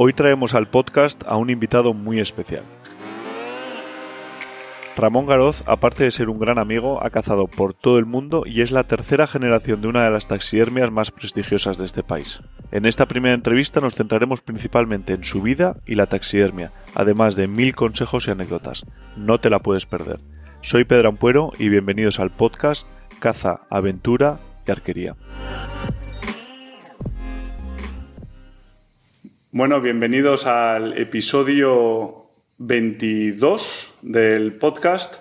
Hoy 0.00 0.12
traemos 0.12 0.54
al 0.54 0.68
podcast 0.68 1.24
a 1.26 1.36
un 1.36 1.50
invitado 1.50 1.92
muy 1.92 2.20
especial. 2.20 2.62
Ramón 4.96 5.26
Garoz, 5.26 5.64
aparte 5.66 6.04
de 6.04 6.12
ser 6.12 6.28
un 6.28 6.38
gran 6.38 6.60
amigo, 6.60 7.04
ha 7.04 7.10
cazado 7.10 7.48
por 7.48 7.74
todo 7.74 7.98
el 7.98 8.06
mundo 8.06 8.44
y 8.46 8.62
es 8.62 8.70
la 8.70 8.84
tercera 8.84 9.26
generación 9.26 9.80
de 9.80 9.88
una 9.88 10.04
de 10.04 10.10
las 10.10 10.28
taxidermias 10.28 10.92
más 10.92 11.10
prestigiosas 11.10 11.78
de 11.78 11.84
este 11.84 12.04
país. 12.04 12.40
En 12.70 12.86
esta 12.86 13.06
primera 13.06 13.34
entrevista 13.34 13.80
nos 13.80 13.96
centraremos 13.96 14.40
principalmente 14.40 15.14
en 15.14 15.24
su 15.24 15.42
vida 15.42 15.78
y 15.84 15.96
la 15.96 16.06
taxidermia, 16.06 16.70
además 16.94 17.34
de 17.34 17.48
mil 17.48 17.74
consejos 17.74 18.28
y 18.28 18.30
anécdotas. 18.30 18.86
No 19.16 19.40
te 19.40 19.50
la 19.50 19.58
puedes 19.58 19.86
perder. 19.86 20.20
Soy 20.62 20.84
Pedro 20.84 21.08
Ampuero 21.08 21.50
y 21.58 21.70
bienvenidos 21.70 22.20
al 22.20 22.30
podcast 22.30 22.86
Caza, 23.18 23.62
Aventura 23.68 24.38
y 24.64 24.70
Arquería. 24.70 25.16
Bueno, 29.50 29.80
bienvenidos 29.80 30.44
al 30.44 30.98
episodio 30.98 32.26
22 32.58 33.94
del 34.02 34.52
podcast. 34.52 35.14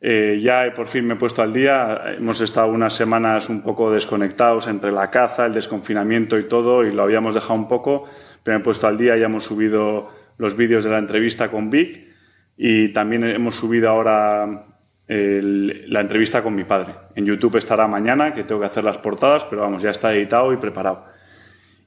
Eh, 0.00 0.40
ya 0.42 0.72
por 0.74 0.88
fin 0.88 1.06
me 1.06 1.14
he 1.14 1.16
puesto 1.18 1.42
al 1.42 1.52
día. 1.52 2.14
Hemos 2.16 2.40
estado 2.40 2.68
unas 2.68 2.94
semanas 2.94 3.50
un 3.50 3.60
poco 3.60 3.92
desconectados 3.92 4.68
entre 4.68 4.90
la 4.90 5.10
caza, 5.10 5.44
el 5.44 5.52
desconfinamiento 5.52 6.38
y 6.38 6.44
todo, 6.44 6.82
y 6.86 6.94
lo 6.94 7.02
habíamos 7.02 7.34
dejado 7.34 7.52
un 7.52 7.68
poco, 7.68 8.08
pero 8.42 8.56
me 8.56 8.62
he 8.62 8.64
puesto 8.64 8.86
al 8.86 8.96
día. 8.96 9.18
Ya 9.18 9.26
hemos 9.26 9.44
subido 9.44 10.10
los 10.38 10.56
vídeos 10.56 10.84
de 10.84 10.90
la 10.90 10.98
entrevista 10.98 11.50
con 11.50 11.68
Vic 11.68 12.06
y 12.56 12.88
también 12.88 13.22
hemos 13.24 13.56
subido 13.56 13.90
ahora 13.90 14.64
la 15.08 16.00
entrevista 16.00 16.42
con 16.42 16.54
mi 16.54 16.64
padre. 16.64 16.94
En 17.14 17.26
YouTube 17.26 17.56
estará 17.56 17.86
mañana, 17.86 18.32
que 18.32 18.44
tengo 18.44 18.62
que 18.62 18.68
hacer 18.68 18.82
las 18.82 18.96
portadas, 18.96 19.44
pero 19.44 19.60
vamos, 19.60 19.82
ya 19.82 19.90
está 19.90 20.14
editado 20.14 20.54
y 20.54 20.56
preparado. 20.56 21.12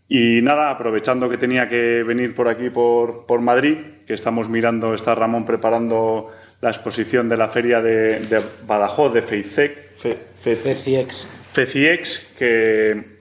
Y 0.08 0.42
nada, 0.42 0.70
aprovechando 0.70 1.30
que 1.30 1.38
tenía 1.38 1.68
que 1.68 2.04
venir 2.04 2.36
por 2.36 2.48
aquí, 2.48 2.70
por, 2.70 3.26
por 3.26 3.42
Madrid, 3.42 3.78
que 4.06 4.14
estamos 4.14 4.50
mirando, 4.50 4.94
está 4.94 5.16
Ramón 5.16 5.46
preparando 5.46 6.32
la 6.62 6.70
exposición 6.70 7.28
de 7.28 7.38
la 7.38 7.48
feria 7.48 7.82
de, 7.82 8.20
de 8.20 8.42
Badajoz, 8.68 9.14
de 9.14 9.22
FEICEC, 9.22 9.86
Fe, 9.98 10.18
FECIEX. 10.56 11.28
FECIEX, 11.54 12.28
que 12.38 13.18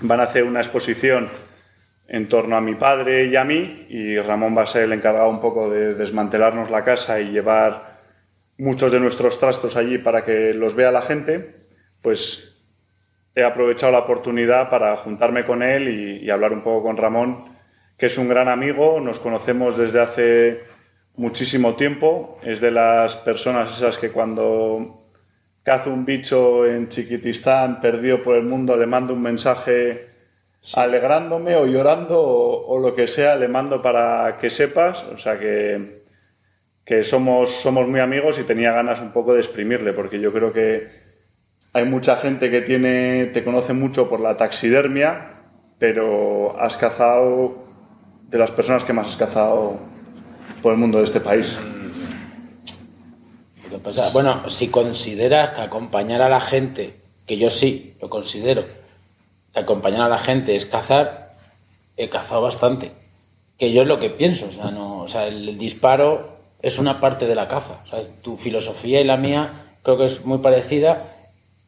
van 0.00 0.20
a 0.20 0.24
hacer 0.24 0.44
una 0.44 0.60
exposición 0.60 1.28
en 2.08 2.28
torno 2.28 2.56
a 2.56 2.60
mi 2.60 2.74
padre 2.74 3.26
y 3.26 3.36
a 3.36 3.44
mí, 3.44 3.86
y 3.88 4.18
Ramón 4.18 4.56
va 4.56 4.62
a 4.62 4.66
ser 4.66 4.84
el 4.84 4.92
encargado 4.92 5.28
un 5.28 5.40
poco 5.40 5.70
de 5.70 5.94
desmantelarnos 5.94 6.70
la 6.70 6.84
casa 6.84 7.20
y 7.20 7.30
llevar 7.30 7.96
muchos 8.58 8.92
de 8.92 9.00
nuestros 9.00 9.38
trastos 9.38 9.76
allí 9.76 9.98
para 9.98 10.24
que 10.24 10.54
los 10.54 10.74
vea 10.74 10.90
la 10.90 11.02
gente, 11.02 11.54
pues 12.02 12.55
he 13.36 13.44
aprovechado 13.44 13.92
la 13.92 13.98
oportunidad 13.98 14.70
para 14.70 14.96
juntarme 14.96 15.44
con 15.44 15.62
él 15.62 15.88
y, 15.88 16.24
y, 16.24 16.30
hablar 16.30 16.54
un 16.54 16.62
poco 16.62 16.84
con 16.84 16.96
Ramón, 16.96 17.44
que 17.98 18.06
es 18.06 18.16
un 18.16 18.28
gran 18.28 18.48
amigo, 18.48 18.98
nos 19.00 19.20
conocemos 19.20 19.76
desde 19.76 20.00
hace 20.00 20.64
muchísimo 21.16 21.76
tiempo, 21.76 22.38
es 22.42 22.60
de 22.62 22.70
las 22.70 23.14
personas 23.16 23.76
esas 23.76 23.98
que 23.98 24.10
cuando 24.10 25.02
caza 25.62 25.90
un 25.90 26.06
bicho 26.06 26.66
en 26.66 26.88
Chiquitistán, 26.88 27.80
perdido 27.80 28.22
por 28.22 28.36
el 28.36 28.44
mundo, 28.44 28.74
le 28.74 28.86
mando 28.86 29.12
un 29.12 29.20
mensaje 29.22 30.08
sí. 30.62 30.78
alegrándome 30.80 31.56
o 31.56 31.66
llorando 31.66 32.18
o, 32.18 32.66
o, 32.66 32.78
lo 32.78 32.94
que 32.94 33.06
sea, 33.06 33.36
le 33.36 33.48
mando 33.48 33.82
para 33.82 34.38
que 34.40 34.48
sepas, 34.48 35.04
o 35.04 35.18
sea 35.18 35.38
que, 35.38 36.04
que 36.86 37.04
somos, 37.04 37.50
somos 37.50 37.86
muy 37.86 38.00
amigos 38.00 38.38
y 38.38 38.44
tenía 38.44 38.72
ganas 38.72 39.00
un 39.02 39.10
poco 39.10 39.34
de 39.34 39.40
exprimirle, 39.40 39.92
porque 39.92 40.20
yo 40.20 40.32
creo 40.32 40.54
que 40.54 40.95
hay 41.72 41.84
mucha 41.84 42.16
gente 42.16 42.50
que 42.50 42.62
tiene, 42.62 43.26
te 43.26 43.44
conoce 43.44 43.72
mucho 43.72 44.08
por 44.08 44.20
la 44.20 44.36
taxidermia, 44.36 45.30
pero 45.78 46.58
has 46.60 46.76
cazado 46.76 47.66
de 48.28 48.38
las 48.38 48.50
personas 48.50 48.84
que 48.84 48.92
más 48.92 49.08
has 49.08 49.16
cazado 49.16 49.78
por 50.62 50.72
el 50.72 50.78
mundo 50.78 50.98
de 50.98 51.04
este 51.04 51.20
país. 51.20 51.56
Pasa, 53.82 54.10
bueno, 54.14 54.48
si 54.48 54.68
consideras 54.68 55.50
que 55.50 55.60
acompañar 55.60 56.22
a 56.22 56.28
la 56.28 56.40
gente, 56.40 56.98
que 57.26 57.36
yo 57.36 57.50
sí 57.50 57.94
lo 58.00 58.08
considero, 58.08 58.64
que 59.52 59.60
acompañar 59.60 60.02
a 60.02 60.08
la 60.08 60.18
gente 60.18 60.56
es 60.56 60.66
cazar, 60.66 61.34
he 61.96 62.08
cazado 62.08 62.42
bastante. 62.42 62.92
Que 63.58 63.72
yo 63.72 63.82
es 63.82 63.88
lo 63.88 63.98
que 63.98 64.10
pienso, 64.10 64.48
o 64.48 65.08
sea, 65.08 65.26
el, 65.26 65.58
disparo 65.58 66.36
es 66.62 66.78
una 66.78 67.00
parte 67.00 67.26
de 67.26 67.34
la 67.34 67.48
caza. 67.48 67.82
Tu 68.22 68.36
filosofía 68.36 69.00
y 69.00 69.04
la 69.04 69.16
mía 69.16 69.50
creo 69.82 69.98
que 69.98 70.06
es 70.06 70.24
muy 70.24 70.38
parecida 70.38 71.15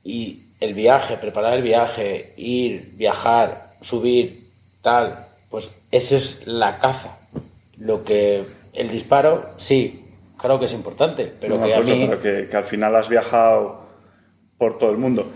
y 0.09 0.55
el 0.59 0.73
viaje, 0.73 1.19
preparar 1.19 1.53
el 1.53 1.63
viaje, 1.63 2.33
ir, 2.39 2.95
viajar, 2.95 3.73
subir, 3.83 4.49
tal, 4.81 5.27
pues 5.51 5.69
eso 5.91 6.17
es 6.17 6.47
la 6.47 6.79
caza. 6.79 7.19
Lo 7.77 8.05
que 8.05 8.43
el 8.73 8.89
disparo, 8.89 9.51
sí, 9.59 10.07
claro 10.39 10.59
que 10.59 10.65
es 10.65 10.73
importante, 10.73 11.31
pero 11.39 11.59
no, 11.59 11.67
que 11.67 11.75
a 11.75 11.81
mí... 11.81 12.07
Pero 12.09 12.23
que, 12.23 12.49
que, 12.51 12.57
al 12.57 12.65
final 12.65 12.97
has 12.97 13.11
viajado 13.11 13.87
por 14.57 14.79
todo 14.79 14.91
el 14.93 14.97
mundo. 14.97 15.31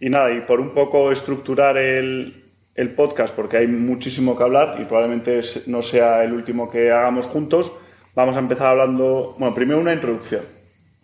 Y 0.00 0.10
nada, 0.10 0.32
y 0.32 0.40
por 0.40 0.58
un 0.58 0.70
poco 0.70 1.12
estructurar 1.12 1.76
el, 1.76 2.42
el 2.74 2.94
podcast, 2.96 3.32
porque 3.32 3.58
hay 3.58 3.68
muchísimo 3.68 4.36
que 4.36 4.42
hablar 4.42 4.78
y 4.80 4.86
probablemente 4.86 5.40
no 5.66 5.82
sea 5.82 6.24
el 6.24 6.32
último 6.32 6.68
que 6.68 6.90
hagamos 6.90 7.26
juntos, 7.26 7.70
vamos 8.16 8.34
a 8.34 8.40
empezar 8.40 8.70
hablando, 8.72 9.36
bueno, 9.38 9.54
primero 9.54 9.78
una 9.78 9.92
introducción 9.92 10.56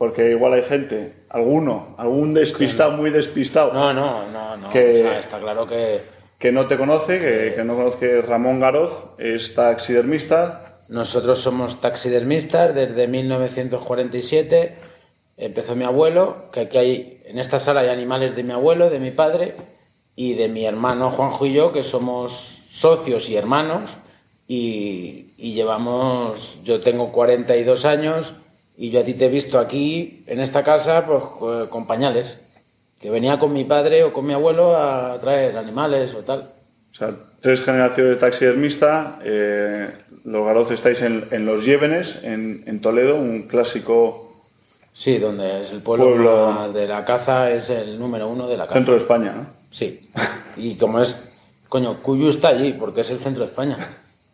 porque 0.02 0.32
igual 0.32 0.54
hay 0.54 0.64
gente, 0.64 1.12
alguno, 1.32 1.94
algún 1.98 2.34
despistado, 2.34 2.92
muy 2.92 3.10
despistado. 3.10 3.72
No, 3.72 3.92
no, 3.92 4.30
no, 4.30 4.56
no. 4.56 4.70
Que, 4.70 4.92
o 4.92 4.96
sea, 4.96 5.18
está 5.18 5.40
claro 5.40 5.66
que. 5.66 6.00
Que 6.38 6.52
no 6.52 6.66
te 6.66 6.76
conoce, 6.76 7.20
que, 7.20 7.54
que 7.54 7.64
no 7.64 7.76
conoce 7.76 8.20
Ramón 8.20 8.58
Garoz, 8.58 9.10
es 9.18 9.54
taxidermista. 9.54 10.80
Nosotros 10.88 11.38
somos 11.38 11.80
taxidermistas 11.80 12.74
desde 12.74 13.06
1947. 13.06 14.74
Empezó 15.36 15.76
mi 15.76 15.84
abuelo, 15.84 16.50
que 16.52 16.60
aquí 16.60 16.78
hay, 16.78 17.22
en 17.26 17.38
esta 17.38 17.58
sala 17.58 17.80
hay 17.80 17.88
animales 17.88 18.34
de 18.34 18.42
mi 18.42 18.52
abuelo, 18.52 18.90
de 18.90 18.98
mi 18.98 19.12
padre 19.12 19.54
y 20.16 20.34
de 20.34 20.48
mi 20.48 20.66
hermano 20.66 21.10
Juanjo 21.10 21.46
y 21.46 21.52
yo, 21.52 21.72
que 21.72 21.82
somos 21.82 22.60
socios 22.70 23.30
y 23.30 23.36
hermanos. 23.36 23.98
Y, 24.48 25.32
y 25.38 25.54
llevamos, 25.54 26.58
yo 26.64 26.80
tengo 26.80 27.12
42 27.12 27.84
años, 27.84 28.34
y 28.82 28.90
yo 28.90 28.98
a 28.98 29.04
ti 29.04 29.14
te 29.14 29.26
he 29.26 29.28
visto 29.28 29.60
aquí, 29.60 30.24
en 30.26 30.40
esta 30.40 30.64
casa, 30.64 31.06
pues 31.06 31.68
con 31.68 31.86
pañales. 31.86 32.40
Que 33.00 33.10
venía 33.10 33.38
con 33.38 33.52
mi 33.52 33.62
padre 33.62 34.02
o 34.02 34.12
con 34.12 34.26
mi 34.26 34.32
abuelo 34.32 34.76
a 34.76 35.20
traer 35.20 35.56
animales 35.56 36.12
o 36.16 36.22
tal. 36.22 36.50
O 36.90 36.94
sea, 36.96 37.14
tres 37.40 37.62
generaciones 37.62 38.14
de 38.14 38.18
taxidermista. 38.18 39.20
Eh, 39.22 39.88
los 40.24 40.44
Garoz 40.44 40.72
estáis 40.72 41.00
en, 41.02 41.24
en 41.30 41.46
Los 41.46 41.64
Llévenes, 41.64 42.18
en, 42.24 42.64
en, 42.66 42.80
Toledo, 42.80 43.14
un 43.14 43.42
clásico. 43.42 44.42
Sí, 44.92 45.18
donde 45.18 45.62
es 45.62 45.70
el 45.70 45.80
pueblo, 45.80 46.06
pueblo, 46.06 46.72
de 46.72 46.88
la 46.88 47.04
caza, 47.04 47.52
es 47.52 47.70
el 47.70 48.00
número 48.00 48.26
uno 48.26 48.48
de 48.48 48.56
la 48.56 48.64
caza. 48.64 48.74
Centro 48.74 48.94
de 48.94 49.00
España, 49.00 49.32
¿no? 49.32 49.46
Sí. 49.70 50.10
Y 50.56 50.74
como 50.74 51.00
es. 51.00 51.34
Coño, 51.68 51.98
Cuyo 52.02 52.30
está 52.30 52.48
allí, 52.48 52.72
porque 52.72 53.02
es 53.02 53.10
el 53.10 53.20
centro 53.20 53.44
de 53.44 53.50
España. 53.50 53.78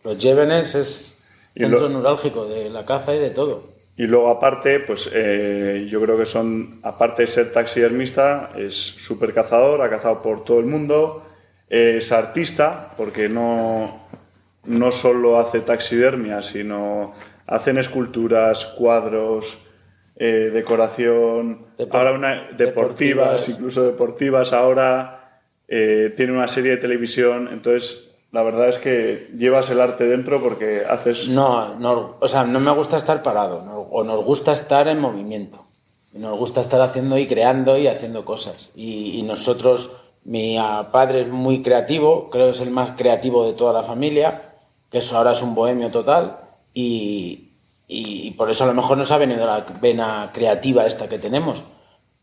Los 0.04 0.16
Llévenes 0.16 0.74
es 0.74 1.18
centro 1.54 1.80
lo... 1.80 1.90
neurálgico 1.90 2.46
de 2.46 2.70
la 2.70 2.86
caza 2.86 3.14
y 3.14 3.18
de 3.18 3.28
todo. 3.28 3.77
Y 3.98 4.06
luego 4.06 4.30
aparte, 4.30 4.78
pues 4.78 5.10
eh, 5.12 5.88
yo 5.90 6.00
creo 6.00 6.16
que 6.16 6.24
son, 6.24 6.78
aparte 6.84 7.22
de 7.22 7.28
ser 7.28 7.50
taxidermista, 7.50 8.52
es 8.56 8.74
súper 8.74 9.34
cazador, 9.34 9.82
ha 9.82 9.90
cazado 9.90 10.22
por 10.22 10.44
todo 10.44 10.60
el 10.60 10.66
mundo, 10.66 11.26
es 11.68 12.12
artista, 12.12 12.94
porque 12.96 13.28
no, 13.28 14.08
no 14.66 14.92
solo 14.92 15.40
hace 15.40 15.62
taxidermia, 15.62 16.42
sino 16.42 17.12
hacen 17.48 17.76
esculturas, 17.76 18.66
cuadros, 18.66 19.58
eh, 20.14 20.50
decoración, 20.52 21.66
Depor 21.76 22.00
ahora 22.00 22.12
una, 22.12 22.28
deportivas, 22.28 22.58
deportivas, 22.58 23.48
incluso 23.48 23.82
deportivas, 23.82 24.52
ahora 24.52 25.40
eh, 25.66 26.14
tiene 26.16 26.34
una 26.34 26.46
serie 26.46 26.72
de 26.72 26.76
televisión, 26.76 27.48
entonces 27.52 28.08
la 28.30 28.42
verdad 28.42 28.68
es 28.68 28.78
que 28.78 29.30
llevas 29.36 29.70
el 29.70 29.80
arte 29.80 30.06
dentro 30.06 30.42
porque 30.42 30.82
haces... 30.88 31.28
No, 31.28 31.74
no 31.78 32.16
o 32.20 32.28
sea, 32.28 32.44
no 32.44 32.60
me 32.60 32.70
gusta 32.72 32.96
estar 32.96 33.22
parado, 33.22 33.62
no, 33.64 33.77
o 33.90 34.04
nos 34.04 34.24
gusta 34.24 34.52
estar 34.52 34.88
en 34.88 35.00
movimiento. 35.00 35.64
Nos 36.12 36.38
gusta 36.38 36.60
estar 36.60 36.80
haciendo 36.80 37.18
y 37.18 37.26
creando 37.26 37.76
y 37.76 37.86
haciendo 37.86 38.24
cosas. 38.24 38.70
Y, 38.74 39.18
y, 39.18 39.22
nosotros, 39.22 39.90
mi 40.24 40.58
padre 40.90 41.22
es 41.22 41.28
muy 41.28 41.62
creativo, 41.62 42.30
creo 42.30 42.46
que 42.46 42.52
es 42.52 42.60
el 42.60 42.70
más 42.70 42.96
creativo 42.96 43.46
de 43.46 43.52
toda 43.52 43.72
la 43.72 43.82
familia, 43.82 44.42
que 44.90 44.98
eso 44.98 45.16
ahora 45.16 45.32
es 45.32 45.42
un 45.42 45.54
bohemio 45.54 45.90
total, 45.90 46.38
y, 46.72 47.50
y, 47.86 48.28
y 48.28 48.30
por 48.32 48.50
eso 48.50 48.64
a 48.64 48.66
lo 48.66 48.74
mejor 48.74 48.96
nos 48.96 49.10
ha 49.12 49.18
venido 49.18 49.46
la 49.46 49.64
vena 49.80 50.30
creativa 50.32 50.86
esta 50.86 51.08
que 51.08 51.18
tenemos. 51.18 51.62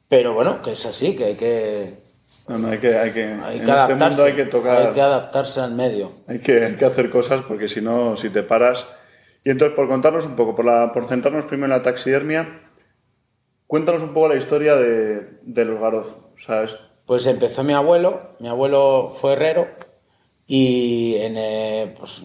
Pero 0.07 0.33
bueno, 0.33 0.61
que 0.61 0.71
es 0.71 0.85
así, 0.85 1.15
que 1.15 1.25
hay 1.25 1.35
que, 1.35 2.05
hay 2.47 2.77
que, 2.77 2.97
hay 2.97 3.11
que, 3.11 3.23
hay 3.23 3.57
en 3.59 3.69
este 3.69 3.95
mundo 3.95 4.23
hay 4.23 4.33
que 4.33 4.45
tocar. 4.45 4.87
Hay 4.87 4.93
que 4.93 5.01
adaptarse 5.01 5.61
al 5.61 5.73
medio. 5.73 6.11
Hay 6.27 6.39
que, 6.39 6.65
hay 6.65 6.75
que 6.75 6.85
hacer 6.85 7.09
cosas 7.09 7.43
porque 7.47 7.67
si 7.67 7.81
no, 7.81 8.15
si 8.15 8.29
te 8.29 8.43
paras. 8.43 8.87
Y 9.45 9.51
entonces, 9.51 9.75
por 9.75 9.87
contarnos 9.87 10.25
un 10.25 10.35
poco, 10.35 10.55
por, 10.55 10.65
por 10.91 11.05
centrarnos 11.05 11.45
primero 11.45 11.71
en 11.73 11.79
la 11.79 11.83
taxidermia, 11.83 12.59
cuéntanos 13.67 14.03
un 14.03 14.13
poco 14.13 14.27
la 14.29 14.35
historia 14.35 14.75
de 14.75 15.65
los 15.65 15.79
Garoz. 15.79 16.17
¿sabes? 16.37 16.77
Pues 17.05 17.25
empezó 17.27 17.63
mi 17.63 17.73
abuelo. 17.73 18.31
Mi 18.39 18.47
abuelo 18.47 19.11
fue 19.13 19.33
herrero 19.33 19.67
Y 20.47 21.15
en, 21.17 21.35
eh, 21.37 21.95
pues, 21.97 22.21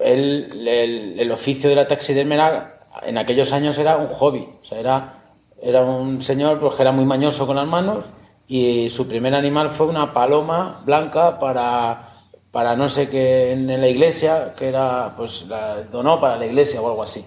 él, 0.00 0.66
el, 0.68 1.18
el 1.20 1.32
oficio 1.32 1.70
de 1.70 1.76
la 1.76 1.88
taxidermia 1.88 2.34
era- 2.36 2.74
en 3.06 3.18
aquellos 3.18 3.52
años 3.52 3.78
era 3.78 3.96
un 3.96 4.08
hobby. 4.08 4.46
O 4.62 4.64
sea, 4.64 4.80
era, 4.80 5.14
era 5.62 5.82
un 5.82 6.22
señor 6.22 6.58
pues, 6.60 6.74
que 6.74 6.82
era 6.82 6.92
muy 6.92 7.04
mañoso 7.04 7.46
con 7.46 7.56
las 7.56 7.66
manos 7.66 8.04
y 8.48 8.88
su 8.90 9.08
primer 9.08 9.34
animal 9.34 9.70
fue 9.70 9.86
una 9.86 10.12
paloma 10.12 10.80
blanca 10.84 11.38
para, 11.40 12.09
para 12.52 12.74
no 12.76 12.88
sé 12.88 13.08
qué 13.08 13.52
en 13.52 13.66
la 13.80 13.88
iglesia, 13.88 14.54
que 14.58 14.68
era, 14.68 15.14
pues 15.16 15.46
la 15.48 15.82
donó 15.84 16.20
para 16.20 16.36
la 16.36 16.46
iglesia 16.46 16.80
o 16.80 16.88
algo 16.88 17.02
así. 17.02 17.24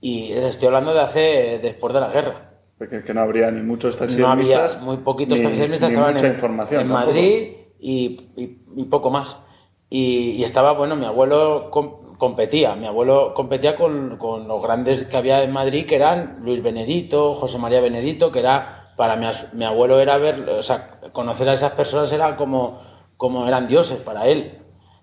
Y 0.00 0.32
estoy 0.32 0.66
hablando 0.68 0.92
de 0.94 1.00
hace, 1.00 1.58
después 1.62 1.92
de 1.94 2.00
la 2.00 2.08
guerra. 2.08 2.50
Porque 2.78 3.02
que 3.04 3.14
no 3.14 3.20
habría 3.22 3.50
ni 3.50 3.62
muchos 3.62 3.94
No 3.94 4.00
taxidermistas. 4.00 4.72
había 4.74 4.84
muy 4.84 4.96
poquitos 4.98 5.38
ni- 5.38 5.46
ni 5.46 5.74
estaban 5.74 6.14
mucha 6.14 6.26
en, 6.26 6.32
información 6.34 6.82
en. 6.82 6.88
Madrid 6.88 7.48
y, 7.78 8.20
y- 8.36 8.58
y 8.76 8.84
poco 8.84 9.10
más. 9.10 9.36
Y, 9.90 10.30
y 10.32 10.44
estaba, 10.44 10.72
bueno, 10.72 10.96
mi 10.96 11.04
abuelo 11.06 11.70
com- 11.70 12.16
competía, 12.18 12.74
mi 12.74 12.86
abuelo 12.86 13.32
competía 13.34 13.76
con, 13.76 14.16
con 14.18 14.48
los 14.48 14.62
grandes 14.62 15.04
que 15.04 15.16
había 15.16 15.42
en 15.44 15.52
Madrid, 15.52 15.86
que 15.86 15.96
eran 15.96 16.38
Luis 16.42 16.62
Benedito, 16.62 17.34
José 17.34 17.58
María 17.58 17.80
Benedito, 17.80 18.32
que 18.32 18.40
era, 18.40 18.92
para 18.96 19.14
mi, 19.16 19.26
mi 19.52 19.64
abuelo 19.64 20.00
era 20.00 20.16
ver, 20.18 20.48
o 20.48 20.62
sea, 20.62 20.90
conocer 21.12 21.48
a 21.48 21.52
esas 21.52 21.72
personas 21.72 22.10
era 22.12 22.36
como, 22.36 22.80
como 23.16 23.46
eran 23.46 23.68
dioses 23.68 23.98
para 23.98 24.26
él. 24.28 24.58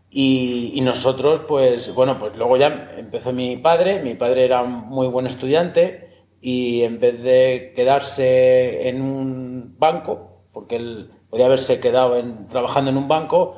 Y, 0.10 0.72
y 0.76 0.82
nosotros, 0.82 1.42
pues, 1.48 1.94
bueno, 1.94 2.20
pues 2.20 2.36
luego 2.36 2.58
ya 2.58 2.94
empezó 2.98 3.32
mi 3.32 3.56
padre, 3.58 4.02
mi 4.04 4.14
padre 4.16 4.46
era 4.46 4.62
un 4.62 4.72
muy 4.90 5.08
buen 5.08 5.26
estudiante 5.26 6.26
y 6.42 6.82
en 6.84 7.00
vez 7.00 7.22
de 7.22 7.74
quedarse 7.76 8.90
en 8.90 9.02
un 9.02 9.76
banco, 9.80 10.44
porque 10.52 10.76
él 10.78 11.12
podía 11.30 11.46
haberse 11.46 11.80
quedado 11.80 12.18
en- 12.18 12.48
trabajando 12.48 12.92
en 12.92 12.98
un 12.98 13.08
banco, 13.08 13.56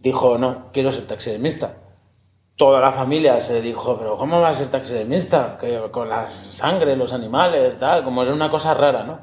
dijo, 0.00 0.36
no, 0.38 0.70
quiero 0.72 0.92
ser 0.92 1.06
taxidermista. 1.06 1.76
Toda 2.56 2.80
la 2.80 2.92
familia 2.92 3.40
se 3.40 3.60
dijo, 3.62 3.96
pero 3.98 4.16
¿cómo 4.16 4.40
vas 4.40 4.56
a 4.56 4.60
ser 4.60 4.70
taxidermista? 4.70 5.58
Que 5.60 5.80
con 5.90 6.08
la 6.08 6.30
sangre, 6.30 6.94
los 6.96 7.12
animales, 7.12 7.78
tal, 7.80 8.04
como 8.04 8.22
era 8.22 8.32
una 8.32 8.50
cosa 8.50 8.74
rara, 8.74 9.02
¿no? 9.04 9.18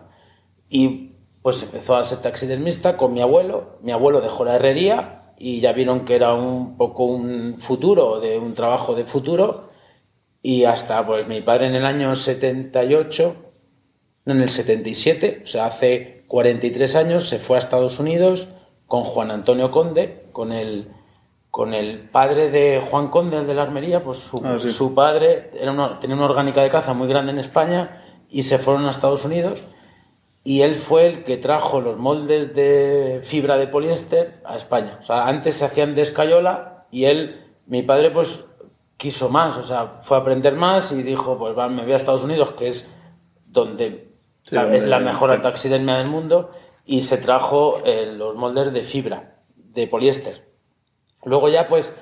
Y 0.69 1.10
pues 1.41 1.61
empezó 1.63 1.95
a 1.95 2.03
ser 2.03 2.19
taxidermista 2.19 2.97
con 2.97 3.13
mi 3.13 3.21
abuelo. 3.21 3.77
Mi 3.81 3.91
abuelo 3.91 4.21
dejó 4.21 4.45
la 4.45 4.55
herrería 4.55 5.33
y 5.37 5.59
ya 5.59 5.73
vieron 5.73 6.05
que 6.05 6.15
era 6.15 6.33
un 6.33 6.77
poco 6.77 7.03
un 7.05 7.55
futuro, 7.59 8.19
de 8.19 8.37
un 8.37 8.53
trabajo 8.53 8.93
de 8.95 9.05
futuro. 9.05 9.69
Y 10.43 10.65
hasta 10.65 11.05
pues 11.05 11.27
mi 11.27 11.41
padre 11.41 11.67
en 11.67 11.75
el 11.75 11.85
año 11.85 12.15
78, 12.15 13.35
no 14.25 14.33
en 14.33 14.41
el 14.41 14.49
77, 14.49 15.41
o 15.43 15.47
sea, 15.47 15.65
hace 15.67 16.23
43 16.27 16.95
años, 16.95 17.27
se 17.29 17.37
fue 17.39 17.55
a 17.57 17.59
Estados 17.59 17.99
Unidos 17.99 18.47
con 18.87 19.03
Juan 19.03 19.31
Antonio 19.31 19.71
Conde, 19.71 20.23
con 20.31 20.51
el, 20.51 20.87
con 21.49 21.73
el 21.73 21.99
padre 21.99 22.49
de 22.51 22.81
Juan 22.89 23.07
Conde, 23.09 23.37
el 23.37 23.47
de 23.47 23.53
la 23.53 23.63
armería, 23.63 24.03
pues 24.03 24.19
su, 24.19 24.41
Ah, 24.43 24.57
sí. 24.59 24.69
su 24.69 24.93
padre 24.93 25.51
era 25.59 25.71
una- 25.71 25.99
tenía 25.99 26.15
una 26.15 26.25
orgánica 26.25 26.61
de 26.61 26.69
caza 26.69 26.93
muy 26.93 27.07
grande 27.07 27.31
en 27.31 27.39
España 27.39 28.01
y 28.29 28.43
se 28.43 28.57
fueron 28.57 28.85
a 28.85 28.91
Estados 28.91 29.25
Unidos 29.25 29.63
y 30.43 30.61
él 30.61 30.75
fue 30.75 31.07
el 31.07 31.23
que 31.23 31.37
trajo 31.37 31.81
los 31.81 31.97
moldes 31.97 32.55
de 32.55 33.19
fibra 33.23 33.57
de 33.57 33.67
poliéster 33.67 34.41
a 34.43 34.55
España. 34.55 34.97
O 35.01 35.05
sea, 35.05 35.27
antes 35.27 35.55
se 35.55 35.65
hacían 35.65 35.93
de 35.95 36.01
escayola 36.01 36.85
y 36.91 37.05
él, 37.05 37.45
mi 37.67 37.83
padre, 37.83 38.09
pues 38.11 38.43
quiso 38.97 39.29
más, 39.29 39.57
o 39.57 39.63
sea, 39.63 39.99
fue 40.01 40.17
a 40.17 40.21
aprender 40.21 40.53
más 40.53 40.91
y 40.91 41.01
dijo, 41.03 41.37
pues 41.37 41.57
va, 41.57 41.67
me 41.69 41.83
voy 41.83 41.93
a 41.93 41.95
Estados 41.95 42.23
Unidos, 42.23 42.51
que 42.51 42.67
es 42.67 42.91
donde, 43.45 44.09
Sí, 44.43 44.55
la- 44.55 44.75
es 44.75 44.87
la 44.87 44.99
mejor 44.99 45.39
taxidermia 45.41 45.97
del 45.97 46.07
mundo, 46.07 46.51
y 46.85 47.01
se 47.01 47.17
trajo 47.17 47.81
eh, 47.85 48.11
los 48.15 48.35
moldes 48.35 48.73
de 48.73 48.81
fibra, 48.81 49.35
de 49.55 49.87
poliéster. 49.87 50.47
Luego 51.23 51.49
ya, 51.49 51.67
pues, 51.67 51.95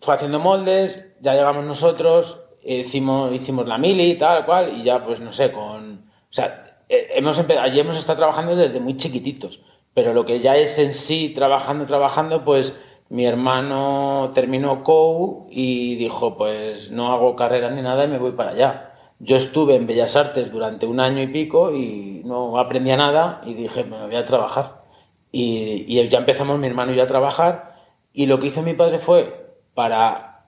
fue 0.00 0.14
haciendo 0.14 0.38
moldes, 0.40 1.04
ya 1.20 1.34
llegamos 1.34 1.64
nosotros, 1.64 2.40
hicimos, 2.62 3.32
hicimos 3.32 3.66
la 3.66 3.76
mili, 3.78 4.14
tal 4.16 4.44
cual, 4.46 4.74
y 4.76 4.82
ya, 4.82 5.04
pues, 5.04 5.20
no 5.20 5.32
sé, 5.32 5.52
con... 5.52 6.04
O 6.30 6.32
sea, 6.32 6.63
hemos 6.88 7.38
empe- 7.40 7.58
allí 7.58 7.80
hemos 7.80 7.96
estado 7.96 8.18
trabajando 8.18 8.56
desde 8.56 8.80
muy 8.80 8.96
chiquititos, 8.96 9.60
pero 9.94 10.12
lo 10.12 10.24
que 10.24 10.38
ya 10.40 10.56
es 10.56 10.78
en 10.78 10.94
sí, 10.94 11.30
trabajando, 11.34 11.86
trabajando, 11.86 12.44
pues, 12.44 12.76
mi 13.10 13.26
hermano 13.26 14.32
terminó 14.34 14.82
COU 14.82 15.46
y 15.50 15.94
dijo, 15.96 16.36
pues, 16.36 16.90
no 16.90 17.12
hago 17.12 17.36
carrera 17.36 17.70
ni 17.70 17.82
nada 17.82 18.04
y 18.04 18.08
me 18.08 18.18
voy 18.18 18.32
para 18.32 18.50
allá. 18.50 18.90
Yo 19.20 19.36
estuve 19.36 19.76
en 19.76 19.86
Bellas 19.86 20.16
Artes 20.16 20.50
durante 20.50 20.86
un 20.86 20.98
año 21.00 21.22
y 21.22 21.28
pico 21.28 21.72
y 21.72 22.22
no 22.24 22.58
aprendía 22.58 22.96
nada 22.96 23.40
y 23.46 23.54
dije, 23.54 23.84
me 23.84 24.04
voy 24.06 24.16
a 24.16 24.24
trabajar. 24.24 24.82
Y, 25.30 25.84
y 25.86 26.08
ya 26.08 26.18
empezamos 26.18 26.58
mi 26.58 26.66
hermano 26.66 26.92
y 26.92 26.96
yo 26.96 27.02
a 27.04 27.06
trabajar 27.06 27.76
y 28.12 28.26
lo 28.26 28.38
que 28.40 28.48
hizo 28.48 28.62
mi 28.62 28.74
padre 28.74 28.98
fue 28.98 29.54
para... 29.74 30.46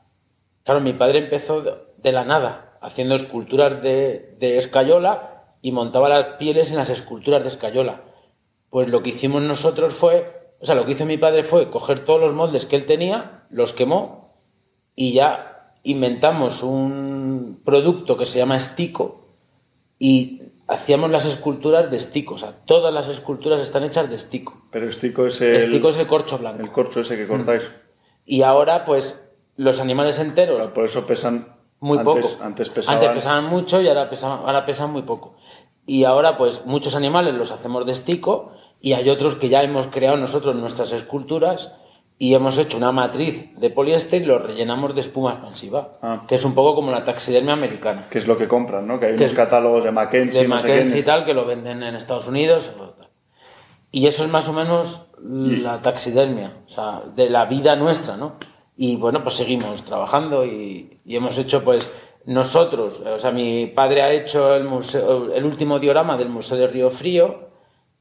Claro, 0.64 0.80
mi 0.80 0.92
padre 0.94 1.18
empezó 1.20 1.62
de 1.62 2.12
la 2.12 2.24
nada, 2.24 2.76
haciendo 2.80 3.14
esculturas 3.14 3.82
de, 3.82 4.34
de 4.40 4.58
escayola 4.58 5.35
y 5.62 5.72
montaba 5.72 6.08
las 6.08 6.36
pieles 6.36 6.70
en 6.70 6.76
las 6.76 6.90
esculturas 6.90 7.42
de 7.42 7.48
escayola. 7.48 8.02
Pues 8.70 8.88
lo 8.88 9.02
que 9.02 9.10
hicimos 9.10 9.42
nosotros 9.42 9.94
fue, 9.94 10.52
o 10.60 10.66
sea, 10.66 10.74
lo 10.74 10.84
que 10.84 10.92
hizo 10.92 11.06
mi 11.06 11.18
padre 11.18 11.44
fue 11.44 11.70
coger 11.70 12.04
todos 12.04 12.20
los 12.20 12.34
moldes 12.34 12.66
que 12.66 12.76
él 12.76 12.86
tenía, 12.86 13.44
los 13.50 13.72
quemó 13.72 14.34
y 14.94 15.12
ya 15.12 15.72
inventamos 15.82 16.62
un 16.62 17.60
producto 17.64 18.16
que 18.16 18.26
se 18.26 18.38
llama 18.38 18.56
estico 18.56 19.20
y 19.98 20.42
hacíamos 20.68 21.10
las 21.10 21.24
esculturas 21.24 21.90
de 21.90 21.96
estico. 21.96 22.34
O 22.34 22.38
sea, 22.38 22.52
todas 22.64 22.92
las 22.92 23.08
esculturas 23.08 23.60
están 23.60 23.84
hechas 23.84 24.08
de 24.08 24.16
estico. 24.16 24.60
Pero 24.70 24.88
estico 24.88 25.26
es 25.26 25.40
el, 25.40 25.56
Estico 25.56 25.88
es 25.88 25.98
el 25.98 26.06
corcho 26.06 26.38
blanco. 26.38 26.62
el 26.62 26.72
corcho 26.72 27.00
ese 27.00 27.16
que 27.16 27.26
cortáis. 27.26 27.70
Y 28.24 28.42
ahora, 28.42 28.84
pues, 28.84 29.20
los 29.56 29.80
animales 29.80 30.18
enteros, 30.18 30.66
Por 30.68 30.84
eso 30.84 31.06
pesan. 31.06 31.54
muy 31.78 31.98
antes, 31.98 32.32
poco. 32.32 32.44
Antes 32.44 32.70
pesaban. 32.70 33.00
Antes 33.00 33.14
pesaban 33.14 33.44
mucho 33.44 33.80
y 33.80 33.88
ahora 33.88 34.10
pesaban, 34.10 34.40
ahora 34.40 34.66
pesan 34.66 34.90
muy 34.90 35.02
poco. 35.02 35.36
Y 35.86 36.04
ahora, 36.04 36.36
pues, 36.36 36.66
muchos 36.66 36.94
animales 36.96 37.34
los 37.34 37.50
hacemos 37.52 37.86
de 37.86 37.92
estico 37.92 38.52
y 38.80 38.92
hay 38.94 39.08
otros 39.08 39.36
que 39.36 39.48
ya 39.48 39.62
hemos 39.62 39.86
creado 39.86 40.16
nosotros 40.16 40.54
nuestras 40.56 40.92
esculturas 40.92 41.72
y 42.18 42.34
hemos 42.34 42.56
hecho 42.58 42.76
una 42.78 42.92
matriz 42.92 43.54
de 43.58 43.70
poliéster 43.70 44.22
y 44.22 44.24
los 44.24 44.42
rellenamos 44.42 44.94
de 44.94 45.02
espuma 45.02 45.32
expansiva, 45.32 45.92
Ah. 46.02 46.22
que 46.26 46.34
es 46.36 46.44
un 46.44 46.54
poco 46.54 46.74
como 46.74 46.90
la 46.90 47.04
taxidermia 47.04 47.52
americana. 47.52 48.06
Que 48.10 48.18
es 48.18 48.26
lo 48.26 48.36
que 48.38 48.48
compran, 48.48 48.86
¿no? 48.86 48.98
Que 48.98 49.06
hay 49.06 49.16
Que 49.16 49.24
unos 49.24 49.34
catálogos 49.34 49.84
de 49.84 49.92
Mackenzie, 49.92 50.42
de 50.42 50.48
no 50.48 50.58
sé 50.58 50.66
Mackenzie 50.68 50.94
qué, 50.94 51.00
y 51.00 51.02
tal, 51.04 51.24
que 51.24 51.34
lo 51.34 51.44
venden 51.44 51.82
en 51.82 51.94
Estados 51.94 52.26
Unidos. 52.26 52.70
Y 53.92 54.06
eso 54.06 54.24
es 54.24 54.30
más 54.30 54.48
o 54.48 54.52
menos 54.52 55.02
la 55.22 55.80
taxidermia, 55.80 56.52
o 56.66 56.70
sea, 56.70 57.02
de 57.14 57.30
la 57.30 57.44
vida 57.46 57.76
nuestra, 57.76 58.16
¿no? 58.16 58.32
Y 58.76 58.96
bueno, 58.96 59.22
pues 59.22 59.36
seguimos 59.36 59.82
trabajando 59.84 60.44
y, 60.44 61.00
y 61.04 61.16
hemos 61.16 61.38
hecho, 61.38 61.64
pues, 61.64 61.90
nosotros, 62.26 63.00
o 63.00 63.18
sea, 63.18 63.30
mi 63.30 63.66
padre 63.66 64.02
ha 64.02 64.12
hecho 64.12 64.54
el, 64.56 64.64
museo, 64.64 65.32
el 65.32 65.44
último 65.44 65.78
diorama 65.78 66.16
del 66.16 66.28
Museo 66.28 66.58
de 66.58 66.66
Río 66.66 66.90
Frío 66.90 67.46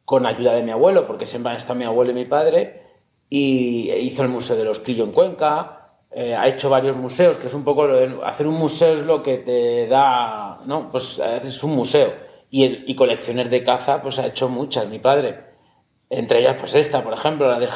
con 0.03 0.25
ayuda 0.25 0.53
de 0.53 0.63
mi 0.63 0.71
abuelo, 0.71 1.07
porque 1.07 1.25
siempre 1.25 1.51
han 1.51 1.57
estado 1.57 1.79
mi 1.79 1.85
abuelo 1.85 2.11
y 2.11 2.15
mi 2.15 2.25
padre, 2.25 2.81
y 3.29 3.91
hizo 3.91 4.21
el 4.23 4.29
Museo 4.29 4.55
de 4.55 4.65
los 4.65 4.79
Quillo 4.79 5.03
en 5.05 5.11
Cuenca, 5.11 5.81
eh, 6.11 6.35
ha 6.35 6.47
hecho 6.47 6.69
varios 6.69 6.95
museos, 6.95 7.37
que 7.37 7.47
es 7.47 7.53
un 7.53 7.63
poco, 7.63 7.87
lo 7.87 7.95
de- 7.97 8.19
hacer 8.23 8.47
un 8.47 8.55
museo 8.55 8.95
es 8.95 9.01
lo 9.03 9.21
que 9.23 9.37
te 9.39 9.87
da, 9.87 10.59
¿no? 10.65 10.89
Pues 10.91 11.19
es 11.43 11.63
un 11.63 11.71
museo. 11.75 12.13
Y, 12.51 12.63
el- 12.63 12.83
y 12.87 12.95
colecciones 12.95 13.49
de 13.49 13.63
caza, 13.63 14.01
pues 14.01 14.17
ha 14.19 14.27
hecho 14.27 14.47
muchas, 14.49 14.87
mi 14.87 14.99
padre. 14.99 15.39
Entre 16.09 16.39
ellas, 16.39 16.55
pues 16.59 16.75
esta, 16.75 17.03
por 17.03 17.13
ejemplo, 17.13 17.47
la 17.49 17.59
de... 17.59 17.67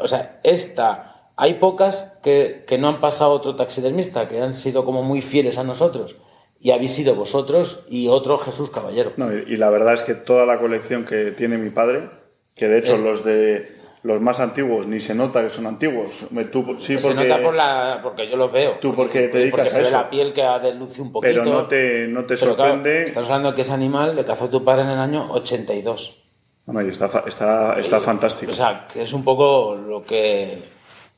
O 0.00 0.06
sea, 0.08 0.40
esta, 0.42 1.09
hay 1.42 1.54
pocas 1.54 2.12
que, 2.22 2.64
que 2.68 2.76
no 2.78 2.88
han 2.88 3.00
pasado 3.00 3.30
otro 3.32 3.56
taxidermista, 3.56 4.28
que 4.28 4.40
han 4.40 4.54
sido 4.54 4.84
como 4.84 5.02
muy 5.02 5.22
fieles 5.22 5.56
a 5.58 5.64
nosotros. 5.64 6.16
Y 6.60 6.72
habéis 6.72 6.92
sido 6.94 7.14
vosotros 7.14 7.86
y 7.88 8.08
otro 8.08 8.36
Jesús 8.36 8.68
Caballero. 8.70 9.12
No, 9.16 9.32
y, 9.32 9.44
y 9.48 9.56
la 9.56 9.70
verdad 9.70 9.94
es 9.94 10.02
que 10.02 10.14
toda 10.14 10.44
la 10.44 10.58
colección 10.60 11.06
que 11.06 11.30
tiene 11.30 11.56
mi 11.56 11.70
padre, 11.70 12.10
que 12.54 12.68
de 12.68 12.78
hecho 12.78 12.96
Eh. 12.96 12.98
los 12.98 13.24
de 13.24 13.80
los 14.02 14.20
más 14.20 14.40
antiguos 14.40 14.86
ni 14.86 14.98
se 15.00 15.14
nota 15.14 15.42
que 15.42 15.50
son 15.50 15.66
antiguos. 15.66 16.26
Me- 16.30 16.44
Tú, 16.44 16.76
sí, 16.78 16.98
se 16.98 17.08
porque, 17.08 17.28
nota 17.28 17.42
por 17.42 17.54
la, 17.54 18.00
porque 18.02 18.28
yo 18.28 18.36
los 18.36 18.50
veo. 18.52 18.78
Tú 18.80 18.94
porque 18.94 19.28
te 19.28 19.38
dedicas 19.38 19.50
porque 19.60 19.68
a 19.68 19.72
se 19.72 19.80
ve 19.82 19.88
eso. 19.88 19.96
la 19.96 20.10
piel 20.10 20.32
que 20.34 20.42
desluce 20.62 21.00
un 21.02 21.12
poquito. 21.12 21.40
pero 21.40 21.44
no 21.50 21.66
te, 21.66 22.06
no 22.08 22.24
te 22.24 22.36
Pero 22.36 22.56
claro, 22.56 22.72
sorprende. 22.72 23.04
estamos 23.04 23.28
hablando 23.30 23.54
que 23.54 23.60
ese 23.62 23.72
animal 23.72 24.14
le 24.16 24.24
cazó 24.24 24.48
tu 24.48 24.62
padre 24.64 24.82
en 24.82 24.90
el 24.90 24.98
año 24.98 25.30
82. 25.32 26.22
No, 26.66 26.74
no, 26.74 26.82
y 26.82 26.88
está, 26.90 27.24
está, 27.26 27.78
está 27.80 28.00
fantástico. 28.00 28.52
O 28.52 28.54
sea, 28.54 28.86
que 28.92 29.02
es 29.02 29.12
un 29.14 29.24
poco 29.24 29.74
lo 29.76 30.02
que... 30.04 30.58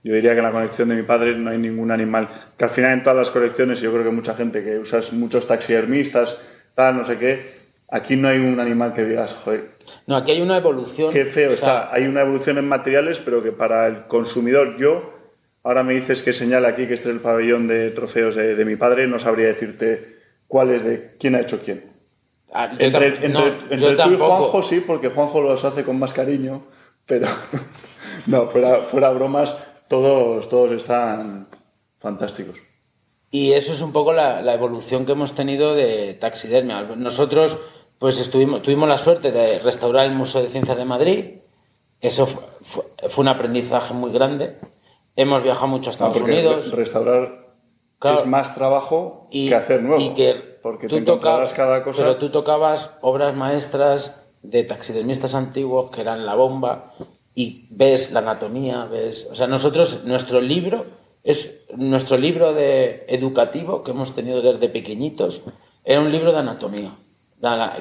Yo 0.04 0.14
diría 0.14 0.32
que 0.32 0.38
en 0.38 0.44
la 0.44 0.50
colección 0.50 0.88
de 0.88 0.96
mi 0.96 1.02
padre 1.02 1.36
no 1.36 1.50
hay 1.50 1.58
ningún 1.58 1.90
animal. 1.92 2.28
Que 2.58 2.64
al 2.64 2.70
final 2.70 2.92
en 2.92 3.02
todas 3.02 3.16
las 3.18 3.30
colecciones, 3.30 3.80
yo 3.80 3.92
creo 3.92 4.04
que 4.04 4.10
mucha 4.10 4.34
gente 4.34 4.64
que 4.64 4.78
usas 4.78 5.12
muchos 5.12 5.46
taxidermistas, 5.46 6.36
tal, 6.74 6.96
no 6.96 7.04
sé 7.04 7.18
qué, 7.18 7.46
aquí 7.88 8.16
no 8.16 8.28
hay 8.28 8.38
un 8.38 8.58
animal 8.58 8.94
que 8.94 9.04
digas, 9.04 9.34
joder, 9.44 9.70
No, 10.06 10.16
aquí 10.16 10.32
hay 10.32 10.40
una 10.40 10.56
evolución. 10.56 11.12
qué 11.12 11.24
feo 11.26 11.52
o 11.52 11.56
sea, 11.56 11.82
está. 11.84 11.94
Hay 11.94 12.04
una 12.06 12.22
evolución 12.22 12.58
en 12.58 12.66
materiales, 12.66 13.20
pero 13.20 13.42
que 13.42 13.52
para 13.52 13.86
el 13.86 14.06
consumidor, 14.08 14.76
yo, 14.76 15.14
ahora 15.62 15.84
me 15.84 15.92
dices 15.94 16.22
que 16.24 16.32
señala 16.32 16.68
aquí 16.68 16.86
que 16.88 16.94
este 16.94 17.08
es 17.10 17.14
el 17.14 17.20
pabellón 17.20 17.68
de 17.68 17.90
trofeos 17.90 18.34
de, 18.34 18.56
de 18.56 18.64
mi 18.64 18.74
padre, 18.74 19.06
no 19.06 19.20
sabría 19.20 19.46
decirte 19.46 20.16
cuál 20.48 20.70
es 20.70 20.82
de 20.84 21.12
quién 21.20 21.36
ha 21.36 21.40
hecho 21.42 21.60
quién. 21.64 21.84
ah, 22.52 22.72
Entre, 22.76 23.06
entre- 23.06 23.28
no, 23.28 23.46
entre 23.70 23.94
tú 23.96 24.10
y. 24.14 24.16
Juanjo 24.16 24.62
sí, 24.64 24.80
porque 24.80 25.10
Juanjo 25.10 25.40
los 25.42 25.64
hace 25.64 25.84
con 25.84 25.96
más 25.98 26.12
cariño, 26.12 26.66
pero 27.06 27.28
no, 28.26 28.48
fuera, 28.48 28.78
fuera 28.80 29.10
bromas, 29.10 29.56
Todos, 30.02 30.48
todos 30.48 30.72
están 30.72 31.48
fantásticos. 31.98 32.56
Y 33.30 33.52
eso 33.52 33.74
es 33.74 33.82
un 33.82 33.92
poco 33.92 34.14
la, 34.14 34.40
la 34.40 34.54
evolución 34.54 35.04
que 35.04 35.12
hemos 35.12 35.32
tenido 35.34 35.74
de 35.74 36.14
taxidermia. 36.14 36.80
Nosotros 36.96 37.58
pues 37.98 38.18
estuvimos, 38.18 38.62
tuvimos 38.62 38.88
la 38.88 38.96
suerte 38.96 39.30
de 39.30 39.58
restaurar 39.58 40.06
el 40.06 40.12
Museo 40.12 40.40
de 40.42 40.48
Ciencias 40.48 40.78
de 40.78 40.86
Madrid. 40.86 41.24
Eso 42.00 42.24
fue, 42.26 42.42
fue- 42.62 42.84
fue 43.10 43.20
un 43.22 43.28
aprendizaje 43.28 43.92
muy 43.92 44.10
grande. 44.12 44.56
Hemos 45.14 45.42
viajado 45.42 45.66
mucho 45.66 45.90
a 45.90 45.92
Ah, 45.92 45.92
Estados 45.92 46.20
Unidos. 46.22 46.70
re- 46.70 46.76
restaurar 46.76 47.28
Claro. 47.98 48.18
es 48.18 48.26
más 48.26 48.54
trabajo 48.54 49.28
y, 49.30 49.50
que 49.50 49.54
hacer 49.56 49.82
nuevo. 49.82 50.00
y 50.00 50.14
que 50.14 50.34
porque 50.62 50.88
tú 50.88 50.96
te 50.96 51.02
tocabas- 51.02 51.52
cada 51.52 51.84
cosa. 51.84 52.02
Pero 52.02 52.16
tú 52.16 52.30
tocabas 52.30 52.92
obras 53.02 53.36
maestras 53.36 54.22
de 54.42 54.64
taxidermistas 54.64 55.34
antiguos 55.34 55.90
que 55.90 56.00
eran 56.00 56.24
la 56.24 56.34
bomba 56.34 56.94
y 57.34 57.66
ves 57.70 58.12
la 58.12 58.20
anatomía, 58.20 58.84
ves... 58.84 59.28
O 59.30 59.34
sea, 59.34 59.46
nosotros, 59.46 60.04
nuestro 60.04 60.40
libro 60.40 60.84
es 61.24 61.60
nuestro 61.76 62.16
libro 62.16 62.52
de 62.52 63.04
educativo 63.08 63.82
que 63.82 63.92
hemos 63.92 64.14
tenido 64.14 64.42
desde 64.42 64.68
pequeñitos, 64.68 65.42
era 65.84 66.00
un 66.00 66.12
libro 66.12 66.32
de 66.32 66.38
anatomía, 66.38 66.90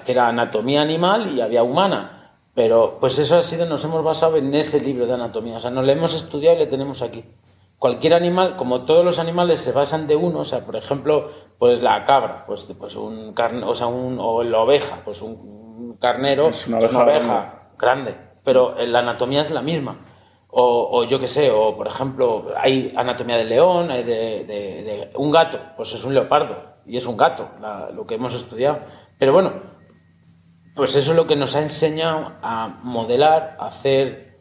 que 0.06 0.12
era 0.12 0.28
anatomía 0.28 0.82
animal 0.82 1.36
y 1.36 1.42
había 1.42 1.64
humana. 1.64 2.18
Pero 2.54 2.98
pues 3.00 3.18
eso 3.18 3.38
ha 3.38 3.42
sido, 3.42 3.66
nos 3.66 3.84
hemos 3.86 4.04
basado 4.04 4.36
en 4.38 4.54
ese 4.54 4.82
libro 4.82 5.08
de 5.08 5.14
anatomía, 5.14 5.58
o 5.58 5.62
sea, 5.62 5.72
nos 5.72 5.86
lo 5.86 5.92
hemos 5.92 6.14
estudiado 6.14 6.58
y 6.58 6.60
le 6.60 6.68
tenemos 6.68 7.02
aquí. 7.02 7.24
Cualquier 7.80 8.14
animal, 8.14 8.58
como 8.58 8.82
todos 8.82 9.04
los 9.06 9.20
animales 9.20 9.60
se 9.60 9.72
basan 9.72 10.06
de 10.06 10.16
uno, 10.16 10.40
o 10.40 10.46
sea, 10.46 10.60
por 10.60 10.76
ejemplo, 10.76 11.32
pues 11.58 11.82
la 11.82 12.06
cabra, 12.06 12.44
pues, 12.46 12.68
pues 12.78 12.96
un 12.96 13.34
carne, 13.34 13.64
o 13.66 13.74
sea, 13.74 13.88
un, 13.88 14.18
o 14.20 14.44
la 14.44 14.60
oveja, 14.60 15.02
pues 15.06 15.22
un, 15.22 15.98
carnero, 16.00 16.50
Es 16.50 16.68
una 16.68 16.80
es 16.80 16.90
una 16.90 17.04
oveja 17.04 17.20
oveja 17.20 17.54
grande, 17.78 18.16
pero 18.44 18.76
la 18.86 19.00
anatomía 19.00 19.42
es 19.42 19.52
la 19.52 19.62
misma. 19.62 19.98
O, 20.50 20.90
o 21.00 21.04
yo 21.06 21.20
qué 21.20 21.28
sé, 21.30 21.50
o 21.50 21.78
por 21.78 21.88
ejemplo, 21.88 22.48
hay 22.58 22.92
anatomía 22.96 23.38
de 23.38 23.46
león, 23.46 23.90
hay 23.90 24.04
de, 24.04 24.44
de- 24.46 24.84
de- 24.84 25.10
un 25.16 25.32
gato, 25.32 25.58
pues 25.78 25.94
es 25.94 26.04
un 26.04 26.14
leopardo 26.14 26.58
y 26.86 26.98
es 26.98 27.06
un 27.06 27.16
gato, 27.16 27.48
la- 27.62 27.90
lo 27.96 28.06
que 28.06 28.16
hemos 28.16 28.34
estudiado. 28.34 28.80
Pero 29.18 29.32
bueno, 29.32 29.54
pues 30.76 30.96
eso 30.96 31.12
es 31.12 31.18
lo 31.18 31.28
que 31.28 31.36
nos 31.36 31.56
ha 31.56 31.62
enseñado 31.62 32.34
a 32.42 32.80
modelar, 32.84 33.56
a 33.60 33.68
hacer, 33.68 34.36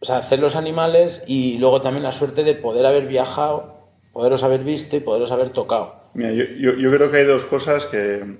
o 0.00 0.04
sea, 0.04 0.18
hacer 0.18 0.40
los 0.40 0.56
animales 0.56 1.22
y 1.26 1.58
luego 1.58 1.80
también 1.80 2.02
la 2.02 2.12
suerte 2.12 2.42
de 2.42 2.54
poder 2.54 2.84
haber 2.86 3.06
viajado, 3.06 3.76
poderos 4.12 4.42
haber 4.42 4.64
visto 4.64 4.96
y 4.96 5.00
poderos 5.00 5.30
haber 5.30 5.50
tocado. 5.50 5.94
Mira, 6.14 6.32
yo, 6.32 6.44
yo- 6.58 6.74
yo 6.74 6.90
creo 6.90 7.10
que 7.12 7.18
hay 7.18 7.24
dos 7.24 7.44
cosas 7.44 7.86
que, 7.86 8.38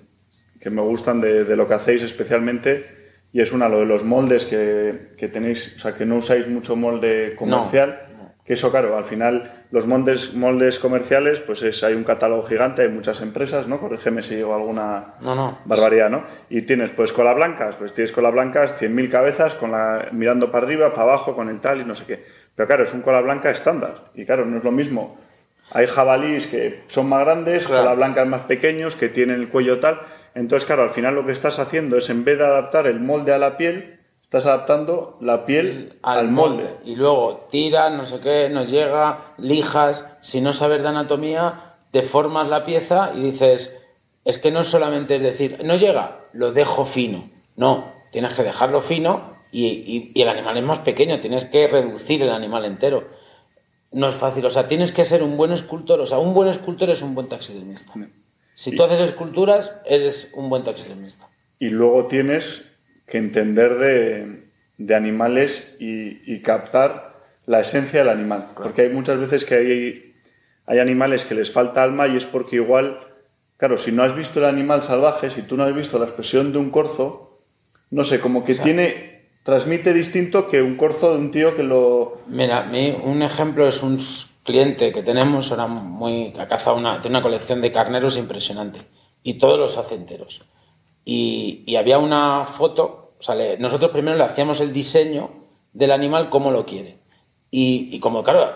que 0.60 0.70
me 0.70 0.82
gustan 0.82 1.20
de, 1.20 1.44
de 1.44 1.56
lo 1.56 1.68
que 1.68 1.74
hacéis 1.74 2.02
especialmente. 2.02 2.97
Y 3.32 3.40
es 3.40 3.52
una, 3.52 3.68
lo 3.68 3.80
de 3.80 3.86
los 3.86 4.04
moldes 4.04 4.46
que, 4.46 5.10
que 5.18 5.28
tenéis, 5.28 5.74
o 5.76 5.78
sea, 5.78 5.94
que 5.94 6.06
no 6.06 6.16
usáis 6.16 6.48
mucho 6.48 6.76
molde 6.76 7.34
comercial. 7.38 8.00
Que 8.44 8.54
eso, 8.54 8.70
claro, 8.70 8.96
al 8.96 9.04
final 9.04 9.52
los 9.70 9.86
moldes, 9.86 10.32
moldes 10.32 10.78
comerciales, 10.78 11.38
pues 11.40 11.62
es, 11.62 11.84
hay 11.84 11.92
un 11.92 12.04
catálogo 12.04 12.44
gigante, 12.44 12.80
hay 12.80 12.88
muchas 12.88 13.20
empresas, 13.20 13.66
¿no? 13.68 13.78
Corrígeme 13.78 14.22
si 14.22 14.36
digo 14.36 14.54
alguna 14.54 15.16
No, 15.20 15.34
no. 15.34 15.58
barbaridad, 15.66 16.08
¿no? 16.08 16.22
Y 16.48 16.62
tienes, 16.62 16.90
pues, 16.90 17.12
cola 17.12 17.34
blancas, 17.34 17.76
pues 17.76 17.92
tienes 17.92 18.10
cola 18.10 18.30
blancas, 18.30 18.80
100.000 18.80 19.10
cabezas, 19.10 19.54
con 19.54 19.72
la, 19.72 20.08
mirando 20.12 20.50
para 20.50 20.64
arriba, 20.64 20.90
para 20.94 21.02
abajo, 21.02 21.36
con 21.36 21.50
el 21.50 21.60
tal 21.60 21.82
y 21.82 21.84
no 21.84 21.94
sé 21.94 22.04
qué. 22.06 22.24
Pero 22.56 22.66
claro, 22.66 22.84
es 22.84 22.94
un 22.94 23.02
cola 23.02 23.20
blanca 23.20 23.50
estándar. 23.50 23.96
Y 24.14 24.24
claro, 24.24 24.46
no 24.46 24.56
es 24.56 24.64
lo 24.64 24.70
mismo. 24.72 25.18
Hay 25.72 25.86
jabalíes 25.86 26.46
que 26.46 26.84
son 26.86 27.10
más 27.10 27.26
grandes, 27.26 27.66
Claro. 27.66 27.82
cola 27.82 27.94
blancas 27.96 28.26
más 28.26 28.40
pequeños, 28.42 28.96
que 28.96 29.10
tienen 29.10 29.38
el 29.40 29.48
cuello 29.50 29.78
tal. 29.80 30.00
Entonces, 30.34 30.66
claro, 30.66 30.82
al 30.84 30.90
final 30.90 31.14
lo 31.14 31.26
que 31.26 31.32
estás 31.32 31.58
haciendo 31.58 31.96
es, 31.96 32.10
en 32.10 32.24
vez 32.24 32.38
de 32.38 32.44
adaptar 32.46 32.86
el 32.86 33.00
molde 33.00 33.32
a 33.32 33.38
la 33.38 33.56
piel, 33.56 33.98
estás 34.22 34.46
adaptando 34.46 35.16
la 35.20 35.46
piel 35.46 35.98
al, 36.02 36.30
molde. 36.30 36.68
Y 36.84 36.96
luego 36.96 37.48
tiras, 37.50 37.92
no 37.92 38.06
sé 38.06 38.20
qué, 38.20 38.48
nos 38.50 38.68
llega, 38.70 39.18
lijas, 39.38 40.06
si 40.20 40.40
no 40.40 40.52
sabes 40.52 40.82
de 40.82 40.88
anatomía, 40.88 41.74
deformas 41.92 42.48
la 42.48 42.64
pieza 42.64 43.12
y 43.14 43.20
dices, 43.22 43.76
es 44.24 44.38
que 44.38 44.50
no 44.50 44.64
solamente 44.64 45.16
es 45.16 45.22
decir, 45.22 45.60
no 45.64 45.76
llega, 45.76 46.18
lo 46.32 46.52
dejo 46.52 46.84
fino. 46.84 47.30
No, 47.56 47.84
tienes 48.12 48.34
que 48.34 48.42
dejarlo 48.44 48.82
fino 48.82 49.20
y, 49.50 49.66
y- 49.66 50.12
y 50.14 50.22
el 50.22 50.28
animal 50.28 50.56
es 50.58 50.64
más 50.64 50.78
pequeño, 50.80 51.18
tienes 51.20 51.46
que 51.46 51.66
reducir 51.66 52.22
el 52.22 52.30
animal 52.30 52.64
entero. 52.66 53.04
No 53.90 54.10
es 54.10 54.16
fácil, 54.16 54.44
o 54.44 54.50
sea, 54.50 54.68
tienes 54.68 54.92
que 54.92 55.06
ser 55.06 55.22
un 55.22 55.38
buen 55.38 55.52
escultor, 55.52 55.98
o 56.00 56.06
sea, 56.06 56.18
un 56.18 56.34
buen 56.34 56.48
escultor 56.50 56.90
es 56.90 57.00
un 57.00 57.14
buen 57.14 57.28
taxidermista. 57.28 57.90
Si 58.58 58.74
tú 58.74 58.82
haces 58.82 58.98
esculturas, 58.98 59.70
eres 59.86 60.32
un 60.34 60.50
buen 60.50 60.64
taxidermista. 60.64 61.28
Y 61.60 61.68
luego 61.70 62.08
tienes 62.08 62.62
que 63.06 63.18
entender 63.18 63.76
de, 63.76 64.42
de 64.78 64.94
animales 64.96 65.76
y, 65.78 66.20
y 66.26 66.40
captar 66.40 67.12
la 67.46 67.60
esencia 67.60 68.00
del 68.00 68.08
animal. 68.08 68.48
Porque 68.56 68.82
hay 68.82 68.88
muchas 68.88 69.20
veces 69.20 69.44
que 69.44 69.54
hay, 69.54 70.14
hay 70.66 70.80
animales 70.80 71.24
que 71.24 71.36
les 71.36 71.52
falta 71.52 71.84
alma 71.84 72.08
y 72.08 72.16
es 72.16 72.26
porque 72.26 72.56
igual, 72.56 72.98
claro, 73.58 73.78
si 73.78 73.92
no 73.92 74.02
has 74.02 74.16
visto 74.16 74.40
el 74.40 74.46
animal 74.46 74.82
salvaje, 74.82 75.30
si 75.30 75.42
tú 75.42 75.56
no 75.56 75.62
has 75.62 75.72
visto 75.72 75.96
la 76.00 76.06
expresión 76.06 76.50
de 76.50 76.58
un 76.58 76.70
corzo, 76.70 77.38
no 77.92 78.02
sé, 78.02 78.18
como 78.18 78.44
que 78.44 78.56
tiene, 78.56 79.20
transmite 79.44 79.94
distinto 79.94 80.48
que 80.48 80.62
un 80.62 80.74
corzo 80.76 81.12
de 81.12 81.18
un 81.18 81.30
tío 81.30 81.54
que 81.54 81.62
lo... 81.62 82.22
Mira, 82.26 82.64
a 82.64 82.66
mí 82.66 82.96
un 83.04 83.22
ejemplo 83.22 83.68
es 83.68 83.84
un 83.84 84.00
cliente 84.48 84.92
que 84.92 85.02
tenemos, 85.02 85.50
ahora 85.50 85.66
muy, 85.66 86.32
ha 86.38 86.48
cazado 86.48 86.76
una, 86.76 87.02
tiene 87.02 87.18
una 87.18 87.22
colección 87.22 87.60
de 87.60 87.70
carneros 87.70 88.16
impresionante 88.16 88.80
y 89.22 89.34
todos 89.34 89.58
los 89.58 89.76
hace 89.76 89.94
enteros. 89.94 90.40
Y, 91.04 91.62
y 91.66 91.76
había 91.76 91.98
una 91.98 92.46
foto, 92.46 93.12
o 93.20 93.22
sea, 93.22 93.34
le- 93.34 93.58
nosotros 93.58 93.90
primero 93.90 94.16
le 94.16 94.24
hacíamos 94.24 94.60
el 94.60 94.72
diseño 94.72 95.28
del 95.74 95.92
animal 95.92 96.30
como 96.30 96.50
lo 96.50 96.64
quiere. 96.64 96.96
Y, 97.50 97.94
y 97.94 98.00
como, 98.00 98.22
claro, 98.24 98.50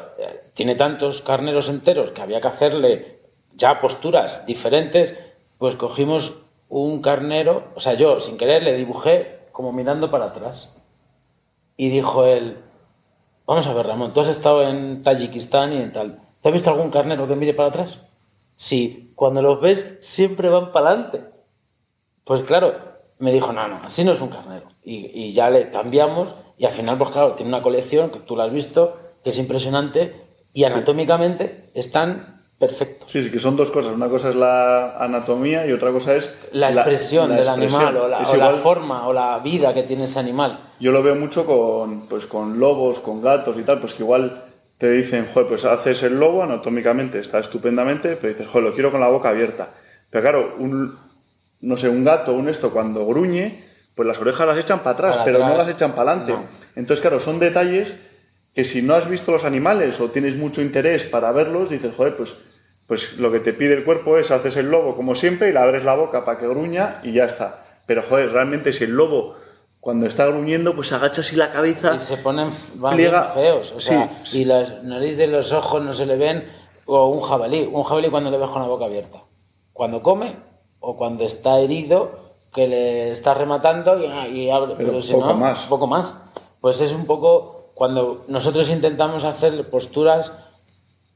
tiene 0.55 0.75
tantos 0.75 1.21
carneros 1.21 1.69
enteros 1.69 2.11
que 2.13 2.23
había 2.23 2.41
que 2.41 2.49
hacerle 2.49 3.19
ya 3.55 3.81
posturas 3.83 4.47
diferentes, 4.47 5.15
pues 5.59 5.77
cogimos 5.77 6.39
un 6.71 7.03
carnero, 7.03 7.65
o 7.75 7.81
sea, 7.81 7.95
yo 7.95 8.19
sin 8.19 8.39
querer 8.39 8.63
le 8.63 8.77
dibujé 8.77 9.41
como 9.53 9.73
mirando 9.73 10.11
para 10.11 10.27
atrás. 10.27 10.73
Y 11.77 11.91
dijo 11.91 12.25
él, 12.25 12.57
Vamos 13.47 13.67
a 13.67 13.75
ver, 13.75 13.87
Ramón, 13.87 14.13
tú 14.13 14.21
has 14.21 14.29
estado 14.29 14.69
en 14.69 15.03
Tayikistán 15.03 15.73
y 15.73 15.77
en 15.77 15.93
tal. 15.93 16.21
¿Te 16.41 16.49
has 16.49 16.53
visto 16.53 16.71
algún 16.71 16.91
carnero 16.91 17.27
que 17.27 17.37
mire 17.37 17.55
para 17.55 17.71
atrás? 17.71 17.99
Sí, 18.57 19.13
cuando 19.17 19.43
los 19.43 19.61
ves 19.61 19.99
siempre 20.01 20.49
van 20.49 20.73
para 20.73 20.91
adelante. 20.91 21.25
Pues 22.25 22.43
claro, 22.45 22.75
me 23.19 23.33
dijo, 23.33 23.53
no, 23.53 23.67
no, 23.69 23.81
así 23.85 24.05
no 24.05 24.13
es 24.13 24.21
un 24.21 24.29
carnero. 24.29 24.67
Y, 24.85 25.07
y 25.13 25.33
ya 25.33 25.51
le 25.51 25.71
cambiamos 25.71 26.29
y 26.59 26.65
al 26.65 26.73
final, 26.73 26.99
pues 26.99 27.11
claro, 27.11 27.33
tiene 27.33 27.49
una 27.49 27.63
colección 27.63 28.11
que 28.11 28.21
tú 28.21 28.37
la 28.37 28.45
has 28.45 28.53
visto, 28.53 28.97
que 29.25 29.31
es 29.31 29.39
impresionante 29.39 30.15
y 30.53 30.65
anatómicamente 30.65 31.71
están 31.75 32.42
perfectos. 32.67 33.11
Sí, 33.11 33.25
sí, 33.25 33.31
que 33.31 33.41
son 33.41 33.57
dos 33.57 33.71
cosas. 33.73 33.93
Una 33.95 34.09
cosa 34.09 34.31
es 34.31 34.37
la 34.37 34.97
anatomía 34.99 35.67
y 35.67 35.73
otra 35.73 35.91
cosa 35.91 36.15
es... 36.15 36.33
La 36.53 36.71
expresión 36.71 37.29
la 37.31 37.37
del 37.37 37.45
expresión. 37.49 37.81
animal 37.83 37.97
o, 37.97 38.09
la, 38.09 38.19
o 38.19 38.23
la 38.23 38.37
igual- 38.37 38.57
forma 38.57 39.09
o 39.09 39.13
la 39.13 39.39
vida 39.41 39.75
que 39.75 39.83
tiene 39.83 40.05
ese 40.05 40.21
animal. 40.21 40.59
Yo 40.79 40.93
lo 40.93 41.03
veo 41.03 41.17
mucho 41.17 41.45
con, 41.45 42.07
pues, 42.09 42.27
con 42.27 42.61
lobos, 42.61 43.01
con 43.01 43.21
gatos 43.21 43.57
y 43.59 43.63
tal, 43.65 43.81
pues 43.81 43.95
que 43.95 44.05
igual 44.05 44.45
te 44.79 44.91
dicen, 44.91 45.27
joder, 45.33 45.49
pues 45.49 45.65
haces 45.65 46.03
el 46.05 46.19
lobo 46.21 46.43
anatómicamente, 46.45 47.19
está 47.19 47.41
estupendamente, 47.41 48.17
pero 48.17 48.33
dices, 48.33 48.47
joder, 48.49 48.65
lo 48.69 48.75
quiero 48.75 48.91
con 48.93 49.01
la 49.01 49.09
boca 49.09 49.31
abierta. 49.31 49.71
Pero 50.11 50.23
claro, 50.23 50.55
un, 50.59 50.97
no 51.63 51.77
sé, 51.77 51.89
un 51.89 52.05
gato, 52.05 52.33
un 52.33 52.49
esto, 52.49 52.71
cuando 52.73 53.05
gruñe, 53.07 53.65
pues 53.97 54.07
las 54.07 54.19
orejas 54.21 54.47
las 54.47 54.59
echan 54.59 54.81
para 54.81 54.91
atrás, 54.95 55.13
Para 55.19 55.25
pero 55.25 55.39
no 55.41 55.47
atrás. 55.47 55.67
las 55.67 55.75
echan 55.77 55.93
para 55.93 56.13
adelante. 56.13 56.33
No. 56.33 56.45
Entonces, 56.77 57.01
claro, 57.01 57.19
son 57.21 57.39
detalles 57.41 57.95
que 58.55 58.65
si 58.65 58.83
no 58.83 58.95
has 58.95 59.09
visto 59.09 59.33
los 59.33 59.45
animales 59.45 59.99
o 60.01 60.11
tienes 60.11 60.37
mucho 60.37 60.61
interés 60.63 61.05
para 61.05 61.33
verlos, 61.33 61.71
dices, 61.71 61.93
joder, 61.97 62.17
pues, 62.17 62.35
pues 62.93 63.15
lo 63.17 63.33
que 63.33 63.41
te 63.41 63.55
pide 63.55 63.73
el 63.73 63.85
cuerpo 63.87 64.19
es 64.19 64.31
haces 64.31 64.55
el 64.59 64.67
lobo 64.67 64.95
como 64.95 65.15
siempre 65.15 65.49
y 65.49 65.53
le 65.55 65.59
abres 65.61 65.83
la 65.83 65.95
boca 65.95 66.27
para 66.27 66.39
que 66.39 66.47
gruña 66.47 67.01
y 67.03 67.13
ya 67.15 67.25
está. 67.25 67.65
Pero, 67.87 68.03
joder, 68.07 68.31
realmente 68.33 68.71
si 68.75 68.85
el 68.85 68.91
lobo 68.91 69.35
cuando 69.81 70.05
está 70.07 70.27
gruñendo, 70.27 70.75
pues 70.77 70.93
agacha 70.93 71.23
así 71.23 71.35
la 71.35 71.51
cabeza 71.51 71.95
Y 71.95 72.01
se 72.01 72.19
ponen 72.19 72.51
van 72.75 72.95
Pliega- 72.95 73.33
bien 73.33 73.47
feos. 73.47 73.73
O 73.75 73.81
sea, 73.81 74.21
sí. 74.25 74.43
y 74.43 74.45
las 74.45 74.83
narices, 74.83 75.27
los 75.31 75.53
ojos 75.53 75.83
no 75.83 75.95
se 75.95 76.05
le 76.05 76.17
ven. 76.19 76.45
O 76.85 77.07
un 77.09 77.23
jabalí. 77.23 77.67
Un 77.73 77.83
jabalí 77.83 78.11
cuando 78.11 78.31
le 78.31 78.37
ves 78.37 78.51
con 78.51 78.61
la 78.61 78.69
boca 78.69 78.85
abierta. 78.85 79.21
Cuando 79.73 80.03
come 80.03 80.37
o 80.81 80.99
cuando 80.99 81.25
está 81.25 81.59
herido, 81.61 82.11
que 82.55 82.69
le 82.69 83.13
está 83.13 83.33
rematando 83.33 83.99
y, 83.99 84.05
y 84.39 84.51
abre. 84.51 84.75
Pero 84.77 84.91
Pero, 84.91 85.03
si 85.03 85.15
poco 85.15 85.29
no, 85.29 85.35
más. 85.39 85.63
poco 85.63 85.87
más. 85.87 86.13
Pues 86.61 86.79
es 86.83 86.93
un 86.93 87.07
poco 87.07 87.71
cuando 87.75 88.27
nosotros 88.29 88.69
intentamos 88.69 89.25
hacer 89.25 89.71
posturas 89.71 90.31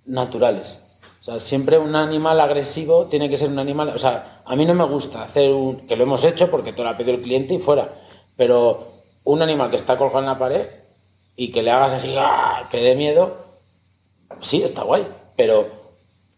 naturales. 0.06 0.80
O 1.26 1.30
sea, 1.32 1.40
siempre 1.40 1.76
un 1.76 1.96
animal 1.96 2.40
agresivo 2.40 3.06
tiene 3.06 3.28
que 3.28 3.36
ser 3.36 3.48
un 3.48 3.58
animal. 3.58 3.88
O 3.88 3.98
sea, 3.98 4.42
a 4.44 4.54
mí 4.54 4.64
no 4.64 4.74
me 4.74 4.84
gusta 4.84 5.22
hacer 5.24 5.50
un. 5.52 5.86
que 5.88 5.96
lo 5.96 6.04
hemos 6.04 6.22
hecho 6.22 6.48
porque 6.50 6.72
te 6.72 6.82
lo 6.84 6.88
ha 6.88 6.96
pedido 6.96 7.16
el 7.16 7.22
cliente 7.22 7.52
y 7.54 7.58
fuera. 7.58 7.88
Pero 8.36 8.86
un 9.24 9.42
animal 9.42 9.70
que 9.70 9.76
está 9.76 9.96
colgado 9.98 10.20
en 10.20 10.26
la 10.26 10.38
pared 10.38 10.66
y 11.34 11.50
que 11.50 11.62
le 11.62 11.70
hagas 11.72 11.94
así, 11.94 12.14
¡ah! 12.16 12.68
que 12.70 12.80
dé 12.80 12.94
miedo, 12.94 13.36
sí, 14.40 14.62
está 14.62 14.82
guay. 14.82 15.04
Pero 15.36 15.66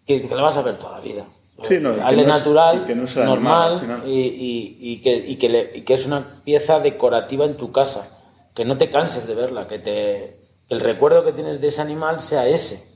que, 0.06 0.26
que 0.26 0.34
lo 0.34 0.42
vas 0.42 0.56
a 0.56 0.62
ver 0.62 0.78
toda 0.78 0.92
la 0.92 1.00
vida. 1.00 1.24
Sí, 1.64 1.78
no, 1.80 1.94
que 1.94 2.00
Hazle 2.00 2.22
natural, 2.38 2.86
que 2.86 2.94
no 2.94 3.04
es 3.04 3.16
animal, 3.16 3.72
normal 3.74 4.02
y, 4.08 4.20
y- 4.20 4.76
y 4.80 5.02
que, 5.02 5.16
y 5.16 5.36
que 5.36 5.48
le- 5.48 5.70
y 5.74 5.82
que 5.82 5.94
es 5.94 6.06
una 6.06 6.40
pieza 6.44 6.78
decorativa 6.80 7.44
en 7.44 7.56
tu 7.56 7.72
casa. 7.72 8.16
Que 8.54 8.64
no 8.64 8.78
te 8.78 8.90
canses 8.90 9.26
de 9.26 9.34
verla, 9.34 9.66
que 9.68 9.78
te, 9.78 10.40
el 10.68 10.80
recuerdo 10.80 11.24
que 11.24 11.32
tienes 11.32 11.60
de 11.60 11.66
ese 11.66 11.82
animal 11.82 12.22
sea 12.22 12.46
ese. 12.48 12.86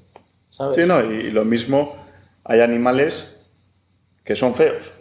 ¿Sabes? 0.52 0.76
Sí, 0.76 0.82
no, 0.86 1.00
y 1.00 1.30
lo 1.32 1.44
mismo, 1.44 1.96
hay 2.44 2.60
animales 2.60 3.26
que 4.24 4.36
son 4.36 4.54
feos. 4.54 4.92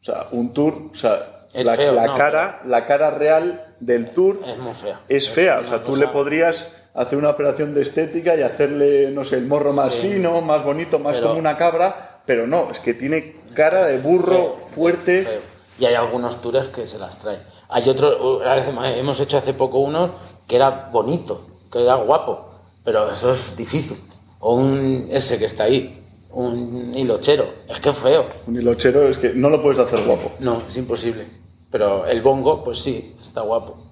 O 0.00 0.04
sea, 0.04 0.26
un 0.32 0.52
tour, 0.52 0.74
o 0.92 0.94
sea, 0.96 1.46
Es 1.52 1.64
la, 1.64 1.74
feo, 1.76 1.92
la 1.92 2.06
no, 2.06 2.16
cara, 2.16 2.62
la 2.66 2.86
cara 2.86 3.10
real 3.12 3.74
del 3.80 4.10
tour 4.14 4.40
Es 4.46 4.58
muy 4.58 4.72
fea. 4.72 5.00
es 5.08 5.30
fea. 5.30 5.60
O 5.60 5.64
sea, 5.64 5.80
tú 5.84 5.92
cosa- 5.92 6.00
le 6.06 6.08
podrías 6.08 6.68
hacer 6.94 7.18
una 7.18 7.30
operación 7.30 7.74
de 7.74 7.82
estética 7.82 8.34
y 8.34 8.42
hacerle, 8.42 9.10
no 9.12 9.24
sé, 9.24 9.36
el 9.36 9.46
morro 9.46 9.72
más 9.72 9.94
Sí. 9.94 10.08
fino, 10.14 10.40
más 10.42 10.64
bonito, 10.64 10.98
más 10.98 11.16
Pero- 11.16 11.28
como 11.28 11.38
una 11.38 11.56
cabra, 11.56 12.20
pero 12.26 12.46
no, 12.48 12.70
es 12.70 12.80
que 12.80 12.94
tiene 12.94 13.36
cara 13.54 13.86
de 13.86 13.98
burro 13.98 14.56
Feo, 14.56 14.56
fuerte. 14.68 15.22
feo. 15.24 15.40
Y 15.78 15.84
hay 15.86 15.94
algunos 15.94 16.40
tours 16.42 16.68
que 16.68 16.86
se 16.86 16.98
las 16.98 17.18
traen. 17.18 17.40
Hay 17.68 17.88
otro, 17.88 18.42
a 18.44 18.54
veces 18.56 18.74
hemos 18.96 19.20
hecho 19.20 19.38
hace 19.38 19.54
poco 19.54 19.78
uno 19.78 20.14
que 20.48 20.56
era 20.56 20.88
bonito, 20.90 21.46
que 21.72 21.82
era 21.82 21.94
guapo, 21.94 22.48
pero 22.84 23.10
eso 23.10 23.32
es 23.32 23.56
difícil. 23.56 23.96
O 24.40 24.54
un 24.56 25.08
ese 25.12 25.38
que 25.38 25.44
está 25.44 25.64
ahí, 25.64 26.02
un 26.32 26.92
hilochero, 26.96 27.44
es 27.68 27.78
que 27.80 27.90
es 27.90 27.96
feo. 27.96 28.26
Un 28.46 28.56
hilochero 28.56 29.08
es 29.08 29.18
que 29.18 29.30
no 29.34 29.48
lo 29.50 29.62
puedes 29.62 29.78
hacer 29.78 30.00
guapo. 30.06 30.32
No, 30.40 30.62
es 30.68 30.76
imposible. 30.76 31.24
Pero 31.70 32.06
el 32.06 32.20
bongo, 32.22 32.64
pues 32.64 32.78
sí, 32.78 33.14
está 33.22 33.42
guapo. 33.42 33.86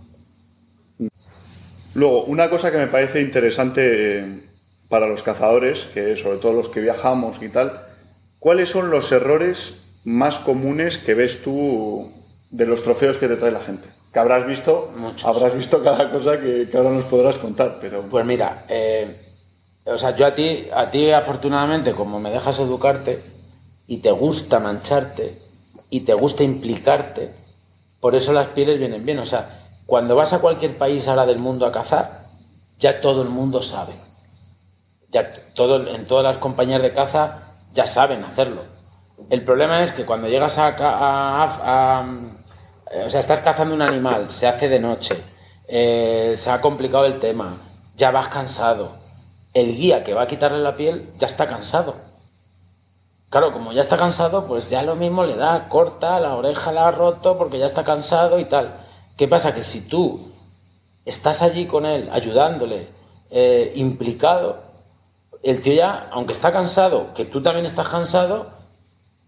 Luego, 1.95 2.25
una 2.25 2.49
cosa 2.51 2.71
que 2.71 2.79
me 2.79 2.87
parece 2.87 3.21
interesante 3.21 4.19
eh, 4.21 4.43
para 4.89 5.07
los 5.07 5.23
cazadores, 5.23 5.85
que 5.93 6.17
sobre 6.17 6.39
todo 6.39 6.53
los 6.53 6.69
que 6.69 6.81
viajamos 6.81 7.43
y 7.43 7.49
tal, 7.49 7.81
¿cuáles 8.39 8.69
son 8.71 8.91
los 8.91 9.11
errores 9.13 9.77
más 10.05 10.39
comunes 10.39 10.99
que 10.99 11.15
ves 11.15 11.43
tú 11.43 12.11
de 12.51 12.67
los 12.67 12.83
trofeos 12.83 13.19
que 13.19 13.29
te 13.29 13.37
trae 13.37 13.51
la 13.53 13.61
gente? 13.61 13.89
Que 14.13 14.19
habrás 14.19 14.47
visto, 14.47 14.91
Muchos. 14.97 15.25
habrás 15.25 15.55
visto 15.55 15.83
cada 15.83 16.11
cosa 16.11 16.41
que, 16.41 16.69
que 16.71 16.77
ahora 16.77 16.91
nos 16.91 17.05
podrás 17.05 17.39
contar, 17.39 17.79
pero 17.81 18.03
Pues 18.03 18.25
mira, 18.25 18.65
eh, 18.69 19.07
o 19.93 19.99
sea, 19.99 20.15
yo 20.17 20.27
a 20.27 20.35
ti, 20.35 20.69
a 20.75 20.91
ti 20.91 21.11
afortunadamente, 21.11 21.93
como 21.93 22.21
me 22.21 22.31
dejas 22.31 22.59
educarte 22.61 23.23
y 23.87 23.99
te 23.99 24.11
gusta 24.11 24.59
mancharte 24.61 25.37
y 25.91 26.01
te 26.01 26.15
gusta 26.15 26.45
implicarte, 26.45 27.33
por 28.01 28.15
eso 28.15 28.33
las 28.33 28.49
pieles 28.49 28.79
vienen 28.79 29.05
bien. 29.05 29.19
O 29.19 29.27
sea, 29.27 29.49
cuando 29.87 30.15
vas 30.17 30.33
a 30.33 30.41
cualquier 30.41 30.77
país 30.77 31.09
ahora 31.09 31.27
del 31.27 31.39
mundo 31.39 31.67
a 31.67 31.73
cazar, 31.73 32.27
ya 32.79 33.01
todo 33.01 33.23
el 33.23 33.29
mundo 33.29 33.63
sabe. 33.63 33.95
Ya 35.11 35.33
todo, 35.55 35.89
en 35.89 36.07
todas 36.07 36.25
las 36.25 36.37
compañías 36.37 36.83
de 36.83 36.93
caza 36.93 37.39
ya 37.73 37.87
saben 37.87 38.25
hacerlo. 38.25 38.63
El 39.31 39.43
problema 39.43 39.83
es 39.83 39.93
que 39.93 40.05
cuando 40.05 40.29
llegas 40.29 40.59
a, 40.59 40.69
a- 40.69 41.45
a- 41.45 42.01
a- 42.01 43.07
o 43.07 43.11
sea, 43.11 43.21
estás 43.21 43.41
cazando 43.41 43.75
un 43.75 43.83
animal, 43.83 44.31
se 44.31 44.47
hace 44.47 44.69
de 44.69 44.79
noche, 44.81 45.17
eh, 45.69 46.35
se 46.37 46.51
ha 46.51 46.61
complicado 46.61 47.07
el 47.07 47.19
tema, 47.21 47.57
ya 47.97 48.11
vas 48.11 48.29
cansado. 48.29 48.93
El 49.55 49.77
guía 49.77 50.05
que 50.05 50.15
va 50.15 50.23
a 50.23 50.27
quitarle 50.27 50.59
la 50.59 50.77
piel 50.77 51.13
ya 51.19 51.27
está 51.27 51.49
cansado. 51.49 51.95
Claro, 53.31 53.53
como 53.53 53.73
ya 53.73 53.83
está 53.83 53.97
cansado, 53.97 54.47
pues 54.47 54.71
ya 54.71 54.83
lo 54.83 54.97
mismo 54.97 55.25
le 55.25 55.37
da 55.37 55.69
corta, 55.69 56.19
la 56.19 56.35
oreja 56.35 56.73
la 56.73 56.89
ha 56.89 56.91
roto 56.91 57.37
porque 57.37 57.59
ya 57.59 57.67
está 57.67 57.85
cansado 57.85 58.39
y 58.39 58.47
tal. 58.47 58.73
¿Qué 59.17 59.29
pasa? 59.29 59.55
Que 59.55 59.63
si 59.63 59.83
tú 59.83 60.33
estás 61.05 61.43
allí 61.43 61.67
con 61.67 61.85
él, 61.85 62.09
ayudándole, 62.11 62.89
eh, 63.31 63.73
implicado, 63.77 64.63
el 65.43 65.61
tío 65.61 65.75
ya, 65.75 66.09
aunque 66.11 66.33
está 66.33 66.53
cansado, 66.53 67.13
que 67.15 67.27
tú 67.27 67.43
también 67.43 67.67
estás 67.67 67.89
cansado, 67.89 68.47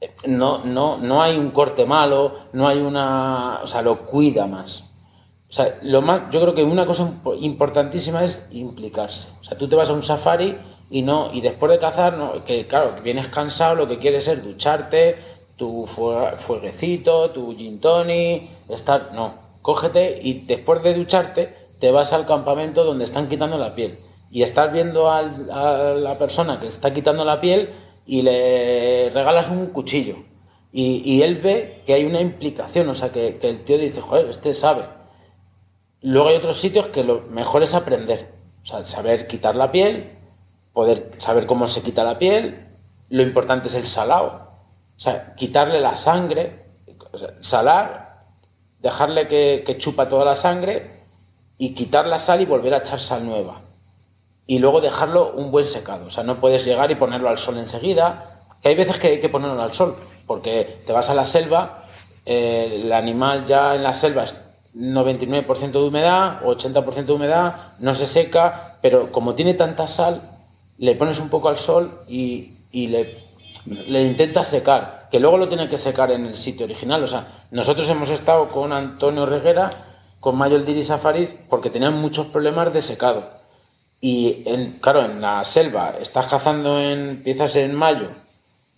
eh, 0.01 0.13
no, 0.27 0.65
no, 0.65 0.97
no 0.97 1.23
hay 1.23 1.37
un 1.37 1.51
corte 1.51 1.85
malo, 1.85 2.35
no 2.53 2.69
hay 2.69 2.79
una... 2.79 3.61
O 3.63 3.67
sea, 3.67 3.83
lo 3.83 3.99
cuida 4.07 4.47
más. 4.47 4.90
O 5.51 5.53
sea, 5.53 5.79
lo 5.83 6.01
más, 6.01 6.31
yo 6.31 6.41
creo 6.41 6.55
que 6.55 6.63
una 6.63 6.87
cosa 6.87 7.11
impo- 7.11 7.37
importantísima 7.41 8.23
es 8.23 8.47
implicarse. 8.53 9.29
O 9.41 9.45
sea, 9.45 9.59
tú 9.59 9.69
te 9.69 9.75
vas 9.77 9.91
a 9.91 9.95
un 9.95 10.03
safari 10.05 10.57
y 10.91 11.03
no, 11.03 11.31
y 11.33 11.41
después 11.41 11.71
de 11.73 11.79
cazar, 11.79 12.17
no, 12.17 12.45
que 12.45 12.67
claro, 12.67 12.95
que 12.95 13.01
vienes 13.01 13.27
cansado, 13.29 13.75
lo 13.75 13.89
que 13.89 13.99
quieres 13.99 14.29
es 14.29 14.43
ducharte, 14.45 15.17
tu 15.57 15.87
fue- 15.87 16.33
fueguecito, 16.39 17.31
tu 17.31 17.55
gin 17.57 17.81
tonic, 17.81 18.45
estar, 18.69 19.11
no, 19.13 19.35
cógete 19.63 20.21
y 20.23 20.35
después 20.47 20.83
de 20.83 20.95
ducharte 20.95 21.55
te 21.81 21.91
vas 21.91 22.13
al 22.13 22.27
campamento 22.27 22.85
donde 22.85 23.05
están 23.05 23.29
quitando 23.29 23.59
la 23.59 23.75
piel 23.75 23.99
y 24.31 24.43
estás 24.43 24.73
viendo 24.73 25.11
al- 25.11 25.51
a 25.51 25.95
la 25.95 26.17
persona 26.19 26.61
que 26.61 26.69
está 26.69 26.95
quitando 26.95 27.25
la 27.25 27.41
piel 27.41 27.71
y 28.07 28.23
le 28.23 29.11
regalas 29.11 29.49
un 29.51 29.67
cuchillo 29.67 30.17
y, 30.73 31.03
y 31.05 31.23
él 31.23 31.37
ve 31.43 31.83
que 31.87 31.95
hay 31.95 32.05
una 32.05 32.21
implicación, 32.21 32.89
o 32.89 32.95
sea, 32.95 33.11
que, 33.11 33.39
que 33.39 33.51
el 33.51 33.65
tío 33.65 33.77
dice, 33.79 34.01
joder, 34.01 34.27
este 34.31 34.55
sabe. 34.55 34.85
Luego 36.03 36.29
hay 36.29 36.37
otros 36.37 36.59
sitios 36.59 36.87
que 36.87 37.05
lo 37.05 37.23
mejor 37.31 37.63
es 37.63 37.75
aprender, 37.75 38.31
o 38.63 38.67
sea, 38.67 38.87
saber 38.87 39.27
quitar 39.27 39.55
la 39.55 39.71
piel, 39.71 40.11
poder 40.73 41.13
saber 41.19 41.47
cómo 41.47 41.69
se 41.69 41.83
quita 41.83 42.05
la 42.05 42.19
piel, 42.19 42.69
lo 43.11 43.23
importante 43.23 43.69
es 43.69 43.75
el 43.75 43.87
salado, 43.87 44.49
o 44.97 45.01
sea, 45.01 45.35
quitarle 45.35 45.81
la 45.81 45.97
sangre, 45.97 46.65
salar, 47.41 48.19
dejarle 48.81 49.29
que, 49.29 49.77
chupa 49.79 50.09
toda 50.09 50.25
la 50.25 50.35
sangre 50.35 51.03
y 51.59 51.75
quitar 51.75 52.07
la 52.07 52.19
sal 52.19 52.41
y 52.41 52.47
volver 52.47 52.75
a 52.75 52.79
echar 52.79 53.01
sal 53.01 53.27
nueva. 53.27 53.61
Y 54.47 54.59
luego 54.59 54.81
dejarlo 54.81 55.33
un 55.33 55.51
buen 55.51 55.67
secado, 55.67 56.07
o 56.07 56.11
sea, 56.11 56.25
no 56.25 56.37
puedes 56.37 56.65
llegar 56.65 56.91
y 56.91 56.95
ponerlo 56.95 57.29
al 57.29 57.39
sol 57.39 57.59
enseguida, 57.59 58.47
que 58.63 58.71
hay 58.71 58.75
veces 58.75 58.99
que 58.99 59.09
hay 59.09 59.21
que 59.21 59.29
ponerlo 59.29 59.61
al 59.61 59.75
sol, 59.75 59.97
porque 60.27 60.83
te 60.87 60.93
vas 60.93 61.11
a 61.11 61.15
la 61.15 61.27
selva, 61.27 61.85
eh, 62.25 62.81
el 62.85 62.93
animal 62.93 63.45
ya 63.45 63.75
en 63.75 63.83
la 63.83 63.93
selva 63.93 64.25
99% 64.75 65.71
de 65.73 65.79
humedad, 65.79 66.43
80% 66.43 67.05
de 67.05 67.13
humedad, 67.13 67.57
no 67.79 67.95
se 67.95 68.07
seca, 68.07 68.79
pero 68.81 69.11
como 69.13 69.35
tiene 69.35 69.55
tanta 69.55 69.87
sal, 69.87 70.21
le 70.79 70.95
pones 70.95 71.19
un 71.19 71.29
poco 71.29 71.49
al 71.49 71.59
sol 71.59 72.03
y, 72.09 72.53
y 72.73 72.87
le, 72.89 73.19
le 73.67 74.05
intentas 74.05 74.47
secar, 74.47 75.09
que 75.11 75.21
luego 75.21 75.37
lo 75.39 75.49
tiene 75.49 75.69
que 75.69 75.79
secar 75.79 76.11
en 76.11 76.27
el 76.27 76.37
sitio 76.37 76.67
original. 76.67 77.03
O 77.05 77.07
sea, 77.07 77.27
nosotros 77.51 77.89
hemos 77.91 78.11
estado 78.11 78.49
con 78.49 78.73
Antonio 78.73 79.27
Reguera, 79.27 79.71
con 80.21 80.37
Mayo 80.37 80.57
el 80.57 80.67
Diri 80.67 80.83
Safari, 80.83 81.29
porque 81.49 81.71
tenían 81.71 82.01
muchos 82.01 82.27
problemas 82.29 82.73
de 82.73 82.83
secado. 82.83 83.23
Y 84.01 84.43
en, 84.47 84.79
claro, 84.81 85.05
en 85.05 85.21
la 85.21 85.45
selva 85.45 85.95
estás 86.01 86.27
cazando 86.27 86.81
en, 86.81 87.11
empiezas 87.11 87.57
en 87.57 87.75
mayo 87.75 88.09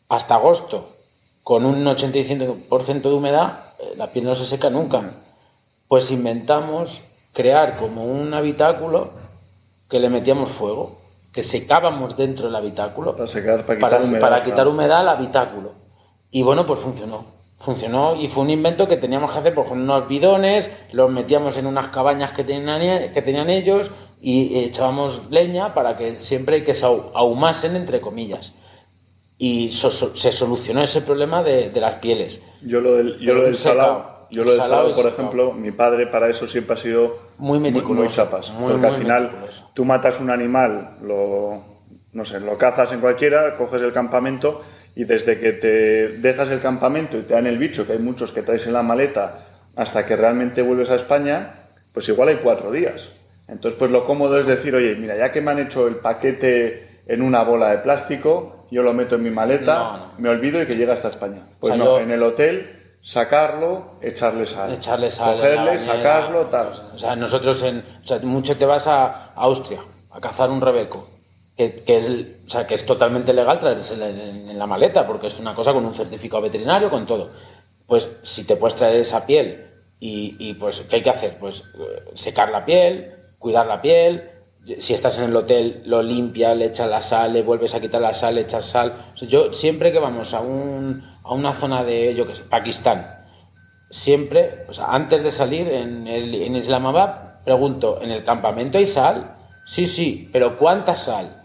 hasta 0.09 0.35
agosto 0.35 0.89
con 1.43 1.65
un 1.65 1.85
85% 1.85 3.03
de 3.03 3.13
humedad, 3.15 3.59
eh, 3.79 3.95
la 3.97 4.09
piel 4.09 4.25
no 4.25 4.35
se 4.35 4.45
seca 4.45 4.71
nunca. 4.71 5.03
Pues 5.93 6.11
inventamos 6.11 7.03
crear 7.35 7.77
como 7.77 8.07
un 8.07 8.33
habitáculo 8.33 9.11
que 9.91 10.01
le 10.01 10.09
metíamos 10.09 10.51
fuego, 10.51 10.99
que 11.35 11.43
secábamos 11.43 12.17
dentro 12.17 12.47
del 12.47 12.57
habitáculo 12.57 13.15
Para 13.15 13.29
secar, 13.29 13.67
para 13.67 13.77
quitar 13.77 13.91
para, 13.91 14.03
humedad, 14.03 14.21
para 14.23 14.37
claro. 14.37 14.51
quitar 14.51 14.69
humedad 14.69 15.01
al 15.01 15.09
habitáculo. 15.11 15.73
Y 16.31 16.41
bueno, 16.41 16.67
pues 16.67 16.81
funcionó. 16.81 17.27
Funcionó 17.61 18.17
y 18.17 18.29
fue 18.29 18.43
un 18.45 18.49
invento 18.49 18.89
que 18.89 18.97
teníamos 18.97 19.33
que 19.33 19.39
hacer 19.41 19.53
pues, 19.55 19.69
con 19.69 19.83
unos 19.83 20.09
bidones, 20.09 20.71
los 20.93 21.11
metíamos 21.11 21.59
en 21.59 21.67
unas 21.67 21.89
cabañas 21.89 22.33
que 22.33 22.43
tenían, 22.43 23.13
que 23.13 23.21
tenían 23.21 23.51
ellos 23.51 23.91
y 24.19 24.61
echábamos 24.61 25.31
leña 25.31 25.75
para 25.75 25.99
que 25.99 26.17
siempre 26.17 26.65
que 26.65 26.73
se 26.73 26.87
ahu- 26.87 27.11
ahumasen, 27.15 27.77
entre 27.77 28.01
comillas. 28.01 28.55
Y 29.37 29.73
so- 29.73 29.91
so- 29.91 30.17
se 30.17 30.33
solucionó 30.33 30.83
ese 30.83 31.03
problema 31.03 31.43
de, 31.43 31.69
de 31.69 31.81
las 31.83 31.97
pieles. 31.97 32.41
yo 32.63 32.81
lo 32.81 32.95
del, 32.95 33.19
yo 33.19 33.35
lo 33.35 33.43
del 33.43 33.57
salado, 33.59 34.22
yo 34.33 34.45
lo 34.45 34.53
del 34.53 34.63
salado, 34.63 34.93
por 34.93 35.07
ejemplo, 35.07 35.53
mi 35.53 35.71
padre 35.71 36.07
para 36.07 36.29
eso 36.29 36.47
siempre 36.47 36.75
ha 36.75 36.77
sido 36.79 37.17
Muy 37.39 37.59
meticuloso. 37.61 38.03
muy 38.03 38.09
chapas, 38.13 38.51
Muy, 38.53 38.73
porque 38.73 38.87
al 38.87 38.97
final 38.97 39.23
meticuloso. 39.25 39.71
tú 39.75 39.85
matas 39.85 40.21
un 40.21 40.31
animal, 40.31 40.97
lo 41.03 41.65
no 42.13 42.25
sé, 42.27 42.41
lo 42.41 42.59
cazas 42.59 42.93
en 42.93 43.01
cualquiera, 43.01 43.57
coges 43.57 43.81
el 43.81 43.93
campamento 43.93 44.61
y 44.95 45.05
desde 45.05 45.41
que 45.41 45.53
te 45.53 46.09
dejas 46.19 46.51
el 46.51 46.61
campamento 46.61 47.17
y 47.17 47.23
te 47.23 47.33
dan 47.35 47.47
el 47.47 47.57
bicho, 47.57 47.87
que 47.87 47.93
hay 47.95 47.99
muchos 48.01 48.33
que 48.33 48.43
traes 48.43 48.67
en 48.67 48.75
la 48.75 48.83
maleta, 48.83 49.39
hasta 49.77 50.05
que 50.05 50.15
realmente 50.17 50.61
vuelves 50.61 50.91
a 50.91 50.97
España, 50.97 51.55
pues 51.95 52.07
igual 52.11 52.29
hay 52.29 52.37
cuatro 52.43 52.71
días. 52.71 53.09
Entonces, 53.49 53.79
pues 53.79 53.91
lo 53.91 54.05
cómodo 54.05 54.39
es 54.39 54.47
decir, 54.47 54.75
oye, 54.75 54.95
mira, 54.95 55.17
ya 55.17 55.33
que 55.33 55.41
me 55.41 55.51
han 55.53 55.59
hecho 55.59 55.89
el 55.89 55.97
paquete 55.97 57.01
en 57.07 57.23
una 57.23 57.43
bola 57.43 57.71
de 57.71 57.79
plástico, 57.79 58.67
yo 58.71 58.83
lo 58.83 58.93
meto 58.93 59.15
en 59.17 59.23
mi 59.23 59.31
maleta, 59.31 59.75
No, 59.75 59.97
no. 59.97 60.13
me 60.19 60.29
olvido 60.29 60.63
y 60.63 60.67
que 60.67 60.77
llega 60.77 60.93
hasta 60.95 61.09
España. 61.09 61.43
Pues 61.61 61.73
O 61.73 61.77
sea, 61.77 61.85
no, 61.85 61.97
yo- 61.97 62.01
en 62.01 62.11
el 62.11 62.23
hotel, 62.23 62.82
sacarlo, 63.03 63.99
echarle 64.01 64.47
sal. 64.47 64.73
echarle 64.73 65.11
sal. 65.11 65.37
Cogerle, 65.37 65.79
sacarlo, 65.79 66.47
tal. 66.47 66.91
O 66.95 66.99
sea, 66.99 67.17
nosotros 67.17 67.63
en, 67.63 67.85
o 68.03 68.07
sea, 68.07 68.19
mucho 68.21 68.57
te 68.57 68.65
vas 68.65 68.87
a 68.87 69.33
Austria 69.35 69.81
a 70.11 70.21
cazar 70.21 70.51
un 70.51 70.61
rebeco, 70.61 71.09
que, 71.57 71.83
que 71.85 71.97
es, 71.97 72.07
o 72.47 72.51
sea, 72.51 72.67
que 72.67 72.75
es 72.75 72.87
totalmente 72.87 73.33
legal 73.33 73.61
traérselo 73.61 74.07
en, 74.07 74.51
en 74.51 74.59
la 74.59 74.67
maleta, 74.67 75.07
porque 75.07 75.27
es 75.27 75.39
una 75.39 75.55
cosa 75.55 75.73
con 75.73 75.85
un 75.85 75.95
certificado 75.95 76.43
veterinario, 76.43 76.91
con 76.91 77.07
todo. 77.07 77.31
Pues 77.87 78.09
si 78.23 78.47
te 78.47 78.57
puedes 78.57 78.77
traer 78.77 78.97
esa 78.97 79.27
piel 79.27 79.67
y, 80.01 80.37
y, 80.39 80.55
pues, 80.55 80.81
¿qué 80.89 80.97
hay 80.97 81.03
que 81.03 81.11
hacer? 81.11 81.37
Pues 81.39 81.61
eh, 81.79 82.11
secar 82.15 82.51
la 82.51 82.65
piel, 82.65 83.15
cuidar 83.39 83.67
la 83.67 83.81
piel. 83.81 84.31
Si 84.79 84.95
estás 84.95 85.19
en 85.19 85.25
el 85.25 85.37
hotel, 85.37 85.83
lo 85.87 86.03
limpias, 86.03 86.57
le 86.57 86.67
echas 86.67 86.89
la 86.89 87.03
sal, 87.03 87.33
le 87.33 87.43
vuelves 87.43 87.75
a 87.75 87.81
quitar 87.81 88.01
la 88.01 88.15
sal, 88.15 88.37
le 88.37 88.43
echas 88.43 88.65
sal. 88.65 88.95
O 89.15 89.17
sea, 89.17 89.29
yo 89.29 89.53
siempre 89.53 89.93
que 89.93 89.99
vamos 89.99 90.35
a, 90.35 90.41
un, 90.41 91.05
a 91.25 91.35
una 91.35 91.53
zona 91.53 91.85
de, 91.85 92.15
yo 92.15 92.27
qué 92.27 92.35
sé, 92.35 92.43
Pakistán, 92.43 93.07
siempre, 93.91 94.65
o 94.69 94.75
sea, 94.75 94.87
antes 94.87 95.23
de 95.23 95.31
salir 95.31 95.69
en, 95.69 96.07
en 96.07 96.57
Islamabad, 96.57 97.43
pregunto, 97.45 98.01
¿en 98.03 98.11
el 98.11 98.25
campamento 98.25 98.79
hay 98.79 98.87
sal? 98.87 99.37
Sí, 99.67 99.87
sí, 99.87 100.29
pero 100.33 100.59
¿cuánta 100.59 100.97
sal? 100.97 101.43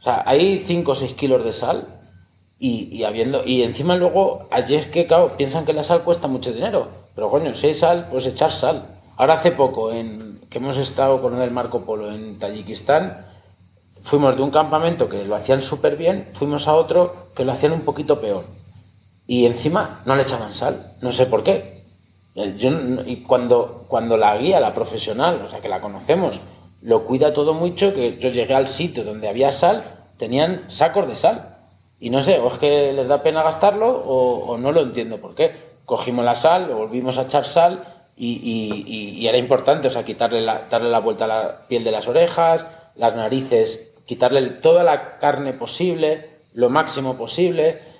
O 0.00 0.04
sea, 0.04 0.22
hay 0.26 0.62
5 0.66 0.92
o 0.92 0.94
6 0.94 1.14
kilos 1.14 1.44
de 1.44 1.52
sal 1.52 1.86
y, 2.58 2.94
y 2.94 3.04
habiendo 3.04 3.42
y 3.44 3.62
encima 3.62 3.96
luego 3.96 4.48
allí 4.50 4.74
es 4.74 4.86
que 4.86 5.08
piensan 5.36 5.64
que 5.64 5.72
la 5.72 5.84
sal 5.84 6.02
cuesta 6.02 6.28
mucho 6.28 6.52
dinero, 6.52 6.88
pero 7.14 7.30
coño, 7.30 7.54
si 7.54 7.68
hay 7.68 7.74
sal, 7.74 8.08
pues 8.10 8.26
echar 8.26 8.50
sal. 8.52 8.86
Ahora 9.16 9.34
hace 9.34 9.52
poco 9.52 9.92
en 9.92 10.40
que 10.50 10.58
hemos 10.58 10.76
estado 10.76 11.22
con 11.22 11.40
el 11.40 11.50
Marco 11.50 11.84
Polo 11.84 12.12
en 12.12 12.38
Tayikistán, 12.38 13.24
fuimos 14.02 14.36
de 14.36 14.42
un 14.42 14.50
campamento 14.50 15.08
que 15.08 15.24
lo 15.24 15.36
hacían 15.36 15.62
súper 15.62 15.96
bien, 15.96 16.28
fuimos 16.34 16.68
a 16.68 16.74
otro 16.74 17.28
que 17.34 17.44
lo 17.44 17.52
hacían 17.52 17.72
un 17.72 17.80
poquito 17.80 18.20
peor. 18.20 18.44
Y 19.26 19.46
encima 19.46 20.02
no 20.04 20.16
le 20.16 20.22
echaban 20.22 20.54
sal, 20.54 20.92
no 21.00 21.12
sé 21.12 21.26
por 21.26 21.42
qué. 21.42 21.82
Yo, 22.34 22.70
y 23.06 23.22
cuando, 23.22 23.84
cuando 23.88 24.16
la 24.16 24.36
guía, 24.36 24.60
la 24.60 24.74
profesional, 24.74 25.40
o 25.46 25.50
sea, 25.50 25.60
que 25.60 25.68
la 25.68 25.80
conocemos, 25.80 26.40
lo 26.82 27.04
cuida 27.04 27.32
todo 27.32 27.54
mucho, 27.54 27.94
que 27.94 28.18
yo 28.18 28.30
llegué 28.30 28.54
al 28.54 28.68
sitio 28.68 29.04
donde 29.04 29.28
había 29.28 29.52
sal, 29.52 29.84
tenían 30.18 30.64
sacos 30.68 31.08
de 31.08 31.16
sal. 31.16 31.56
Y 32.00 32.10
no 32.10 32.20
sé, 32.20 32.38
o 32.38 32.48
es 32.52 32.58
que 32.58 32.92
les 32.92 33.08
da 33.08 33.22
pena 33.22 33.42
gastarlo 33.42 33.88
o, 33.88 34.58
no 34.58 34.72
lo 34.72 34.82
entiendo 34.82 35.18
por 35.18 35.34
qué. 35.34 35.52
Cogimos 35.86 36.24
la 36.24 36.34
sal, 36.34 36.68
volvimos 36.68 37.16
a 37.18 37.22
echar 37.22 37.46
sal 37.46 37.84
y, 38.16 39.24
era 39.26 39.38
importante, 39.38 39.88
o 39.88 39.90
sea, 39.90 40.04
quitarle 40.04 40.44
darle 40.70 40.90
la 40.90 40.98
vuelta 40.98 41.24
a 41.24 41.28
la 41.28 41.60
piel 41.68 41.84
de 41.84 41.92
las 41.92 42.08
orejas, 42.08 42.66
las 42.96 43.14
narices, 43.16 43.92
quitarle 44.06 44.42
toda 44.42 44.82
la 44.82 45.18
carne 45.18 45.52
posible, 45.52 46.28
lo 46.52 46.68
máximo 46.68 47.16
posible 47.16 47.93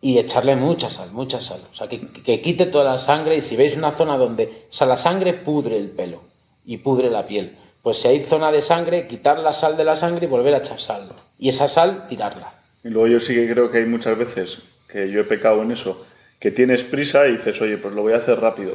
y 0.00 0.18
echarle 0.18 0.56
mucha 0.56 0.88
sal, 0.90 1.10
mucha 1.12 1.40
sal. 1.40 1.60
O 1.70 1.74
sea, 1.74 1.88
que, 1.88 2.00
que 2.08 2.40
quite 2.40 2.66
toda 2.66 2.84
la 2.92 2.98
sangre 2.98 3.36
y 3.36 3.40
si 3.40 3.56
veis 3.56 3.76
una 3.76 3.90
zona 3.90 4.16
donde, 4.16 4.44
o 4.70 4.72
sea, 4.72 4.86
la 4.86 4.96
sangre 4.96 5.34
pudre 5.34 5.76
el 5.76 5.90
pelo 5.90 6.22
y 6.64 6.78
pudre 6.78 7.10
la 7.10 7.26
piel. 7.26 7.56
Pues 7.82 7.98
si 7.98 8.08
hay 8.08 8.22
zona 8.22 8.50
de 8.52 8.60
sangre, 8.60 9.06
quitar 9.06 9.38
la 9.38 9.52
sal 9.52 9.76
de 9.76 9.84
la 9.84 9.96
sangre 9.96 10.26
y 10.26 10.28
volver 10.28 10.54
a 10.54 10.58
echar 10.58 10.78
sal. 10.80 11.10
Y 11.38 11.48
esa 11.48 11.66
sal, 11.68 12.06
tirarla. 12.08 12.52
Y 12.84 12.88
luego 12.88 13.08
yo 13.08 13.20
sí 13.20 13.34
que 13.34 13.50
creo 13.50 13.70
que 13.70 13.78
hay 13.78 13.86
muchas 13.86 14.16
veces 14.18 14.58
que 14.88 15.10
yo 15.10 15.20
he 15.20 15.24
pecado 15.24 15.62
en 15.62 15.70
eso, 15.70 16.04
que 16.38 16.50
tienes 16.50 16.84
prisa 16.84 17.26
y 17.28 17.32
dices, 17.32 17.60
oye, 17.60 17.76
pues 17.78 17.94
lo 17.94 18.02
voy 18.02 18.12
a 18.14 18.16
hacer 18.16 18.40
rápido. 18.40 18.74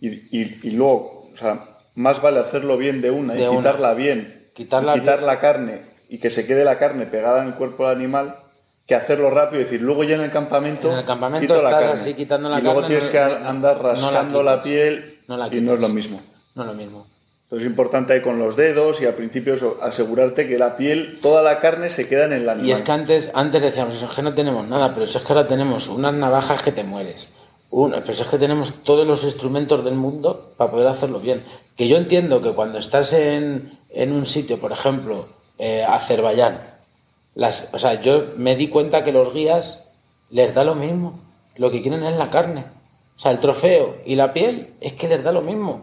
Y, 0.00 0.08
y- 0.08 0.60
y 0.62 0.70
luego, 0.72 1.30
o 1.32 1.36
sea, 1.36 1.64
más 1.94 2.20
vale 2.20 2.40
hacerlo 2.40 2.76
bien 2.76 3.00
de 3.00 3.10
una 3.10 3.32
De 3.34 3.44
y 3.44 3.46
una. 3.46 3.58
quitarla 3.58 3.94
bien, 3.94 4.48
Quitarla 4.54 4.96
y 4.96 5.00
quitar 5.00 5.18
bien. 5.18 5.26
la 5.26 5.38
carne 5.40 5.80
y 6.08 6.18
que 6.18 6.30
se 6.30 6.46
quede 6.46 6.64
la 6.64 6.78
carne 6.78 7.06
pegada 7.06 7.40
en 7.42 7.48
el 7.48 7.54
cuerpo 7.54 7.88
del 7.88 7.96
animal, 7.96 8.36
que 8.86 8.94
hacerlo 8.94 9.30
rápido 9.30 9.60
y 9.60 9.64
decir, 9.64 9.82
luego 9.82 10.04
ya 10.04 10.14
en 10.14 10.22
el 10.22 10.30
campamento, 10.30 10.92
En 10.92 10.98
el 10.98 11.04
campamento 11.04 11.40
quito 11.54 11.62
la 11.62 11.70
carne. 11.70 11.92
así 11.92 12.14
quitando 12.14 12.48
la 12.48 12.58
y 12.58 12.62
luego 12.62 12.80
carne, 12.82 12.88
tienes 13.00 13.06
no- 13.06 13.12
que 13.12 13.18
andar 13.48 13.76
no 13.78 13.82
la 13.82 13.88
rascando 13.94 14.42
la, 14.42 14.62
piel 14.62 15.18
la 15.26 15.48
y 15.54 15.60
no 15.60 15.74
es 15.74 15.80
lo 15.80 15.88
mismo. 15.88 16.20
No 16.54 16.62
es 16.62 16.68
lo 16.68 16.74
mismo. 16.74 17.06
Entonces 17.44 17.66
es 17.66 17.70
importante 17.70 18.12
ahí 18.12 18.22
con 18.22 18.38
los 18.38 18.56
dedos 18.56 19.00
y 19.00 19.06
al 19.06 19.14
principio 19.14 19.54
eso, 19.54 19.78
asegurarte 19.82 20.48
que 20.48 20.58
la 20.58 20.76
piel, 20.76 21.18
toda 21.22 21.42
la 21.42 21.60
carne 21.60 21.90
se 21.90 22.08
queda 22.08 22.24
en 22.24 22.32
el 22.32 22.48
animal. 22.48 22.68
Y 22.68 22.72
es 22.72 22.82
que 22.82 22.90
antes, 22.92 23.30
antes 23.34 23.62
decíamos, 23.62 23.94
"Eso 23.96 24.06
es 24.06 24.10
que 24.12 24.22
no 24.22 24.34
tenemos 24.34 24.66
nada, 24.68 24.92
pero 24.94 25.04
eso 25.06 25.18
es 25.18 25.24
que 25.24 25.32
ahora 25.32 25.46
tenemos 25.46 25.88
unas 25.88 26.14
navajas 26.14 26.62
que 26.62 26.72
te 26.72 26.82
mueres. 26.82 27.32
Un- 27.70 27.90
pero 27.92 28.12
es 28.12 28.22
que 28.22 28.38
tenemos 28.38 28.82
todos 28.84 29.06
los 29.06 29.22
instrumentos 29.24 29.84
del 29.84 29.94
mundo 29.94 30.52
para 30.56 30.70
poder 30.70 30.86
hacerlo 30.88 31.20
bien. 31.20 31.42
Que 31.76 31.86
yo 31.88 31.96
entiendo 31.96 32.40
que 32.42 32.50
cuando 32.50 32.78
estás 32.78 33.12
en, 33.12 33.72
en 33.90 34.12
un 34.12 34.26
sitio, 34.26 34.58
por 34.58 34.72
ejemplo, 34.72 35.26
eh, 35.58 35.84
Azerbaiyán, 35.88 36.58
las, 37.36 37.68
o 37.74 37.78
sea, 37.78 38.00
yo 38.00 38.24
me 38.38 38.56
di 38.56 38.68
cuenta 38.68 39.04
que 39.04 39.12
los 39.12 39.32
guías 39.32 39.90
les 40.30 40.54
da 40.54 40.64
lo 40.64 40.74
mismo. 40.74 41.20
Lo 41.56 41.70
que 41.70 41.82
quieren 41.82 42.02
es 42.04 42.16
la 42.16 42.30
carne. 42.30 42.64
O 43.14 43.20
sea, 43.20 43.30
el 43.30 43.40
trofeo 43.40 43.96
y 44.06 44.14
la 44.14 44.32
piel 44.32 44.74
es 44.80 44.94
que 44.94 45.06
les 45.06 45.22
da 45.22 45.32
lo 45.32 45.42
mismo 45.42 45.82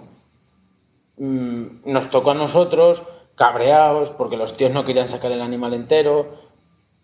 mm, 1.18 1.64
nos 1.86 2.10
tocó 2.10 2.32
a 2.32 2.36
nosotros 2.36 3.04
cabreados 3.36 4.10
porque 4.10 4.36
los 4.36 4.58
tíos 4.58 4.72
no 4.72 4.84
querían 4.84 5.10
sacar 5.10 5.32
el 5.32 5.42
animal 5.42 5.76
entero. 5.76 6.28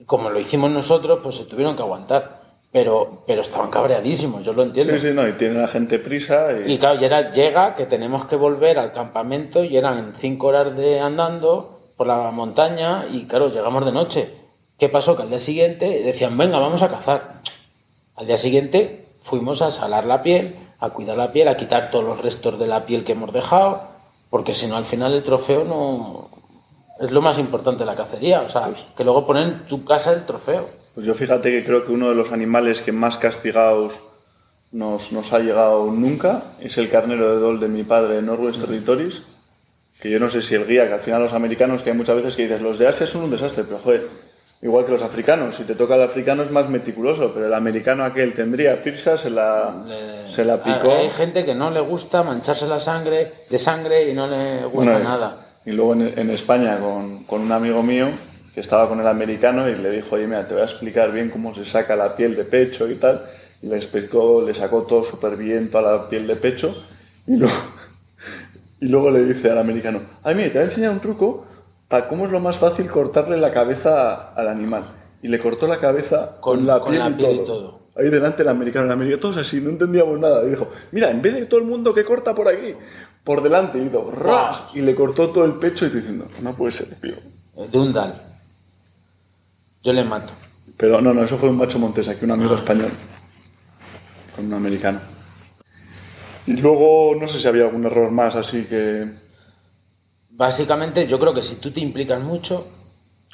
Como 0.07 0.31
lo 0.31 0.39
hicimos 0.39 0.71
nosotros, 0.71 1.19
pues 1.21 1.35
se 1.35 1.45
tuvieron 1.45 1.75
que 1.75 1.83
aguantar. 1.83 2.39
Pero, 2.71 3.23
pero 3.27 3.43
estaban 3.43 3.69
cabreadísimos, 3.69 4.43
yo 4.43 4.53
lo 4.53 4.63
entiendo. 4.63 4.93
Sí, 4.93 4.99
sí, 4.99 5.13
no, 5.13 5.27
y 5.27 5.33
tiene 5.33 5.59
la 5.61 5.67
gente 5.67 5.99
prisa 5.99 6.49
y... 6.53 6.73
Y 6.73 6.77
claro, 6.77 6.99
y 6.99 7.05
era, 7.05 7.31
llega 7.31 7.75
que 7.75 7.85
tenemos 7.85 8.25
que 8.25 8.35
volver 8.35 8.79
al 8.79 8.93
campamento 8.93 9.63
y 9.63 9.77
eran 9.77 10.13
cinco 10.19 10.47
horas 10.47 10.75
de 10.75 10.99
andando 10.99 11.79
por 11.97 12.07
la 12.07 12.31
montaña 12.31 13.07
y 13.11 13.25
claro, 13.25 13.49
llegamos 13.49 13.85
de 13.85 13.91
noche. 13.91 14.38
¿Qué 14.79 14.87
pasó? 14.87 15.17
Que 15.17 15.23
al 15.23 15.29
día 15.29 15.39
siguiente 15.39 16.03
decían, 16.03 16.37
venga, 16.37 16.57
vamos 16.57 16.81
a 16.83 16.89
cazar. 16.89 17.33
Al 18.15 18.27
día 18.27 18.37
siguiente 18.37 19.05
fuimos 19.21 19.61
a 19.61 19.71
salar 19.71 20.05
la 20.05 20.23
piel, 20.23 20.55
a 20.79 20.89
cuidar 20.91 21.17
la 21.17 21.33
piel, 21.33 21.49
a 21.49 21.57
quitar 21.57 21.91
todos 21.91 22.05
los 22.05 22.21
restos 22.21 22.57
de 22.57 22.67
la 22.67 22.85
piel 22.85 23.03
que 23.03 23.11
hemos 23.11 23.33
dejado, 23.33 23.81
porque 24.29 24.53
si 24.53 24.67
no 24.67 24.77
al 24.77 24.85
final 24.85 25.13
el 25.13 25.23
trofeo 25.23 25.65
no 25.65 26.29
es 26.99 27.11
lo 27.11 27.21
más 27.21 27.37
importante 27.39 27.79
de 27.79 27.87
la 27.87 27.95
cacería, 27.95 28.41
o 28.41 28.49
sea, 28.49 28.69
que 28.95 29.03
luego 29.03 29.27
ponen 29.27 29.49
en 29.49 29.59
tu 29.65 29.83
casa 29.83 30.13
el 30.13 30.25
trofeo. 30.25 30.69
Pues 30.95 31.05
yo 31.05 31.13
fíjate 31.13 31.51
que 31.51 31.65
creo 31.65 31.85
que 31.85 31.91
uno 31.91 32.09
de 32.09 32.15
los 32.15 32.31
animales 32.31 32.81
que 32.81 32.93
más 32.93 33.17
castigados 33.17 33.99
nos, 34.71 35.11
nos 35.11 35.33
ha 35.33 35.39
llegado 35.39 35.91
nunca 35.91 36.43
es 36.61 36.77
el 36.77 36.89
carnero 36.89 37.35
de 37.35 37.41
Dol 37.41 37.59
de 37.59 37.67
mi 37.67 37.83
padre 37.83 38.15
de 38.15 38.21
Norwest 38.21 38.61
Territories, 38.61 39.23
que 40.01 40.09
yo 40.09 40.19
no 40.19 40.29
sé 40.29 40.41
si 40.41 40.55
el 40.55 40.65
guía, 40.65 40.87
que 40.87 40.93
al 40.93 41.01
final 41.01 41.23
los 41.23 41.33
americanos, 41.33 41.81
que 41.81 41.89
hay 41.89 41.97
muchas 41.97 42.15
veces 42.15 42.37
que 42.37 42.43
dices, 42.43 42.61
los 42.61 42.79
de 42.79 42.87
Asia 42.87 43.07
son 43.07 43.23
un 43.23 43.31
desastre, 43.31 43.65
pero 43.65 43.79
joder, 43.79 44.07
igual 44.61 44.85
que 44.85 44.91
los 44.91 45.01
africanos, 45.01 45.55
si 45.55 45.63
te 45.63 45.75
toca 45.75 45.95
el 45.95 46.01
africano 46.03 46.43
es 46.43 46.51
más 46.51 46.69
meticuloso, 46.69 47.31
pero 47.33 47.45
el 47.47 47.53
americano 47.53 48.03
aquel 48.03 48.33
tendría 48.33 48.81
pirsa, 48.83 49.17
se 49.17 49.29
la, 49.29 49.73
Le- 49.87 50.29
se 50.29 50.43
la 50.45 50.61
picó. 50.63 50.91
Hay 50.91 51.09
gente 51.09 51.45
que 51.45 51.55
no 51.55 51.71
le 51.71 51.79
gusta 51.79 52.23
mancharse 52.23 52.67
la 52.67 52.79
sangre 52.79 53.31
de 53.49 53.57
sangre 53.59 54.09
y 54.09 54.13
no 54.13 54.27
le 54.27 54.63
gusta 54.65 54.73
Bueno, 54.73 54.99
y- 54.99 55.03
nada. 55.03 55.37
Y 55.65 55.71
luego 55.71 55.93
en, 55.93 56.13
en 56.17 56.29
España 56.31 56.77
con, 56.79 57.23
con 57.25 57.41
un 57.41 57.51
amigo 57.51 57.83
mío 57.83 58.07
que 58.53 58.59
estaba 58.61 58.87
con 58.89 58.99
el 58.99 59.07
americano 59.07 59.69
y 59.69 59.75
le 59.75 59.91
dijo, 59.91 60.15
oye, 60.15 60.25
mira, 60.25 60.47
te 60.47 60.53
voy 60.53 60.61
a 60.63 60.65
explicar 60.65 61.11
bien 61.11 61.29
cómo 61.29 61.53
se 61.53 61.63
saca 61.65 61.95
la 61.95 62.15
piel 62.15 62.35
de 62.35 62.43
pecho 62.45 62.89
y 62.89 62.95
tal. 62.95 63.23
Y 63.61 63.67
le 63.67 63.75
explicó, 63.77 64.41
le 64.41 64.53
sacó 64.55 64.83
todo 64.83 65.03
súper 65.03 65.35
bien, 65.35 65.69
toda 65.69 65.91
la 65.97 66.09
piel 66.09 66.25
de 66.27 66.35
pecho. 66.37 66.75
Y 67.27 67.35
luego, 67.37 67.53
y 68.81 68.87
luego 68.87 69.11
le 69.11 69.23
dice 69.25 69.51
al 69.51 69.59
americano, 69.59 70.01
ay, 70.23 70.35
mira, 70.35 70.47
te 70.47 70.53
voy 70.53 70.61
a 70.61 70.65
enseñar 70.65 70.91
un 70.91 70.99
truco 70.99 71.45
para 71.89 72.07
cómo 72.07 72.25
es 72.25 72.31
lo 72.31 72.39
más 72.39 72.57
fácil 72.57 72.87
cortarle 72.89 73.35
la 73.37 73.51
cabeza 73.51 74.33
al 74.33 74.47
animal. 74.47 74.85
Y 75.21 75.27
le 75.27 75.39
cortó 75.39 75.67
la 75.67 75.79
cabeza 75.79 76.37
con, 76.39 76.59
Con- 76.59 76.67
la, 76.67 76.79
con 76.79 76.91
piel, 76.91 76.99
la 77.03 77.09
y, 77.09 77.13
piel 77.15 77.35
y 77.35 77.45
todo. 77.45 77.79
Ahí 77.97 78.09
delante 78.09 78.43
el 78.43 78.47
americano, 78.47 78.85
el 78.85 78.91
americano, 78.93 79.19
todos 79.21 79.35
así, 79.37 79.59
no 79.59 79.71
entendíamos 79.71 80.17
nada. 80.17 80.45
Y 80.45 80.51
dijo, 80.51 80.69
mira, 80.93 81.11
en 81.11 81.21
vez 81.21 81.33
de 81.33 81.45
todo 81.47 81.59
el 81.59 81.65
mundo 81.65 81.93
que 81.93 82.05
corta 82.05 82.33
por 82.33 82.47
aquí, 82.47 82.73
por 83.25 83.43
delante, 83.43 83.77
y 83.77 83.81
hizo 83.87 84.09
ras, 84.11 84.63
y 84.73 84.79
le 84.81 84.95
cortó 84.95 85.29
todo 85.31 85.43
el 85.43 85.55
pecho 85.55 85.85
y 85.85 85.89
tú 85.89 85.97
diciendo, 85.97 86.25
no 86.41 86.53
puede 86.53 86.71
ser, 86.71 86.87
tío. 87.01 87.15
De 87.69 87.77
un 87.77 87.91
dal. 87.91 88.13
Yo 89.83 89.91
le 89.91 90.05
mato. 90.05 90.31
Pero 90.77 91.01
no, 91.01 91.13
no, 91.13 91.23
eso 91.23 91.37
fue 91.37 91.49
un 91.49 91.57
macho 91.57 91.77
montés, 91.77 92.07
aquí 92.07 92.23
un 92.23 92.31
amigo 92.31 92.55
español, 92.55 92.91
con 94.35 94.45
un 94.45 94.53
americano. 94.53 95.01
Y 96.47 96.53
luego, 96.53 97.15
no 97.19 97.27
sé 97.27 97.39
si 97.39 97.47
había 97.49 97.65
algún 97.65 97.85
error 97.85 98.09
más 98.11 98.37
así 98.37 98.63
que 98.63 99.05
Básicamente, 100.39 101.05
yo 101.05 101.19
creo 101.19 101.33
que 101.33 101.41
si 101.43 101.55
tú 101.55 101.69
te 101.69 101.81
implicas 101.81 102.21
mucho, 102.21 102.65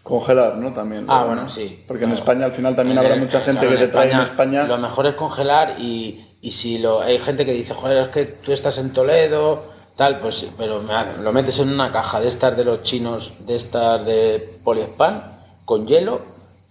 congelar, 0.02 0.58
¿no? 0.58 0.74
También. 0.74 1.06
Ah, 1.08 1.20
¿no? 1.22 1.28
bueno, 1.28 1.48
sí. 1.48 1.84
Porque 1.88 2.06
en 2.06 2.10
Claro. 2.10 2.20
España 2.24 2.46
al 2.48 2.52
final 2.52 2.76
también 2.76 2.98
Eh, 2.98 3.02
habrá 3.02 3.16
mucha 3.16 3.42
gente 3.42 3.62
claro, 3.68 3.78
que 3.78 3.86
te 3.86 3.92
trae 3.92 4.12
en 4.12 4.22
España. 4.22 4.64
Lo 4.64 4.80
mejor 4.80 5.06
es 5.06 5.14
congelar 5.14 5.76
y, 5.80 6.26
y 6.42 6.50
si 6.50 6.80
lo, 6.80 7.02
hay 7.02 7.20
gente 7.20 7.46
que 7.46 7.54
dice, 7.54 7.76
joder, 7.76 8.06
es 8.06 8.08
que 8.10 8.26
tú 8.26 8.52
estás 8.52 8.80
en 8.80 8.92
Toledo, 8.92 9.66
tal, 9.96 10.18
pues 10.20 10.34
sí, 10.34 10.52
pero 10.58 10.82
me 10.82 10.94
ha- 10.96 11.14
lo 11.22 11.32
metes 11.32 11.60
en 11.60 11.70
una 11.70 11.92
caja 11.92 12.20
de 12.20 12.28
estas 12.28 12.58
de 12.58 12.66
los 12.66 12.82
chinos, 12.82 13.34
de 13.46 13.56
estas 13.56 14.04
de 14.04 14.58
poliespan, 14.64 15.42
con 15.64 15.86
hielo 15.86 16.22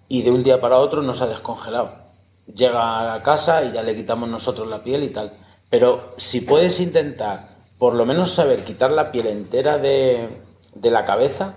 y 0.09 0.23
de 0.23 0.33
un 0.33 0.43
día 0.43 0.61
para 0.61 0.79
otro 0.79 1.01
no 1.01 1.15
se 1.15 1.23
ha 1.23 1.27
descongelado. 1.29 1.93
Llega 2.53 2.99
a 2.99 3.17
la 3.19 3.23
casa 3.23 3.63
y 3.63 3.71
ya 3.71 3.85
le 3.85 3.95
quitamos 3.95 4.29
nosotros 4.29 4.67
la 4.69 4.83
piel 4.83 5.05
y 5.05 5.11
tal. 5.11 5.31
Pero 5.71 6.15
si 6.17 6.41
puedes 6.41 6.81
intentar, 6.81 7.54
por 7.79 7.95
lo 7.95 8.05
menos 8.07 8.31
saber 8.33 8.65
quitar 8.65 8.91
la 8.91 9.11
piel 9.13 9.27
entera 9.27 9.79
de, 9.79 10.29
de 10.75 10.91
la 10.91 11.05
cabeza, 11.05 11.55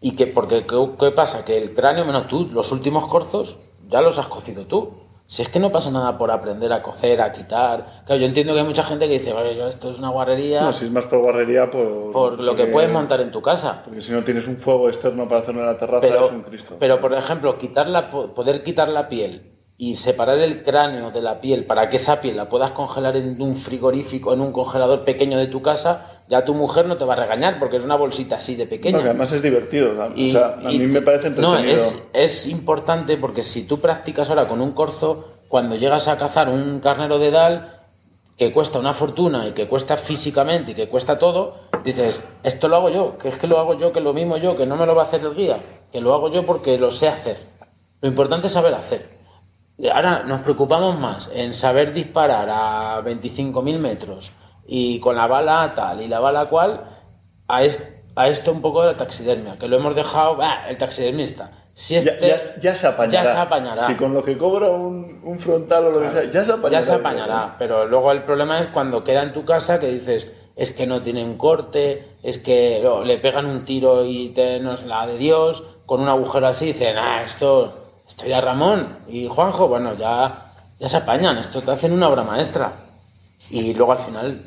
y 0.00 0.16
que, 0.16 0.26
porque, 0.26 0.64
¿qué, 0.98 1.10
pasa? 1.10 1.44
Que 1.44 1.58
el 1.58 1.74
cráneo, 1.74 2.04
menos 2.04 2.26
tú, 2.26 2.48
los 2.52 2.72
últimos 2.72 3.06
corzos, 3.08 3.58
ya 3.88 4.00
los 4.00 4.18
has 4.18 4.26
cocido 4.28 4.64
tú. 4.66 4.94
Si 5.26 5.42
es 5.42 5.48
que 5.48 5.60
no 5.60 5.70
pasa 5.70 5.92
nada 5.92 6.18
por 6.18 6.32
aprender 6.32 6.72
a 6.72 6.82
cocer, 6.82 7.20
a 7.20 7.30
quitar. 7.32 8.02
Claro, 8.04 8.20
yo 8.20 8.26
entiendo 8.26 8.52
que 8.52 8.60
hay 8.60 8.66
mucha 8.66 8.82
gente 8.82 9.06
que 9.06 9.20
dice, 9.20 9.32
vale, 9.32 9.54
yo 9.54 9.68
esto 9.68 9.90
es 9.90 9.98
una 9.98 10.08
guarrería 10.08 10.62
No, 10.62 10.72
si 10.72 10.86
es 10.86 10.90
más 10.90 11.06
por 11.06 11.20
guarrería, 11.20 11.70
por, 11.70 12.10
por 12.10 12.40
lo 12.40 12.56
que 12.56 12.66
puedes 12.66 12.90
montar 12.90 13.20
en 13.20 13.30
tu 13.30 13.40
casa. 13.40 13.82
Porque 13.84 14.00
si 14.00 14.10
no 14.10 14.24
tienes 14.24 14.48
un 14.48 14.56
fuego 14.56 14.88
externo 14.88 15.28
para 15.28 15.42
hacerlo 15.42 15.60
en 15.60 15.66
la 15.68 15.78
terraza, 15.78 16.00
Pero, 16.00 16.24
es 16.24 16.30
un 16.32 16.42
Cristo. 16.42 16.76
pero, 16.80 17.00
por 17.00 17.14
ejemplo, 17.14 17.56
quitar 17.60 17.86
la, 17.86 18.10
po- 18.10 18.34
poder 18.34 18.64
quitar 18.64 18.88
la 18.88 19.08
piel 19.08 19.49
y 19.82 19.96
separar 19.96 20.38
el 20.40 20.62
cráneo 20.62 21.10
de 21.10 21.22
la 21.22 21.40
piel 21.40 21.64
para 21.64 21.88
que 21.88 21.96
esa 21.96 22.20
piel 22.20 22.36
la 22.36 22.50
puedas 22.50 22.72
congelar 22.72 23.16
en 23.16 23.40
un 23.40 23.56
frigorífico, 23.56 24.34
en 24.34 24.42
un 24.42 24.52
congelador 24.52 25.04
pequeño 25.04 25.38
de 25.38 25.46
tu 25.46 25.62
casa, 25.62 26.20
ya 26.28 26.44
tu 26.44 26.52
mujer 26.52 26.84
no 26.84 26.98
te 26.98 27.06
va 27.06 27.14
a 27.14 27.16
regañar 27.16 27.58
porque 27.58 27.78
es 27.78 27.82
una 27.82 27.96
bolsita 27.96 28.36
así 28.36 28.56
de 28.56 28.66
pequeña. 28.66 28.98
Además 28.98 29.32
es 29.32 29.40
divertido. 29.40 29.94
¿no? 29.94 30.08
Y- 30.14 30.28
o 30.28 30.32
sea, 30.32 30.58
a 30.62 30.70
y- 30.70 30.78
mí 30.78 30.84
me 30.84 31.00
parece 31.00 31.28
entretenido. 31.28 31.62
No, 31.62 31.66
es, 31.66 31.98
es 32.12 32.46
importante 32.46 33.16
porque 33.16 33.42
si 33.42 33.62
tú 33.62 33.80
practicas 33.80 34.28
ahora 34.28 34.46
con 34.48 34.60
un 34.60 34.72
corzo, 34.72 35.28
cuando 35.48 35.76
llegas 35.76 36.08
a 36.08 36.18
cazar 36.18 36.50
un 36.50 36.80
carnero 36.80 37.18
de 37.18 37.30
dal 37.30 37.76
que 38.36 38.52
cuesta 38.52 38.78
una 38.78 38.92
fortuna 38.92 39.48
y 39.48 39.52
que 39.52 39.66
cuesta 39.66 39.96
físicamente 39.96 40.72
y 40.72 40.74
que 40.74 40.88
cuesta 40.88 41.18
todo, 41.18 41.56
dices, 41.84 42.20
esto 42.42 42.68
lo 42.68 42.76
hago 42.76 42.90
yo, 42.90 43.16
que 43.16 43.30
es 43.30 43.38
que 43.38 43.46
lo 43.46 43.58
hago 43.58 43.78
yo, 43.78 43.94
que 43.94 44.02
lo 44.02 44.12
mismo 44.12 44.36
yo, 44.36 44.58
que 44.58 44.66
no 44.66 44.76
me 44.76 44.84
lo 44.84 44.94
va 44.94 45.04
a 45.04 45.06
hacer 45.06 45.22
el 45.22 45.34
guía, 45.34 45.56
que 45.90 46.02
lo 46.02 46.12
hago 46.12 46.30
yo 46.30 46.44
porque 46.44 46.76
lo 46.76 46.90
sé 46.90 47.08
hacer. 47.08 47.38
Lo 48.02 48.08
importante 48.10 48.46
es 48.48 48.52
saber 48.52 48.74
hacer. 48.74 49.19
Ahora 49.88 50.24
nos 50.24 50.40
preocupamos 50.40 50.98
más 50.98 51.30
en 51.32 51.54
saber 51.54 51.92
disparar 51.92 52.48
a 52.50 53.00
25.000 53.02 53.78
metros 53.78 54.32
y 54.66 55.00
con 55.00 55.16
la 55.16 55.26
bala 55.26 55.72
tal 55.74 56.02
y 56.02 56.08
la 56.08 56.20
bala 56.20 56.46
cual, 56.46 56.84
a, 57.48 57.60
a 58.16 58.28
esto 58.28 58.52
un 58.52 58.60
poco 58.60 58.82
de 58.82 58.92
la 58.92 58.98
taxidermia, 58.98 59.56
que 59.58 59.68
lo 59.68 59.76
hemos 59.76 59.94
dejado, 59.94 60.38
el 60.68 60.76
taxidermista. 60.76 61.50
Si 61.72 61.96
este, 61.96 62.36
ya, 62.60 62.76
se 62.76 62.86
apañará. 62.86 63.24
Ya 63.24 63.32
se 63.32 63.38
apañará. 63.38 63.86
Si 63.86 63.94
con 63.94 64.12
lo 64.12 64.22
que 64.22 64.36
cobra 64.36 64.68
un, 64.68 65.20
un 65.24 65.38
frontal 65.38 65.86
o 65.86 65.90
lo 65.90 66.00
que 66.02 66.10
sea, 66.10 66.24
ya 66.24 66.44
se 66.44 66.52
apañará. 66.52 66.80
Ya 66.80 66.82
se 66.82 66.92
apañará, 66.92 67.56
pero 67.58 67.86
luego 67.86 68.12
el 68.12 68.22
problema 68.22 68.58
es 68.60 68.66
cuando 68.66 69.02
queda 69.02 69.22
en 69.22 69.32
tu 69.32 69.46
casa 69.46 69.80
que 69.80 69.86
dices, 69.86 70.30
es 70.56 70.72
que 70.72 70.86
no 70.86 71.00
tienen 71.00 71.38
corte, 71.38 72.06
es 72.22 72.36
que 72.36 72.86
le 73.06 73.16
pegan 73.16 73.46
un 73.46 73.64
tiro 73.64 74.04
y 74.04 74.28
te, 74.28 74.60
no 74.60 74.74
es 74.74 74.84
la 74.84 75.06
de 75.06 75.16
Dios, 75.16 75.62
con 75.86 76.02
un 76.02 76.08
agujero 76.08 76.48
así, 76.48 76.66
dicen, 76.66 76.98
ah, 76.98 77.22
esto 77.24 77.79
ya 78.26 78.40
Ramón 78.40 78.86
y 79.08 79.26
Juanjo, 79.28 79.68
bueno, 79.68 79.94
ya, 79.94 80.52
ya 80.78 80.88
se 80.88 80.96
apañan, 80.96 81.38
esto 81.38 81.62
te 81.62 81.70
hacen 81.70 81.92
una 81.92 82.08
obra 82.08 82.22
maestra. 82.22 82.72
Y 83.50 83.74
luego 83.74 83.92
al 83.92 83.98
final 83.98 84.40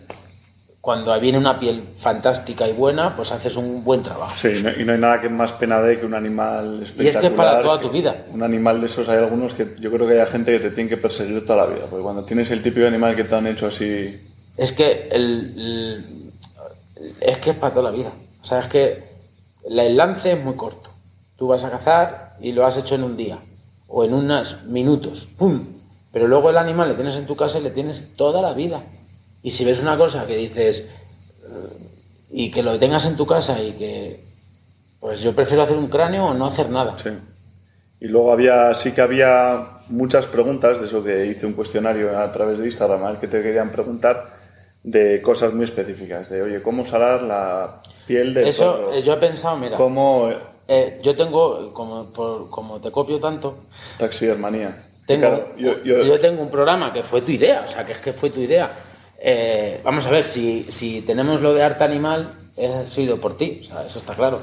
cuando 0.83 1.17
viene 1.17 1.37
una 1.37 1.57
piel 1.57 1.81
fantástica 1.97 2.67
y 2.67 2.73
buena, 2.73 3.15
pues 3.15 3.31
haces 3.31 3.55
un 3.55 3.85
buen 3.85 4.03
trabajo. 4.03 4.35
Sí, 4.37 4.49
y 4.77 4.83
no 4.83 4.91
hay 4.91 4.99
nada 4.99 5.21
que 5.21 5.29
más 5.29 5.53
pena 5.53 5.81
de 5.81 5.97
que 5.97 6.05
un 6.05 6.13
animal 6.13 6.83
espectacular. 6.83 7.05
Y 7.05 7.07
es 7.07 7.17
que 7.21 7.27
es 7.27 7.31
para 7.31 7.61
toda 7.61 7.79
tu 7.79 7.89
vida. 7.89 8.25
Un 8.33 8.43
animal 8.43 8.81
de 8.81 8.87
esos 8.87 9.07
hay 9.07 9.19
algunos 9.19 9.53
que 9.53 9.77
yo 9.79 9.89
creo 9.89 10.05
que 10.05 10.19
hay 10.19 10.27
gente 10.27 10.51
que 10.51 10.59
te 10.59 10.71
tiene 10.71 10.89
que 10.89 10.97
perseguir 10.97 11.47
toda 11.47 11.65
la 11.65 11.73
vida, 11.73 11.85
porque 11.89 12.03
cuando 12.03 12.25
tienes 12.25 12.51
el 12.51 12.61
típico 12.61 12.85
animal 12.85 13.15
que 13.15 13.23
te 13.23 13.33
han 13.33 13.47
hecho 13.47 13.67
así... 13.67 14.29
Es 14.57 14.73
que 14.73 15.07
el, 15.09 16.03
es 17.21 17.37
que 17.37 17.51
es 17.51 17.55
para 17.55 17.73
toda 17.73 17.89
la 17.89 17.95
vida. 17.95 18.11
O 18.41 18.45
sea, 18.45 18.59
es 18.59 18.67
que 18.67 19.01
el 19.69 19.95
lance 19.95 20.33
es 20.33 20.43
muy 20.43 20.55
corto. 20.55 20.89
Tú 21.37 21.47
vas 21.47 21.63
a 21.63 21.71
cazar 21.71 22.33
y 22.41 22.51
lo 22.51 22.65
has 22.65 22.75
hecho 22.75 22.95
en 22.95 23.05
un 23.05 23.15
día 23.15 23.37
o 23.87 24.03
en 24.03 24.13
unos 24.13 24.63
minutos, 24.65 25.27
¡pum! 25.37 25.73
Pero 26.13 26.27
luego 26.27 26.51
el 26.51 26.57
animal 26.57 26.89
le 26.89 26.95
tienes 26.95 27.15
en 27.17 27.25
tu 27.25 27.35
casa 27.35 27.57
y 27.57 27.63
le 27.63 27.71
tienes 27.71 28.15
toda 28.15 28.41
la 28.41 28.53
vida. 28.53 28.81
Y 29.41 29.49
si 29.49 29.65
ves 29.65 29.81
una 29.81 29.97
cosa 29.97 30.27
que 30.27 30.37
dices 30.37 30.87
eh, 31.43 31.89
y 32.31 32.51
que 32.51 32.61
lo 32.61 32.77
tengas 32.77 33.05
en 33.05 33.17
tu 33.17 33.25
casa 33.25 33.61
y 33.61 33.71
que, 33.73 34.23
pues 34.99 35.21
yo 35.21 35.33
prefiero 35.33 35.63
hacer 35.63 35.75
un 35.75 35.87
cráneo 35.87 36.27
o 36.27 36.33
no 36.35 36.45
hacer 36.45 36.69
nada. 36.69 36.95
Sí. 37.01 37.09
Y 37.99 38.07
luego 38.07 38.31
había, 38.31 38.73
sí 38.75 38.91
que 38.91 39.01
había 39.01 39.65
muchas 39.87 40.27
preguntas, 40.27 40.79
de 40.79 40.87
eso 40.87 41.03
que 41.03 41.25
hice 41.25 41.45
un 41.47 41.53
cuestionario 41.53 42.17
a 42.19 42.31
través 42.31 42.59
de 42.59 42.65
Instagram, 42.65 43.17
que 43.17 43.27
te 43.27 43.41
querían 43.41 43.71
preguntar 43.71 44.25
de 44.83 45.21
cosas 45.21 45.53
muy 45.53 45.63
específicas, 45.63 46.29
de 46.29 46.43
oye, 46.43 46.61
¿cómo 46.61 46.85
salar 46.85 47.23
la 47.23 47.81
piel 48.05 48.33
de 48.33 48.49
Eso 48.49 48.91
eh, 48.93 49.01
yo 49.01 49.13
he 49.13 49.17
pensado, 49.17 49.57
mira. 49.57 49.77
¿Cómo... 49.77 50.29
Eh, 50.67 50.99
yo 51.01 51.15
tengo, 51.15 51.73
como, 51.73 52.11
como 52.49 52.79
te 52.79 52.91
copio 52.91 53.19
tanto... 53.19 53.55
Taxidermanía. 53.97 54.75
Tengo, 55.05 55.53
yo, 55.57 55.83
yo, 55.83 56.19
tengo 56.19 56.41
un 56.41 56.49
programa 56.49 56.93
que 56.93 57.03
fue 57.03 57.21
tu 57.21 57.31
idea, 57.31 57.63
o 57.65 57.67
sea, 57.67 57.85
que 57.85 57.91
es 57.91 57.99
que 57.99 58.13
fue 58.13 58.29
tu 58.29 58.39
idea 58.39 58.71
eh, 59.25 59.79
vamos 59.85 60.05
a 60.05 60.09
ver, 60.09 60.25
si, 60.25 60.65
si, 60.67 61.01
tenemos 61.01 61.39
lo 61.39 61.53
de 61.53 61.63
arte 61.63 61.85
animal, 61.85 62.29
ha 62.57 62.83
sido 62.83 63.21
por 63.21 63.37
ti, 63.37 63.69
eso 63.87 63.99
está 63.99 64.15
claro. 64.15 64.41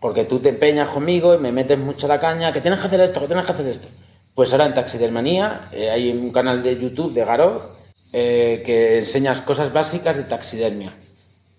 Porque 0.00 0.24
tú 0.24 0.38
te 0.38 0.50
empeñas 0.50 0.88
conmigo 0.88 1.34
y 1.34 1.38
me 1.38 1.50
metes 1.50 1.78
mucho 1.78 2.06
la 2.06 2.20
caña, 2.20 2.52
que 2.52 2.60
tienes 2.60 2.78
que 2.78 2.88
hacer 2.88 3.00
esto, 3.00 3.20
que 3.20 3.26
tienes 3.26 3.46
que 3.46 3.52
hacer 3.52 3.66
esto. 3.66 3.88
Pues 4.34 4.52
ahora 4.52 4.66
en 4.66 4.74
Taxidermanía 4.74 5.62
eh, 5.72 5.90
hay 5.90 6.10
un 6.10 6.30
canal 6.30 6.62
de 6.62 6.78
YouTube 6.78 7.14
de 7.14 7.24
Garoz 7.24 7.70
eh, 8.12 8.62
que 8.66 8.98
enseñas 8.98 9.40
cosas 9.40 9.72
básicas 9.72 10.14
de 10.14 10.24
taxidermia. 10.24 10.92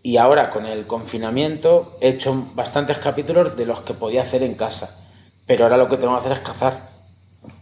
Y 0.03 0.17
ahora 0.17 0.51
con 0.51 0.67
el 0.67 0.85
confinamiento 0.85 1.97
he 2.01 2.09
hecho 2.09 2.45
bastantes 2.53 2.99
capítulos 2.99 3.57
de 3.57 3.65
los 3.65 3.81
que 3.81 3.95
podía 3.95 4.21
hacer 4.21 4.43
en 4.43 4.53
casa. 4.53 4.95
Pero 5.47 5.63
ahora 5.63 5.77
lo 5.77 5.89
que 5.89 5.97
tengo 5.97 6.13
que 6.13 6.19
hacer 6.19 6.31
es 6.33 6.39
cazar. 6.39 6.79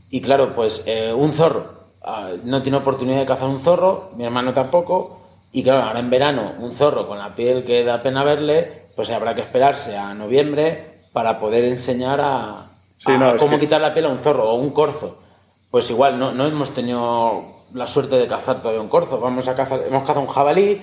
Y 0.10 0.22
claro, 0.22 0.54
pues 0.56 0.84
un 1.16 1.34
zorro 1.34 1.78
Ah, 2.10 2.32
no 2.46 2.62
tiene 2.62 2.78
oportunidad 2.78 3.20
de 3.20 3.26
cazar 3.26 3.50
un 3.50 3.60
zorro, 3.60 4.12
mi 4.16 4.24
hermano 4.24 4.54
tampoco, 4.54 5.20
y 5.52 5.62
claro, 5.62 5.84
ahora 5.84 6.00
en 6.00 6.10
verano 6.10 6.54
un 6.60 6.72
zorro 6.72 7.06
con 7.06 7.18
la 7.18 7.36
piel 7.36 7.66
que 7.66 7.84
da 7.84 8.02
pena 8.02 8.24
verle, 8.24 8.86
pues 8.96 9.10
habrá 9.10 9.36
que 9.36 9.42
esperarse 9.42 9.98
a 9.98 10.14
noviembre 10.14 10.86
para 11.12 11.38
poder 11.38 11.66
enseñar 11.66 12.22
a, 12.22 12.66
cómo 13.38 13.60
quitar 13.60 13.82
la 13.82 13.94
piel 13.94 14.06
a 14.06 14.10
un 14.10 14.20
zorro 14.20 14.50
o 14.50 14.54
un 14.54 14.70
corzo. 14.70 15.18
Pues 15.70 15.90
igual, 15.90 16.18
no, 16.18 16.32
no 16.32 16.48
hemos 16.48 16.70
tenido 16.70 17.44
la 17.74 17.88
suerte 17.88 18.16
de 18.16 18.28
cazar 18.28 18.62
todavía 18.62 18.80
un 18.80 18.88
corzo, 18.88 19.20
vamos 19.20 19.50
a 19.50 19.56
cazar, 19.58 19.82
hemos 19.86 20.04
cazado 20.04 20.22
un 20.22 20.28
jabalí, 20.28 20.82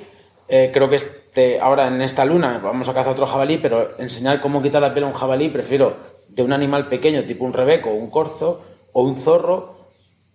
eh, 0.49 0.71
creo 0.75 0.91
que 0.91 0.97
este, 0.97 1.59
ahora 1.59 1.87
en 1.87 2.03
esta 2.03 2.27
luna 2.27 2.61
vamos 2.63 2.87
a 2.89 2.93
cazar 2.93 3.13
otro 3.13 3.25
jabalí, 3.25 3.57
pero 3.57 3.93
enseñar 3.99 4.43
cómo 4.43 4.61
quitar 4.61 4.83
la 4.83 4.93
piel 4.93 5.05
a 5.07 5.09
un 5.09 5.15
jabalí 5.15 5.49
prefiero 5.49 5.95
de 6.29 6.43
un 6.43 6.53
animal 6.53 6.85
pequeño 6.89 7.23
tipo 7.23 7.47
un 7.47 7.55
rebeco, 7.55 7.89
un 7.89 8.11
corzo 8.11 8.61
o 8.95 9.03
un 9.03 9.21
zorro 9.21 9.75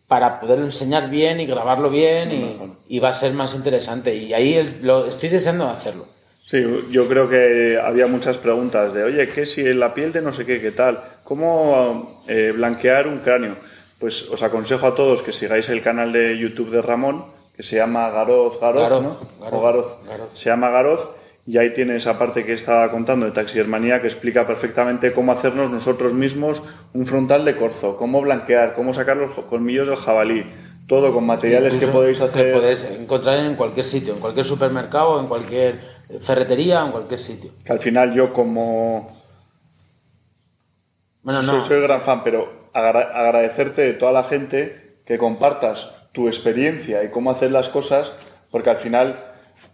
para 0.08 0.40
poderlo 0.40 0.66
enseñar 0.66 1.10
bien 1.10 1.40
y 1.40 1.46
grabarlo 1.46 1.90
bien 1.90 2.78
y, 2.88 3.00
va 3.00 3.10
a 3.10 3.14
ser 3.14 3.34
más 3.34 3.56
interesante. 3.56 4.14
Y 4.16 4.34
ahí 4.34 4.80
lo, 4.84 5.08
estoy 5.08 5.30
deseando 5.30 5.68
hacerlo. 5.68 6.06
Sí, 6.46 6.64
yo 6.92 7.08
creo 7.08 7.30
que 7.30 7.80
había 7.82 8.08
muchas 8.08 8.38
preguntas 8.38 8.94
de, 8.94 9.04
oye, 9.04 9.30
¿qué 9.30 9.46
si 9.46 9.64
la 9.74 9.94
piel 9.94 10.12
de 10.12 10.22
no 10.22 10.34
sé 10.34 10.46
qué, 10.46 10.60
qué 10.60 10.72
tal? 10.72 11.00
¿Cómo 11.24 12.24
eh, 12.28 12.52
blanquear 12.56 13.08
un 13.08 13.20
cráneo? 13.20 13.56
Pues 14.00 14.28
os 14.30 14.42
aconsejo 14.42 14.88
a 14.88 14.96
todos 14.96 15.22
que 15.22 15.32
sigáis 15.32 15.70
el 15.70 15.84
canal 15.84 16.12
de 16.12 16.38
YouTube 16.38 16.72
de 16.72 16.82
Ramón, 16.82 17.26
que 17.56 17.62
se 17.62 17.76
llama 17.76 18.10
Garoz 18.10 18.60
Garoz, 18.60 19.04
¿no? 19.04 19.20
Garoz, 19.62 20.00
Se 20.34 20.50
llama 20.50 20.72
Garoz 20.72 21.08
y 21.50 21.58
ahí 21.58 21.72
tiene 21.74 21.96
esa 21.96 22.20
parte 22.20 22.46
que 22.46 22.54
estaba 22.54 22.92
contando 22.92 23.26
de 23.26 23.32
taxidermanía 23.32 24.02
que 24.02 24.08
explica 24.08 24.46
perfectamente 24.46 25.14
cómo 25.14 25.32
hacernos 25.32 25.72
nosotros 25.72 26.14
mismos 26.14 26.62
un 26.94 27.08
frontal 27.08 27.44
de 27.44 27.56
corzo, 27.56 27.98
cómo 27.98 28.22
blanquear, 28.22 28.76
cómo 28.76 28.94
sacar 28.94 29.18
los 29.18 29.32
colmillos 29.46 29.88
del 29.88 29.98
jabalí, 29.98 30.46
todo 30.86 31.12
con 31.12 31.26
materiales 31.26 31.76
que 31.78 31.88
podéis 31.88 32.22
hacer. 32.22 32.54
Que 32.54 32.60
podéis 32.60 32.84
encontrar 32.84 33.40
en 33.40 33.56
cualquier 33.56 33.84
sitio, 33.84 34.14
en 34.14 34.20
cualquier 34.20 34.46
supermercado, 34.46 35.20
en 35.20 35.26
cualquier 35.26 35.80
ferretería, 36.22 36.86
en 36.86 36.92
cualquier 36.92 37.20
sitio. 37.20 37.50
Que 37.66 37.72
al 37.74 37.80
final 37.80 38.14
yo 38.14 38.32
como... 38.32 39.20
Bueno, 41.24 41.44
soy, 41.44 41.58
no. 41.58 41.64
soy 41.64 41.82
gran 41.82 42.04
fan, 42.04 42.24
pero 42.24 42.48
agradecerte 42.74 43.82
de 43.82 43.94
toda 43.94 44.12
la 44.12 44.24
gente 44.24 45.00
que 45.08 45.18
compartas 45.18 45.94
tu 46.12 46.28
experiencia 46.28 47.04
y 47.04 47.10
cómo 47.10 47.32
hacer 47.32 47.50
las 47.50 47.70
cosas, 47.70 48.14
porque 48.52 48.70
al 48.70 48.78
final 48.78 49.29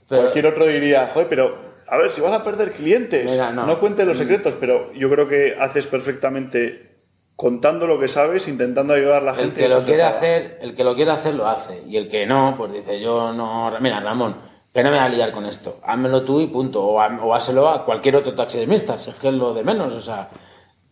Cualquier 0.07 0.47
otro 0.47 0.65
diría, 0.67 1.09
joder, 1.13 1.27
pero 1.27 1.55
a 1.87 1.97
ver, 1.97 2.11
si 2.11 2.21
vas 2.21 2.33
a 2.33 2.43
perder 2.43 2.73
clientes, 2.73 3.31
no. 3.53 3.79
cuentes 3.79 4.05
los 4.05 4.17
mm. 4.17 4.19
secretos, 4.19 4.55
pero 4.59 4.91
yo 4.93 5.09
creo 5.09 5.27
que 5.27 5.55
haces 5.59 5.87
perfectamente 5.87 6.95
contando 7.35 7.85
lo 7.85 7.99
que 7.99 8.07
sabes, 8.07 8.47
intentando 8.47 8.93
ayudar 8.93 9.21
a 9.21 9.25
la 9.25 9.35
gente. 9.35 9.63
El 9.63 9.69
que 9.69 9.75
lo 9.75 9.85
quiere 9.85 10.03
hacer, 10.03 10.57
el 10.61 10.75
que 10.75 10.83
lo 10.83 10.95
quiere 10.95 11.11
hacer 11.11 11.35
lo 11.35 11.47
hace, 11.47 11.83
y 11.87 11.97
el 11.97 12.09
que 12.09 12.25
no, 12.25 12.55
pues 12.57 12.73
dice, 12.73 12.99
yo 12.99 13.33
no, 13.33 13.71
mira, 13.81 13.99
Ramón, 13.99 14.35
que 14.73 14.83
no 14.83 14.89
me 14.89 14.97
voy 14.97 15.05
a 15.05 15.09
liar 15.09 15.31
con 15.31 15.45
esto, 15.45 15.79
házmelo 15.83 16.23
tú 16.23 16.39
y 16.39 16.47
punto, 16.47 16.83
o, 16.83 16.95
o 16.97 17.35
házelo 17.35 17.69
a 17.69 17.85
cualquier 17.85 18.15
otro 18.15 18.33
taxidermista, 18.33 18.97
si 18.97 19.11
es 19.11 19.15
que 19.17 19.27
es 19.27 19.33
lo 19.33 19.53
de 19.53 19.63
menos, 19.63 19.93
o 19.93 20.01
sea, 20.01 20.29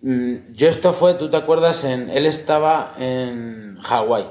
mm, 0.02 0.54
yo 0.54 0.68
esto 0.68 0.94
fue, 0.94 1.14
tú 1.16 1.30
te 1.30 1.38
acuerdas, 1.38 1.86
en, 1.86 2.10
él 2.10 2.26
estaba 2.26 2.94
en 3.00 3.78
Hawái, 3.82 4.26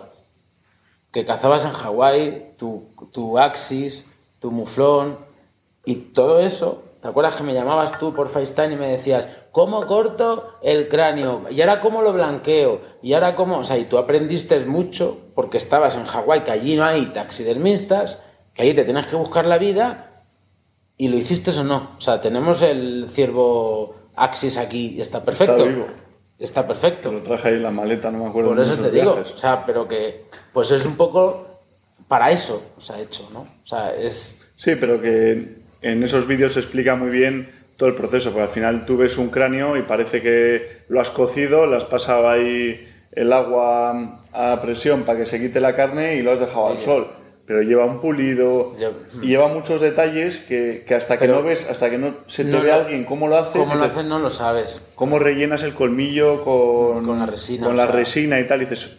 que 1.13 1.25
cazabas 1.25 1.65
en 1.65 1.73
Hawái, 1.73 2.55
tu, 2.59 2.89
tu 3.13 3.39
Axis, 3.39 4.12
tu 4.43 4.51
muflón 4.51 5.17
y 5.87 5.95
todo 5.95 6.41
eso. 6.41 6.83
¿Te 7.01 7.09
acuerdas 7.09 7.37
que 7.37 7.45
me 7.45 7.55
llamabas 7.55 7.99
tú 7.99 8.13
por 8.13 8.29
FaceTime 8.29 8.75
y 8.75 8.77
me 8.77 8.89
decías, 8.89 9.27
¿cómo 9.53 9.87
corto 9.87 10.51
el 10.63 10.89
cráneo? 10.89 11.43
¿Y 11.51 11.61
ahora 11.61 11.81
cómo 11.81 12.03
lo 12.03 12.13
blanqueo? 12.13 12.81
¿Y 13.03 13.15
ahora 13.15 13.35
cómo? 13.35 13.59
O 13.59 13.65
sea, 13.65 13.79
y 13.79 13.85
tú 13.85 13.99
aprendiste 13.99 14.59
mucho 14.61 15.17
porque 15.35 15.57
estabas 15.57 15.97
en 15.97 16.05
Hawái, 16.05 16.41
que 16.43 16.51
allí 16.51 16.77
no 16.77 16.85
hay 16.85 17.07
taxidermistas, 17.07 18.21
que 18.55 18.63
allí 18.63 18.75
te 18.75 18.85
tienes 18.85 19.07
que 19.07 19.17
buscar 19.17 19.47
la 19.47 19.59
vida 19.59 20.11
y 20.99 21.09
lo 21.09 21.17
hiciste 21.17 21.51
o 21.53 21.65
no. 21.65 21.89
O 21.97 22.01
sea, 22.01 22.21
tenemos 22.21 22.63
el 22.63 23.09
ciervo 23.11 23.95
Axis 24.17 24.59
aquí 24.59 24.95
y 24.97 25.01
está 25.01 25.25
perfecto. 25.25 25.57
Está 25.57 25.69
vivo. 25.69 25.87
Está 26.39 26.67
perfecto. 26.67 27.13
Lo 27.13 27.23
traje 27.23 27.49
ahí 27.49 27.55
en 27.55 27.63
la 27.63 27.71
maleta, 27.71 28.11
no 28.11 28.19
me 28.19 28.27
acuerdo. 28.27 28.51
Por 28.51 28.61
eso 28.61 28.75
te 28.75 28.91
digo, 28.91 29.23
o 29.35 29.39
sea, 29.39 29.65
pero 29.65 29.87
que 29.87 30.25
pues 30.53 30.73
es 30.73 30.85
un 30.85 30.97
poco 30.97 31.52
para 32.13 32.31
eso 32.31 32.63
se 32.79 32.93
ha 32.93 33.01
hecho, 33.01 33.27
¿no? 33.33 33.39
O 33.41 33.67
sea, 33.67 33.95
es... 33.99 34.37
Sí, 34.55 34.77
pero 34.79 35.01
que 35.01 35.55
en 35.81 36.03
esos 36.03 36.27
vídeos 36.27 36.53
se 36.53 36.61
explica 36.61 36.95
muy 36.95 37.09
bien 37.09 37.51
todo 37.79 37.89
el 37.89 37.95
proceso, 37.95 38.33
porque 38.33 38.43
al 38.43 38.51
final 38.51 38.85
tú 38.85 38.99
ves 38.99 39.17
un 39.17 39.31
cráneo 39.31 39.79
y 39.79 39.83
parece 39.83 40.21
que 40.21 40.83
lo 40.89 41.01
has 41.01 41.09
cocido, 41.09 41.65
le 41.65 41.75
has 41.75 41.87
pasado 41.87 42.29
ahí 42.29 42.87
el 43.13 43.33
agua 43.33 44.21
a 44.35 44.61
presión 44.61 45.05
para 45.05 45.21
que 45.21 45.25
se 45.25 45.41
quite 45.41 45.59
la 45.59 45.75
carne 45.75 46.17
y 46.17 46.21
lo 46.21 46.33
has 46.33 46.41
dejado 46.41 46.69
al 46.69 46.81
sol. 46.81 47.09
Pero 47.47 47.63
lleva 47.63 47.87
un 47.87 48.03
pulido 48.03 48.77
y 49.23 49.29
lleva 49.29 49.49
muchos 49.49 49.81
detalles 49.81 50.37
que, 50.37 50.85
hasta 50.95 51.19
que 51.19 51.29
no 51.29 51.43
ves, 51.43 51.67
hasta 51.71 51.89
que 51.89 51.97
no 51.97 52.15
se 52.27 52.45
te 52.45 52.61
ve 52.61 52.73
alguien 52.73 53.07
cómo 53.07 53.27
lo 53.27 53.39
hace. 53.39 53.59
Cómo 53.59 53.75
lo 53.75 53.85
haces 53.85 54.05
no 54.05 54.19
lo 54.19 54.29
sabes. 54.29 54.83
Cómo 54.97 55.19
rellenas 55.19 55.63
el 55.63 55.73
colmillo 55.73 56.45
con, 56.45 57.07
con 57.07 57.19
la 57.19 57.25
resina. 57.25 57.67
Con 57.67 57.77
la 57.79 57.87
resina 57.87 58.39
y 58.39 58.47
tal. 58.47 58.61
Y 58.61 58.67
dices, 58.67 58.99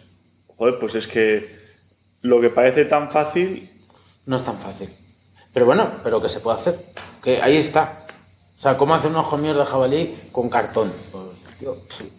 joder, 0.56 0.80
pues 0.80 0.96
es 0.96 1.06
que 1.06 1.63
lo 2.24 2.40
que 2.40 2.48
parece 2.50 2.86
tan 2.86 3.10
fácil... 3.10 3.70
No 4.26 4.36
es 4.36 4.42
tan 4.42 4.56
fácil. 4.56 4.88
Pero 5.52 5.66
bueno, 5.66 5.86
pero 6.02 6.20
que 6.22 6.28
se 6.30 6.40
puede 6.40 6.58
hacer. 6.58 6.74
Que 7.22 7.40
ahí 7.42 7.56
está. 7.58 7.92
O 8.58 8.60
sea, 8.62 8.76
¿cómo 8.78 8.94
hacer 8.94 9.10
un 9.10 9.16
ojo 9.16 9.36
mío 9.36 9.52
de 9.54 9.64
jabalí 9.64 10.14
con 10.32 10.48
cartón? 10.48 10.90
Pues, 11.12 11.58
tío, 11.58 11.76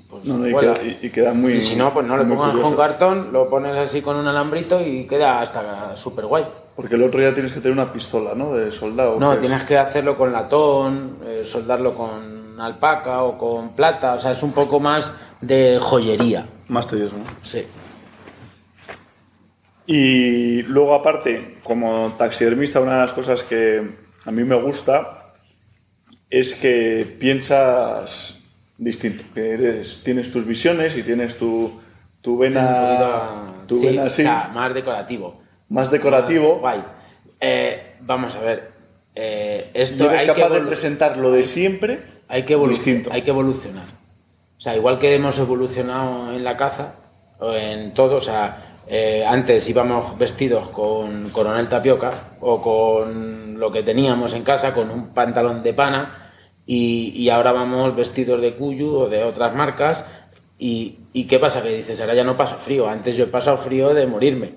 pues 0.10 0.24
No, 0.26 0.38
no, 0.38 0.48
y, 0.48 0.54
queda, 0.56 0.76
y- 1.02 1.10
queda 1.10 1.34
muy. 1.34 1.54
Y 1.54 1.62
si 1.62 1.76
no, 1.76 1.92
pues 1.92 2.06
no 2.06 2.18
le 2.18 2.24
muy 2.24 2.38
pongas 2.38 2.56
con 2.58 2.76
cartón, 2.76 3.34
lo 3.34 3.50
pones 3.50 3.76
así 3.76 4.02
con 4.04 4.16
un 4.18 4.28
alambrito 4.28 4.80
y 4.80 5.06
queda 5.08 5.42
hasta 5.42 5.98
súper 5.98 6.28
guay. 6.28 6.46
Porque 6.76 6.94
el 6.96 7.04
otro 7.04 7.20
día 7.20 7.34
tienes 7.34 7.52
que 7.52 7.60
tener 7.60 7.74
una 7.76 7.92
pistola, 7.92 8.34
¿no? 8.36 8.54
De 8.54 8.72
soldado. 8.72 9.20
No, 9.20 9.30
que 9.32 9.36
es- 9.38 9.42
tienes 9.42 9.64
que 9.64 9.78
hacerlo 9.80 10.16
con 10.16 10.32
latón, 10.32 11.18
eh, 11.26 11.42
soldarlo 11.46 11.96
con 11.96 12.62
alpaca 12.62 13.24
o 13.24 13.38
con 13.40 13.70
plata, 13.76 14.14
o 14.14 14.20
sea, 14.20 14.32
es 14.32 14.44
un 14.44 14.52
poco 14.52 14.80
más 14.80 15.14
de 15.42 15.80
joyería. 15.82 16.46
Más 16.68 16.88
tedioso, 16.88 17.16
¿no? 17.18 17.24
Sí. 17.44 17.66
Y 19.88 20.64
luego, 20.64 20.96
aparte, 20.96 21.58
como 21.64 22.14
taxidermista, 22.18 22.80
una 22.80 22.94
de 22.96 23.02
las 23.02 23.14
cosas 23.14 23.44
que 23.44 23.84
a 24.26 24.32
mí 24.32 24.44
me 24.44 24.56
gusta 24.56 25.34
es 26.30 26.56
que 26.56 27.06
piensas 27.20 28.38
distinto, 28.78 29.24
que 29.34 29.52
eres, 29.54 30.02
tienes 30.04 30.32
tus 30.32 30.46
visiones 30.46 30.98
y 30.98 31.04
tienes 31.04 31.38
tu, 31.38 31.72
tu 32.22 32.38
vena, 32.38 33.54
tu 33.68 33.80
sí, 33.80 33.86
vena 33.88 34.04
o 34.04 34.10
sea, 34.10 34.52
más 34.54 34.74
decorativo. 34.74 35.40
más 35.70 35.92
decorativo. 35.92 36.54
Más 36.56 36.62
guay. 36.62 36.84
Eh, 37.40 37.82
vamos 38.02 38.36
a 38.36 38.40
ver. 38.42 38.72
eh, 39.14 39.70
esto 39.74 40.06
eres 40.10 40.22
hay 40.22 40.28
capaz 40.28 40.50
que 40.50 40.60
de 40.62 40.62
presentar 40.68 41.18
lo 41.18 41.32
de 41.32 41.46
siempre 41.46 42.00
hay 42.28 42.44
que, 42.44 42.58
evoluc- 42.58 42.70
distinto. 42.70 43.12
hay 43.14 43.22
que 43.22 43.30
evolucionar. 43.30 43.86
O 44.58 44.62
sea, 44.62 44.76
igual 44.76 44.98
que 44.98 45.14
hemos 45.14 45.38
evolucionado 45.38 46.34
en 46.34 46.44
la 46.44 46.58
caza, 46.58 46.96
o 47.40 47.54
en 47.54 47.94
todo, 47.94 48.16
o 48.18 48.22
sea, 48.22 48.65
eh, 48.88 49.26
antes 49.28 49.68
íbamos 49.70 50.18
vestidos 50.18 50.70
con 50.70 51.30
coronel 51.30 51.68
tapioca 51.68 52.12
o 52.42 52.62
con 52.62 53.60
lo 53.60 53.72
que 53.72 53.84
teníamos 53.84 54.34
en 54.34 54.44
casa, 54.44 54.74
con 54.74 54.92
un 54.92 55.14
pantalón 55.14 55.64
de 55.64 55.74
pana, 55.74 56.26
y, 56.68 57.30
ahora 57.30 57.52
vamos 57.52 57.96
vestidos 57.96 58.42
de 58.42 58.54
Cuyu 58.54 58.96
o 58.96 59.10
de 59.10 59.24
otras 59.24 59.54
marcas. 59.54 60.04
Y, 60.58 61.26
qué 61.30 61.40
pasa? 61.40 61.62
Que 61.62 61.78
dices, 61.78 62.00
ahora 62.02 62.16
ya 62.16 62.24
no 62.24 62.38
paso 62.38 62.56
frío. 62.56 62.90
Antes 62.90 63.16
yo 63.16 63.26
he 63.26 63.28
pasado 63.28 63.58
frío 63.58 63.94
de 63.94 64.08
morirme. 64.08 64.54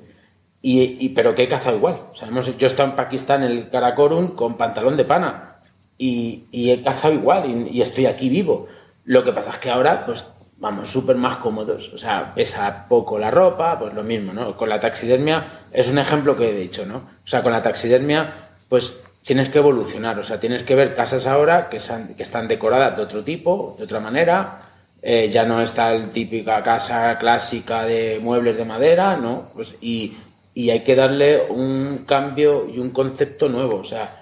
Y, 0.62 1.10
pero 1.10 1.34
que 1.34 1.44
he 1.44 1.48
cazado 1.48 1.76
igual. 1.76 2.00
O 2.12 2.16
sea, 2.16 2.28
yo 2.30 2.66
he 2.66 2.82
en 2.82 2.96
Pakistán, 2.96 3.44
en 3.44 3.50
el 3.50 3.70
Karakorum, 3.70 4.28
con 4.34 4.56
pantalón 4.56 4.96
de 4.96 5.04
pana. 5.04 5.56
Y, 5.98 6.46
he 6.52 6.82
cazado 6.82 7.12
igual 7.14 7.68
y 7.70 7.82
estoy 7.82 8.06
aquí 8.06 8.28
vivo. 8.28 8.68
Lo 9.04 9.24
que 9.24 9.32
pasa 9.32 9.50
es 9.50 9.58
que 9.58 9.70
ahora, 9.70 10.04
pues, 10.06 10.26
vamos, 10.60 10.90
súper 10.90 11.16
más 11.16 11.36
cómodos. 11.36 11.92
O 11.94 11.98
sea, 11.98 12.32
pesa 12.34 12.86
poco 12.88 13.18
la 13.18 13.30
ropa, 13.30 13.78
pues 13.78 13.94
lo 13.94 14.02
mismo, 14.02 14.32
¿no? 14.32 14.56
Con 14.56 14.68
la 14.68 14.80
taxidermia 14.80 15.44
es 15.72 15.88
un 15.90 15.98
ejemplo 15.98 16.36
que 16.36 16.50
he 16.50 16.56
dicho, 16.56 16.86
¿no? 16.86 16.96
O 16.96 17.28
sea, 17.28 17.42
con 17.42 17.52
la 17.52 17.62
taxidermia, 17.62 18.32
pues 18.68 18.94
tienes 19.24 19.48
que 19.48 19.58
evolucionar. 19.58 20.18
O 20.18 20.24
sea, 20.24 20.40
tienes 20.40 20.62
que 20.62 20.74
ver 20.74 20.94
casas 20.96 21.26
ahora 21.26 21.68
que, 21.68 21.78
que 22.16 22.22
están 22.22 22.48
decoradas 22.48 22.96
de 22.96 23.02
otro 23.02 23.22
tipo, 23.22 23.76
de 23.78 23.84
otra 23.84 24.00
manera. 24.00 24.62
Eh, 25.00 25.28
ya 25.30 25.44
no 25.44 25.62
está 25.62 25.92
la 25.92 26.06
típica 26.06 26.62
casa 26.62 27.18
clásica 27.18 27.84
de 27.84 28.18
muebles 28.20 28.56
de 28.56 28.64
madera, 28.64 29.16
¿no? 29.16 29.50
Pues, 29.54 29.76
y, 29.80 30.16
y 30.54 30.70
hay 30.70 30.80
que 30.80 30.96
darle 30.96 31.42
un 31.50 32.04
cambio 32.06 32.68
y 32.68 32.78
un 32.80 32.90
concepto 32.90 33.48
nuevo. 33.48 33.76
O 33.76 33.84
sea, 33.84 34.16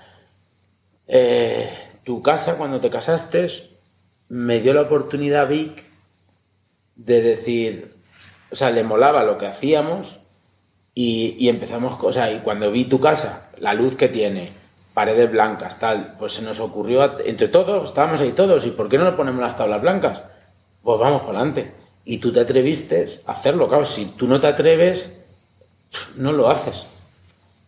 eh, 1.08 1.70
tu 2.04 2.20
casa 2.20 2.56
cuando 2.56 2.80
te 2.80 2.90
casaste 2.90 3.50
me 4.28 4.60
dio 4.60 4.74
la 4.74 4.82
oportunidad 4.82 5.48
Vic 5.48 5.85
de 6.96 7.22
decir, 7.22 7.94
o 8.50 8.56
sea, 8.56 8.70
le 8.70 8.82
molaba 8.82 9.22
lo 9.22 9.38
que 9.38 9.46
hacíamos 9.46 10.16
y, 10.94 11.36
y 11.38 11.48
empezamos, 11.48 11.98
o 12.02 12.12
sea, 12.12 12.32
y 12.32 12.38
cuando 12.38 12.70
vi 12.70 12.84
tu 12.86 13.00
casa, 13.00 13.48
la 13.58 13.74
luz 13.74 13.96
que 13.96 14.08
tiene, 14.08 14.50
paredes 14.94 15.30
blancas, 15.30 15.78
tal, 15.78 16.14
pues 16.18 16.32
se 16.34 16.42
nos 16.42 16.58
ocurrió, 16.58 17.18
entre 17.24 17.48
todos, 17.48 17.88
estábamos 17.88 18.20
ahí 18.20 18.32
todos, 18.32 18.64
¿y 18.66 18.70
por 18.70 18.88
qué 18.88 18.96
no 18.98 19.04
le 19.04 19.12
ponemos 19.12 19.40
las 19.42 19.56
tablas 19.58 19.82
blancas? 19.82 20.22
Pues 20.82 20.98
vamos 20.98 21.22
para 21.22 21.38
adelante. 21.38 21.72
Y 22.04 22.18
tú 22.18 22.32
te 22.32 22.40
atreviste 22.40 23.06
a 23.26 23.32
hacerlo, 23.32 23.68
claro, 23.68 23.84
si 23.84 24.06
tú 24.06 24.26
no 24.26 24.40
te 24.40 24.46
atreves, 24.46 25.24
no 26.16 26.32
lo 26.32 26.48
haces. 26.48 26.86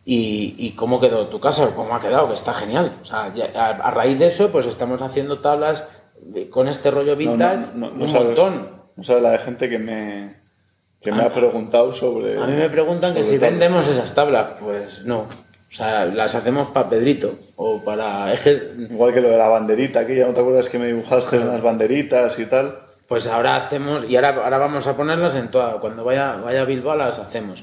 ¿Y, 0.06 0.54
y 0.56 0.70
cómo 0.70 1.00
quedó 1.00 1.26
tu 1.26 1.38
casa? 1.38 1.68
¿Cómo 1.76 1.94
ha 1.94 2.00
quedado? 2.00 2.28
Que 2.28 2.34
está 2.34 2.54
genial. 2.54 2.90
O 3.02 3.04
sea, 3.04 3.30
ya- 3.34 3.50
a, 3.54 3.68
a 3.72 3.90
raíz 3.90 4.18
de 4.18 4.28
eso, 4.28 4.50
pues 4.50 4.64
estamos 4.64 5.02
haciendo 5.02 5.40
tablas 5.40 5.84
de- 6.22 6.48
con 6.48 6.66
este 6.68 6.90
rollo 6.90 7.14
vintage, 7.14 7.56
no, 7.74 7.88
no, 7.88 7.90
no 7.90 8.04
un 8.04 8.08
sabes, 8.08 8.26
montón. 8.38 8.77
No 8.98 9.04
sabes 9.04 9.22
la 9.22 9.30
de 9.30 9.38
gente 9.38 9.70
que 9.70 9.78
me, 9.78 10.34
que 11.00 11.12
me 11.12 11.22
ha 11.22 11.32
preguntado 11.32 11.92
sobre. 11.92 12.36
A 12.36 12.46
mí 12.46 12.54
me 12.54 12.68
preguntan 12.68 13.14
que 13.14 13.22
si 13.22 13.38
tablas. 13.38 13.50
vendemos 13.50 13.88
esas 13.88 14.12
tablas. 14.12 14.48
Pues 14.58 15.04
no. 15.04 15.18
O 15.20 15.74
sea, 15.74 16.06
las 16.06 16.34
hacemos 16.34 16.70
para 16.70 16.90
Pedrito 16.90 17.32
o 17.54 17.78
para... 17.84 18.32
Es 18.32 18.40
que, 18.40 18.60
Igual 18.90 19.14
que 19.14 19.20
lo 19.20 19.28
de 19.28 19.38
la 19.38 19.46
banderita, 19.46 20.04
que 20.04 20.16
ya 20.16 20.26
no 20.26 20.32
te 20.32 20.40
acuerdas 20.40 20.68
que 20.68 20.80
me 20.80 20.88
dibujaste 20.88 21.38
unas 21.38 21.62
banderitas 21.62 22.36
y 22.40 22.46
tal. 22.46 22.76
pues 23.06 23.28
ahora 23.28 23.54
hacemos... 23.54 24.04
Y 24.10 24.16
ahora, 24.16 24.30
ahora 24.42 24.58
vamos 24.58 24.88
a 24.88 24.96
ponerlas 24.96 25.36
en 25.36 25.48
toda... 25.48 25.74
Cuando 25.74 26.02
vaya, 26.02 26.36
vaya 26.36 26.62
a 26.62 26.64
Bilbao 26.64 26.96
las 26.96 27.20
hacemos. 27.20 27.62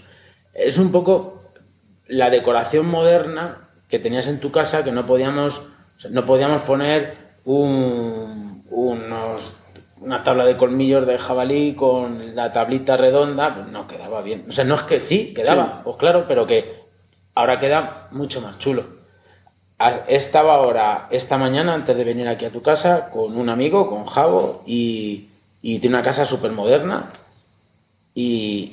Es 0.53 0.77
un 0.77 0.93
poco 0.93 1.43
la 2.07 2.29
decoración 2.29 2.85
moderna 2.85 3.57
que 3.89 3.99
tenías 3.99 4.27
en 4.27 4.39
tu 4.39 4.51
casa 4.51 4.85
que 4.85 4.93
no 4.93 5.05
podíamos... 5.05 5.63
no 6.11 6.25
podíamos 6.25 6.61
poner 6.61 7.13
un, 7.43 8.63
unos, 8.69 9.64
una 10.05 10.23
tabla 10.23 10.45
de 10.45 10.55
colmillos 10.55 11.05
de 11.07 11.17
jabalí 11.17 11.73
con 11.73 12.35
la 12.35 12.53
tablita 12.53 12.95
redonda, 12.95 13.53
pues 13.55 13.67
no 13.67 13.87
quedaba 13.87 14.21
bien. 14.21 14.45
O 14.47 14.51
sea, 14.53 14.63
no 14.63 14.75
es 14.75 14.83
que 14.83 15.01
sí, 15.01 15.33
quedaba, 15.33 15.65
Sí. 15.65 15.71
pues 15.83 15.97
claro, 15.97 16.25
pero 16.27 16.45
que 16.47 16.73
ahora 17.33 17.59
queda 17.59 18.07
mucho 18.11 18.39
más 18.41 18.57
chulo. 18.59 18.83
A- 19.79 20.05
Estaba 20.07 20.55
ahora, 20.55 21.07
esta 21.11 21.37
mañana, 21.37 21.73
antes 21.73 21.97
de 21.97 22.03
venir 22.03 22.27
aquí 22.27 22.45
a 22.45 22.49
tu 22.51 22.61
casa, 22.61 23.09
con 23.09 23.35
un 23.37 23.49
amigo, 23.49 23.89
con 23.89 24.05
Javo, 24.05 24.63
y, 24.65 25.27
y 25.61 25.79
tiene 25.79 25.95
una 25.97 26.05
casa 26.05 26.25
súper 26.25 26.51
moderna. 26.51 27.03
Y, 28.13 28.69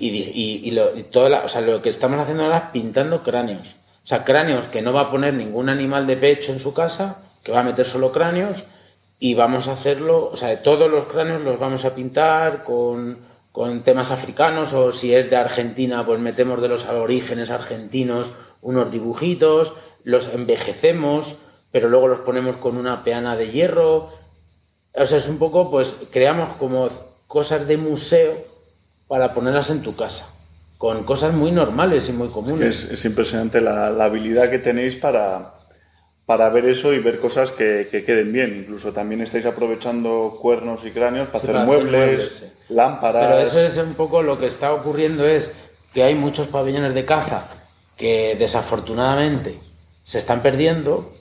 y, 0.64 0.71
lo, 0.71 0.87
toda 1.11 1.29
la- 1.29 1.45
o 1.45 1.49
sea, 1.49 1.61
lo 1.62 1.83
que 1.83 1.88
estamos 1.88 2.21
haciendo 2.21 2.45
ahora 2.45 2.59
es 2.59 2.64
pintando 2.73 3.23
cráneos. 3.23 3.75
O 4.05 4.07
sea, 4.07 4.23
cráneos 4.25 4.66
que 4.66 4.83
no 4.83 4.92
va 4.92 5.03
a 5.03 5.11
poner 5.11 5.35
ningún 5.35 5.68
animal 5.68 6.07
de 6.07 6.16
pecho 6.16 6.53
en 6.53 6.61
su 6.61 6.73
casa, 6.75 7.16
que 7.42 7.51
va 7.53 7.61
a 7.61 7.64
meter 7.64 7.85
solo 7.87 8.12
cráneos, 8.12 8.62
y 9.24 9.35
vamos 9.35 9.68
a 9.68 9.72
hacerlo, 9.74 10.30
o 10.32 10.37
sea, 10.37 10.64
todos 10.64 10.90
los 10.90 11.06
cráneos 11.06 11.42
los 11.42 11.56
vamos 11.56 11.85
a 11.85 11.94
pintar 11.94 12.64
con, 12.64 13.16
con 13.52 13.82
temas 13.82 14.11
africanos, 14.11 14.72
o 14.72 14.90
si 14.90 15.14
es 15.14 15.30
de 15.30 15.37
Argentina, 15.37 16.04
pues 16.04 16.18
metemos 16.18 16.61
de 16.61 16.66
los 16.66 16.87
aborígenes 16.87 17.52
argentinos 17.52 18.26
unos 18.62 18.90
dibujitos, 18.90 19.74
los 20.02 20.26
envejecemos, 20.26 21.37
pero 21.70 21.88
luego 21.88 22.08
los 22.08 22.18
ponemos 22.22 22.56
con 22.56 22.76
una 22.76 23.04
peana 23.04 23.37
de 23.37 23.52
hierro. 23.52 24.11
O 24.92 25.06
sea, 25.06 25.18
es 25.18 25.28
un 25.28 25.38
poco, 25.38 25.70
pues, 25.70 25.94
creamos 26.11 26.56
como 26.56 26.90
cosas 27.28 27.68
de 27.68 27.76
museo 27.76 28.35
para 29.06 29.35
ponerlas 29.35 29.70
en 29.70 29.82
tu 29.82 29.94
casa, 29.94 30.26
con 30.78 31.04
cosas 31.04 31.32
muy 31.32 31.52
normales 31.52 32.08
y 32.08 32.12
muy 32.12 32.26
comunes. 32.26 32.87
Es, 32.87 32.90
es 32.90 33.04
impresionante 33.04 33.61
la, 33.61 33.90
la 33.90 34.06
habilidad 34.06 34.50
que 34.50 34.58
tenéis 34.58 34.96
para, 34.96 35.62
para 36.33 36.49
ver 36.49 36.64
eso 36.64 36.95
y 36.95 36.99
ver 36.99 37.21
cosas 37.21 37.51
que, 37.51 37.88
que 37.90 38.07
queden 38.07 38.33
bien. 38.33 38.57
Incluso 38.57 38.90
también 38.95 39.21
estáis 39.21 39.45
aprovechando 39.45 40.38
cuernos 40.40 40.83
y 40.87 40.90
cráneos 40.90 41.29
para 41.29 41.45
Sí, 41.45 41.51
hacer 41.51 41.66
para 41.66 41.75
hacer 41.77 41.85
muebles, 41.85 42.31
sí. 42.38 42.45
lámparas. 42.71 43.27
Pero 43.27 43.38
eso 43.40 43.61
es 43.61 43.77
un 43.77 43.92
poco 43.92 44.23
lo 44.23 44.40
que 44.40 44.47
está 44.47 44.73
ocurriendo 44.73 45.27
es 45.29 45.53
que 45.92 46.03
hay 46.05 46.14
muchos 46.14 46.49
pabellones 46.49 46.95
de 46.95 47.05
caza 47.05 47.49
que 47.99 48.35
desafortunadamente 48.38 49.55
se 50.05 50.16
están 50.16 50.40
perdiendo 50.40 51.12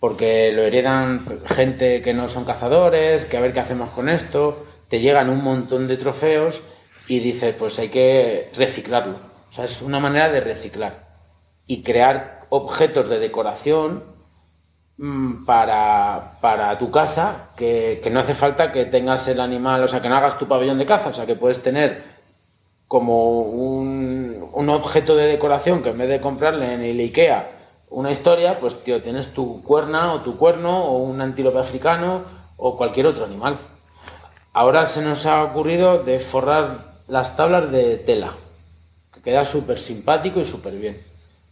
porque 0.00 0.50
lo 0.54 0.62
heredan 0.62 1.26
gente 1.46 2.00
que 2.00 2.14
no 2.14 2.26
son 2.28 2.46
cazadores, 2.46 3.26
que 3.26 3.36
a 3.36 3.42
ver 3.42 3.52
qué 3.52 3.60
hacemos 3.60 3.90
con 3.90 4.08
esto, 4.08 4.64
te 4.88 5.00
llegan 5.00 5.28
un 5.28 5.44
montón 5.44 5.88
de 5.88 5.98
trofeos 5.98 6.62
y 7.06 7.18
dices, 7.18 7.54
pues 7.58 7.78
hay 7.80 7.90
que 7.90 8.48
reciclarlo. 8.56 9.16
O 9.50 9.54
sea, 9.54 9.66
es 9.66 9.82
una 9.82 10.00
manera 10.00 10.30
de 10.30 10.40
reciclar 10.40 11.06
y 11.66 11.82
crear 11.82 12.46
objetos 12.48 13.10
de 13.10 13.18
decoración 13.18 14.16
para, 15.46 16.32
para 16.40 16.76
tu 16.78 16.90
casa, 16.90 17.50
que, 17.56 18.00
que 18.02 18.10
no 18.10 18.20
hace 18.20 18.34
falta 18.34 18.72
que 18.72 18.84
tengas 18.84 19.28
el 19.28 19.40
animal, 19.40 19.82
o 19.82 19.88
sea, 19.88 20.02
que 20.02 20.08
no 20.08 20.16
hagas 20.16 20.38
tu 20.38 20.48
pabellón 20.48 20.78
de 20.78 20.86
caza, 20.86 21.10
o 21.10 21.14
sea, 21.14 21.26
que 21.26 21.36
puedes 21.36 21.62
tener 21.62 22.02
como 22.88 23.42
un, 23.42 24.48
un 24.52 24.68
objeto 24.70 25.14
de 25.14 25.26
decoración 25.26 25.82
que 25.82 25.90
en 25.90 25.98
vez 25.98 26.08
de 26.08 26.20
comprarle 26.20 26.74
en 26.74 26.82
el 26.82 26.98
IKEA 26.98 27.48
una 27.90 28.10
historia, 28.10 28.58
pues 28.58 28.82
tío, 28.82 29.00
tienes 29.00 29.32
tu 29.32 29.62
cuerna 29.62 30.12
o 30.12 30.20
tu 30.20 30.36
cuerno 30.36 30.84
o 30.84 30.98
un 30.98 31.20
antílope 31.20 31.58
africano 31.58 32.22
o 32.56 32.76
cualquier 32.76 33.06
otro 33.06 33.24
animal. 33.24 33.56
Ahora 34.52 34.86
se 34.86 35.02
nos 35.02 35.26
ha 35.26 35.44
ocurrido 35.44 36.02
de 36.02 36.18
forrar 36.18 36.78
las 37.06 37.36
tablas 37.36 37.70
de 37.70 37.96
tela, 37.98 38.32
que 39.14 39.22
queda 39.22 39.44
súper 39.44 39.78
simpático 39.78 40.40
y 40.40 40.44
súper 40.44 40.74
bien. 40.74 41.07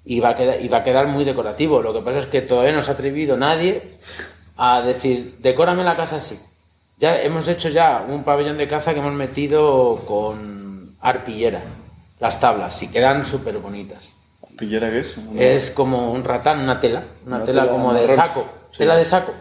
Y 0.09 0.21
va, 0.21 0.31
a 0.31 0.37
quedar, 0.37 0.61
y 0.63 0.69
va 0.69 0.79
a 0.79 0.85
quedar 0.85 1.09
muy 1.09 1.25
decorativo. 1.25 1.83
Lo 1.83 1.93
que 1.93 2.01
pasa 2.01 2.21
es 2.21 2.27
que 2.27 2.41
todavía 2.41 2.73
no 2.73 2.81
se 2.81 2.93
ha 2.93 2.95
atrevido 2.95 3.37
nadie 3.37 3.83
a 4.57 4.81
decir, 4.81 5.37
decórame 5.41 5.83
la 5.85 5.97
casa 5.97 6.17
así. 6.17 6.39
Ya 6.99 7.21
hemos 7.21 7.49
hecho 7.49 7.69
ya 7.69 8.07
un 8.09 8.23
pabellón 8.23 8.57
de 8.57 8.69
caza 8.69 8.95
que 8.95 9.01
hemos 9.01 9.13
metido 9.15 10.03
con 10.07 10.97
arpillera, 11.01 11.61
las 12.21 12.39
tablas, 12.41 12.81
y 12.83 12.89
quedan 12.89 13.25
súper 13.25 13.59
bonitas. 13.59 14.09
¿Pillera 14.57 14.89
qué 14.91 15.01
es? 15.01 15.17
Una- 15.19 15.43
Es 15.43 15.71
como 15.71 16.13
un 16.13 16.25
ratán, 16.25 16.61
una 16.61 16.81
tela, 16.81 17.03
una, 17.27 17.37
Una 17.37 17.45
tela, 17.45 17.63
tela 17.63 17.73
como 17.73 17.93
de 17.93 18.09
saco, 18.15 18.47
Sí. 18.71 18.79
tela 18.79 18.97
de 18.97 19.05
saco. 19.05 19.33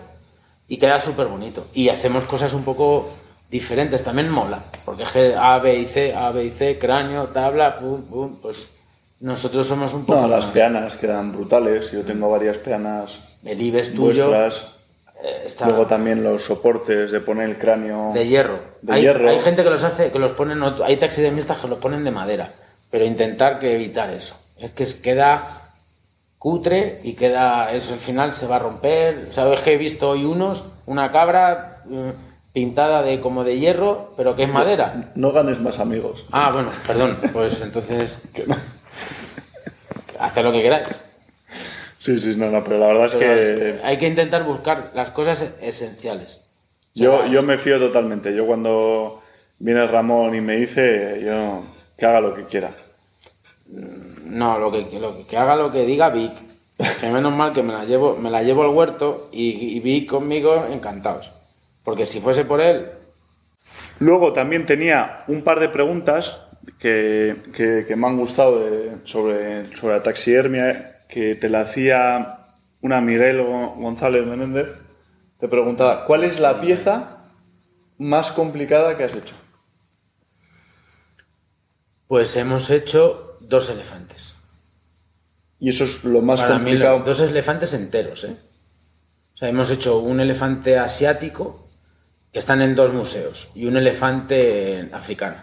Y 0.68 0.78
queda 0.78 1.00
súper 1.00 1.28
bonito. 1.28 1.68
Y 1.76 1.90
hacemos 1.90 2.26
cosas 2.26 2.54
un 2.54 2.64
poco 2.64 3.08
diferentes, 3.52 4.04
también 4.04 4.30
mola. 4.30 4.60
Porque 4.84 5.04
es 5.04 5.12
que 5.12 5.36
A, 5.36 5.60
B 5.60 5.78
y 5.78 5.86
C, 5.86 6.14
A, 6.16 6.32
B 6.32 6.44
y 6.46 6.50
C, 6.50 6.78
cráneo, 6.80 7.26
tabla, 7.28 7.80
pum, 7.80 8.02
pum, 8.04 8.36
pues 8.42 8.72
nosotros 9.20 9.68
somos 9.68 9.94
un 9.94 10.06
poco 10.06 10.22
No, 10.22 10.28
las 10.28 10.46
más. 10.46 10.54
peanas 10.54 10.96
quedan 10.98 11.32
brutales. 11.32 11.92
Yo 11.92 12.02
tengo 12.04 12.30
varias 12.30 12.58
peanas 12.58 13.20
El 13.44 13.62
IBEX 13.62 13.94
tuyo 13.94 14.34
eh, 14.36 15.44
está 15.48 15.68
Luego 15.68 15.88
también 15.88 16.24
los 16.24 16.44
soportes 16.44 17.12
de 17.12 17.20
poner 17.22 17.50
el 17.50 17.58
cráneo. 17.58 18.12
de 18.14 18.28
hierro. 18.28 18.60
De 18.82 18.94
hay, 18.94 19.02
hierro. 19.04 19.30
hay 19.30 19.40
gente 19.40 19.64
que 19.64 19.70
los 19.70 19.84
hace, 19.84 20.12
que 20.12 20.20
los 20.20 20.32
ponen, 20.34 20.62
hay 20.84 20.98
taxidermistas 20.98 21.58
que 21.58 21.68
los 21.68 21.80
ponen 21.80 22.04
de 22.04 22.12
madera, 22.12 22.52
pero 22.92 23.06
intentar 23.06 23.60
que 23.60 23.74
evitar 23.76 24.10
eso. 24.12 24.36
Es 24.60 24.72
que 24.72 24.86
queda 25.02 25.42
cutre 26.38 27.00
y 27.04 27.14
queda, 27.14 27.72
eso 27.72 27.94
al 27.94 28.00
final 28.00 28.34
se 28.34 28.46
va 28.46 28.58
a 28.58 28.60
romper. 28.60 29.30
Sabes 29.32 29.62
que 29.62 29.74
he 29.74 29.78
visto 29.78 30.10
hoy 30.10 30.26
unos, 30.26 30.66
una 30.86 31.12
cabra 31.12 31.82
eh, 31.90 32.12
pintada 32.54 33.02
de 33.02 33.20
como 33.22 33.44
de 33.44 33.58
hierro, 33.58 34.14
pero 34.18 34.36
que 34.36 34.44
es 34.44 34.50
madera. 34.50 35.12
No 35.16 35.32
ganes 35.32 35.60
más 35.60 35.80
amigos. 35.80 36.26
Ah, 36.32 36.52
bueno, 36.52 36.70
perdón, 36.86 37.18
pues 37.34 37.62
entonces 37.62 38.18
haced 40.26 40.44
lo 40.44 40.52
que 40.52 40.62
queráis. 40.62 40.88
Sí, 41.98 42.20
sí, 42.20 42.36
no, 42.38 42.50
no, 42.52 42.64
pero 42.64 42.78
la 42.78 42.88
verdad 42.88 43.06
es 43.06 43.16
que 43.16 43.40
es- 43.40 43.84
hay 43.84 43.98
que 43.98 44.08
intentar 44.08 44.44
buscar 44.44 44.92
las 44.94 45.10
cosas 45.12 45.44
esenciales. 45.62 46.40
yo, 46.94 47.26
yo 47.28 47.42
me 47.44 47.58
fío 47.58 47.80
totalmente. 47.80 48.36
Yo 48.36 48.46
cuando 48.46 49.22
viene 49.60 49.86
Ramón 49.88 50.36
y 50.36 50.42
me 50.42 50.56
dice, 50.58 51.22
yo 51.26 51.64
que 51.98 52.06
haga 52.06 52.22
lo 52.22 52.34
que 52.36 52.44
quiera. 52.44 52.70
No, 54.26 54.58
lo 54.60 54.72
que, 54.72 55.00
lo 55.00 55.16
que, 55.18 55.26
que 55.26 55.38
haga 55.38 55.56
lo 55.56 55.72
que 55.72 55.86
diga 55.86 56.10
Vic. 56.10 56.32
Que 57.00 57.10
menos 57.10 57.34
mal 57.34 57.54
que 57.54 57.64
me 57.64 57.72
la 57.74 57.86
llevo, 57.86 58.18
me 58.18 58.30
la 58.30 58.44
llevo 58.44 58.64
al 58.64 58.70
huerto 58.70 59.30
y, 59.32 59.78
y 59.78 59.80
Vic 59.80 60.10
conmigo 60.10 60.66
encantados. 60.72 61.32
Porque 61.84 62.06
si 62.06 62.20
fuese 62.20 62.46
por 62.46 62.62
él, 62.62 62.88
Luego 64.00 64.34
también 64.34 64.66
tenía 64.66 65.24
un 65.28 65.42
par 65.42 65.60
de 65.62 65.70
preguntas 65.70 66.38
que, 66.80 67.36
que- 67.54 67.86
que 67.88 67.96
me 67.96 68.08
han 68.08 68.18
gustado 68.18 68.60
de- 68.60 68.98
sobre, 69.06 69.76
sobre 69.76 69.96
la 69.98 70.04
taxidermia, 70.04 71.00
que 71.10 71.36
te 71.36 71.50
la 71.50 71.62
hacía 71.62 72.40
una 72.82 73.02
Miguel 73.02 73.42
Go- 73.42 73.76
González 73.78 74.26
Menéndez. 74.26 74.68
Te 75.40 75.48
preguntaba, 75.48 76.06
¿cuál 76.06 76.24
es 76.24 76.40
la 76.40 76.62
pieza 76.62 77.18
más 77.98 78.32
complicada 78.32 78.98
que 78.98 79.04
has 79.06 79.14
hecho? 79.14 79.36
pues 82.08 82.36
hemos 82.36 82.70
hecho 82.70 83.36
dos 83.42 83.70
elefantes. 83.70 84.36
Y 85.60 85.70
eso 85.70 85.86
es 85.86 86.04
lo 86.04 86.22
más 86.22 86.42
Para 86.42 86.60
mí, 86.60 86.66
complicado. 86.66 87.00
lo- 87.00 87.06
dos 87.06 87.20
elefantes 87.20 87.74
enteros, 87.74 88.24
¿eh? 88.26 88.36
O 89.34 89.38
sea, 89.38 89.50
hemos 89.50 89.72
hecho 89.72 89.98
un 90.00 90.20
elefante 90.20 90.78
asiático 90.78 91.68
que 92.32 92.40
están 92.40 92.62
en 92.62 92.76
dos 92.76 92.94
museos 92.94 93.50
y 93.56 93.66
un 93.66 93.76
elefante 93.78 94.88
africano. 94.94 95.38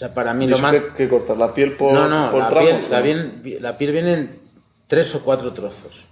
O 0.00 0.02
sea, 0.06 0.14
para 0.14 0.32
mí 0.32 0.46
¿Y 0.46 0.48
lo 0.48 0.56
más... 0.56 0.72
que, 0.72 0.86
que 0.96 1.08
cortar 1.10 1.36
la 1.36 1.52
piel 1.52 1.76
por, 1.76 1.92
no, 1.92 2.08
no, 2.08 2.30
por 2.30 2.40
la, 2.40 2.48
tramos, 2.48 2.70
piel, 2.70 2.84
o 2.86 2.88
la, 2.88 2.96
no? 2.98 3.02
piel, 3.42 3.58
la 3.62 3.76
piel 3.76 3.92
viene 3.92 4.12
en 4.14 4.40
tres 4.86 5.14
o 5.14 5.20
cuatro 5.22 5.52
trozos. 5.52 6.04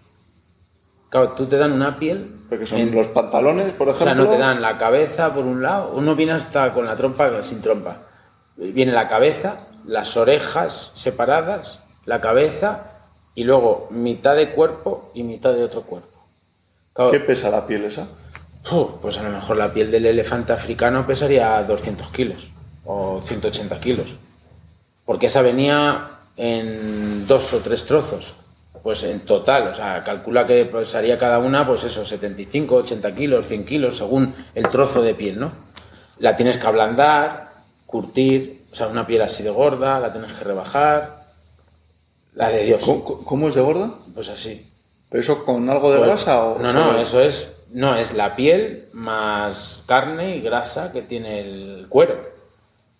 Claro, 1.08 1.30
tú 1.30 1.46
te 1.46 1.56
dan 1.56 1.72
una 1.72 1.96
piel... 1.98 2.34
Porque 2.50 2.66
son 2.66 2.80
en- 2.80 2.94
los 2.94 3.06
pantalones, 3.06 3.72
por 3.72 3.88
O 3.88 3.92
ejemplo. 3.92 4.04
sea, 4.04 4.14
no 4.14 4.28
te 4.30 4.36
dan 4.36 4.60
la 4.60 4.76
cabeza 4.76 5.32
por 5.32 5.46
un 5.46 5.62
lado, 5.62 5.92
uno 5.94 6.14
viene 6.14 6.32
hasta 6.32 6.74
con 6.74 6.84
la 6.84 6.96
trompa 6.96 7.42
sin 7.42 7.62
trompa. 7.62 7.96
Viene 8.56 8.92
la 8.92 9.08
cabeza, 9.08 9.56
las 9.86 10.18
orejas 10.18 10.90
separadas, 10.94 11.78
la 12.04 12.20
cabeza 12.20 12.84
y 13.34 13.44
luego 13.44 13.88
mitad 13.90 14.36
de 14.36 14.50
cuerpo 14.50 15.12
y 15.14 15.22
mitad 15.22 15.54
de 15.54 15.64
otro 15.64 15.80
cuerpo. 15.80 16.26
Claro, 16.92 17.10
¿Qué 17.10 17.20
pesa 17.20 17.48
la 17.48 17.66
piel 17.66 17.86
esa? 17.86 18.06
pues 19.00 19.16
a 19.16 19.22
lo 19.22 19.30
mejor 19.30 19.56
la 19.56 19.72
piel 19.72 19.90
del 19.90 20.04
elefante 20.04 20.52
africano 20.52 21.06
pesaría 21.06 21.62
200 21.62 22.08
kilos 22.10 22.48
o 22.88 23.20
180 23.24 23.78
kilos. 23.80 24.06
Porque 25.04 25.26
esa 25.26 25.42
venía 25.42 26.08
en 26.38 27.26
dos 27.26 27.52
o 27.52 27.58
tres 27.58 27.84
trozos. 27.84 28.34
Pues 28.82 29.02
en 29.02 29.20
total, 29.20 29.68
o 29.68 29.74
sea, 29.74 30.02
calcula 30.04 30.46
que 30.46 30.64
pesaría 30.64 31.18
cada 31.18 31.38
una, 31.40 31.66
pues 31.66 31.84
eso, 31.84 32.06
75, 32.06 32.76
80 32.76 33.14
kilos, 33.14 33.46
100 33.46 33.66
kilos, 33.66 33.98
según 33.98 34.34
el 34.54 34.68
trozo 34.70 35.02
de 35.02 35.14
piel, 35.14 35.38
¿no? 35.38 35.52
La 36.18 36.36
tienes 36.36 36.56
que 36.56 36.66
ablandar, 36.66 37.50
curtir, 37.86 38.64
o 38.72 38.74
sea, 38.74 38.86
una 38.86 39.06
piel 39.06 39.20
así 39.20 39.42
de 39.42 39.50
gorda, 39.50 40.00
la 40.00 40.10
tienes 40.10 40.32
que 40.32 40.44
rebajar. 40.44 41.24
La 42.34 42.48
de 42.48 42.64
Dios, 42.64 42.82
¿Cómo, 42.82 43.04
cómo 43.24 43.48
es 43.48 43.54
de 43.54 43.60
gorda? 43.60 43.90
pues 44.14 44.30
así. 44.30 44.64
¿Pero 45.10 45.22
eso 45.22 45.44
con 45.44 45.68
algo 45.68 45.90
de 45.90 45.98
Pues, 45.98 46.08
grasa 46.08 46.44
o 46.44 46.58
no, 46.58 46.72
no, 46.72 46.98
eso 46.98 47.20
es 47.20 47.52
no 47.72 47.96
es 47.96 48.14
la 48.14 48.34
piel 48.36 48.88
más 48.92 49.82
carne 49.86 50.36
y 50.36 50.40
grasa 50.40 50.92
que 50.92 51.02
tiene 51.02 51.40
el 51.40 51.86
cuero. 51.88 52.37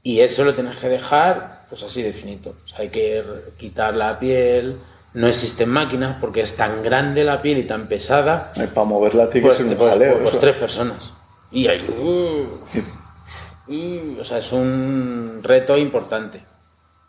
Y 0.09 0.21
eso 0.21 0.43
lo 0.43 0.55
tienes 0.55 0.79
que 0.79 0.89
dejar 0.89 1.67
pues 1.69 1.83
así 1.83 2.01
de 2.03 2.15
finito. 2.15 2.55
O 2.65 2.69
sea, 2.69 2.79
hay 2.79 2.89
que 2.89 3.23
quitar 3.59 3.93
la 3.95 4.19
piel. 4.19 4.75
No 5.13 5.27
existen 5.29 5.69
máquinas 5.69 6.17
porque 6.19 6.41
es 6.41 6.57
tan 6.57 6.83
grande 6.83 7.25
la 7.25 7.43
piel 7.43 7.59
y 7.59 7.65
tan 7.65 7.89
pesada. 7.89 8.51
Ay, 8.57 8.69
para 8.69 8.87
moverla 8.87 9.29
tiene 9.29 9.47
Pues, 9.47 9.59
que 9.59 9.65
ser 9.69 9.77
un 9.79 9.89
jaleo. 9.91 10.19
pues 10.23 10.41
tres 10.41 10.57
personas. 10.57 11.11
Y 11.53 11.67
hay, 11.67 11.81
uh, 11.91 12.47
uh, 13.71 14.21
o 14.21 14.25
sea, 14.25 14.39
es 14.39 14.51
un 14.51 15.41
reto 15.43 15.77
importante. 15.77 16.41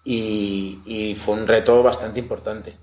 Y, 0.04 0.80
y 0.86 1.16
fue 1.16 1.36
un 1.36 1.48
reto 1.48 1.82
bastante 1.82 2.20
importante. 2.20 2.74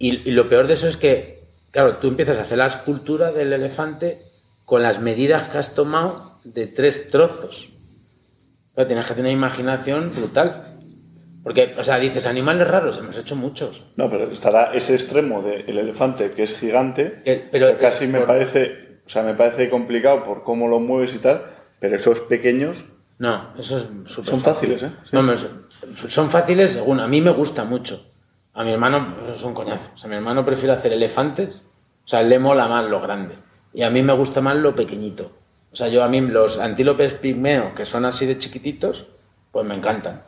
Y, 0.00 0.28
y 0.28 0.32
lo 0.32 0.48
peor 0.48 0.66
de 0.66 0.74
eso 0.74 0.88
es 0.88 0.96
que, 0.96 1.44
claro, 1.70 1.94
tú 1.98 2.08
empiezas 2.08 2.38
a 2.38 2.42
hacer 2.42 2.58
la 2.58 2.66
escultura 2.66 3.30
del 3.30 3.52
elefante 3.52 4.18
con 4.64 4.82
las 4.82 4.98
medidas 5.00 5.48
que 5.48 5.58
has 5.58 5.74
tomado 5.74 6.38
de 6.42 6.66
tres 6.66 7.10
trozos. 7.10 7.68
Pero 8.74 8.86
tienes 8.86 9.06
que 9.06 9.14
tener 9.14 9.32
imaginación 9.32 10.12
brutal. 10.14 10.66
Porque, 11.42 11.74
o 11.78 11.84
sea, 11.84 11.98
dices, 11.98 12.26
animales 12.26 12.68
raros, 12.68 12.98
hemos 12.98 13.16
hecho 13.16 13.34
muchos. 13.34 13.86
No, 13.96 14.10
pero 14.10 14.30
estará 14.30 14.72
ese 14.74 14.94
extremo 14.94 15.40
del 15.42 15.78
elefante 15.78 16.32
que 16.32 16.42
es 16.42 16.58
gigante, 16.58 17.22
Que- 17.24 17.48
pero 17.50 17.68
que 17.68 17.76
casi 17.78 18.06
me 18.06 18.18
por- 18.18 18.26
parece, 18.26 19.00
o 19.06 19.08
sea, 19.08 19.22
me 19.22 19.32
parece 19.34 19.70
complicado 19.70 20.22
por 20.24 20.42
cómo 20.44 20.68
lo 20.68 20.80
mueves 20.80 21.14
y 21.14 21.18
tal, 21.18 21.42
pero 21.78 21.96
esos 21.96 22.20
pequeños 22.20 22.84
No, 23.18 23.50
eso 23.58 23.76
es 23.76 23.84
súper 24.10 24.30
Son 24.30 24.40
fácil. 24.40 24.70
fáciles, 24.78 24.82
¿eh? 24.82 24.96
Sí. 25.04 25.10
No, 25.12 26.08
son 26.08 26.30
fáciles 26.30 26.70
según. 26.70 27.00
A 27.00 27.06
mí 27.06 27.20
me 27.20 27.30
gusta 27.30 27.64
mucho. 27.64 28.02
A 28.54 28.64
mi 28.64 28.72
hermano 28.72 29.06
es 29.36 29.42
un 29.42 29.52
coñazo. 29.52 29.90
O 29.94 29.98
sea, 29.98 30.08
mi 30.08 30.16
hermano 30.16 30.42
prefiere 30.42 30.72
hacer 30.72 30.94
elefantes. 30.94 31.56
O 32.02 32.08
sea, 32.08 32.22
le 32.22 32.38
mola 32.38 32.66
más 32.66 32.88
lo 32.88 32.98
grande. 32.98 33.34
Y 33.74 33.82
a 33.82 33.90
mí 33.90 34.02
me 34.02 34.14
gusta 34.14 34.40
más 34.40 34.56
lo 34.56 34.74
pequeñito. 34.74 35.30
O 35.72 35.76
sea, 35.76 35.88
yo 35.88 36.02
a 36.02 36.08
mí 36.08 36.20
los 36.20 36.58
antílopes 36.58 37.14
pigmeos, 37.14 37.72
que 37.74 37.84
son 37.86 38.04
así 38.04 38.26
de 38.26 38.38
chiquititos, 38.38 39.06
pues 39.52 39.64
me 39.66 39.74
encantan. 39.74 40.22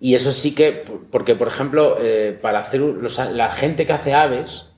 Y 0.00 0.14
eso 0.14 0.32
sí 0.32 0.54
que, 0.54 0.84
porque 1.10 1.34
por 1.34 1.48
ejemplo, 1.48 1.96
eh, 2.00 2.38
para 2.42 2.58
hacer 2.60 2.80
los- 2.80 3.18
la 3.18 3.50
gente 3.52 3.86
que 3.86 3.92
hace 3.92 4.14
aves, 4.14 4.68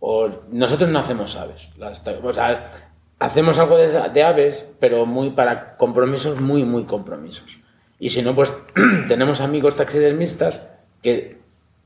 o 0.00 0.28
nosotros 0.52 0.88
no 0.90 0.98
hacemos 0.98 1.36
aves. 1.36 1.70
Las- 1.78 2.02
o 2.06 2.32
sea, 2.32 2.70
hacemos 3.18 3.58
algo 3.58 3.76
de, 3.76 3.88
de 4.10 4.22
aves, 4.22 4.62
pero 4.80 5.06
muy 5.06 5.30
para 5.30 5.76
compromisos 5.76 6.40
muy, 6.40 6.64
muy 6.64 6.84
compromisos. 6.84 7.58
Y 7.98 8.10
si 8.10 8.22
no, 8.22 8.34
pues 8.34 8.52
tenemos 9.08 9.40
amigos 9.40 9.76
taxidermistas 9.76 10.60
que, 11.02 11.38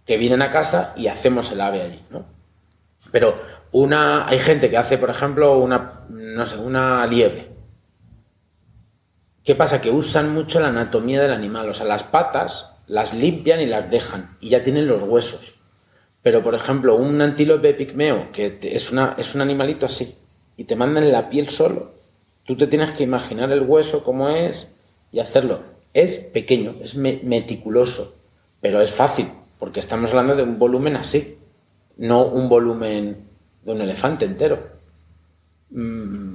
que 0.06 0.16
vienen 0.16 0.42
a 0.42 0.50
casa 0.50 0.92
y 0.96 1.06
hacemos 1.06 1.52
el 1.52 1.60
ave 1.60 1.82
allí, 1.82 2.00
¿no? 2.10 2.24
Pero 3.10 3.34
una, 3.72 4.26
hay 4.28 4.38
gente 4.38 4.68
que 4.70 4.76
hace, 4.76 4.98
por 4.98 5.10
ejemplo, 5.10 5.56
una, 5.58 6.00
no 6.10 6.46
sé, 6.46 6.56
una 6.56 7.06
liebre. 7.06 7.46
¿Qué 9.44 9.54
pasa? 9.54 9.80
Que 9.80 9.90
usan 9.90 10.32
mucho 10.32 10.60
la 10.60 10.68
anatomía 10.68 11.22
del 11.22 11.32
animal. 11.32 11.68
O 11.68 11.74
sea, 11.74 11.86
las 11.86 12.04
patas 12.04 12.66
las 12.86 13.14
limpian 13.14 13.60
y 13.60 13.66
las 13.66 13.90
dejan. 13.90 14.36
Y 14.40 14.50
ya 14.50 14.62
tienen 14.62 14.86
los 14.86 15.02
huesos. 15.02 15.54
Pero, 16.22 16.42
por 16.42 16.54
ejemplo, 16.54 16.94
un 16.96 17.20
antílope 17.20 17.74
pigmeo, 17.74 18.30
que 18.32 18.58
es, 18.62 18.92
una, 18.92 19.14
es 19.18 19.34
un 19.34 19.40
animalito 19.40 19.86
así, 19.86 20.14
y 20.56 20.64
te 20.64 20.76
mandan 20.76 21.10
la 21.10 21.28
piel 21.28 21.48
solo, 21.48 21.90
tú 22.44 22.56
te 22.56 22.68
tienes 22.68 22.90
que 22.92 23.02
imaginar 23.02 23.50
el 23.50 23.62
hueso 23.62 24.04
como 24.04 24.28
es 24.28 24.68
y 25.10 25.18
hacerlo. 25.18 25.58
Es 25.94 26.14
pequeño, 26.14 26.74
es 26.80 26.94
me- 26.94 27.18
meticuloso, 27.24 28.14
pero 28.60 28.80
es 28.80 28.92
fácil, 28.92 29.28
porque 29.58 29.80
estamos 29.80 30.10
hablando 30.10 30.36
de 30.36 30.44
un 30.44 30.60
volumen 30.60 30.94
así, 30.94 31.38
no 31.96 32.24
un 32.24 32.48
volumen 32.48 33.16
de 33.64 33.72
un 33.72 33.80
elefante 33.80 34.24
entero. 34.24 34.60
Mm, 35.70 36.31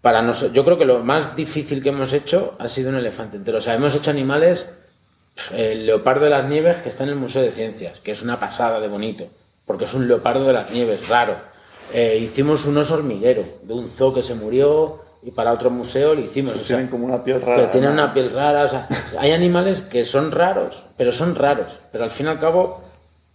Para 0.00 0.22
nosotros, 0.22 0.52
yo 0.52 0.64
creo 0.64 0.78
que 0.78 0.84
lo 0.84 1.00
más 1.00 1.34
difícil 1.36 1.82
que 1.82 1.88
hemos 1.88 2.12
hecho 2.12 2.54
ha 2.58 2.68
sido 2.68 2.90
un 2.90 2.96
elefante 2.96 3.36
entero. 3.36 3.58
O 3.58 3.60
sea, 3.60 3.74
hemos 3.74 3.94
hecho 3.94 4.10
animales 4.10 4.68
el 5.54 5.86
leopardo 5.86 6.24
de 6.24 6.30
las 6.30 6.48
nieves 6.48 6.78
que 6.78 6.88
está 6.88 7.04
en 7.04 7.10
el 7.10 7.16
Museo 7.16 7.42
de 7.42 7.50
Ciencias, 7.50 7.98
que 7.98 8.12
es 8.12 8.22
una 8.22 8.38
pasada 8.38 8.80
de 8.80 8.88
bonito, 8.88 9.26
porque 9.66 9.84
es 9.84 9.94
un 9.94 10.08
leopardo 10.08 10.44
de 10.46 10.52
las 10.52 10.70
nieves, 10.70 11.08
raro. 11.08 11.36
Eh, 11.92 12.18
hicimos 12.20 12.64
un 12.64 12.78
oso 12.78 12.94
hormiguero 12.94 13.44
de 13.62 13.74
un 13.74 13.90
zoo 13.90 14.12
que 14.12 14.22
se 14.22 14.34
murió 14.34 15.00
y 15.22 15.30
para 15.30 15.52
otro 15.52 15.70
museo 15.70 16.14
lo 16.14 16.20
hicimos. 16.20 16.54
o 16.54 16.58
sea, 16.58 16.76
tienen 16.76 16.88
como 16.88 17.06
una 17.06 17.22
piel 17.22 17.40
que 17.40 17.46
rara. 17.46 17.70
tienen 17.70 17.94
¿no? 17.94 18.02
una 18.02 18.14
piel 18.14 18.30
rara. 18.30 18.64
o 18.64 18.68
sea, 18.68 18.88
hay 19.18 19.32
animales 19.32 19.82
que 19.82 20.04
son 20.04 20.30
raros, 20.30 20.84
pero 20.96 21.12
son 21.12 21.34
raros. 21.34 21.80
Pero 21.92 22.04
al 22.04 22.10
fin 22.10 22.26
y 22.26 22.28
al 22.30 22.40
cabo 22.40 22.82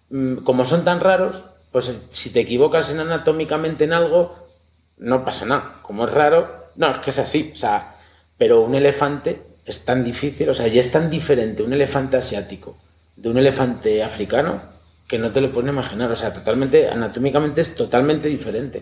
mm, 0.10 0.38
como 0.38 0.66
son 0.66 0.84
tan 0.84 1.00
raros, 1.00 1.36
pues 1.72 1.90
eh, 1.90 1.96
si 2.10 2.32
te 2.32 2.42
equivocas 2.42 2.90
en 2.92 3.00
anatómicamente 3.00 3.86
en 3.86 3.94
algo, 3.94 4.36
no 5.02 5.26
pasa 5.26 5.46
nada. 5.46 5.74
Como 5.82 6.06
es 6.08 6.14
raro, 6.14 6.48
no, 6.78 6.90
es 6.92 6.98
que 7.00 7.10
es 7.10 7.20
así. 7.20 7.52
O 7.54 7.58
sea, 7.58 7.96
pero 8.38 8.62
un 8.62 8.74
elefante 8.76 9.40
es 9.66 9.84
tan 9.86 10.04
difícil, 10.04 10.48
o 10.50 10.54
sea, 10.56 10.68
y 10.68 10.80
es 10.80 10.90
tan 10.92 11.10
diferente 11.10 11.62
un 11.64 11.74
elefante 11.74 12.18
asiático 12.18 12.78
de 13.18 13.30
un 13.30 13.38
elefante 13.38 14.02
africano 14.04 14.62
que 15.08 15.20
no 15.20 15.32
te 15.32 15.42
lo 15.42 15.52
puedes 15.52 15.70
imaginar. 15.70 16.10
O 16.12 16.16
sea, 16.16 16.32
totalmente, 16.34 16.88
anatómicamente 16.90 17.60
es 17.62 17.76
totalmente 17.76 18.28
diferente. 18.30 18.82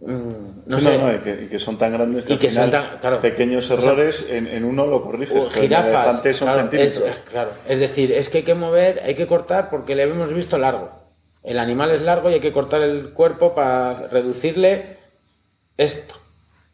Mm, 0.00 0.66
no 0.66 0.78
Sí, 0.80 0.84
sé. 0.86 0.98
no, 0.98 1.14
y, 1.14 1.18
que, 1.18 1.44
y 1.44 1.48
que 1.48 1.58
son 1.58 1.78
tan 1.78 1.92
grandes 1.92 2.24
que, 2.24 2.34
Y 2.34 2.36
que 2.36 2.50
son 2.50 2.70
tan- 2.70 2.98
claro. 2.98 3.20
pequeños 3.20 3.70
O 3.70 3.80
sea, 3.80 3.92
errores 3.92 4.26
en, 4.28 4.46
en 4.48 4.64
uno 4.64 4.86
lo 4.86 5.02
corriges. 5.02 5.36
O 5.44 5.50
jirafas. 5.50 6.20
son 6.36 6.48
claro, 6.52 6.68
es- 6.72 7.02
claro. 7.30 7.50
Es 7.68 7.78
decir, 7.78 8.12
es 8.12 8.28
que 8.28 8.38
hay 8.38 8.44
que 8.44 8.54
mover, 8.54 9.00
hay 9.04 9.14
que 9.14 9.26
cortar 9.26 9.70
porque 9.70 9.94
le 9.94 10.02
hemos 10.02 10.32
visto 10.34 10.58
largo. 10.58 10.90
El 11.44 11.58
animal 11.58 11.90
es 11.90 12.02
largo 12.02 12.30
y 12.30 12.34
hay 12.34 12.40
que 12.40 12.52
cortar 12.52 12.80
el 12.82 13.10
cuerpo 13.12 13.54
para 13.54 14.08
reducirle 14.08 14.96
esto. 15.76 16.14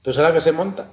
¿Tú 0.03 0.12
sabes 0.12 0.31
a 0.31 0.35
qué 0.35 0.41
se 0.41 0.53
monta? 0.53 0.85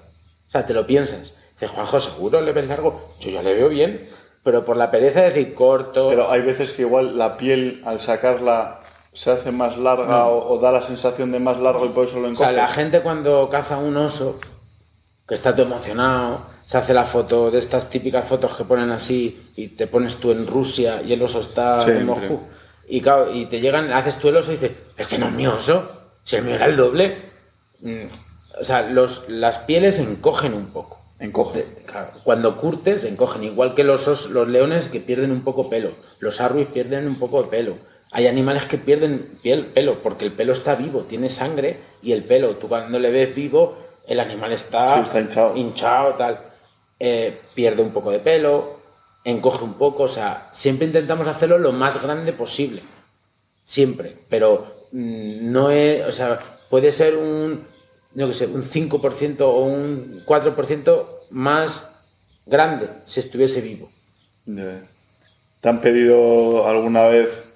O 0.47 0.51
sea, 0.51 0.65
te 0.65 0.73
lo 0.73 0.85
piensas. 0.87 1.35
Dices, 1.53 1.69
Juanjo, 1.69 1.99
¿seguro 1.99 2.41
le 2.41 2.51
ves 2.51 2.67
largo? 2.67 2.99
Yo 3.19 3.29
ya 3.29 3.41
le 3.43 3.53
veo 3.53 3.69
bien, 3.69 4.01
pero 4.43 4.65
por 4.65 4.77
la 4.77 4.89
pereza 4.91 5.21
de 5.21 5.29
decir 5.29 5.53
corto. 5.53 6.09
Pero 6.09 6.31
hay 6.31 6.41
veces 6.41 6.71
que 6.73 6.81
igual 6.81 7.17
la 7.17 7.37
piel 7.37 7.81
al 7.85 8.01
sacarla 8.01 8.79
se 9.13 9.31
hace 9.31 9.51
más 9.51 9.77
larga 9.77 10.25
o, 10.27 10.53
o 10.53 10.59
da 10.59 10.71
la 10.71 10.81
sensación 10.81 11.31
de 11.31 11.39
más 11.39 11.59
largo 11.59 11.85
y 11.85 11.89
por 11.89 12.05
eso 12.07 12.19
lo 12.19 12.27
O 12.29 12.35
sea, 12.35 12.49
encoges. 12.49 12.55
la 12.55 12.67
gente 12.67 13.01
cuando 13.01 13.49
caza 13.49 13.77
un 13.77 13.95
oso, 13.97 14.39
que 15.27 15.33
está 15.35 15.55
todo 15.55 15.65
emocionado, 15.65 16.41
se 16.67 16.77
hace 16.77 16.93
la 16.93 17.03
foto 17.03 17.49
de 17.51 17.59
estas 17.59 17.89
típicas 17.89 18.27
fotos 18.27 18.55
que 18.55 18.63
ponen 18.63 18.91
así 18.91 19.51
y 19.55 19.69
te 19.69 19.87
pones 19.87 20.17
tú 20.17 20.31
en 20.31 20.45
Rusia 20.47 21.01
y 21.01 21.13
el 21.13 21.21
oso 21.21 21.39
está 21.39 21.83
en. 21.87 22.05
Moscú. 22.05 22.41
Y, 22.87 23.01
claro, 23.01 23.33
y 23.33 23.45
te 23.47 23.59
llegan, 23.59 23.91
haces 23.91 24.17
tú 24.17 24.29
el 24.29 24.37
oso 24.37 24.51
y 24.51 24.55
dices, 24.55 24.71
este 24.97 25.17
no 25.17 25.27
es 25.27 25.33
mi 25.33 25.45
oso, 25.47 25.91
si 26.23 26.37
el 26.37 26.43
mío 26.43 26.55
era 26.55 26.65
el 26.65 26.77
doble. 26.77 27.15
Mm, 27.81 28.05
O 28.61 28.65
sea, 28.65 28.81
los, 28.83 29.27
las 29.29 29.59
pieles 29.59 29.99
encogen 29.99 30.53
un 30.53 30.67
poco. 30.67 30.97
Encoge. 31.19 31.65
Claro, 31.85 32.09
cuando 32.23 32.55
curtes, 32.57 33.03
encogen, 33.03 33.43
igual 33.43 33.75
que 33.75 33.83
los, 33.83 34.07
os- 34.07 34.29
los 34.29 34.47
leones 34.47 34.87
que 34.89 34.99
pierden 34.99 35.31
un 35.31 35.41
poco 35.43 35.69
pelo, 35.69 35.91
los 36.19 36.41
arruis 36.41 36.67
pierden 36.67 37.07
un 37.07 37.15
poco 37.19 37.43
de 37.43 37.49
pelo. 37.49 37.73
Hay 38.11 38.25
animales 38.27 38.63
que 38.63 38.77
pierden 38.77 39.37
piel, 39.43 39.65
pelo, 39.65 39.95
porque 40.01 40.25
el 40.25 40.31
pelo 40.31 40.53
está 40.53 40.75
vivo, 40.75 41.01
tiene 41.01 41.27
sangre 41.29 41.77
y 42.01 42.13
el 42.13 42.23
pelo, 42.23 42.55
tú 42.55 42.67
cuando 42.69 42.99
le 42.99 43.11
ves 43.11 43.35
vivo, 43.35 43.77
el 44.07 44.19
animal 44.19 44.53
está, 44.53 44.93
Sí, 44.95 44.99
está 45.03 45.19
hinchado. 45.19 45.57
hinchado, 45.57 46.13
tal. 46.13 46.39
Eh, 46.99 47.37
pierde 47.53 47.81
un 47.83 47.91
poco 47.91 48.11
de 48.11 48.19
pelo, 48.19 48.76
encoge 49.27 49.65
un 49.65 49.73
poco, 49.73 50.03
o 50.03 50.09
sea, 50.09 50.49
siempre 50.53 50.87
intentamos 50.87 51.27
hacerlo 51.27 51.57
lo 51.57 51.73
más 51.73 52.01
grande 52.01 52.31
posible. 52.31 52.81
Siempre, 53.65 54.15
pero 54.29 54.85
mm, 54.93 55.51
no 55.51 55.69
es, 55.69 56.05
o 56.07 56.11
sea, 56.13 56.39
puede 56.69 56.93
ser 56.93 57.17
un, 57.17 57.61
que 58.15 58.33
sé, 58.33 58.47
un 58.47 58.63
5% 58.63 59.41
o 59.41 59.59
un 59.59 60.23
4% 60.25 61.05
más 61.31 61.89
grande 62.45 62.87
si 63.05 63.19
estuviese 63.19 63.59
vivo. 63.59 63.89
¿Te 64.45 65.67
han 65.67 65.81
pedido 65.81 66.65
alguna 66.65 67.07
vez 67.07 67.51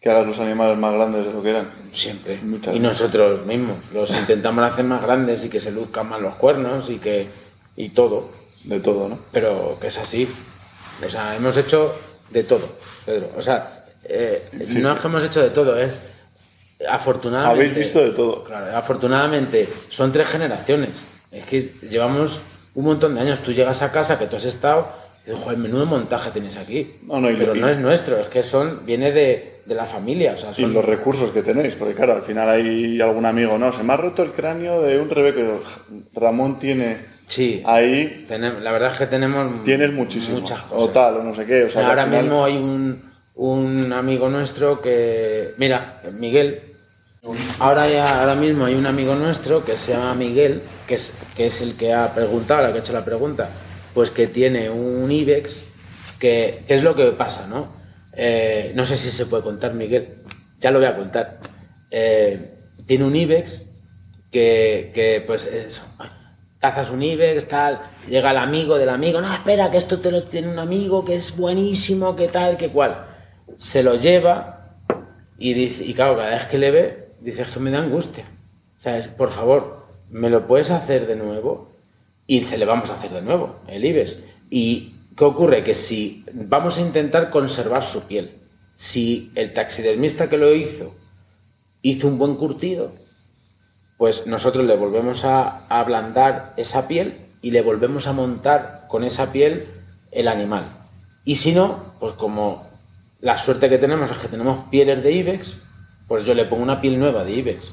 que 0.00 0.10
hagas 0.10 0.26
los 0.26 0.38
animales 0.38 0.78
más 0.78 0.94
grandes 0.94 1.26
de 1.26 1.32
lo 1.34 1.42
que 1.42 1.50
eran? 1.50 1.68
Siempre. 1.92 2.38
Muchas 2.42 2.74
y 2.74 2.80
nosotros 2.80 3.44
mismos 3.44 3.76
los 3.92 4.16
intentamos 4.16 4.64
hacer 4.64 4.86
más 4.86 5.02
grandes 5.02 5.44
y 5.44 5.50
que 5.50 5.60
se 5.60 5.72
luzcan 5.72 6.08
más 6.08 6.22
los 6.22 6.36
cuernos 6.36 6.88
y 6.88 6.98
que 6.98 7.26
y 7.76 7.90
todo, 7.90 8.30
De 8.64 8.80
todo, 8.80 9.10
¿no? 9.10 9.18
pero 9.30 9.76
que 9.78 9.88
es 9.88 9.98
así. 9.98 10.26
O 11.04 11.08
sea, 11.08 11.36
hemos 11.36 11.56
hecho 11.56 11.94
de 12.30 12.44
todo, 12.44 12.68
Pedro. 13.04 13.30
O 13.36 13.42
sea, 13.42 13.84
eh, 14.04 14.42
Sí. 14.66 14.78
no 14.78 14.92
es 14.92 15.00
que 15.00 15.06
hemos 15.06 15.24
hecho 15.24 15.42
de 15.42 15.50
todo, 15.50 15.78
es 15.78 16.00
afortunadamente. 16.88 17.60
Habéis 17.60 17.74
visto 17.74 18.00
de 18.02 18.10
todo. 18.10 18.44
Claro, 18.44 18.76
afortunadamente 18.76 19.68
son 19.88 20.12
tres 20.12 20.28
generaciones. 20.28 20.90
Es 21.32 21.44
que 21.44 21.72
llevamos 21.90 22.40
un 22.74 22.84
montón 22.84 23.14
de 23.14 23.20
años. 23.22 23.40
Tú 23.40 23.52
llegas 23.52 23.82
a 23.82 23.90
casa 23.92 24.18
que 24.18 24.26
tú 24.26 24.36
has 24.36 24.44
estado 24.44 24.88
y 25.26 25.30
dices, 25.30 25.42
joder, 25.44 25.58
menudo 25.58 25.86
montaje 25.86 26.30
tienes 26.30 26.56
aquí. 26.56 26.96
No, 27.02 27.20
no, 27.20 27.28
Pero 27.36 27.54
no 27.54 27.68
es 27.68 27.78
nuestro, 27.78 28.18
es 28.18 28.28
que 28.28 28.42
son 28.42 28.84
viene 28.86 29.12
de, 29.12 29.60
de 29.64 29.74
la 29.74 29.84
familia. 29.86 30.32
O 30.34 30.38
sea, 30.38 30.50
Y 30.56 30.62
son, 30.62 30.72
los 30.74 30.84
recursos 30.84 31.30
que 31.32 31.42
tenéis, 31.42 31.74
porque 31.74 31.94
claro, 31.94 32.14
al 32.14 32.22
final 32.22 32.48
hay 32.48 33.00
algún 33.00 33.26
amigo, 33.26 33.58
¿no? 33.58 33.72
Se 33.72 33.82
me 33.82 33.92
ha 33.92 33.96
roto 33.96 34.22
el 34.22 34.30
cráneo 34.32 34.82
de 34.82 34.98
un 35.00 35.10
rebeque. 35.10 35.46
Ramón 36.14 36.58
tiene 36.58 36.98
Sí, 37.28 37.62
ahí, 37.66 38.26
la 38.28 38.72
verdad 38.72 38.92
es 38.92 38.98
que 38.98 39.06
tenemos 39.06 39.64
tienes 39.64 39.92
muchísimo. 39.92 40.40
muchas 40.40 40.60
O 40.70 40.76
cosas. 40.76 40.92
tal, 40.94 41.16
o 41.16 41.22
no 41.24 41.34
sé 41.34 41.44
qué. 41.44 41.64
O 41.64 41.68
sea, 41.70 41.88
Ahora 41.88 42.04
final- 42.04 42.22
mismo 42.22 42.44
hay 42.44 42.56
un, 42.56 43.02
un 43.34 43.92
amigo 43.92 44.28
nuestro 44.28 44.80
que, 44.80 45.50
mira, 45.58 46.00
Miguel. 46.18 46.60
Ahora, 47.58 47.88
ya, 47.88 48.20
ahora 48.20 48.36
mismo 48.36 48.64
hay 48.66 48.74
un 48.76 48.86
amigo 48.86 49.16
nuestro 49.16 49.64
que 49.64 49.76
se 49.76 49.92
llama 49.92 50.14
Miguel, 50.14 50.62
que 50.86 50.94
es, 50.94 51.12
que 51.36 51.46
es 51.46 51.60
el 51.60 51.74
que 51.74 51.92
ha 51.92 52.14
preguntado, 52.14 52.64
el 52.66 52.72
que 52.72 52.78
ha 52.78 52.82
hecho 52.82 52.92
la 52.92 53.04
pregunta, 53.04 53.48
pues 53.94 54.12
que 54.12 54.28
tiene 54.28 54.70
un 54.70 55.10
IBEX, 55.10 55.62
que, 56.20 56.62
que 56.68 56.74
es 56.76 56.84
lo 56.84 56.94
que 56.94 57.06
pasa, 57.06 57.48
¿no? 57.48 57.74
Eh, 58.12 58.70
no 58.76 58.86
sé 58.86 58.96
si 58.96 59.10
se 59.10 59.26
puede 59.26 59.42
contar, 59.42 59.74
Miguel, 59.74 60.06
ya 60.60 60.70
lo 60.70 60.78
voy 60.78 60.86
a 60.86 60.94
contar. 60.96 61.38
Eh, 61.90 62.52
tiene 62.86 63.04
un 63.04 63.16
IBEX 63.16 63.62
que, 64.30 64.92
que, 64.94 65.24
pues 65.26 65.44
eso, 65.46 65.82
cazas 66.60 66.90
un 66.90 67.02
IBEX, 67.02 67.48
tal, 67.48 67.80
llega 68.08 68.30
el 68.30 68.38
amigo 68.38 68.78
del 68.78 68.88
amigo, 68.88 69.20
no, 69.20 69.32
espera, 69.32 69.70
que 69.70 69.76
esto 69.76 70.00
te 70.00 70.10
lo 70.10 70.24
tiene 70.24 70.48
un 70.48 70.58
amigo, 70.58 71.04
que 71.04 71.14
es 71.14 71.36
buenísimo, 71.36 72.16
que 72.16 72.28
tal, 72.28 72.56
que 72.56 72.70
cual. 72.70 73.06
Se 73.58 73.82
lo 73.82 73.94
lleva 73.96 74.74
y 75.38 75.54
dice, 75.54 75.84
y 75.84 75.94
claro, 75.94 76.16
cada 76.16 76.30
vez 76.30 76.44
que 76.44 76.58
le 76.58 76.70
ve, 76.70 77.08
dice, 77.20 77.42
es 77.42 77.48
que 77.48 77.60
me 77.60 77.70
da 77.70 77.78
angustia. 77.78 78.24
O 78.78 78.82
sea, 78.82 78.98
es, 78.98 79.08
por 79.08 79.30
favor, 79.30 79.86
¿me 80.10 80.30
lo 80.30 80.46
puedes 80.46 80.70
hacer 80.70 81.06
de 81.06 81.16
nuevo? 81.16 81.70
Y 82.26 82.44
se 82.44 82.58
le 82.58 82.64
vamos 82.64 82.90
a 82.90 82.94
hacer 82.94 83.10
de 83.10 83.22
nuevo, 83.22 83.56
el 83.68 83.84
IBEX. 83.84 84.16
¿Y 84.50 84.94
qué 85.16 85.24
ocurre? 85.24 85.62
Que 85.62 85.74
si 85.74 86.24
vamos 86.32 86.78
a 86.78 86.80
intentar 86.80 87.30
conservar 87.30 87.84
su 87.84 88.02
piel, 88.02 88.30
si 88.76 89.30
el 89.34 89.52
taxidermista 89.52 90.28
que 90.28 90.36
lo 90.36 90.54
hizo 90.54 90.94
hizo 91.82 92.08
un 92.08 92.18
buen 92.18 92.34
curtido, 92.34 92.92
pues 93.96 94.26
nosotros 94.26 94.64
le 94.64 94.76
volvemos 94.76 95.24
a, 95.24 95.60
a 95.68 95.80
ablandar 95.80 96.52
esa 96.56 96.86
piel 96.88 97.16
y 97.42 97.50
le 97.50 97.62
volvemos 97.62 98.06
a 98.06 98.12
montar 98.12 98.84
con 98.88 99.04
esa 99.04 99.32
piel 99.32 99.66
el 100.12 100.28
animal. 100.28 100.64
Y 101.24 101.36
si 101.36 101.52
no, 101.54 101.78
pues 101.98 102.12
como 102.14 102.66
la 103.20 103.38
suerte 103.38 103.68
que 103.68 103.78
tenemos 103.78 104.10
es 104.10 104.18
que 104.18 104.28
tenemos 104.28 104.68
pieles 104.70 105.02
de 105.02 105.12
IBEX, 105.12 105.56
pues 106.08 106.24
yo 106.24 106.34
le 106.34 106.44
pongo 106.44 106.62
una 106.62 106.80
piel 106.80 106.98
nueva 106.98 107.24
de 107.24 107.32
IBEX. 107.32 107.72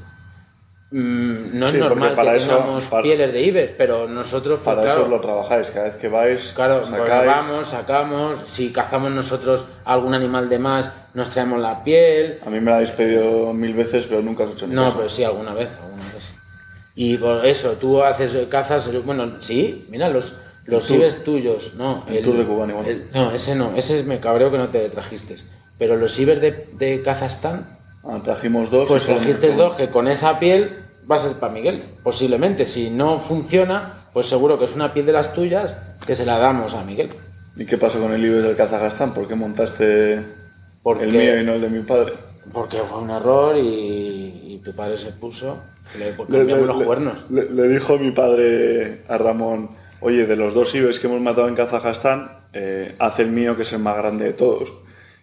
Mm, 0.91 1.57
no 1.57 1.67
Sí, 1.67 1.77
es 1.77 1.81
normal 1.83 2.13
para 2.15 2.31
que 2.31 2.37
eso- 2.37 2.55
tengamos 2.55 2.83
para- 2.85 3.01
pieles 3.03 3.33
de 3.33 3.41
IBEX, 3.41 3.73
pero 3.77 4.07
nosotros, 4.07 4.59
pues, 4.63 4.75
Para 4.75 4.91
eso 4.91 5.07
lo 5.07 5.19
trabajáis, 5.19 5.71
cada 5.71 5.85
vez 5.85 5.97
que 5.97 6.07
vais, 6.07 6.53
Claro, 6.53 6.77
pues 6.77 6.89
sacáis. 6.89 7.25
vamos, 7.27 7.67
sacamos, 7.67 8.39
si 8.45 8.71
cazamos 8.71 9.11
nosotros 9.11 9.65
algún 9.85 10.13
animal 10.13 10.49
de 10.49 10.59
más, 10.59 10.91
nos 11.13 11.29
traemos 11.29 11.59
la 11.59 11.83
piel, 11.83 12.39
A 12.45 12.49
mí 12.49 12.59
me 12.59 12.65
lo 12.71 12.75
habéis 12.75 12.91
pedido 12.91 13.53
mil 13.53 13.73
veces, 13.73 14.05
pero 14.09 14.21
nunca 14.21 14.43
has 14.43 14.51
hecho 14.51 14.67
ni 14.67 14.75
no, 14.75 14.85
caso. 14.85 14.97
pero 14.97 15.09
sí, 15.09 15.23
alguna 15.23 15.53
vez, 15.53 15.69
alguna 15.83 16.03
vez. 16.03 16.31
Y 16.95 17.17
por 17.17 17.45
eso, 17.45 17.71
tú 17.73 18.03
haces 18.03 18.33
cazas, 18.49 18.89
bueno, 19.05 19.31
sí, 19.41 19.85
mira, 19.89 20.09
los, 20.09 20.33
los 20.65 20.89
ibes 20.91 21.23
tuyos, 21.23 21.73
no. 21.75 22.03
El 22.09 22.23
tour 22.23 22.37
de 22.37 22.43
Kubán 22.45 22.69
igual. 22.69 22.85
el- 22.87 23.05
no, 23.13 23.31
ese 23.31 23.55
no, 23.55 23.75
ese 23.75 24.03
me 24.03 24.19
cabreo 24.19 24.51
que 24.51 24.57
no 24.57 24.67
te 24.69 24.89
trajiste. 24.89 25.35
Pero 25.77 25.97
los 25.97 26.17
ibers 26.19 26.39
de, 26.41 26.51
de 26.73 27.01
Kazajstán, 27.01 27.67
Ah, 28.05 28.19
trajimos 28.23 28.69
dos. 28.69 28.87
pues 28.89 29.05
trajiste 29.05 29.53
dos 29.55 29.75
que 29.75 29.89
con 29.89 30.07
esa 30.07 30.37
piel 30.37 30.69
va 31.09 31.15
a 31.15 31.19
ser 31.19 31.33
para 31.33 31.53
Miguel, 31.53 31.81
posiblemente. 32.03 32.65
Si 32.65 32.89
no 32.89 33.19
funciona, 33.19 33.93
pues 34.13 34.27
seguro 34.27 34.59
que 34.59 34.65
es 34.65 34.75
una 34.75 34.93
piel 34.93 35.05
de 35.05 35.13
las 35.13 35.33
tuyas 35.33 35.73
que 36.05 36.15
se 36.15 36.25
la 36.25 36.37
damos 36.37 36.73
a 36.73 36.83
Miguel. 36.83 37.09
¿Y 37.55 37.65
qué 37.65 37.77
pasó 37.77 37.99
con 37.99 38.13
el 38.13 38.23
Ibis 38.23 38.43
del 38.43 38.55
Kazajstán? 38.55 39.13
¿Por 39.13 39.27
qué 39.27 39.35
montaste 39.35 40.21
Porque- 40.83 41.05
el 41.05 41.11
mío 41.11 41.41
y 41.41 41.45
no 41.45 41.53
el 41.53 41.61
de 41.61 41.69
mi 41.69 41.81
padre? 41.83 42.13
Porque 42.51 42.77
fue 42.79 42.99
un 42.99 43.09
error 43.09 43.55
y, 43.57 43.61
y 44.55 44.61
tu 44.63 44.73
padre 44.75 44.97
se 44.97 45.11
puso, 45.13 45.57
le 45.97 46.11
Le, 46.11 46.15
cambiamos 46.17 46.47
le- 46.61 46.65
los 46.67 46.77
le- 46.77 46.85
cuernos. 46.85 47.31
le- 47.31 47.49
le 47.49 47.67
dijo 47.69 47.97
mi 47.97 48.11
padre 48.11 49.01
a 49.07 49.17
Ramón, 49.17 49.69
oye, 50.01 50.25
de 50.25 50.35
los 50.35 50.53
dos 50.53 50.73
Ibis 50.75 50.99
que 50.99 51.07
hemos 51.07 51.21
matado 51.21 51.47
en 51.47 51.55
Kazajstán, 51.55 52.29
eh, 52.53 52.93
haz 52.99 53.19
el 53.19 53.31
mío 53.31 53.55
que 53.55 53.63
es 53.63 53.71
el 53.73 53.79
más 53.79 53.95
grande 53.97 54.25
de 54.25 54.33
todos. 54.33 54.69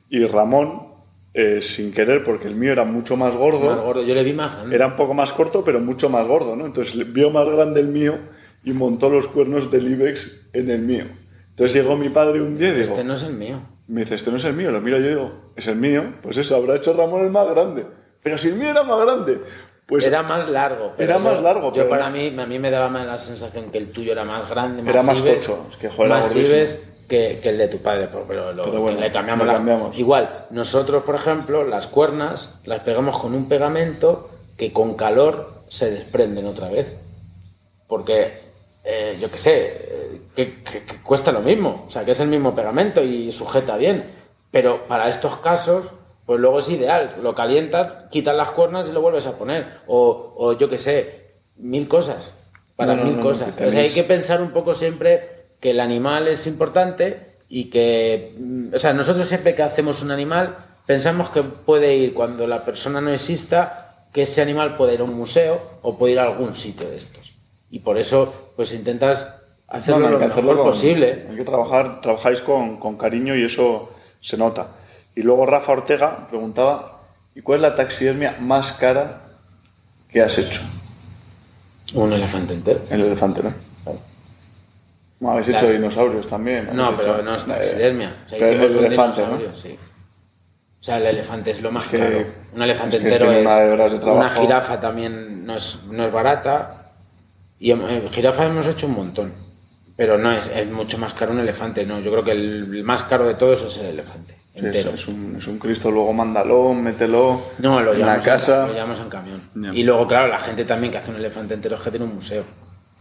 Y 0.08 0.24
Ramón, 0.24 0.82
eh, 1.34 1.60
sin 1.62 1.92
querer, 1.92 2.24
porque 2.24 2.48
el 2.48 2.56
mío 2.56 2.72
era 2.72 2.84
mucho 2.84 3.16
más 3.16 3.36
gordo, 3.36 3.66
Más 3.70 3.80
gordo, 3.84 4.02
yo 4.02 4.14
le 4.14 4.24
vi 4.24 4.32
más 4.32 4.56
grande. 4.56 4.74
era 4.74 4.86
un 4.88 4.96
poco 4.96 5.14
más 5.14 5.32
corto, 5.32 5.62
pero 5.64 5.78
mucho 5.78 6.08
más 6.08 6.26
gordo, 6.26 6.56
¿no? 6.56 6.66
Entonces 6.66 6.94
le- 6.96 7.04
vio 7.04 7.30
más 7.30 7.46
grande 7.46 7.80
el 7.80 7.88
mío 7.88 8.14
y 8.64 8.72
montó 8.72 9.10
los 9.10 9.28
cuernos 9.28 9.70
del 9.70 9.90
Ibex 9.92 10.30
en 10.54 10.70
el 10.70 10.80
mío. 10.82 11.04
Entonces 11.50 11.74
llegó 11.74 11.96
mi 11.96 12.08
padre 12.08 12.40
un 12.42 12.58
día 12.58 12.70
y 12.70 12.80
dijo, 12.80 12.92
Este 12.92 13.04
no 13.04 13.14
es 13.14 13.22
el 13.22 13.34
mío. 13.34 13.60
Me 13.90 14.02
dice, 14.02 14.14
este 14.14 14.30
no 14.30 14.36
es 14.36 14.44
el 14.44 14.54
mío, 14.54 14.70
lo 14.70 14.80
miro 14.80 14.98
yo 14.98 15.06
y 15.06 15.08
digo, 15.10 15.32
es 15.56 15.66
el 15.66 15.76
mío, 15.76 16.04
pues 16.22 16.36
eso, 16.36 16.56
habrá 16.56 16.76
hecho 16.76 16.92
Ramón 16.94 17.24
el 17.24 17.30
más 17.30 17.48
grande. 17.50 17.86
Pero 18.22 18.36
si 18.38 18.48
el 18.48 18.54
mío 18.56 18.70
era 18.70 18.82
más 18.84 19.00
grande, 19.04 19.40
pues 19.86 20.06
era 20.06 20.22
más 20.22 20.48
largo. 20.48 20.92
pero 20.96 21.10
era 21.10 21.18
más 21.18 21.42
largo, 21.42 21.68
Yo 21.68 21.72
pero 21.72 21.88
para 21.88 22.10
mí, 22.10 22.34
a 22.38 22.46
mí 22.46 22.58
me 22.58 22.70
daba 22.70 22.88
más 22.88 23.06
la 23.06 23.18
sensación 23.18 23.70
que 23.72 23.78
el 23.78 23.90
tuyo 23.90 24.12
era 24.12 24.24
más 24.24 24.48
grande, 24.48 24.82
más 24.82 24.94
Era 24.94 25.02
más 25.02 25.18
ibes, 25.20 25.44
tocho, 25.46 25.66
es 25.70 25.76
que, 25.78 25.88
joder, 25.88 26.08
más 26.10 26.36
ibes, 26.36 26.78
que, 27.08 27.40
que 27.42 27.48
el 27.48 27.58
de 27.58 27.66
tu 27.68 27.78
padre, 27.78 28.08
pero, 28.28 28.52
lo- 28.52 28.64
Pero 28.64 28.80
bueno, 28.80 28.98
que 28.98 29.04
le 29.06 29.12
cambiamos, 29.12 29.46
lo 29.46 29.52
la- 29.52 29.58
cambiamos. 29.58 29.98
Igual, 29.98 30.46
nosotros, 30.50 31.02
por 31.02 31.16
ejemplo, 31.16 31.64
las 31.64 31.88
cuernas 31.88 32.60
las 32.66 32.82
pegamos 32.82 33.18
con 33.18 33.34
un 33.34 33.48
pegamento 33.48 34.30
que 34.56 34.72
con 34.72 34.94
calor 34.94 35.44
se 35.68 35.90
desprenden 35.90 36.46
otra 36.46 36.68
vez. 36.68 36.98
Porque, 37.88 38.32
eh, 38.84 39.18
yo 39.20 39.28
qué 39.30 39.38
sé, 39.38 39.66
eh, 39.66 40.19
que, 40.36 40.54
que- 40.62 40.82
que 40.84 40.96
cuesta 41.02 41.32
lo 41.32 41.40
mismo. 41.40 41.84
O 41.86 41.90
sea, 41.90 42.04
que 42.04 42.12
es 42.12 42.20
el 42.20 42.28
mismo 42.28 42.54
pegamento 42.54 43.02
y 43.02 43.30
sujeta 43.32 43.76
bien. 43.76 44.04
Pero 44.50 44.84
para 44.88 45.08
estos 45.08 45.36
casos, 45.38 45.86
pues 46.26 46.40
luego 46.40 46.58
es 46.58 46.68
ideal. 46.68 47.16
Lo 47.22 47.34
calientas, 47.34 48.08
quitas 48.10 48.34
las 48.36 48.50
cuernas 48.50 48.88
y 48.88 48.92
lo 48.92 49.00
vuelves 49.00 49.26
a 49.26 49.36
poner. 49.36 49.64
O, 49.86 50.34
o 50.36 50.58
yo 50.58 50.68
qué 50.68 50.78
sé, 50.78 51.24
mil 51.58 51.86
cosas. 51.88 52.30
Para 52.76 52.94
No, 52.94 53.04
mil 53.04 53.12
no, 53.16 53.18
no, 53.18 53.28
cosas. 53.28 53.54
sea, 53.56 53.80
hay 53.80 53.90
que 53.90 54.04
pensar 54.04 54.40
un 54.40 54.50
poco 54.50 54.74
siempre 54.74 55.28
que 55.60 55.70
el 55.70 55.80
animal 55.80 56.26
es 56.28 56.46
importante 56.46 57.18
y 57.48 57.64
que, 57.68 58.32
mm, 58.38 58.74
o 58.74 58.78
sea, 58.78 58.92
nosotros 58.92 59.28
siempre 59.28 59.54
que 59.54 59.62
hacemos 59.62 60.02
un 60.02 60.10
animal 60.10 60.56
pensamos 60.86 61.30
que 61.30 61.42
puede 61.42 61.94
ir 61.94 62.14
cuando 62.14 62.46
la 62.46 62.64
persona 62.64 63.00
no 63.00 63.10
exista, 63.12 63.94
que 64.12 64.22
ese 64.22 64.40
animal 64.42 64.76
puede 64.76 64.94
ir 64.94 65.00
a 65.00 65.04
un 65.04 65.14
museo 65.14 65.60
o 65.82 65.96
puede 65.98 66.14
ir 66.14 66.18
a 66.18 66.24
algún 66.24 66.56
sitio 66.56 66.88
de 66.88 66.96
estos. 66.96 67.32
Y 67.70 67.80
por 67.80 67.98
eso, 67.98 68.32
pues 68.56 68.72
intentas 68.72 69.28
hacerlo 69.70 70.00
No, 70.00 70.06
no, 70.06 70.12
lo 70.12 70.18
mejor 70.18 70.32
hacerlo 70.32 70.56
con- 70.56 70.72
posible. 70.72 71.26
Hay 71.30 71.36
que 71.36 71.44
trabajar, 71.44 72.00
trabajáis 72.00 72.40
con, 72.42 72.76
con 72.78 72.96
cariño 72.96 73.34
y 73.36 73.44
eso 73.44 73.90
se 74.20 74.36
nota. 74.36 74.66
Y 75.16 75.22
luego 75.22 75.46
Rafa 75.46 75.72
Ortega 75.72 76.26
preguntaba, 76.28 77.00
¿y 77.34 77.40
cuál 77.42 77.56
es 77.56 77.62
la 77.62 77.76
taxidermia 77.76 78.36
más 78.40 78.72
cara 78.72 79.22
que 80.08 80.20
has 80.22 80.36
hecho? 80.38 80.60
Un 81.94 82.12
elefante 82.12 82.54
entero. 82.54 82.80
El 82.90 83.00
elefante, 83.02 83.42
¿no? 83.42 83.52
Bueno, 85.18 85.32
habéis 85.38 85.48
hecho 85.54 85.70
dinosaurios 85.70 86.26
también. 86.28 86.70
No, 86.72 86.96
pero 86.96 87.16
hecho- 87.16 87.22
no 87.22 87.34
es 87.34 87.42
eh, 87.42 87.46
taxidermia. 87.48 88.14
O 88.26 88.28
sea, 88.30 88.38
pero 88.38 88.52
hicimos 88.54 88.72
el 88.76 88.84
elefante, 88.86 89.22
¿no? 89.26 89.38
sí. 89.60 89.78
O 90.80 90.82
sea, 90.82 90.96
el 90.96 91.06
elefante 91.06 91.50
es 91.50 91.60
lo 91.60 91.70
más 91.70 91.86
que- 91.86 91.98
caro. 91.98 92.24
Un 92.54 92.62
elefante 92.62 92.96
es 92.96 93.02
que 93.02 93.08
entero 93.08 93.30
es. 93.32 93.42
una 93.42 93.56
de 93.60 93.96
una 94.12 94.30
jirafa 94.30 94.80
también 94.80 95.44
no 95.44 95.56
es, 95.56 95.78
no 95.90 96.06
es 96.06 96.12
barata. 96.12 96.86
Y 97.58 97.72
eh, 97.72 98.08
jirafa 98.12 98.46
hemos 98.46 98.66
hecho 98.66 98.86
un 98.86 98.94
montón. 98.94 99.30
Pero 100.00 100.16
no 100.16 100.32
es, 100.32 100.48
es 100.48 100.66
mucho 100.70 100.96
más 100.96 101.12
caro 101.12 101.32
un 101.32 101.40
elefante, 101.40 101.84
no. 101.84 102.00
Yo 102.00 102.10
creo 102.10 102.24
que 102.24 102.32
el, 102.32 102.82
más 102.84 103.02
caro 103.02 103.26
de 103.26 103.34
todos 103.34 103.60
es 103.64 103.76
el 103.82 103.86
elefante. 103.88 104.32
Sí, 104.54 104.60
es, 104.60 104.64
Entero. 104.64 104.90
es 104.94 105.06
un, 105.08 105.34
es 105.36 105.46
un 105.46 105.58
Cristo, 105.58 105.90
luego 105.90 106.14
mándalo, 106.14 106.72
mételo 106.72 107.38
No, 107.58 107.80
lo 107.82 107.92
en 107.92 108.06
la 108.06 108.14
en, 108.14 108.22
casa. 108.22 108.66
lo 108.66 108.72
llevamos 108.72 108.98
en 108.98 109.10
camión. 109.10 109.42
Y 109.74 109.82
luego, 109.82 110.08
claro, 110.08 110.28
la 110.28 110.38
gente 110.38 110.64
también 110.64 110.90
que 110.90 110.96
hace 110.96 111.10
un 111.10 111.16
elefante 111.16 111.52
entero 111.52 111.76
es 111.76 111.82
que 111.82 111.90
tiene 111.90 112.06
un 112.06 112.14
museo. 112.14 112.44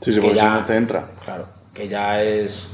Sí, 0.01 0.11
sí, 0.11 0.15
que 0.19 0.21
porque 0.27 0.35
ya- 0.35 0.41
si 0.41 0.59
no 0.59 0.65
te 0.65 0.75
entra. 0.75 1.05
Claro, 1.23 1.45
que 1.73 1.87
ya 1.87 2.21
es. 2.21 2.71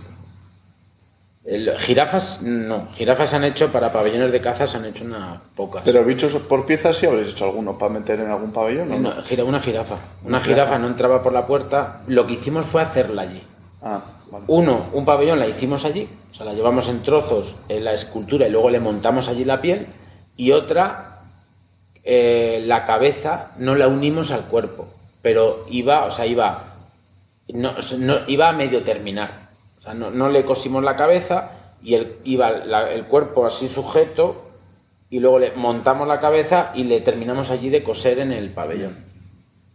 el- 1.45 1.71
jirafas, 1.77 2.41
no. 2.41 2.83
Jirafas 2.95 3.29
se 3.29 3.35
han 3.35 3.43
hecho 3.43 3.71
para 3.71 3.93
pabellones 3.93 4.31
de 4.31 4.41
caza, 4.41 4.65
se 4.67 4.77
han 4.77 4.85
hecho 4.85 5.03
unas 5.05 5.39
pocas. 5.55 5.83
Pero 5.85 6.03
bichos 6.03 6.33
por 6.49 6.65
piezas 6.65 6.97
sí 6.97 7.05
habréis 7.05 7.27
hecho 7.33 7.45
alguno 7.45 7.77
para 7.77 7.93
meter 7.93 8.19
en 8.21 8.31
algún 8.31 8.51
pabellón, 8.51 8.91
¿o 8.91 8.97
no? 8.97 9.09
Una, 9.11 9.21
gira- 9.21 9.43
una 9.43 9.61
jirafa. 9.61 9.97
Una 10.23 10.39
jirafa 10.41 10.79
no 10.79 10.87
entraba 10.87 11.21
por 11.21 11.31
la 11.31 11.45
puerta. 11.45 12.01
Lo 12.07 12.25
que 12.25 12.33
hicimos 12.33 12.65
fue 12.65 12.81
hacerla 12.81 13.21
allí. 13.21 13.43
Ah. 13.83 14.01
Uno, 14.47 14.85
un 14.93 15.05
pabellón 15.05 15.39
la 15.39 15.47
hicimos 15.47 15.85
allí, 15.85 16.07
o 16.31 16.35
sea, 16.35 16.45
la 16.45 16.53
llevamos 16.53 16.89
en 16.89 17.01
trozos 17.03 17.55
en 17.69 17.83
la 17.83 17.93
escultura 17.93 18.47
y 18.47 18.51
luego 18.51 18.69
le 18.69 18.79
montamos 18.79 19.27
allí 19.29 19.45
la 19.45 19.61
piel. 19.61 19.85
Y 20.37 20.51
otra, 20.51 21.19
eh, 22.03 22.63
la 22.65 22.85
cabeza 22.85 23.51
no 23.59 23.75
la 23.75 23.87
unimos 23.87 24.31
al 24.31 24.41
cuerpo, 24.41 24.87
pero 25.21 25.63
iba, 25.69 26.05
o 26.05 26.11
sea, 26.11 26.25
iba, 26.25 26.63
no, 27.49 27.71
no- 27.99 28.17
iba 28.27 28.49
a 28.49 28.53
medio 28.53 28.81
terminar. 28.83 29.29
O 29.79 29.81
sea, 29.83 29.93
no, 29.93 30.09
no 30.11 30.29
le 30.29 30.43
cosimos 30.45 30.83
la 30.83 30.95
cabeza 30.95 31.51
y 31.81 31.93
el, 31.95 32.17
iba 32.25 32.49
la- 32.51 32.91
el 32.91 33.05
cuerpo 33.05 33.45
así 33.45 33.67
sujeto 33.67 34.43
y 35.09 35.19
luego 35.19 35.39
le 35.39 35.51
montamos 35.51 36.07
la 36.07 36.19
cabeza 36.19 36.71
y 36.75 36.83
le 36.83 36.99
terminamos 37.01 37.49
allí 37.51 37.69
de 37.69 37.83
coser 37.83 38.19
en 38.19 38.31
el 38.31 38.49
pabellón. 38.49 38.95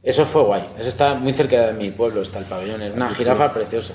Eso 0.03 0.25
fue 0.27 0.43
guay. 0.43 0.65
Eso 0.79 0.89
está 0.89 1.15
muy 1.15 1.33
cerca 1.33 1.67
de 1.69 1.73
mi 1.75 1.91
pueblo, 1.91 2.23
está 2.23 2.39
el 2.39 2.45
pabellón. 2.47 2.83
Es 2.83 2.95
una 2.95 3.11
jirafa 3.15 3.53
preciosa. 3.53 3.95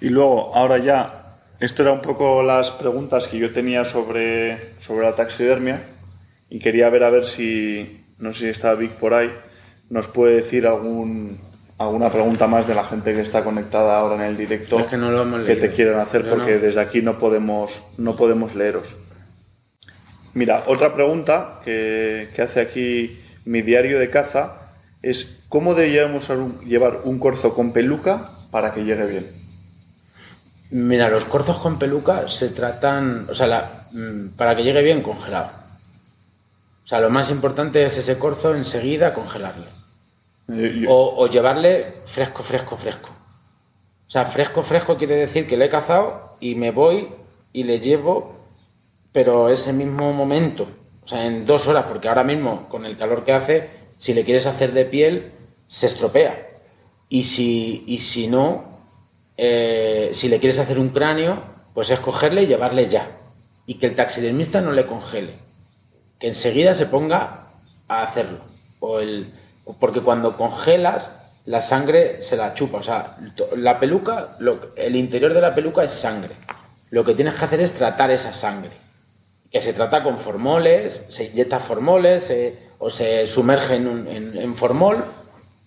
Y 0.00 0.08
luego, 0.10 0.54
ahora 0.54 0.78
ya, 0.78 1.36
esto 1.60 1.82
era 1.82 1.92
un 1.92 2.02
poco 2.02 2.42
las 2.42 2.70
preguntas 2.70 3.28
que 3.28 3.38
yo 3.38 3.52
tenía 3.52 3.84
sobre, 3.84 4.58
sobre 4.80 5.06
la 5.06 5.14
taxidermia 5.14 5.82
y 6.50 6.58
quería 6.58 6.88
ver 6.90 7.04
a 7.04 7.10
ver 7.10 7.24
si, 7.26 8.04
no 8.18 8.32
sé 8.32 8.40
si 8.40 8.48
está 8.48 8.74
Vic 8.74 8.92
por 8.92 9.14
ahí, 9.14 9.32
nos 9.88 10.06
puede 10.08 10.36
decir 10.36 10.66
algún, 10.66 11.38
alguna 11.78 12.10
pregunta 12.10 12.46
más 12.46 12.66
de 12.68 12.74
la 12.74 12.84
gente 12.84 13.14
que 13.14 13.22
está 13.22 13.42
conectada 13.42 13.98
ahora 13.98 14.16
en 14.16 14.22
el 14.22 14.36
directo 14.36 14.78
Es 14.80 14.86
que 14.86 14.96
no 14.96 15.10
lo 15.10 15.22
hemos 15.22 15.40
que 15.42 15.54
leído. 15.54 15.68
te 15.68 15.72
quieran 15.74 16.00
hacer 16.00 16.24
Yo 16.24 16.30
porque 16.30 16.54
no. 16.56 16.60
desde 16.60 16.80
aquí 16.80 17.02
no 17.02 17.18
podemos, 17.18 17.82
no 17.96 18.16
podemos 18.16 18.54
leeros. 18.54 18.84
Mira, 20.34 20.64
otra 20.66 20.92
pregunta 20.92 21.60
que, 21.64 22.28
que 22.36 22.42
hace 22.42 22.60
aquí 22.60 23.18
mi 23.46 23.62
diario 23.62 23.98
de 23.98 24.10
caza 24.10 24.52
es 25.02 25.44
¿cómo 25.48 25.74
deberíamos 25.74 26.28
llevar 26.66 26.98
un 27.04 27.18
corzo 27.18 27.54
con 27.54 27.72
peluca 27.72 28.28
para 28.50 28.74
que 28.74 28.84
llegue 28.84 29.06
bien? 29.06 29.26
Mira, 30.70 31.08
los 31.08 31.24
corzos 31.24 31.58
con 31.58 31.78
peluca 31.78 32.28
se 32.28 32.48
tratan, 32.48 33.26
o 33.30 33.34
sea, 33.34 33.46
la- 33.46 33.88
mm, 33.92 34.28
para 34.36 34.56
que 34.56 34.64
llegue 34.64 34.82
bien 34.82 35.02
congelado. 35.02 35.50
O 36.84 36.88
sea, 36.88 37.00
lo 37.00 37.10
más 37.10 37.30
importante 37.30 37.84
es 37.84 37.96
ese 37.96 38.18
corzo 38.18 38.54
enseguida 38.54 39.14
congelarle. 39.14 39.66
Eh, 40.48 40.80
yo- 40.82 40.90
O, 40.90 41.22
o 41.24 41.26
llevarle 41.28 41.84
fresco, 42.06 42.42
fresco, 42.42 42.76
fresco. 42.76 43.10
O 44.08 44.10
sea, 44.10 44.24
fresco, 44.24 44.62
fresco 44.62 44.96
quiere 44.96 45.16
decir 45.16 45.48
que 45.48 45.56
le 45.56 45.64
he 45.66 45.70
cazado 45.70 46.36
y 46.40 46.54
me 46.54 46.70
voy 46.70 47.08
y 47.52 47.64
le 47.64 47.80
llevo, 47.80 48.34
pero 49.12 49.48
ese 49.48 49.72
mismo 49.72 50.12
momento, 50.12 50.66
o 51.04 51.08
sea, 51.08 51.26
en 51.26 51.46
dos 51.46 51.66
horas, 51.66 51.86
porque 51.88 52.08
ahora 52.08 52.22
mismo 52.22 52.68
con 52.68 52.84
el 52.86 52.96
calor 52.96 53.24
que 53.24 53.32
hace, 53.32 53.70
si 53.98 54.14
le 54.14 54.24
quieres 54.24 54.46
hacer 54.46 54.72
de 54.72 54.84
piel, 54.84 55.24
se 55.68 55.86
estropea. 55.86 56.36
Y 57.08 57.24
si, 57.24 57.82
y 57.86 57.98
si 58.00 58.28
no, 58.28 58.62
eh, 59.36 60.12
si 60.14 60.28
le 60.28 60.38
quieres 60.38 60.58
hacer 60.58 60.78
un 60.78 60.88
cráneo, 60.90 61.36
pues 61.74 61.90
es 61.90 61.98
cogerle 62.00 62.42
y 62.42 62.46
llevarle 62.46 62.88
ya. 62.88 63.06
Y 63.66 63.74
que 63.74 63.86
el 63.86 63.96
taxidermista 63.96 64.60
no 64.60 64.72
le 64.72 64.86
congele. 64.86 65.32
Que 66.18 66.28
enseguida 66.28 66.72
se 66.74 66.86
ponga 66.86 67.40
a 67.88 68.02
hacerlo. 68.02 68.38
O 68.80 69.00
el, 69.00 69.26
porque 69.80 70.00
cuando 70.00 70.36
congelas, 70.36 71.10
la 71.44 71.60
sangre 71.60 72.22
se 72.22 72.36
la 72.36 72.54
chupa. 72.54 72.78
O 72.78 72.82
sea, 72.82 73.16
la 73.56 73.78
peluca, 73.78 74.28
el 74.76 74.96
interior 74.96 75.34
de 75.34 75.40
la 75.40 75.54
peluca 75.54 75.84
es 75.84 75.90
sangre. 75.92 76.34
Lo 76.90 77.04
que 77.04 77.14
tienes 77.14 77.34
que 77.34 77.44
hacer 77.44 77.60
es 77.60 77.72
tratar 77.72 78.10
esa 78.10 78.32
sangre. 78.32 78.70
Que 79.50 79.60
se 79.60 79.72
trata 79.72 80.02
con 80.02 80.18
formoles, 80.18 81.02
se 81.10 81.24
inyecta 81.24 81.60
formoles 81.60 82.24
se- 82.24 82.56
o 82.78 82.90
se 82.90 83.26
sumerge 83.26 83.76
en, 83.76 83.86
un- 83.88 84.06
en 84.08 84.54
formol. 84.54 85.04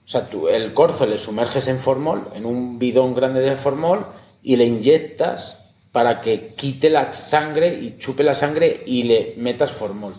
O 0.10 0.12
sea, 0.12 0.26
tú 0.28 0.48
el 0.48 0.74
corzo 0.74 1.06
le 1.06 1.20
sumerges 1.20 1.68
en 1.68 1.78
formol, 1.78 2.28
en 2.34 2.48
un 2.48 2.80
bidón 2.80 3.14
grande 3.14 3.42
de 3.42 3.56
formol, 3.56 4.04
y 4.42 4.56
le 4.56 4.66
inyectas 4.66 5.76
para 5.92 6.20
que 6.22 6.56
quite 6.56 6.90
la 6.90 7.14
sangre 7.14 7.72
y 7.76 7.96
chupe 8.00 8.24
la 8.24 8.34
sangre 8.34 8.82
y 8.88 9.04
le 9.04 9.36
metas 9.38 9.72
formol. 9.72 10.16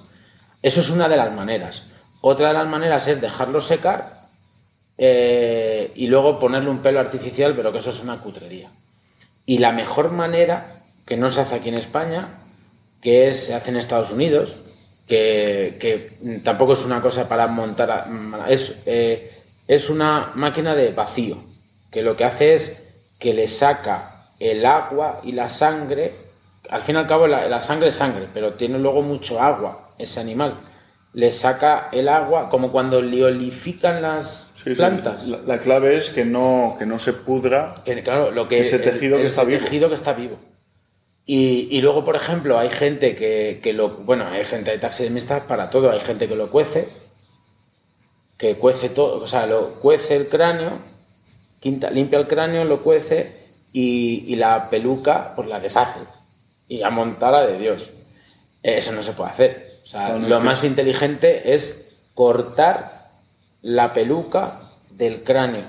Eso 0.62 0.78
es 0.80 0.91
una 0.91 1.09
de 1.09 1.16
las 1.16 1.32
maneras. 1.34 1.82
Otra 2.20 2.49
de 2.49 2.55
las 2.55 2.68
maneras 2.68 3.09
es 3.09 3.20
dejarlo 3.20 3.61
secar 3.61 4.07
eh, 4.97 5.91
y 5.97 6.07
luego 6.07 6.38
ponerle 6.38 6.70
un 6.70 6.78
pelo 6.82 7.01
artificial, 7.01 7.55
pero 7.57 7.72
que 7.72 7.78
eso 7.78 7.91
es 7.91 8.01
una 8.01 8.18
cutrería. 8.20 8.70
Y 9.45 9.59
la 9.59 9.72
mejor 9.72 10.12
manera, 10.12 10.72
que 11.05 11.16
no 11.16 11.32
se 11.32 11.41
hace 11.41 11.57
aquí 11.57 11.68
en 11.68 11.74
España, 11.74 12.28
que 13.03 13.32
se 13.32 13.55
hace 13.55 13.70
en 13.70 13.76
Estados 13.78 14.12
Unidos, 14.12 14.55
que, 15.09 15.78
que 15.80 16.41
tampoco 16.45 16.74
es 16.74 16.84
una 16.84 17.03
cosa 17.03 17.28
para 17.28 17.49
montar, 17.49 17.91
a- 17.91 18.47
es, 18.49 18.82
eh, 18.86 19.32
es 19.74 19.88
una 19.88 20.32
máquina 20.34 20.74
de 20.74 20.90
vacío, 20.90 21.36
que 21.92 22.02
lo 22.02 22.16
que 22.16 22.24
hace 22.24 22.54
es 22.54 22.82
que 23.20 23.34
le 23.34 23.46
saca 23.46 24.26
el 24.40 24.66
agua 24.66 25.20
y 25.22 25.32
la 25.32 25.48
sangre, 25.48 26.12
al 26.70 26.82
fin 26.82 26.96
y 26.96 26.98
al 26.98 27.06
cabo 27.06 27.26
la, 27.26 27.46
la 27.48 27.60
sangre 27.60 27.88
es 27.90 27.94
sangre, 27.94 28.26
pero 28.34 28.54
tiene 28.54 28.78
luego 28.78 29.02
mucho 29.02 29.40
agua 29.40 29.94
ese 29.98 30.18
animal. 30.20 30.54
Le 31.12 31.30
saca 31.30 31.88
el 31.92 32.08
agua, 32.08 32.48
como 32.50 32.70
cuando 32.72 33.00
liolifican 33.02 34.02
las 34.02 34.46
Sí, 34.54 34.70
sí, 34.70 34.74
plantas. 34.74 35.26
La, 35.26 35.38
la 35.46 35.58
clave 35.58 35.96
es 35.96 36.10
que 36.10 36.24
no, 36.24 36.76
que 36.78 36.84
no 36.86 36.98
se 36.98 37.12
pudra. 37.12 37.76
Que, 37.84 38.02
claro, 38.02 38.30
lo 38.30 38.46
que 38.48 38.60
Ese 38.60 38.76
el- 38.76 38.82
tejido 38.82 39.16
que 39.16 39.22
ese 39.26 39.28
está 39.30 39.44
vivo. 39.44 39.60
tejido 39.64 39.88
que 39.88 39.94
está 39.94 40.12
vivo. 40.12 40.36
Y, 41.26 41.68
y 41.70 41.80
luego, 41.80 42.04
por 42.04 42.16
ejemplo, 42.16 42.58
hay 42.58 42.70
gente 42.70 43.14
que, 43.16 43.60
que 43.62 43.72
lo. 43.72 43.88
Bueno, 43.88 44.26
hay 44.30 44.44
gente 44.44 44.70
de 44.72 44.78
taxidermistas 44.78 45.42
para 45.44 45.70
todo. 45.70 45.90
Hay 45.90 46.00
gente 46.00 46.28
que 46.28 46.34
lo 46.36 46.50
cuece, 46.50 46.88
que 48.41 48.55
cuece 48.55 48.88
todo, 48.88 49.22
o 49.22 49.26
sea, 49.26 49.45
lo 49.45 49.68
cuece 49.74 50.16
el 50.16 50.26
cráneo, 50.26 50.70
quinta, 51.61 51.91
limpia 51.91 52.18
el 52.18 52.26
cráneo, 52.26 52.64
lo 52.64 52.80
cuece 52.80 53.36
y, 53.70 54.24
y 54.28 54.36
la 54.36 54.70
peluca, 54.70 55.34
pues 55.36 55.47
la 55.47 55.61
deshace. 55.61 56.01
Y 56.66 56.82
a 56.82 56.88
montada 56.88 57.47
de 57.47 57.59
Dios. 57.59 57.91
Eso 58.62 58.93
no 58.93 59.03
se 59.03 59.12
puede 59.12 59.30
hacer. 59.30 59.72
O 59.84 59.86
sea, 59.86 60.16
no 60.16 60.26
lo 60.26 60.41
más 60.41 60.64
inteligente 60.64 61.55
es 61.55 61.93
cortar 62.14 63.09
la 63.61 63.93
peluca 63.93 64.59
del 64.93 65.22
cráneo. 65.22 65.64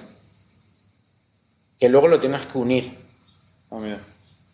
Que 1.78 1.90
luego 1.90 2.08
lo 2.08 2.22
tienes 2.22 2.42
que 2.44 2.58
unir. 2.58 2.94
Ah, 3.70 3.80
mira. 3.82 3.98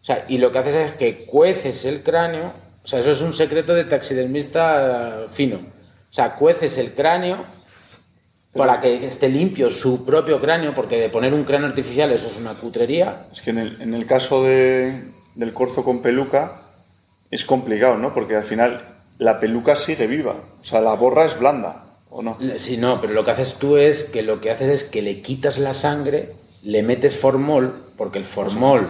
O 0.02 0.06
sea, 0.06 0.26
y 0.28 0.40
lo 0.40 0.52
que 0.52 0.58
haces 0.58 0.74
es 0.74 0.96
que 0.96 1.26
cueces 1.26 1.86
el 1.86 2.02
cráneo, 2.02 2.52
o 2.84 2.88
sea, 2.88 2.98
eso 2.98 3.12
es 3.12 3.22
un 3.22 3.36
secreto 3.36 3.76
de 3.76 3.84
taxidermista 3.84 5.28
fino. 5.34 5.58
O 5.58 6.14
sea, 6.14 6.34
cueces 6.36 6.80
el 6.80 6.94
cráneo 6.94 7.57
para 8.58 8.82
que 8.82 9.06
esté 9.06 9.30
limpio 9.30 9.70
su 9.70 10.06
propio 10.06 10.42
cráneo, 10.42 10.74
porque 10.74 11.00
de 11.00 11.10
poner 11.10 11.34
un 11.34 11.44
cráneo 11.44 11.68
artificial 11.68 12.12
eso 12.12 12.28
es 12.28 12.38
una 12.38 12.56
cutrería. 12.56 13.28
Es 13.32 13.42
que 13.42 13.52
en 13.52 13.60
el, 13.60 13.82
en 13.82 13.94
el 13.94 14.06
caso 14.06 14.44
de, 14.44 15.04
del 15.36 15.54
corzo 15.54 15.84
con 15.84 16.02
peluca 16.02 16.62
es 17.32 17.46
complicado, 17.46 17.98
¿no? 17.98 18.14
Porque 18.14 18.36
al 18.36 18.44
final 18.44 18.82
la 19.18 19.40
peluca 19.40 19.76
sigue 19.76 20.08
viva, 20.08 20.36
o 20.62 20.66
sea, 20.66 20.82
la 20.82 20.94
borra 20.94 21.26
es 21.26 21.38
blanda, 21.40 21.86
¿o 22.10 22.22
no? 22.22 22.38
Sí, 22.58 22.78
no, 22.78 23.02
pero 23.02 23.14
lo 23.14 23.24
que 23.24 23.32
haces 23.32 23.56
tú 23.56 23.78
es 23.78 24.04
que 24.04 24.22
lo 24.22 24.42
que 24.42 24.52
haces 24.52 24.70
es 24.70 24.84
que 24.84 25.02
le 25.02 25.22
quitas 25.22 25.58
la 25.58 25.74
sangre, 25.74 26.30
le 26.64 26.84
metes 26.84 27.16
formol, 27.16 27.74
porque 27.98 28.20
el 28.20 28.26
formol 28.26 28.88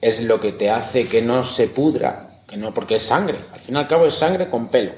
es 0.00 0.22
lo 0.22 0.40
que 0.40 0.52
te 0.52 0.70
hace 0.70 1.06
que 1.06 1.22
no 1.22 1.44
se 1.44 1.68
pudra, 1.68 2.28
que 2.48 2.56
no, 2.56 2.72
porque 2.72 2.96
es 2.96 3.02
sangre, 3.02 3.38
al 3.52 3.60
fin 3.60 3.74
y 3.74 3.78
al 3.78 3.88
cabo 3.88 4.06
es 4.06 4.14
sangre 4.14 4.48
con 4.48 4.68
pelo. 4.68 4.92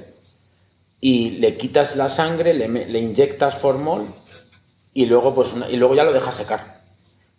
Y 1.01 1.31
le 1.39 1.57
quitas 1.57 1.97
la 1.97 2.09
sangre, 2.09 2.55
le, 2.55 2.69
le 2.69 2.99
inyectas 2.99 3.55
formol 3.57 4.07
y 4.95 5.07
luego, 5.07 5.35
pues, 5.35 5.53
una- 5.53 5.71
y 5.71 5.77
luego 5.77 5.95
ya 5.95 6.05
lo 6.05 6.13
dejas 6.13 6.35
secar. 6.35 6.81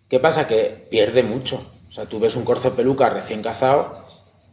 ¿Qué 0.10 0.20
pasa? 0.20 0.48
Que 0.48 0.88
pierde 0.90 1.24
mucho. 1.24 1.62
O 1.90 1.94
sea, 1.94 2.06
tú 2.06 2.20
ves 2.20 2.36
un 2.36 2.46
corzo 2.46 2.70
de 2.72 2.78
peluca 2.78 3.10
recién 3.10 3.42
cazado 3.42 4.06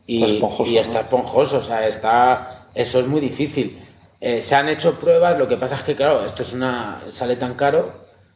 y 0.07 0.23
Está 0.23 0.35
esponjoso, 0.35 0.71
y 0.71 0.75
¿no? 0.75 0.81
está 0.81 1.01
esponjoso, 1.01 1.59
o 1.59 1.63
sea, 1.63 1.87
está, 1.87 2.67
eso 2.75 2.99
es 3.01 3.07
muy 3.07 3.21
difícil. 3.21 3.79
Eh, 4.21 4.41
se 4.43 4.55
han 4.55 4.69
hecho 4.69 4.95
pruebas, 4.99 5.39
lo 5.39 5.47
que 5.49 5.57
pasa 5.57 5.77
es 5.77 5.83
que, 5.83 5.95
claro, 5.95 6.25
esto 6.25 6.43
es 6.43 6.53
una, 6.53 7.01
sale 7.13 7.37
tan 7.37 7.55
caro, 7.55 7.93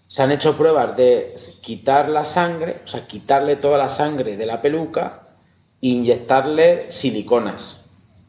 se 0.08 0.22
han 0.22 0.30
hecho 0.32 0.56
pruebas 0.56 0.96
de 0.96 1.34
quitar 1.62 2.08
la 2.08 2.24
sangre, 2.24 2.76
o 2.84 2.88
sea, 2.88 3.06
quitarle 3.06 3.56
toda 3.56 3.78
la 3.78 3.88
sangre 3.88 4.36
de 4.36 4.46
la 4.46 4.60
peluca 4.60 5.22
e 5.82 5.88
inyectarle 5.88 6.90
siliconas 6.92 7.76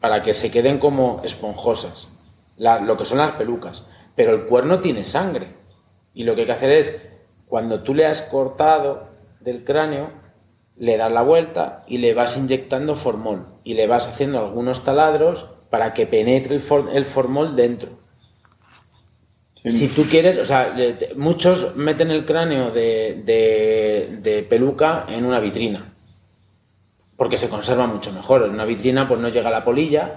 para 0.00 0.22
que 0.22 0.32
se 0.32 0.50
queden 0.50 0.78
como 0.78 1.20
esponjosas, 1.24 2.08
la- 2.56 2.80
lo 2.80 2.96
que 2.96 3.04
son 3.04 3.18
las 3.18 3.32
pelucas. 3.32 3.86
Pero 4.14 4.34
el 4.34 4.42
cuerno 4.46 4.80
tiene 4.80 5.04
sangre 5.04 5.46
y 6.14 6.24
lo 6.24 6.34
que 6.34 6.42
hay 6.42 6.46
que 6.46 6.52
hacer 6.52 6.72
es, 6.72 6.98
cuando 7.48 7.80
tú 7.80 7.94
le 7.94 8.06
has 8.06 8.22
cortado 8.22 9.08
del 9.40 9.64
cráneo, 9.64 10.08
le 10.76 10.96
das 10.96 11.12
la 11.12 11.22
vuelta 11.22 11.84
y 11.86 11.98
le 11.98 12.14
vas 12.14 12.36
inyectando 12.36 12.96
formol 12.96 13.46
y 13.64 13.74
le 13.74 13.86
vas 13.86 14.08
haciendo 14.08 14.38
algunos 14.38 14.84
taladros 14.84 15.46
para 15.70 15.94
que 15.94 16.06
penetre 16.06 16.54
el, 16.54 16.60
for- 16.62 16.90
el 16.92 17.04
formol 17.04 17.56
dentro. 17.56 17.90
Si 19.64 19.86
tú 19.88 20.04
quieres, 20.10 20.38
o 20.38 20.44
sea, 20.44 20.74
muchos 21.16 21.76
meten 21.76 22.10
el 22.10 22.24
cráneo 22.26 22.70
de, 22.72 23.22
de- 23.24 24.16
de 24.20 24.42
peluca 24.42 25.04
en 25.08 25.24
una 25.24 25.38
vitrina, 25.38 25.84
porque 27.16 27.38
se 27.38 27.48
conserva 27.48 27.86
mucho 27.86 28.12
mejor. 28.12 28.42
En 28.42 28.50
una 28.50 28.64
vitrina 28.64 29.06
pues 29.06 29.20
no 29.20 29.28
llega 29.28 29.50
la 29.50 29.64
polilla 29.64 30.16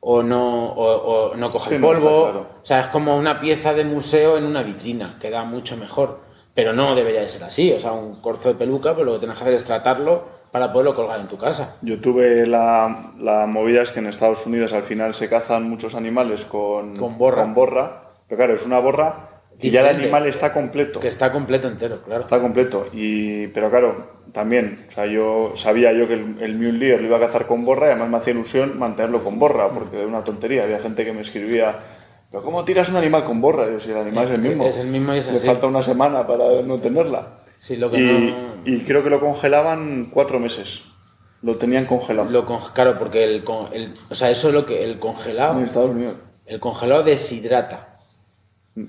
o 0.00 0.22
no, 0.22 0.66
o, 0.66 1.30
o 1.32 1.36
no 1.36 1.50
coge 1.52 1.70
Sí, 1.70 1.74
el 1.76 1.80
polvo. 1.80 2.22
claro. 2.24 2.46
O 2.62 2.66
sea, 2.66 2.80
es 2.80 2.88
como 2.88 3.16
una 3.16 3.40
pieza 3.40 3.72
de 3.74 3.84
museo 3.84 4.36
en 4.38 4.44
una 4.44 4.62
vitrina, 4.62 5.16
queda 5.20 5.44
mucho 5.44 5.76
mejor. 5.76 6.20
Pero 6.54 6.72
no 6.72 6.94
debería 6.96 7.20
de 7.20 7.28
ser 7.28 7.44
así. 7.44 7.72
O 7.72 7.78
sea, 7.78 7.92
un 7.92 8.20
corzo 8.20 8.48
de 8.48 8.54
peluca, 8.56 8.92
pues 8.94 9.06
lo 9.06 9.12
que 9.12 9.18
tienes 9.20 9.36
que 9.36 9.42
hacer 9.42 9.54
es 9.54 9.64
tratarlo 9.64 10.22
para 10.50 10.72
poderlo 10.72 10.96
colgar 10.96 11.20
en 11.20 11.28
tu 11.28 11.36
casa. 11.36 11.76
Yo 11.82 12.00
tuve 12.00 12.46
la, 12.46 13.12
la 13.18 13.46
movida 13.46 13.82
es 13.82 13.92
que 13.92 14.00
en 14.00 14.06
Estados 14.06 14.44
Unidos 14.46 14.72
al 14.72 14.82
final 14.82 15.14
se 15.14 15.28
cazan 15.28 15.68
muchos 15.68 15.94
animales 15.94 16.44
con, 16.46 16.96
Con 16.96 17.16
borra. 17.18 17.42
con 17.42 17.54
borra, 17.54 18.00
pero 18.26 18.38
claro, 18.38 18.54
es 18.54 18.64
una 18.66 18.80
borra 18.80 19.37
y 19.60 19.70
ya 19.70 19.80
el 19.88 19.96
animal 19.96 20.26
está 20.26 20.52
completo. 20.52 21.00
Que 21.00 21.08
está 21.08 21.32
completo 21.32 21.66
entero, 21.68 22.00
claro. 22.04 22.22
Está 22.22 22.40
completo. 22.40 22.86
Y, 22.92 23.48
pero 23.48 23.70
claro, 23.70 24.06
también, 24.32 24.86
o 24.88 24.92
sea, 24.92 25.06
yo 25.06 25.52
sabía 25.56 25.92
yo 25.92 26.06
que 26.06 26.14
el, 26.14 26.36
el 26.40 26.56
Mule 26.56 26.78
Deer 26.78 27.00
lo 27.00 27.08
iba 27.08 27.16
a 27.16 27.20
cazar 27.20 27.46
con 27.46 27.64
borra 27.64 27.86
y 27.88 27.90
además 27.90 28.08
me 28.10 28.16
hacía 28.18 28.32
ilusión 28.34 28.78
mantenerlo 28.78 29.24
con 29.24 29.38
borra, 29.38 29.68
porque 29.70 29.98
era 29.98 30.06
una 30.06 30.22
tontería. 30.22 30.64
Había 30.64 30.78
gente 30.80 31.04
que 31.04 31.12
me 31.12 31.22
escribía, 31.22 31.74
¿pero 32.30 32.42
cómo 32.42 32.64
tiras 32.64 32.88
un 32.90 32.96
animal 32.96 33.24
con 33.24 33.40
borra? 33.40 33.68
Yo, 33.70 33.80
si 33.80 33.90
el 33.90 33.96
animal 33.98 34.26
es 34.26 34.30
el 34.32 34.40
mismo. 34.42 34.64
Es 34.66 34.76
el 34.78 34.86
mismo 34.88 35.14
y 35.14 35.18
es 35.18 35.26
Le 35.28 35.36
así. 35.38 35.46
falta 35.46 35.66
una 35.66 35.82
semana 35.82 36.26
para 36.26 36.62
no 36.62 36.76
tenerla. 36.78 37.38
Sí, 37.58 37.74
lo 37.76 37.90
que 37.90 37.98
y, 37.98 38.04
no- 38.04 38.36
y 38.64 38.80
creo 38.82 39.02
que 39.02 39.10
lo 39.10 39.18
congelaban 39.18 40.08
cuatro 40.12 40.38
meses. 40.38 40.82
Lo 41.42 41.56
tenían 41.56 41.86
congelado. 41.86 42.30
Lo 42.30 42.44
con- 42.46 42.60
claro, 42.72 42.98
porque 42.98 43.24
el, 43.24 43.42
con- 43.44 43.72
el- 43.72 43.94
o 44.10 44.14
sea, 44.14 44.30
eso 44.30 44.48
es 44.48 44.54
lo 44.54 44.66
que 44.66 44.84
el 44.84 44.98
congelado, 45.00 45.58
En 45.58 45.64
Estados 45.64 45.90
Unidos. 45.90 46.14
el 46.46 46.60
congelado 46.60 47.02
deshidrata. 47.02 47.97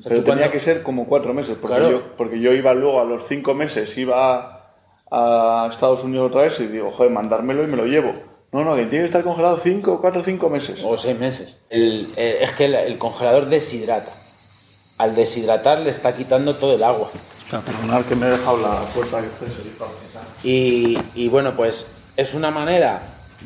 Pero 0.04 0.24
tenía 0.24 0.24
cuando- 0.24 0.52
que 0.52 0.60
ser 0.60 0.84
como 0.84 1.08
cuatro 1.08 1.34
meses, 1.34 1.58
porque, 1.60 1.78
Claro. 1.78 1.92
yo, 1.92 2.16
porque 2.18 2.40
yo 2.40 2.52
iba 2.54 2.74
luego 2.74 3.00
a 3.02 3.06
los 3.06 3.26
cinco 3.26 3.54
meses, 3.54 3.98
iba 3.98 4.74
a 5.12 5.68
Estados 5.72 6.04
Unidos 6.04 6.28
otra 6.30 6.44
vez 6.44 6.60
y 6.60 6.68
digo, 6.68 6.92
joder, 6.92 7.12
mandármelo 7.12 7.64
y 7.64 7.68
me 7.68 7.78
lo 7.78 7.86
llevo. 7.86 8.14
No, 8.52 8.64
no, 8.64 8.76
que 8.76 8.86
tiene 8.86 9.04
que 9.04 9.06
estar 9.10 9.24
congelado 9.24 9.58
cinco, 9.58 10.00
cuatro 10.02 10.22
o 10.22 10.24
cinco 10.24 10.50
meses. 10.50 10.82
O 10.84 10.98
seis 10.98 11.18
meses. 11.20 11.58
El- 11.70 12.08
eh, 12.18 12.40
es 12.42 12.52
que 12.54 12.66
el, 12.66 12.76
el 12.76 12.98
congelador 12.98 13.46
deshidrata. 13.46 14.12
Al 14.98 15.16
deshidratar 15.16 15.80
le 15.80 15.92
está 15.92 16.16
quitando 16.16 16.56
todo 16.56 16.76
el 16.76 16.84
agua. 16.84 17.10
Perdonad 17.50 18.04
que 18.06 18.16
me 18.16 18.28
he 18.28 18.30
dejado 18.32 18.58
la 18.62 18.80
puerta 18.94 19.20
que 19.22 20.48
Y, 20.48 20.98
y 21.16 21.30
bueno, 21.30 21.54
pues 21.56 21.86
es 22.18 22.34
una 22.34 22.52
manera 22.52 23.02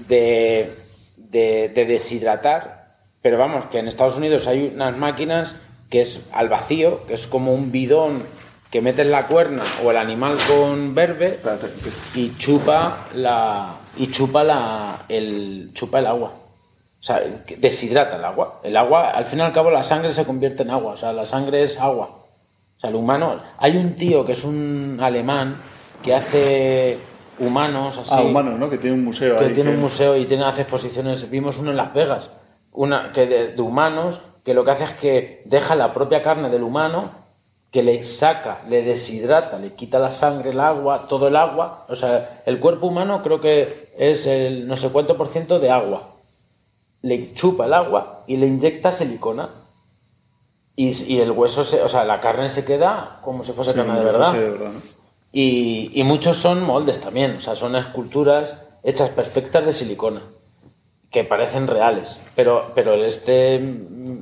de, 0.07 0.73
de- 1.17 1.69
de 1.73 1.85
deshidratar, 1.85 2.87
pero 3.21 3.37
vamos, 3.37 3.65
que 3.71 3.79
en 3.79 3.87
Estados 3.87 4.17
Unidos 4.17 4.47
hay 4.47 4.71
unas 4.75 4.97
máquinas 4.97 5.55
que 5.93 6.01
es 6.01 6.21
al 6.31 6.49
vacío, 6.49 7.05
que 7.05 7.13
es 7.13 7.27
como 7.27 7.53
un 7.53 7.71
bidón 7.71 8.23
que 8.71 8.81
metes 8.81 9.05
la 9.05 9.27
cuerna 9.27 9.61
o 9.85 9.91
el 9.91 9.97
animal 9.97 10.37
con 10.47 10.95
verde 10.95 11.39
y 12.15 12.35
chupa 12.37 13.09
la 13.13 13.75
y 13.95 14.07
chupa 14.09 14.43
la 14.43 14.97
el 15.07 15.69
chupa 15.75 15.99
el 15.99 16.07
agua. 16.07 16.31
O 16.99 17.05
sea, 17.05 17.21
deshidrata 17.57 18.15
el 18.15 18.25
agua. 18.25 18.59
El 18.63 18.75
agua, 18.75 19.11
al 19.11 19.25
fin 19.25 19.37
y 19.37 19.41
al 19.43 19.53
cabo, 19.53 19.69
la 19.69 19.83
sangre 19.83 20.11
se 20.13 20.25
convierte 20.25 20.63
en 20.63 20.71
agua. 20.71 20.93
O 20.93 20.97
sea, 20.97 21.13
la 21.13 21.27
sangre 21.27 21.61
es 21.61 21.77
agua. 21.79 22.07
O 22.07 22.79
sea, 22.81 22.89
el 22.89 22.95
humano. 22.95 23.35
Hay 23.59 23.77
un 23.77 23.93
tío 23.93 24.25
que 24.25 24.31
es 24.31 24.43
un 24.43 24.97
alemán 24.99 25.55
que 26.01 26.15
hace 26.15 26.97
humanos 27.37 27.99
así. 27.99 28.09
Ah, 28.15 28.21
humanos, 28.23 28.57
¿no? 28.57 28.67
Que 28.67 28.79
tiene 28.79 28.95
un 28.95 29.03
museo 29.03 29.37
que 29.37 29.45
ahí. 29.45 29.53
tiene 29.53 29.69
que- 29.69 29.75
un 29.75 29.81
museo 29.83 30.17
y 30.17 30.25
tiene 30.25 30.45
hace 30.45 30.61
exposiciones. 30.61 31.29
Vimos 31.29 31.59
uno 31.59 31.69
en 31.69 31.77
Las 31.77 31.93
Vegas, 31.93 32.31
una 32.71 33.11
que 33.13 33.27
de, 33.27 33.47
de 33.49 33.61
humanos 33.61 34.21
que 34.43 34.53
lo 34.53 34.65
que 34.65 34.71
hace 34.71 34.83
es 34.85 34.91
que 34.91 35.41
deja 35.45 35.75
la 35.75 35.93
propia 35.93 36.21
carne 36.23 36.49
del 36.49 36.63
humano, 36.63 37.11
que 37.71 37.81
le 37.81 38.03
saca, 38.03 38.61
le 38.69 38.83
deshidrata, 38.83 39.57
le 39.57 39.73
quita 39.73 39.97
la 39.97 40.11
sangre, 40.11 40.51
el 40.51 40.59
agua, 40.59 41.07
todo 41.09 41.27
el 41.27 41.35
agua. 41.35 41.85
O 41.89 41.95
sea, 41.95 42.41
el 42.45 42.59
cuerpo 42.59 42.87
humano 42.87 43.23
creo 43.23 43.41
que 43.41 43.89
es 43.97 44.27
el 44.27 44.67
no 44.67 44.77
sé 44.77 44.89
cuánto 44.89 45.17
por 45.17 45.27
ciento 45.27 45.59
de 45.59 45.71
agua. 45.71 46.09
Le 47.01 47.33
chupa 47.33 47.65
el 47.65 47.73
agua 47.73 48.23
y 48.27 48.37
le 48.37 48.47
inyecta 48.47 48.91
silicona. 48.91 49.49
Y, 50.75 50.89
y 51.13 51.19
el 51.19 51.31
hueso, 51.31 51.63
se, 51.63 51.81
o 51.81 51.89
sea, 51.89 52.03
la 52.03 52.19
carne 52.19 52.49
se 52.49 52.65
queda 52.65 53.19
como 53.23 53.43
si 53.43 53.53
fuese 53.53 53.71
Sí, 53.71 53.77
carne 53.77 53.97
de 53.99 54.05
verdad. 54.05 54.33
de 54.33 54.49
verdad, 54.49 54.71
¿no? 54.71 54.81
Y, 55.31 55.91
y 55.93 56.03
muchos 56.03 56.37
son 56.37 56.61
moldes 56.61 57.01
también, 57.01 57.37
o 57.37 57.41
sea, 57.41 57.55
son 57.55 57.75
esculturas 57.75 58.53
hechas 58.83 59.09
perfectas 59.09 59.65
de 59.65 59.73
silicona, 59.73 60.21
que 61.09 61.23
parecen 61.23 61.67
reales. 61.67 62.19
Pero, 62.35 62.71
pero 62.75 62.93
este, 62.93 63.59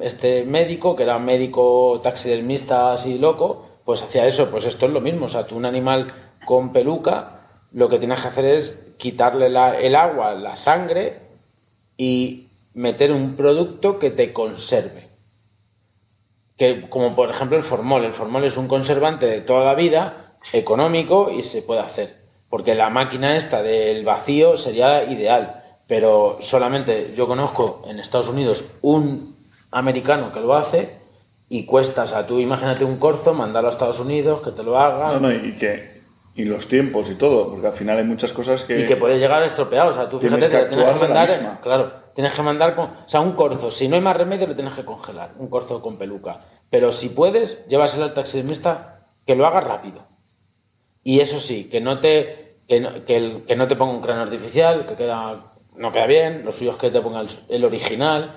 este 0.03 0.43
médico, 0.43 0.95
que 0.95 1.03
era 1.03 1.19
médico 1.19 1.99
taxidermista 2.03 2.93
así 2.93 3.17
loco, 3.17 3.67
pues 3.85 4.01
hacía 4.01 4.25
eso, 4.27 4.49
pues 4.49 4.65
esto 4.65 4.85
es 4.85 4.91
lo 4.91 5.01
mismo, 5.01 5.25
o 5.25 5.29
sea, 5.29 5.45
tú 5.45 5.55
un 5.55 5.65
animal 5.65 6.07
con 6.45 6.71
peluca, 6.71 7.47
lo 7.71 7.89
que 7.89 7.99
tienes 7.99 8.21
que 8.21 8.27
hacer 8.27 8.45
es 8.45 8.83
quitarle 8.97 9.49
la- 9.49 9.79
el 9.79 9.95
agua, 9.95 10.33
la 10.33 10.55
sangre 10.55 11.19
y 11.97 12.47
meter 12.73 13.11
un 13.11 13.35
producto 13.35 13.99
que 13.99 14.11
te 14.11 14.31
conserve 14.33 15.11
que 16.61 16.87
como 16.89 17.15
por 17.15 17.31
ejemplo 17.31 17.57
el 17.57 17.63
formol. 17.63 18.05
El 18.05 18.13
formol 18.13 18.43
es 18.43 18.55
un 18.55 18.67
conservante 18.67 19.25
de 19.25 19.41
toda 19.41 19.65
la 19.65 19.73
vida, 19.73 20.35
económico 20.53 21.31
y 21.31 21.41
se 21.41 21.63
puede 21.63 21.79
hacer. 21.79 22.15
Porque 22.51 22.75
la 22.75 22.91
máquina 22.91 23.35
esta 23.35 23.63
del 23.63 24.05
vacío 24.05 24.57
sería 24.57 25.03
ideal. 25.05 25.63
Pero 25.87 26.37
solamente 26.41 27.13
yo 27.17 27.27
conozco 27.27 27.83
en 27.87 27.99
Estados 27.99 28.27
Unidos 28.27 28.63
un 28.83 29.30
americano 29.71 30.31
que 30.33 30.39
lo 30.39 30.55
hace 30.55 30.89
y 31.49 31.65
cuesta, 31.65 32.03
o 32.03 32.07
sea, 32.07 32.25
tú 32.25 32.39
imagínate 32.39 32.85
un 32.85 32.97
corzo, 32.97 33.33
mandarlo 33.33 33.69
a 33.69 33.73
Estados 33.73 33.99
Unidos, 33.99 34.41
que 34.41 34.51
te 34.51 34.63
lo 34.63 34.77
hagan 34.77 35.21
No, 35.21 35.29
no, 35.29 35.31
y 35.33 35.53
que 35.53 35.91
y 36.33 36.45
los 36.45 36.67
tiempos 36.67 37.09
y 37.09 37.15
todo, 37.15 37.49
porque 37.51 37.67
al 37.67 37.73
final 37.73 37.97
hay 37.97 38.05
muchas 38.05 38.31
cosas 38.31 38.63
que... 38.63 38.79
y 38.79 38.85
que 38.85 38.95
puede 38.95 39.19
llegar 39.19 39.43
estropeado. 39.43 39.89
O 39.89 39.93
sea, 39.93 40.09
tú 40.09 40.17
fíjate 40.17 40.49
que 40.49 40.57
tienes 40.69 40.85
que 40.93 40.99
mandar, 41.07 41.59
claro, 41.61 41.91
tienes 42.15 42.33
que 42.33 42.41
mandar 42.41 42.73
con, 42.75 42.85
o 42.85 43.09
sea, 43.09 43.19
un 43.19 43.33
corzo. 43.33 43.69
Si 43.69 43.89
no 43.89 43.95
hay 43.95 44.01
más 44.01 44.15
remedio, 44.15 44.47
lo 44.47 44.55
tienes 44.55 44.73
que 44.73 44.85
congelar, 44.85 45.31
un 45.37 45.49
corzo 45.49 45.81
con 45.81 45.97
peluca. 45.97 46.37
Pero 46.69 46.93
si 46.93 47.09
puedes, 47.09 47.67
llévaselo 47.67 48.05
al 48.05 48.13
taxidermista 48.13 49.01
que 49.27 49.35
lo 49.35 49.45
haga 49.45 49.59
rápido. 49.59 49.99
Y 51.03 51.19
eso 51.19 51.37
sí, 51.37 51.65
que 51.69 51.81
no 51.81 51.99
te, 51.99 52.55
que 52.67 52.79
no, 52.79 52.89
que 53.05 53.17
el- 53.17 53.43
que 53.45 53.55
no 53.57 53.67
te 53.67 53.75
ponga 53.75 53.91
un 53.93 54.01
cráneo 54.01 54.23
artificial, 54.23 54.85
que 54.85 54.95
queda, 54.95 55.35
no 55.75 55.91
queda 55.91 56.05
bien, 56.07 56.43
lo 56.45 56.53
suyo 56.53 56.71
es 56.71 56.77
que 56.77 56.91
te 56.91 57.01
ponga 57.01 57.19
el, 57.21 57.27
el 57.49 57.65
original, 57.65 58.31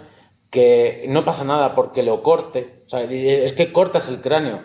que 0.55 1.05
no 1.09 1.25
pasa 1.25 1.45
nada 1.45 1.75
porque 1.75 2.05
lo 2.05 2.23
corte. 2.23 2.77
O 2.87 2.89
sea, 2.91 3.01
es 3.03 3.53
que 3.55 3.73
cortas 3.73 4.09
el 4.09 4.21
cráneo. 4.21 4.61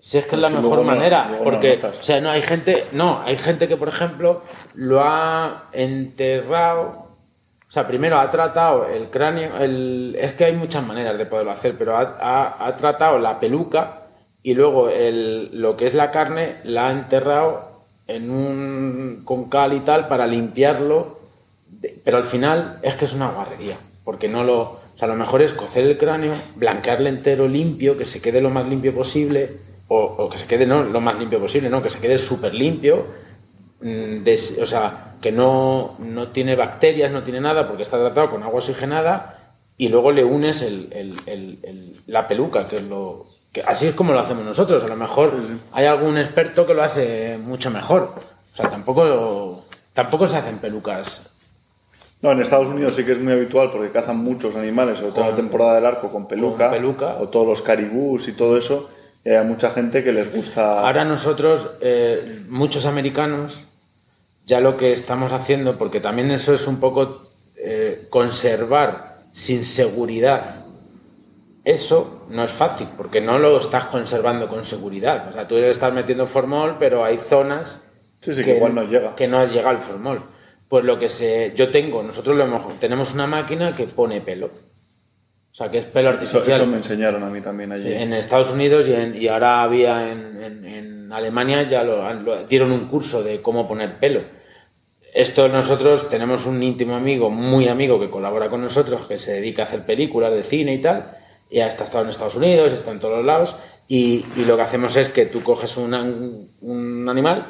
Si 0.00 0.16
es 0.18 0.26
que 0.26 0.36
es 0.36 0.40
la 0.40 0.48
Si 0.48 0.54
mejor 0.54 0.68
luego 0.78 0.84
no- 0.84 0.96
manera, 0.96 1.26
luego 1.28 1.44
no 1.44 1.50
porque, 1.50 1.76
notas. 1.76 1.98
o 1.98 2.02
sea, 2.04 2.20
no 2.20 2.30
hay 2.30 2.42
gente, 2.42 2.84
no, 2.92 3.20
hay 3.24 3.36
gente 3.36 3.66
que, 3.66 3.76
por 3.76 3.88
ejemplo, 3.88 4.42
lo 4.74 5.00
ha 5.02 5.64
enterrado, 5.72 7.08
o 7.68 7.72
sea, 7.72 7.86
primero 7.86 8.18
ha 8.20 8.30
tratado 8.30 8.86
el 8.86 9.08
cráneo, 9.08 9.56
el, 9.58 10.16
es 10.20 10.34
que 10.34 10.44
hay 10.44 10.52
muchas 10.52 10.86
maneras 10.86 11.18
de 11.18 11.26
poderlo 11.26 11.50
hacer, 11.52 11.74
pero 11.78 11.96
ha, 11.96 12.16
ha- 12.20 12.66
ha 12.66 12.76
tratado 12.76 13.18
la 13.18 13.40
peluca 13.40 14.02
y 14.42 14.54
luego 14.54 14.88
el, 14.90 15.50
lo 15.60 15.76
que 15.76 15.86
es 15.86 15.94
la 15.94 16.10
carne 16.10 16.56
la 16.64 16.88
ha 16.88 16.92
enterrado 16.92 17.82
en 18.06 18.30
un, 18.30 19.22
con 19.24 19.48
cal 19.48 19.72
y 19.72 19.80
tal 19.80 20.06
para 20.06 20.26
limpiarlo, 20.26 21.18
pero 22.04 22.18
al 22.18 22.24
final 22.24 22.78
es 22.82 22.94
que 22.96 23.06
es 23.06 23.14
una 23.14 23.30
guarrería, 23.30 23.76
porque 24.04 24.28
no 24.28 24.44
lo, 24.44 24.80
o 24.94 24.98
sea, 24.98 25.08
lo 25.08 25.14
mejor 25.16 25.42
es 25.42 25.52
cocer 25.52 25.84
el 25.86 25.98
cráneo, 25.98 26.34
blanquearle 26.56 27.08
entero 27.10 27.48
limpio, 27.48 27.96
que 27.98 28.04
se 28.04 28.20
quede 28.22 28.40
lo 28.40 28.50
más 28.50 28.66
limpio 28.68 28.94
posible, 28.94 29.50
o, 29.88 29.98
o 30.02 30.30
que 30.30 30.38
se 30.38 30.46
quede 30.46 30.66
no 30.66 30.82
lo 30.84 31.00
más 31.00 31.18
limpio 31.18 31.40
posible, 31.40 31.68
no, 31.68 31.82
que 31.82 31.90
se 31.90 31.98
quede 32.00 32.16
súper 32.18 32.54
limpio, 32.54 33.04
mm, 33.80 34.22
des- 34.24 34.58
o 34.62 34.66
sea, 34.66 35.14
que 35.20 35.32
no, 35.32 35.96
no 35.98 36.28
tiene 36.28 36.54
bacterias, 36.56 37.10
no 37.10 37.22
tiene 37.22 37.40
nada, 37.40 37.66
porque 37.66 37.82
está 37.82 37.98
tratado 37.98 38.30
con 38.30 38.42
agua 38.42 38.58
oxigenada, 38.58 39.38
y 39.76 39.88
luego 39.88 40.12
le 40.12 40.22
unes 40.24 40.62
el- 40.62 40.88
el- 40.92 41.16
el- 41.26 41.58
el- 41.64 41.96
la 42.06 42.28
peluca, 42.28 42.68
que 42.68 42.76
es 42.76 42.82
lo... 42.84 43.26
Que 43.52 43.62
así 43.62 43.86
es 43.88 43.94
como 43.94 44.12
lo 44.12 44.20
hacemos 44.20 44.44
nosotros, 44.44 44.82
a 44.82 44.88
lo 44.88 44.96
mejor 44.96 45.32
hay 45.72 45.86
algún 45.86 46.18
experto 46.18 46.66
que 46.66 46.74
lo 46.74 46.82
hace 46.82 47.38
mucho 47.38 47.70
mejor. 47.70 48.14
O 48.52 48.56
sea, 48.56 48.68
tampoco, 48.68 49.64
tampoco 49.92 50.26
se 50.26 50.36
hacen 50.36 50.58
pelucas 50.58 51.22
No, 52.22 52.32
en 52.32 52.40
Estados 52.40 52.68
Unidos 52.68 52.94
sí 52.94 53.04
que 53.04 53.12
es 53.12 53.20
muy 53.20 53.32
habitual 53.32 53.70
porque 53.70 53.90
cazan 53.90 54.16
muchos 54.16 54.56
animales, 54.56 54.98
sobre 54.98 55.12
todo 55.12 55.24
en 55.24 55.30
la 55.30 55.36
temporada 55.36 55.74
del 55.74 55.86
arco 55.86 56.10
con 56.10 56.26
peluca, 56.26 56.68
con 56.68 56.76
peluca. 56.78 57.16
o 57.20 57.28
todos 57.28 57.46
los 57.46 57.62
caribús 57.62 58.28
y 58.28 58.32
todo 58.32 58.56
eso. 58.56 58.88
Y 59.24 59.30
hay 59.30 59.44
mucha 59.44 59.70
gente 59.70 60.02
que 60.02 60.12
les 60.12 60.32
gusta. 60.34 60.80
Ahora 60.80 61.04
nosotros, 61.04 61.70
eh, 61.80 62.42
muchos 62.48 62.86
americanos, 62.86 63.64
ya 64.46 64.60
lo 64.60 64.76
que 64.76 64.92
estamos 64.92 65.32
haciendo, 65.32 65.76
porque 65.76 66.00
también 66.00 66.30
eso 66.30 66.52
es 66.54 66.66
un 66.66 66.80
poco 66.80 67.28
eh, 67.56 68.06
conservar 68.10 69.16
sin 69.32 69.64
seguridad. 69.64 70.64
Eso 71.64 72.26
no 72.28 72.44
es 72.44 72.52
fácil, 72.52 72.88
porque 72.96 73.22
no 73.22 73.38
lo 73.38 73.58
estás 73.58 73.84
conservando 73.84 74.48
con 74.48 74.64
seguridad. 74.66 75.28
O 75.30 75.32
sea, 75.32 75.48
tú 75.48 75.56
estás 75.56 75.92
metiendo 75.94 76.26
formol, 76.26 76.76
pero 76.78 77.04
hay 77.04 77.16
zonas 77.16 77.80
Sí, 78.20 78.34
sí, 78.34 78.44
que 78.44 78.56
igual 78.56 78.74
no 78.74 78.84
llega. 78.84 79.14
que 79.14 79.28
no 79.28 79.38
has 79.38 79.52
llegado 79.52 79.70
al 79.70 79.82
formol. 79.82 80.22
Pues 80.74 80.84
lo 80.84 80.98
que 80.98 81.08
se, 81.08 81.52
yo 81.54 81.68
tengo, 81.70 82.02
nosotros 82.02 82.36
lo 82.36 82.42
hemos- 82.42 82.80
tenemos 82.80 83.14
una 83.14 83.28
máquina 83.28 83.76
que 83.76 83.84
pone 83.84 84.20
pelo. 84.20 84.46
O 84.46 85.54
sea, 85.54 85.70
que 85.70 85.78
es 85.78 85.84
pelo 85.84 86.08
Eso, 86.10 86.18
artificial. 86.18 86.60
eso 86.62 86.66
me 86.68 86.78
enseñaron 86.78 87.22
a 87.22 87.28
mí 87.30 87.40
también 87.40 87.70
allí. 87.70 87.92
En 87.92 88.12
Estados 88.12 88.50
Unidos 88.50 88.88
y, 88.88 88.92
en- 88.92 89.14
y 89.22 89.28
ahora 89.28 89.62
había 89.62 90.10
en, 90.10 90.42
en- 90.42 90.64
en 90.64 91.12
Alemania, 91.12 91.62
ya 91.62 91.84
lo, 91.84 92.12
lo- 92.14 92.44
dieron 92.48 92.72
un 92.72 92.88
curso 92.88 93.22
de 93.22 93.40
cómo 93.40 93.68
poner 93.68 93.92
pelo. 94.00 94.22
Esto 95.14 95.46
nosotros 95.48 96.08
tenemos 96.08 96.44
un 96.44 96.60
íntimo 96.60 96.96
amigo, 96.96 97.30
muy 97.30 97.68
amigo, 97.68 98.00
que 98.00 98.10
colabora 98.10 98.48
con 98.48 98.60
nosotros, 98.60 99.02
que 99.06 99.16
se 99.16 99.34
dedica 99.34 99.62
a 99.62 99.66
hacer 99.66 99.82
películas 99.86 100.32
de 100.32 100.42
cine 100.42 100.74
y 100.74 100.78
tal, 100.78 101.04
y 101.50 101.60
ha 101.60 101.68
estado 101.68 102.02
en 102.02 102.08
Estados 102.10 102.34
Unidos, 102.34 102.72
está 102.72 102.90
en 102.90 102.98
todos 102.98 103.18
los 103.18 103.24
lados, 103.24 103.54
y, 103.86 104.24
y 104.34 104.44
lo 104.44 104.56
que 104.56 104.62
hacemos 104.62 104.96
es 104.96 105.08
que 105.08 105.26
tú 105.26 105.40
coges 105.44 105.76
una- 105.76 106.02
un, 106.02 106.50
un 106.62 107.08
animal, 107.08 107.46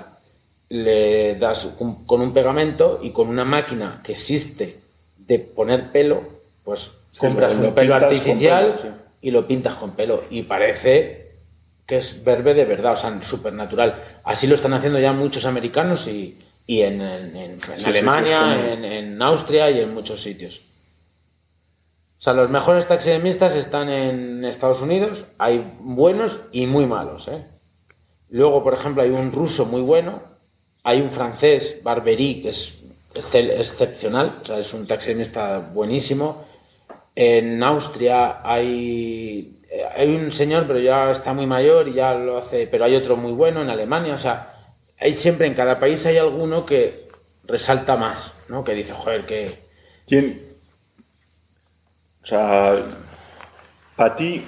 le 0.69 1.35
das 1.37 1.67
un- 1.79 2.07
con 2.07 2.21
un 2.21 2.33
pegamento 2.33 3.01
y 3.03 3.11
con 3.11 3.29
una 3.29 3.45
máquina 3.45 4.01
que 4.05 4.13
existe 4.13 4.81
de 5.19 5.39
poner 5.39 5.91
pelo, 5.93 6.23
pues 6.65 6.91
Sí, 7.13 7.19
compras 7.21 7.57
un 7.57 7.65
lo 7.65 7.75
pelo 7.75 7.95
artificial 7.95 8.75
pelo, 8.77 8.83
sí. 8.83 8.89
y 9.23 9.31
lo 9.31 9.47
pintas 9.47 9.75
con 9.75 9.93
pelo 9.93 10.25
y 10.31 10.43
parece 10.43 11.23
que 11.87 11.99
es 11.99 12.25
verde 12.25 12.55
de 12.55 12.65
verdad, 12.65 12.95
o 12.95 12.97
sea, 12.97 13.21
súper 13.23 13.53
natural. 13.53 13.95
Así 14.25 14.47
lo 14.47 14.55
están 14.55 14.73
haciendo 14.73 14.99
ya 14.99 15.13
muchos 15.13 15.45
americanos 15.45 16.07
y, 16.09 16.39
y 16.67 16.81
en, 16.81 17.01
en- 17.03 17.37
en- 17.37 17.51
en 17.53 17.61
sí, 17.61 17.67
que 17.69 17.75
es 17.75 17.85
Alemania, 17.87 18.41
como- 18.41 18.85
en 18.87 19.21
Austria 19.23 19.71
y 19.71 19.81
en 19.81 19.93
muchos 19.95 20.23
sitios. 20.23 20.63
O 22.19 22.23
sea, 22.25 22.33
los 22.33 22.49
mejores 22.49 22.89
taxidermistas 22.89 23.55
están 23.55 23.91
en 23.91 24.45
Estados 24.47 24.81
Unidos, 24.81 25.27
hay 25.39 25.63
buenos 25.81 26.41
y 26.53 26.67
muy 26.67 26.87
malos. 26.87 27.29
¿eh? 27.29 27.45
Luego, 28.31 28.65
por 28.65 28.73
ejemplo, 28.73 29.03
hay 29.03 29.11
un 29.11 29.31
ruso 29.31 29.67
muy 29.67 29.83
bueno, 29.83 30.23
hay 30.85 31.01
un 31.01 31.11
francés, 31.11 31.81
Barbery, 31.83 32.43
que 32.43 32.51
es 32.51 32.79
excepcional, 33.15 34.33
o 34.43 34.47
sea, 34.47 34.59
es 34.59 34.73
un 34.73 34.87
taxidermista 34.87 35.59
buenísimo. 35.59 36.47
En 37.17 37.63
Austria 37.63 38.41
hay, 38.45 39.61
eh, 39.71 39.85
hay 39.97 40.15
un 40.15 40.31
señor, 40.31 40.67
pero 40.67 40.79
ya 40.79 41.11
está 41.11 41.33
muy 41.33 41.47
mayor 41.47 41.89
y 41.89 41.95
ya 41.95 42.15
lo 42.15 42.39
hace, 42.39 42.67
pero 42.69 42.85
hay 42.85 42.95
otro 42.95 43.17
muy 43.17 43.33
bueno 43.33 43.63
en 43.63 43.71
Alemania, 43.71 44.15
o 44.15 44.19
sea, 44.19 44.55
hay 44.99 45.13
siempre 45.13 45.47
en 45.47 45.55
cada 45.55 45.81
país 45.81 46.07
hay 46.07 46.19
alguno 46.19 46.65
que 46.65 47.09
resalta 47.45 47.97
más, 47.97 48.35
¿no? 48.49 48.63
Que 48.63 48.75
dice, 48.75 48.93
joder, 48.93 49.23
que 49.27 49.65
¿Quién? 50.07 50.41
O 52.23 52.27
sea, 52.27 52.77
para 53.97 54.17
ti, 54.17 54.45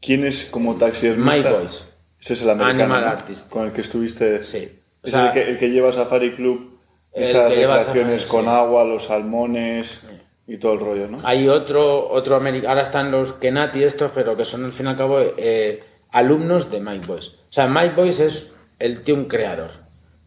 ¿quién 0.00 0.24
es 0.24 0.44
como 0.46 0.76
taxidermista? 0.76 1.50
My 1.50 1.56
Boys. 1.56 1.84
Ese 2.20 2.34
es 2.34 2.42
el 2.42 2.50
americano. 2.50 2.94
Animal 2.94 3.04
¿no? 3.04 3.10
Artist. 3.10 3.48
Con 3.48 3.66
el 3.66 3.72
que 3.72 3.80
estuviste. 3.80 4.44
Sí. 4.44 4.75
O 5.06 5.08
Es 5.08 5.12
sea, 5.12 5.28
el, 5.28 5.32
que, 5.32 5.50
el 5.50 5.58
que 5.58 5.70
lleva 5.70 5.92
Safari 5.92 6.32
Club, 6.34 6.78
esas 7.12 7.48
recreaciones 7.48 8.22
Safari, 8.22 8.44
con 8.44 8.44
sí. 8.52 8.58
agua, 8.58 8.84
los 8.84 9.04
salmones 9.04 10.00
y 10.48 10.58
todo 10.58 10.72
el 10.72 10.80
rollo, 10.80 11.08
¿no? 11.08 11.18
Hay 11.24 11.48
otro, 11.48 12.10
otro 12.10 12.34
americano, 12.34 12.70
ahora 12.70 12.82
están 12.82 13.12
los 13.12 13.34
Kenati 13.34 13.84
estos, 13.84 14.10
pero 14.12 14.36
que 14.36 14.44
son 14.44 14.64
al 14.64 14.72
fin 14.72 14.86
y 14.86 14.88
al 14.88 14.96
cabo 14.96 15.20
eh, 15.20 15.82
alumnos 16.10 16.70
de 16.72 16.80
Mike 16.80 17.06
Boyce. 17.06 17.30
O 17.30 17.52
sea, 17.52 17.68
Mike 17.68 17.94
Boyce 17.94 18.26
es 18.26 18.50
el 18.80 19.02
tío 19.02 19.14
un 19.14 19.26
creador. 19.26 19.70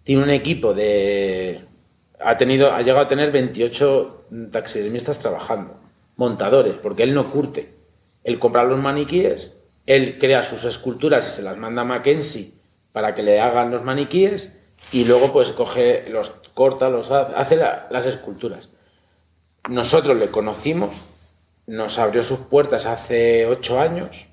Tiene 0.04 0.24
un 0.24 0.30
equipo 0.30 0.74
de... 0.74 1.60
Ha, 2.22 2.38
tenido, 2.38 2.74
ha 2.74 2.82
llegado 2.82 3.02
a 3.02 3.08
tener 3.08 3.32
28 3.32 4.28
taxidermistas 4.52 5.20
trabajando, 5.20 5.78
montadores, 6.16 6.76
porque 6.82 7.04
él 7.04 7.14
no 7.14 7.32
curte. 7.32 7.70
Él 8.24 8.40
compra 8.40 8.64
los 8.64 8.80
maniquíes, 8.80 9.54
él 9.86 10.18
crea 10.20 10.44
sus 10.44 10.66
esculturas 10.66 11.28
y 11.28 11.32
se 11.32 11.42
las 11.42 11.58
manda 11.58 11.82
a 11.84 11.86
Mackenzie 11.86 12.52
para 12.92 13.16
que 13.16 13.24
le 13.24 13.40
hagan 13.40 13.72
los 13.72 13.84
maniquíes 13.84 14.59
y 14.92 15.04
luego 15.06 15.32
pues 15.32 15.52
coge, 15.52 16.06
los 16.10 16.30
corta, 16.54 16.90
los 16.90 17.12
hace, 17.12 17.56
la- 17.56 17.88
las 17.90 18.06
esculturas. 18.06 18.70
Nosotros 19.70 20.18
le 20.18 20.30
conocimos, 20.32 20.90
nos 21.68 22.00
abrió 22.00 22.24
sus 22.24 22.40
puertas 22.40 22.86
hace 22.86 23.46
ocho 23.46 23.80
años 23.80 24.26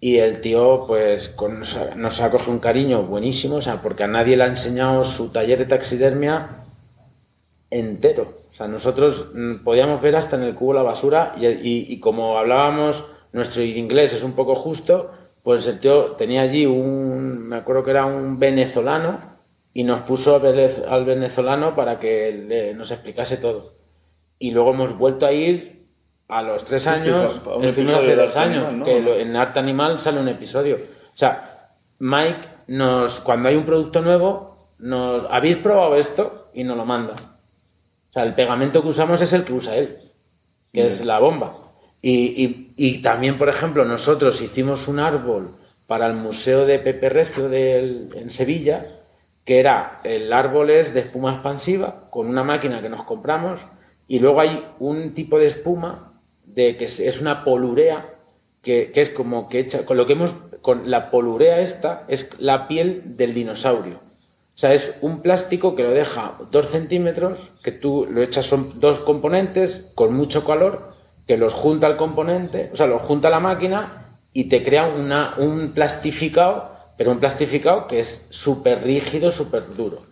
y 0.00 0.18
el 0.18 0.40
tío 0.40 0.84
pues 0.86 1.28
con- 1.28 1.62
nos 1.96 2.20
ha 2.20 2.30
cogido 2.30 2.52
un 2.52 2.58
cariño 2.58 3.02
buenísimo, 3.02 3.56
o 3.56 3.62
sea, 3.62 3.80
porque 3.82 4.04
a 4.04 4.08
nadie 4.08 4.36
le 4.36 4.44
ha 4.44 4.48
enseñado 4.48 5.04
su 5.04 5.30
taller 5.30 5.58
de 5.58 5.66
taxidermia 5.66 6.48
entero. 7.70 8.32
O 8.52 8.54
sea, 8.58 8.66
nosotros 8.66 9.30
mm, 9.34 9.56
podíamos 9.64 10.00
ver 10.00 10.16
hasta 10.16 10.36
en 10.36 10.42
el 10.42 10.54
cubo 10.54 10.74
la 10.74 10.82
basura 10.82 11.34
y, 11.38 11.46
y- 11.46 11.86
y 11.88 12.00
como 12.00 12.38
hablábamos, 12.38 13.04
nuestro 13.32 13.62
inglés 13.62 14.12
es 14.12 14.22
un 14.22 14.32
poco 14.32 14.54
justo, 14.54 15.12
pues 15.44 15.66
el 15.66 15.78
tío 15.78 16.12
tenía 16.12 16.42
allí 16.42 16.66
un, 16.66 17.46
me 17.48 17.56
acuerdo 17.56 17.84
que 17.84 17.90
era 17.92 18.06
un 18.06 18.38
venezolano 18.38 19.18
y 19.78 19.84
nos 19.84 20.00
puso 20.00 20.34
al 20.34 20.42
venez- 20.42 20.82
al 20.88 21.04
venezolano 21.04 21.76
para 21.76 22.00
que 22.00 22.32
le- 22.48 22.74
nos 22.74 22.90
explicase 22.90 23.36
todo. 23.36 23.74
Y 24.36 24.50
luego 24.50 24.70
hemos 24.72 24.98
vuelto 24.98 25.24
a 25.24 25.30
ir 25.32 25.84
a 26.26 26.42
los 26.42 26.64
tres 26.64 26.88
años, 26.88 27.20
estuvimos 27.62 27.64
episodio 27.70 27.96
hace 27.98 28.06
de 28.08 28.16
dos 28.16 28.36
años, 28.36 28.64
Animal, 28.64 28.78
¿no? 28.80 28.84
que 28.84 29.00
lo- 29.00 29.14
en 29.14 29.36
Arte 29.36 29.60
Animal 29.60 30.00
sale 30.00 30.18
un 30.18 30.26
episodio. 30.28 30.74
O 30.76 31.16
sea, 31.16 31.68
Mike 32.00 32.40
nos, 32.66 33.20
cuando 33.20 33.48
hay 33.50 33.54
un 33.54 33.62
producto 33.64 34.00
nuevo, 34.02 34.68
nos, 34.80 35.26
¿habéis 35.30 35.58
probado 35.58 35.94
esto? 35.94 36.48
Y 36.54 36.64
nos 36.64 36.76
lo 36.76 36.84
manda. 36.84 37.12
O 37.14 38.12
sea, 38.12 38.24
el 38.24 38.34
pegamento 38.34 38.82
que 38.82 38.88
usamos 38.88 39.20
es 39.20 39.32
el 39.32 39.44
que 39.44 39.52
usa 39.52 39.76
él, 39.76 39.96
que 40.72 40.88
es 40.88 41.04
la 41.04 41.20
bomba. 41.20 41.54
Y, 42.02 42.44
y- 42.44 42.74
y 42.76 42.98
también, 43.00 43.38
por 43.38 43.48
ejemplo, 43.48 43.84
nosotros 43.84 44.40
hicimos 44.42 44.88
un 44.88 44.98
árbol 44.98 45.50
para 45.86 46.06
el 46.08 46.14
Museo 46.14 46.66
de 46.66 46.80
Pepe 46.80 47.08
Recio 47.10 47.48
del- 47.48 48.08
en 48.16 48.32
Sevilla, 48.32 48.84
que 49.48 49.60
era 49.60 50.00
el 50.04 50.30
árbol 50.34 50.68
es 50.68 50.92
de 50.92 51.00
espuma 51.00 51.32
expansiva, 51.32 52.02
con 52.10 52.26
una 52.28 52.44
máquina 52.44 52.82
que 52.82 52.90
nos 52.90 53.04
compramos, 53.04 53.62
y 54.06 54.18
luego 54.18 54.40
hay 54.40 54.62
un 54.78 55.14
tipo 55.14 55.38
de 55.38 55.46
espuma 55.46 56.12
de 56.44 56.76
que 56.76 56.84
es- 56.84 57.20
una 57.22 57.44
polurea, 57.44 58.04
que, 58.60 58.92
que 58.92 59.00
es 59.00 59.08
como 59.08 59.48
que 59.48 59.60
hecha, 59.60 59.86
con 59.86 59.96
lo 59.96 60.06
que 60.06 60.12
hemos, 60.12 60.34
con 60.60 60.90
la 60.90 61.10
polurea 61.10 61.60
esta, 61.60 62.04
es 62.08 62.28
la 62.38 62.68
piel 62.68 63.16
del 63.16 63.32
dinosaurio. 63.32 63.94
O 63.94 64.58
sea, 64.60 64.74
es 64.74 64.96
un 65.00 65.22
plástico 65.22 65.74
que 65.74 65.82
lo 65.82 65.92
deja 65.92 66.32
dos 66.50 66.68
centímetros, 66.68 67.38
que 67.62 67.72
tú 67.72 68.06
lo 68.10 68.20
echas, 68.22 68.44
son 68.44 68.78
dos 68.80 68.98
componentes 68.98 69.86
con 69.94 70.12
mucho 70.12 70.44
calor, 70.44 70.92
que 71.26 71.38
los 71.38 71.54
junta 71.54 71.86
el 71.86 71.96
componente, 71.96 72.68
o 72.74 72.76
sea, 72.76 72.86
los 72.86 73.00
junta 73.00 73.30
la 73.30 73.40
máquina 73.40 74.04
y 74.34 74.50
te 74.50 74.62
crea 74.62 74.88
una, 74.88 75.32
un 75.38 75.72
plastificado, 75.72 76.76
pero 76.98 77.12
un 77.12 77.20
plastificado 77.20 77.88
que 77.88 78.00
es 78.00 78.26
súper 78.28 78.84
rígido, 78.84 79.30
súper 79.30 79.74
duro. 79.74 80.02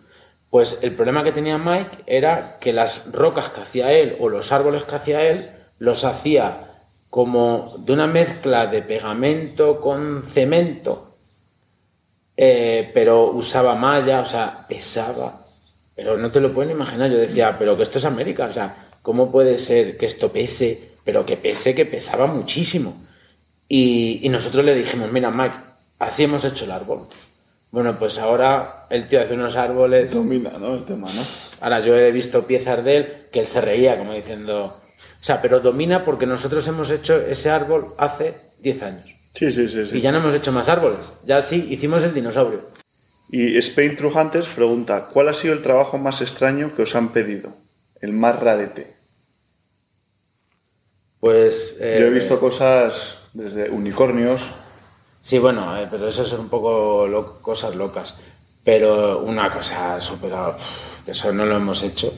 Pues 0.49 0.79
el 0.81 0.93
problema 0.93 1.23
que 1.23 1.31
tenía 1.31 1.59
Mike 1.59 2.03
era 2.07 2.57
que 2.59 2.73
las 2.73 3.11
rocas 3.11 3.51
que 3.51 3.61
hacía 3.61 3.91
él 3.91 4.15
o 4.19 4.29
los 4.29 4.51
árboles 4.51 4.83
que 4.83 4.95
hacía 4.95 5.21
él 5.27 5.51
los 5.77 6.03
hacía 6.05 6.63
como 7.11 7.75
de 7.77 7.93
una 7.93 8.07
mezcla 8.07 8.65
de 8.65 8.81
pegamento 8.81 9.79
con 9.79 10.23
cemento 10.23 11.07
eh, 12.39 12.91
pero 12.93 13.31
usaba 13.31 13.73
malla, 13.73 14.21
o 14.21 14.25
sea, 14.25 14.65
pesaba. 14.69 15.41
Pero 15.95 16.15
no 16.17 16.29
te 16.29 16.39
lo 16.39 16.53
pueden 16.53 16.71
imaginar. 16.71 17.09
Yo 17.09 17.17
decía, 17.17 17.55
pero 17.57 17.75
que 17.75 17.83
esto 17.83 17.97
es 17.97 18.05
América, 18.05 18.45
o 18.45 18.53
sea, 18.53 18.75
¿cómo 19.01 19.31
puede 19.31 19.57
ser 19.57 19.97
que 19.97 20.05
esto 20.05 20.31
pese? 20.31 20.91
Pero 21.03 21.25
que 21.25 21.37
pese, 21.37 21.73
que 21.73 21.85
pesaba 21.85 22.27
muchísimo. 22.27 22.95
Y, 23.67 24.19
y 24.21 24.29
nosotros 24.29 24.63
le 24.63 24.75
dijimos, 24.75 25.11
mira, 25.11 25.31
Mike, 25.31 25.55
así 25.99 26.23
hemos 26.23 26.43
hecho 26.45 26.65
el 26.65 26.71
árbol. 26.71 27.07
Bueno, 27.71 27.97
pues 27.99 28.17
ahora 28.17 28.85
el 28.89 29.07
tío 29.07 29.21
hace 29.21 29.33
unos 29.33 29.55
árboles. 29.55 30.13
Domina, 30.13 30.51
¿no? 30.57 30.75
El 30.75 30.85
tema, 30.85 31.11
¿no? 31.13 31.21
Ahora 31.59 31.81
yo 31.81 31.95
he 31.97 32.11
visto 32.11 32.47
piezas 32.47 32.83
de 32.83 32.97
él 32.97 33.13
que 33.31 33.39
él 33.41 33.47
se 33.47 33.61
reía, 33.61 33.97
como 33.97 34.13
diciendo. 34.13 34.65
O 34.65 35.23
sea, 35.23 35.41
pero 35.41 35.59
domina 35.59 36.05
porque 36.05 36.25
nosotros 36.25 36.65
hemos 36.67 36.89
hecho 36.91 37.15
ese 37.17 37.49
árbol 37.49 37.93
hace 37.97 38.33
10 38.61 38.83
años. 38.83 39.05
Sí, 39.33 39.51
sí, 39.51 39.67
sí. 39.67 39.85
sí. 39.85 39.97
Y 39.97 40.01
ya 40.01 40.11
no 40.11 40.19
hemos 40.19 40.33
hecho 40.33 40.51
más 40.51 40.69
árboles. 40.69 40.99
Ya 41.25 41.41
sí, 41.41 41.67
hicimos 41.69 42.03
el 42.03 42.13
dinosaurio. 42.13 42.61
Y 43.29 43.57
Spain 43.57 43.97
Trujantes 43.97 44.47
pregunta, 44.47 45.09
¿cuál 45.11 45.27
ha 45.27 45.33
sido 45.33 45.53
el 45.53 45.61
trabajo 45.61 45.97
más 45.97 46.21
extraño 46.21 46.73
que 46.75 46.83
os 46.83 46.95
han 46.95 47.09
pedido? 47.09 47.53
El 47.99 48.13
más 48.13 48.39
rarete. 48.39 48.95
Pues. 51.19 51.75
eh, 51.79 51.97
Yo 51.99 52.07
he 52.07 52.11
visto 52.11 52.39
cosas 52.39 53.17
desde 53.33 53.69
unicornios. 53.69 54.51
Sí, 55.27 55.39
bueno, 55.39 55.75
eh, 55.77 55.89
pero 55.91 56.07
eso 56.07 56.23
son 56.23 56.39
un 56.39 56.47
poco 56.47 57.05
lo- 57.05 57.41
cosas 57.41 57.75
locas. 57.75 58.15
Pero 58.63 59.19
una 59.19 59.51
cosa 59.51 59.99
que 60.21 61.11
Eso 61.11 61.33
no 61.33 61.45
lo 61.45 61.57
hemos 61.57 61.83
hecho. 61.83 62.13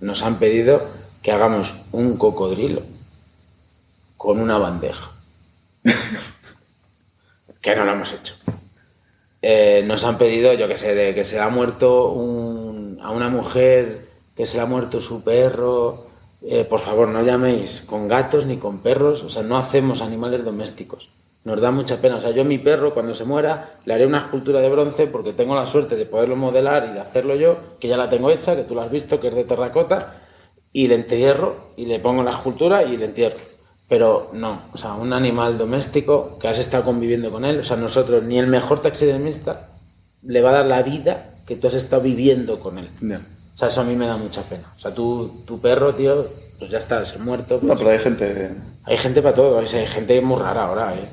Nos 0.00 0.22
han 0.22 0.38
pedido 0.38 0.80
que 1.22 1.30
hagamos 1.30 1.74
un 1.92 2.16
cocodrilo 2.16 2.80
con 4.16 4.40
una 4.40 4.56
bandeja. 4.56 5.10
que 7.60 7.76
no 7.76 7.84
lo 7.84 7.92
hemos 7.92 8.12
hecho. 8.14 8.34
Eh, 9.42 9.82
nos 9.86 10.04
han 10.04 10.16
pedido, 10.16 10.54
yo 10.54 10.68
que 10.68 10.78
sé, 10.78 10.94
de 10.94 11.14
que 11.14 11.26
se 11.26 11.36
le 11.36 11.42
ha 11.42 11.50
muerto 11.50 12.12
un- 12.12 12.98
a 13.02 13.10
una 13.10 13.28
mujer, 13.28 14.08
que 14.34 14.46
se 14.46 14.56
le 14.56 14.62
ha 14.62 14.66
muerto 14.66 15.02
su 15.02 15.22
perro. 15.22 16.06
Eh, 16.40 16.64
por 16.64 16.80
favor, 16.80 17.08
no 17.08 17.20
llaméis 17.22 17.82
con 17.84 18.08
gatos 18.08 18.46
ni 18.46 18.56
con 18.56 18.78
perros, 18.78 19.22
o 19.22 19.28
sea, 19.28 19.42
no 19.42 19.58
hacemos 19.58 20.00
animales 20.00 20.46
domésticos. 20.46 21.10
Nos 21.48 21.62
da 21.62 21.70
mucha 21.70 21.96
pena. 21.96 22.16
O 22.16 22.20
sea, 22.20 22.30
yo 22.30 22.44
mi 22.44 22.58
perro, 22.58 22.92
cuando 22.92 23.14
se 23.14 23.24
muera, 23.24 23.70
le 23.86 23.94
haré 23.94 24.06
una 24.06 24.18
escultura 24.18 24.60
de 24.60 24.68
bronce 24.68 25.06
porque 25.06 25.32
tengo 25.32 25.54
la 25.54 25.66
suerte 25.66 25.96
de 25.96 26.04
poderlo 26.04 26.36
modelar 26.36 26.86
y 26.90 26.92
de 26.92 27.00
hacerlo 27.00 27.36
yo, 27.36 27.56
que 27.80 27.88
ya 27.88 27.96
la 27.96 28.10
tengo 28.10 28.30
hecha, 28.30 28.54
que 28.54 28.64
tú 28.64 28.74
la 28.74 28.82
has 28.82 28.90
visto, 28.90 29.18
que 29.18 29.28
es 29.28 29.34
de 29.34 29.44
terracota, 29.44 30.14
y 30.74 30.88
le 30.88 30.96
entierro 30.96 31.56
y 31.78 31.86
le 31.86 32.00
pongo 32.00 32.22
la 32.22 32.32
escultura 32.32 32.84
y 32.84 32.98
le 32.98 33.06
entierro. 33.06 33.38
Pero 33.88 34.28
no, 34.34 34.60
o 34.74 34.76
sea, 34.76 34.92
un 34.92 35.14
animal 35.14 35.56
doméstico 35.56 36.38
que 36.38 36.48
has 36.48 36.58
estado 36.58 36.84
conviviendo 36.84 37.30
con 37.30 37.46
él, 37.46 37.60
o 37.60 37.64
sea, 37.64 37.78
nosotros, 37.78 38.22
ni 38.24 38.38
el 38.38 38.46
mejor 38.46 38.82
taxidermista 38.82 39.70
le 40.20 40.42
va 40.42 40.50
a 40.50 40.52
dar 40.52 40.66
la 40.66 40.82
vida 40.82 41.30
que 41.46 41.56
tú 41.56 41.68
has 41.68 41.74
estado 41.74 42.02
viviendo 42.02 42.60
con 42.60 42.76
él. 42.76 42.90
Ya. 43.00 43.22
O 43.54 43.58
sea, 43.58 43.68
eso 43.68 43.80
a 43.80 43.84
mí 43.84 43.96
me 43.96 44.06
da 44.06 44.18
mucha 44.18 44.42
pena. 44.42 44.70
O 44.76 44.80
sea, 44.80 44.92
tú, 44.94 45.44
tu 45.46 45.58
perro, 45.62 45.94
tío, 45.94 46.26
pues 46.58 46.70
ya 46.70 46.78
está, 46.78 47.04
se 47.04 47.16
ha 47.16 47.18
muerto. 47.18 47.58
No, 47.62 47.68
pues- 47.74 47.78
pero 47.78 47.90
hay 47.90 47.98
gente... 47.98 48.50
hay 48.84 48.96
gente 48.98 49.22
para 49.22 49.34
todo, 49.34 49.58
hay 49.60 49.66
gente 49.66 50.20
muy 50.20 50.40
rara 50.40 50.64
ahora, 50.64 50.94
¿eh? 50.94 51.08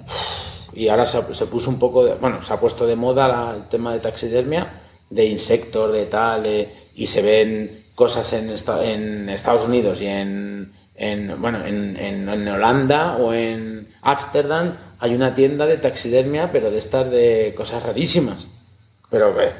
Y 0.73 0.89
ahora 0.89 1.05
se, 1.05 1.21
se 1.33 1.45
puso 1.45 1.69
un 1.69 1.79
poco, 1.79 2.03
de- 2.05 2.15
bueno, 2.15 2.41
se 2.43 2.51
ha 2.53 2.59
puesto 2.59 2.85
de 2.85 2.95
moda 2.95 3.27
la- 3.27 3.53
el 3.55 3.63
tema 3.69 3.93
de 3.93 3.99
taxidermia, 3.99 4.67
de 5.09 5.25
insectos, 5.25 5.91
de 5.93 6.05
tal, 6.05 6.43
de- 6.43 6.67
y 6.95 7.05
se 7.05 7.21
ven 7.21 7.71
cosas 7.95 8.33
en, 8.33 8.49
esta- 8.49 8.83
en 8.83 9.29
Estados 9.29 9.63
Unidos 9.63 10.01
y 10.01 10.07
en, 10.07 10.73
en, 10.95 11.39
bueno, 11.41 11.63
en, 11.65 11.95
en- 11.97 12.27
en 12.27 12.47
Holanda 12.47 13.17
o 13.17 13.33
en 13.33 13.87
Ámsterdam 14.01 14.73
hay 14.99 15.13
una 15.15 15.33
tienda 15.35 15.65
de 15.65 15.77
taxidermia, 15.77 16.49
pero 16.51 16.71
de 16.71 16.77
estas 16.77 17.09
de 17.09 17.53
cosas 17.55 17.83
rarísimas. 17.83 18.47
Pero, 19.09 19.33
pues, 19.33 19.55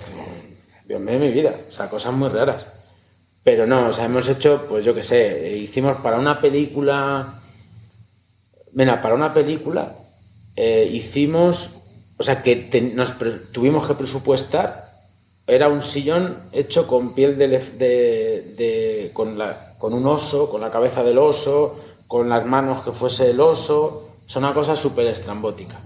Dios 0.86 1.00
mío 1.00 1.14
de 1.14 1.20
mi 1.20 1.32
vida, 1.32 1.54
o 1.70 1.72
sea, 1.72 1.90
cosas 1.90 2.14
muy 2.14 2.30
raras. 2.30 2.66
Pero 3.46 3.66
no, 3.66 3.88
o 3.89 3.93
sea, 3.93 4.06
hemos 4.06 4.28
hecho, 4.28 4.66
pues 4.68 4.84
yo 4.84 4.93
qué 4.93 5.04
sé, 5.04 5.56
hicimos 5.58 5.98
para 5.98 6.20
una 6.20 6.41
película 6.41 7.41
Mira, 8.74 9.02
para 9.02 9.16
una 9.16 9.34
película 9.34 9.96
eh, 10.58 10.89
hicimos, 10.91 11.70
o 12.18 12.24
sea, 12.24 12.43
que 12.43 12.91
nos 12.93 13.14
tuvimos 13.54 13.88
que 13.88 13.93
presupuestar, 13.93 14.84
era 15.48 15.70
un 15.70 15.82
sillón 15.84 16.36
hecho 16.52 16.86
con 16.88 17.14
piel 17.14 17.38
de, 17.38 17.48
de- 17.48 18.41
de- 18.58 19.12
con, 19.14 19.38
la, 19.38 19.76
con 19.78 19.93
un 19.93 20.06
oso, 20.08 20.50
con 20.50 20.60
la 20.60 20.72
cabeza 20.72 21.04
del 21.04 21.18
oso, 21.20 21.80
con 22.08 22.28
las 22.28 22.46
manos 22.46 22.84
que 22.84 22.91
fuese 22.91 23.30
el 23.30 23.39
oso, 23.39 24.10
o 24.26 24.30
sea, 24.30 24.39
una 24.39 24.54
cosa 24.54 24.76
súper 24.76 25.08
estrambótica. 25.08 25.80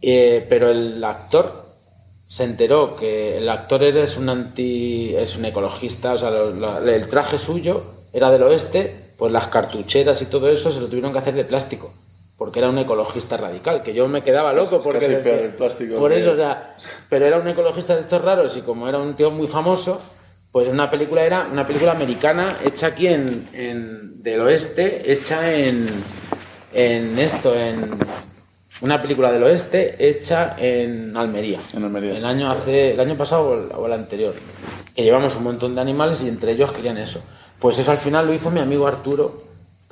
Eh, 0.00 0.44
pero 0.48 0.70
el 0.70 1.02
actor 1.04 1.61
se 2.32 2.44
enteró 2.44 2.96
que 2.96 3.36
el 3.36 3.46
actor 3.50 3.82
es 3.82 4.16
un 4.16 4.30
anti 4.30 5.14
es 5.14 5.36
un 5.36 5.44
ecologista 5.44 6.14
o 6.14 6.18
sea 6.18 6.30
lo- 6.30 6.50
lo- 6.50 6.78
el 6.88 7.06
traje 7.08 7.36
suyo 7.36 7.82
era 8.10 8.30
del 8.30 8.42
oeste 8.44 9.12
pues 9.18 9.30
las 9.30 9.48
cartucheras 9.48 10.22
y 10.22 10.26
todo 10.26 10.48
eso 10.48 10.72
se 10.72 10.80
lo 10.80 10.86
tuvieron 10.86 11.12
que 11.12 11.18
hacer 11.18 11.34
de 11.34 11.44
plástico 11.44 11.92
porque 12.38 12.60
era 12.60 12.70
un 12.70 12.78
ecologista 12.78 13.36
radical 13.36 13.82
que 13.82 13.92
yo 13.92 14.08
me 14.08 14.22
quedaba 14.22 14.54
loco 14.54 14.80
porque 14.80 15.00
casi 15.00 15.12
decía- 15.12 15.24
peor 15.30 15.44
el 15.44 15.54
plástico 15.54 15.96
por 15.98 16.10
eso 16.14 16.32
o 16.32 16.36
sea 16.36 16.74
pero 17.10 17.26
era 17.26 17.36
un 17.38 17.48
ecologista 17.48 17.94
de 17.96 18.00
estos 18.00 18.22
raros 18.22 18.56
y 18.56 18.62
como 18.62 18.88
era 18.88 18.96
un 18.98 19.12
tío 19.12 19.30
muy 19.30 19.46
famoso 19.46 20.00
pues 20.52 20.68
una 20.68 20.90
película 20.90 21.24
era 21.26 21.46
una 21.52 21.66
película 21.66 21.92
americana 21.92 22.56
hecha 22.64 22.86
aquí 22.86 23.08
en, 23.08 23.46
en- 23.52 24.22
del 24.22 24.40
oeste 24.40 25.12
hecha 25.12 25.52
en 25.52 25.86
en 26.72 27.18
esto 27.18 27.54
en 27.54 27.90
una 28.82 29.00
película 29.00 29.32
del 29.32 29.42
oeste 29.44 29.96
hecha 29.98 30.56
en 30.58 31.16
Almería. 31.16 31.60
En 31.74 31.84
Almería. 31.84 32.16
El 32.16 32.24
año, 32.24 32.50
hace, 32.50 32.92
el 32.92 33.00
año 33.00 33.14
pasado 33.16 33.48
o 33.48 33.54
el, 33.54 33.72
o 33.74 33.86
el 33.86 33.92
anterior. 33.94 34.34
Que 34.94 35.02
llevamos 35.02 35.36
un 35.36 35.44
montón 35.44 35.74
de 35.74 35.80
animales 35.80 36.22
y 36.22 36.28
entre 36.28 36.52
ellos 36.52 36.72
querían 36.72 36.98
eso. 36.98 37.22
Pues 37.58 37.78
eso 37.78 37.90
al 37.92 37.98
final 37.98 38.26
lo 38.26 38.34
hizo 38.34 38.50
mi 38.50 38.60
amigo 38.60 38.86
Arturo. 38.86 39.42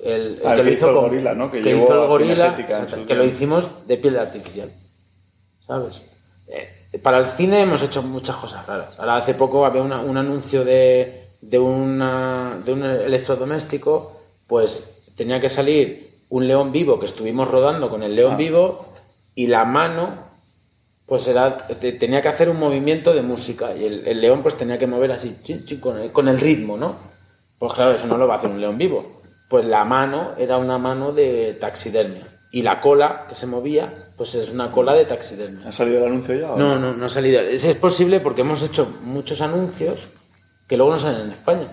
El, 0.03 0.39
el 0.39 0.41
Ah, 0.45 0.57
que 0.57 0.63
lo 0.63 0.71
hizo 0.73 0.89
el 0.89 0.95
con- 0.95 1.05
gorila, 1.05 1.35
¿no? 1.35 1.51
Que 1.51 1.59
Que 1.63 1.71
llevó 1.71 1.85
hizo 1.85 2.03
el 2.03 2.09
gorila, 2.09 2.57
exacto, 2.59 3.07
que 3.07 3.15
lo 3.15 3.25
hicimos 3.25 3.71
de 3.87 3.97
piel 3.97 4.19
artificial. 4.19 4.71
¿Sabes? 5.67 6.03
Eh, 6.49 6.99
para 7.03 7.19
el 7.19 7.27
cine 7.29 7.61
hemos 7.61 7.83
hecho 7.83 8.03
muchas 8.03 8.37
cosas 8.37 8.67
raras. 8.67 8.99
Ahora 8.99 9.17
hace 9.17 9.35
poco 9.35 9.65
había 9.65 9.83
una- 9.83 10.01
un 10.01 10.17
anuncio 10.17 10.65
de, 10.65 11.29
de, 11.43 11.59
una, 11.59 12.59
de 12.65 12.73
un 12.73 12.83
electrodoméstico, 12.85 14.21
pues 14.47 15.03
tenía 15.17 15.41
que 15.41 15.49
salir 15.49 16.10
un 16.31 16.47
león 16.49 16.73
vivo 16.73 16.99
que 16.99 17.07
estuvimos 17.07 17.49
rodando 17.49 17.89
con 17.89 18.03
el 18.03 18.15
león 18.17 18.33
Ah. 18.35 18.37
vivo 18.37 18.87
y 19.35 19.47
la 19.47 19.65
mano 19.65 20.31
pues 21.07 21.27
era, 21.27 21.57
te- 21.67 21.93
tenía 21.93 22.23
que 22.23 22.29
hacer 22.29 22.49
un 22.49 22.59
movimiento 22.61 23.13
de 23.13 23.23
música 23.23 23.75
y 23.75 23.85
el, 23.85 24.07
el 24.07 24.21
león 24.21 24.43
pues 24.43 24.57
tenía 24.57 24.79
que 24.79 24.87
mover 24.87 25.11
así 25.13 25.37
chin, 25.43 25.65
chin, 25.67 25.81
con, 25.81 25.99
el, 25.99 26.13
con 26.13 26.29
el 26.29 26.39
ritmo, 26.39 26.77
¿no? 26.77 26.95
Pues 27.59 27.73
claro, 27.73 27.93
eso 27.93 28.07
no 28.07 28.17
lo 28.17 28.29
va 28.29 28.37
a 28.37 28.39
hacer 28.39 28.51
un 28.51 28.61
león 28.61 28.79
vivo. 28.79 29.21
Pues 29.49 29.65
la 29.65 29.85
mano 29.85 30.31
era 30.39 30.57
una 30.57 30.79
mano 30.79 31.13
de 31.13 31.55
taxidermia 31.61 32.23
y 32.53 32.63
la 32.63 32.81
cola 32.81 33.27
que 33.29 33.35
se 33.35 33.47
movía 33.49 33.93
pues 34.17 34.35
es 34.37 34.51
una 34.51 34.71
cola 34.71 34.95
de 34.95 35.05
taxidermia. 35.07 35.67
¿Ha 35.69 35.73
salido 35.73 35.99
el 35.99 36.13
anuncio 36.13 36.35
ya? 36.37 36.49
No, 36.57 36.79
no, 36.79 36.93
no 36.95 37.07
ha 37.07 37.09
salido. 37.09 37.41
Es, 37.41 37.65
es 37.65 37.77
posible 37.77 38.21
porque 38.21 38.43
hemos 38.43 38.63
hecho 38.63 38.87
muchos 39.03 39.41
anuncios 39.41 39.99
que 40.69 40.77
luego 40.77 40.93
no 40.93 41.01
salen 41.01 41.23
en 41.23 41.31
España. 41.33 41.67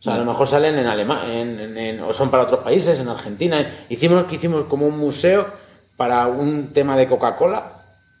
O 0.00 0.02
sea, 0.02 0.14
a 0.14 0.18
lo 0.18 0.24
mejor 0.24 0.46
salen 0.48 0.78
en 0.78 0.86
Alemania, 0.86 2.04
o 2.06 2.12
son 2.12 2.30
para 2.30 2.44
otros 2.44 2.60
países, 2.60 3.00
en 3.00 3.08
Argentina. 3.08 3.66
Hicimos 3.88 4.26
que 4.26 4.36
hicimos 4.36 4.64
como 4.64 4.86
un 4.86 4.96
museo 4.98 5.46
para 5.96 6.26
un 6.28 6.72
tema 6.72 6.96
de 6.96 7.08
Coca-Cola, 7.08 7.72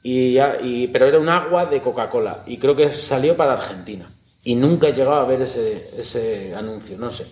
y, 0.02 0.32
ya- 0.32 0.58
y- 0.62 0.88
pero 0.88 1.06
era 1.06 1.18
un 1.20 1.28
agua 1.28 1.66
de 1.66 1.80
Coca-Cola. 1.80 2.42
Y 2.46 2.58
creo 2.58 2.74
que 2.74 2.92
salió 2.92 3.36
para 3.36 3.52
Argentina. 3.54 4.06
Y 4.42 4.54
nunca 4.56 4.88
he 4.88 4.92
llegado 4.92 5.16
a 5.20 5.24
ver 5.24 5.42
ese, 5.42 5.90
ese 5.96 6.54
anuncio, 6.54 6.96
no 6.98 7.12
sé. 7.12 7.26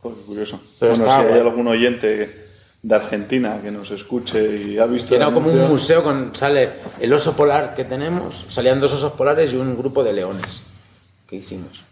Curioso. 0.00 0.58
Pero 0.78 0.92
bueno, 0.92 1.04
si 1.04 1.10
hay 1.34 1.40
algún 1.40 1.66
oyente 1.68 2.48
de 2.82 2.94
Argentina 2.94 3.58
que 3.62 3.70
nos 3.70 3.90
escuche 3.90 4.56
y 4.56 4.78
ha 4.78 4.86
visto 4.86 5.14
era 5.14 5.26
como 5.26 5.50
un 5.50 5.68
museo 5.68 6.02
con 6.02 6.34
sale 6.34 6.70
el 6.98 7.12
oso 7.12 7.36
polar 7.36 7.74
que 7.74 7.84
tenemos, 7.84 8.46
salían 8.48 8.80
dos 8.80 8.94
osos 8.94 9.12
polares 9.12 9.52
y 9.52 9.56
un 9.56 9.76
grupo 9.76 10.02
de 10.02 10.14
leones 10.14 10.60
que 11.28 11.36
hicimos. 11.36 11.82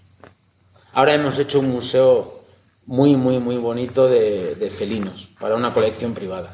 Ahora 0.98 1.14
hemos 1.14 1.38
hecho 1.38 1.60
un 1.60 1.68
museo 1.68 2.40
muy, 2.86 3.14
muy, 3.14 3.38
muy 3.38 3.56
bonito 3.56 4.08
de, 4.08 4.56
de 4.56 4.68
felinos 4.68 5.28
para 5.38 5.54
una 5.54 5.72
colección 5.72 6.12
privada. 6.12 6.50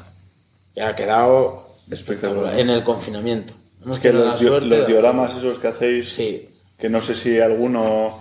Y 0.75 0.81
ha 0.81 0.95
quedado 0.95 1.67
Espectacular. 1.89 2.59
en 2.59 2.69
el 2.69 2.83
confinamiento. 2.83 3.53
Hemos 3.83 3.97
Es 3.97 4.03
que 4.03 4.13
los, 4.13 4.39
dioramas 4.85 5.35
esos 5.35 5.57
que 5.57 5.67
hacéis, 5.67 6.13
Sí, 6.13 6.47
que 6.77 6.89
no 6.89 7.01
sé 7.01 7.15
si 7.15 7.39
alguno 7.39 8.19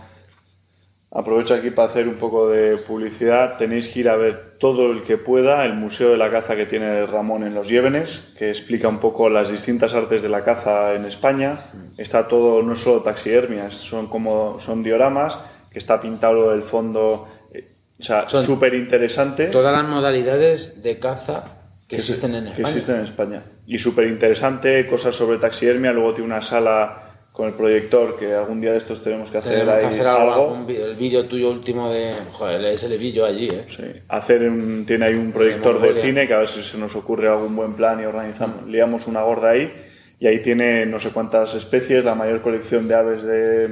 aprovecho 1.11 1.53
aquí 1.53 1.69
para 1.69 1.89
hacer 1.89 2.09
un 2.09 2.15
poco 2.15 2.49
de 2.49 2.79
publicidad, 2.79 3.59
tenéis 3.59 3.91
que 3.91 4.01
ir 4.01 4.09
a 4.09 4.17
ver 4.17 4.55
todo 4.59 4.93
el 4.93 5.03
que 5.03 5.19
pueda 5.19 5.67
el 5.67 5.75
Museo 5.75 6.09
de 6.09 6.17
la 6.17 6.31
Caza 6.31 6.57
que 6.57 6.65
tiene 6.65 7.05
Ramón 7.05 7.45
en 7.45 7.55
Los 7.55 7.69
Llévenes, 7.69 8.33
que 8.39 8.49
explica 8.49 8.89
un 8.89 8.99
poco 8.99 9.29
las 9.29 9.51
distintas 9.51 9.93
artes 9.93 10.23
de 10.23 10.31
la 10.31 10.43
caza 10.43 10.95
en 10.95 11.05
España. 11.05 11.67
Está 11.99 12.29
todo, 12.29 12.63
no 12.63 12.77
solo 12.77 13.03
taxidermias, 13.03 13.77
son 13.77 14.07
como 14.07 14.59
son 14.59 14.83
dioramas, 14.83 15.39
que 15.75 15.79
está 15.81 16.01
pintado 16.01 16.55
el 16.55 16.63
fondo, 16.63 17.27
eh, 17.53 17.65
o 18.01 18.03
sea, 18.03 18.31
súper 18.31 18.73
interesante. 18.75 19.47
todas 19.47 19.75
las 19.75 19.85
modalidades 19.85 20.83
de 20.83 20.99
caza 20.99 21.45
que, 21.89 21.97
existen 21.97 22.35
en 22.37 22.45
que 22.45 22.51
España. 22.53 22.69
existen 22.69 22.95
en 22.97 23.03
España. 23.03 23.43
y 23.67 23.77
súper 23.79 24.07
interesante, 24.07 24.87
cosas 24.87 25.15
sobre 25.15 25.37
taxidermia, 25.39 25.93
luego 25.93 26.15
tiene 26.15 26.31
una 26.31 26.41
sala 26.41 27.01
con 27.33 27.49
el 27.49 27.55
proyector 27.55 28.17
que 28.17 28.33
algún 28.33 28.61
día 28.61 28.71
de 28.71 28.79
estos 28.79 29.03
tenemos 29.03 29.29
que 29.33 29.39
hacer 29.39 29.55
Tenemos 29.55 29.75
que 29.75 29.81
ahí 29.81 29.93
hacer 29.93 30.07
algo, 30.07 30.33
algo. 30.55 30.67
el 30.69 30.95
vídeo 30.95 31.25
tuyo 31.25 31.51
último 31.51 31.91
de. 31.91 32.15
Joder, 32.31 32.65
ese 32.67 32.89
le 32.89 32.97
vi 32.97 33.11
yo 33.11 33.27
allí, 33.27 33.49
¿eh? 33.49 33.65
Sí, 33.69 33.83
hacer 34.09 34.49
un- 34.49 34.85
tiene 34.87 35.07
ahí 35.07 35.15
un 35.15 35.33
proyector 35.33 35.75
de 35.81 35.89
Mongolia. 35.89 36.01
cine 36.03 36.29
que 36.29 36.35
a 36.35 36.39
ver 36.39 36.49
si 36.49 36.63
se 36.63 36.79
nos 36.79 36.95
ocurre 36.95 37.29
algún 37.29 37.57
buen 37.57 37.75
plan 37.75 38.01
y 38.01 38.05
organizamos, 38.05 38.65
liamos 38.69 39.09
una 39.09 39.23
gorda 39.23 39.51
ahí 39.51 39.73
y 40.21 40.29
ahí 40.29 40.39
tiene 40.45 40.87
no 40.87 41.01
sé 41.01 41.11
cuántas 41.11 41.57
especies, 41.57 42.05
la 42.05 42.15
mayor 42.15 42.41
colección 42.41 42.87
de 42.87 42.95
aves 42.95 43.25
de, 43.25 43.69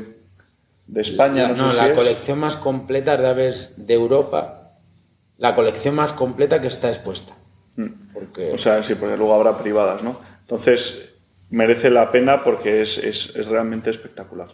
de 0.92 1.00
España, 1.00 1.48
no, 1.48 1.54
no, 1.56 1.70
sé 1.72 1.76
la 1.78 1.84
si 1.84 1.90
es. 1.90 1.96
colección 1.96 2.38
más 2.38 2.56
completa 2.56 3.16
de 3.16 3.26
aves 3.26 3.72
de 3.76 3.94
Europa, 3.94 4.70
la 5.38 5.54
colección 5.54 5.94
más 5.94 6.12
completa 6.12 6.60
que 6.60 6.66
está 6.68 6.88
expuesta. 6.88 7.32
Porque 8.12 8.52
O 8.52 8.58
sea, 8.58 8.82
sí, 8.82 8.94
porque 8.94 9.16
luego 9.16 9.34
habrá 9.34 9.56
privadas, 9.58 10.02
¿no? 10.02 10.16
Entonces, 10.42 11.08
merece 11.50 11.90
la 11.90 12.12
pena 12.12 12.44
porque 12.44 12.82
es, 12.82 12.98
es- 12.98 13.34
es 13.34 13.48
realmente 13.48 13.88
espectacular. 13.90 14.48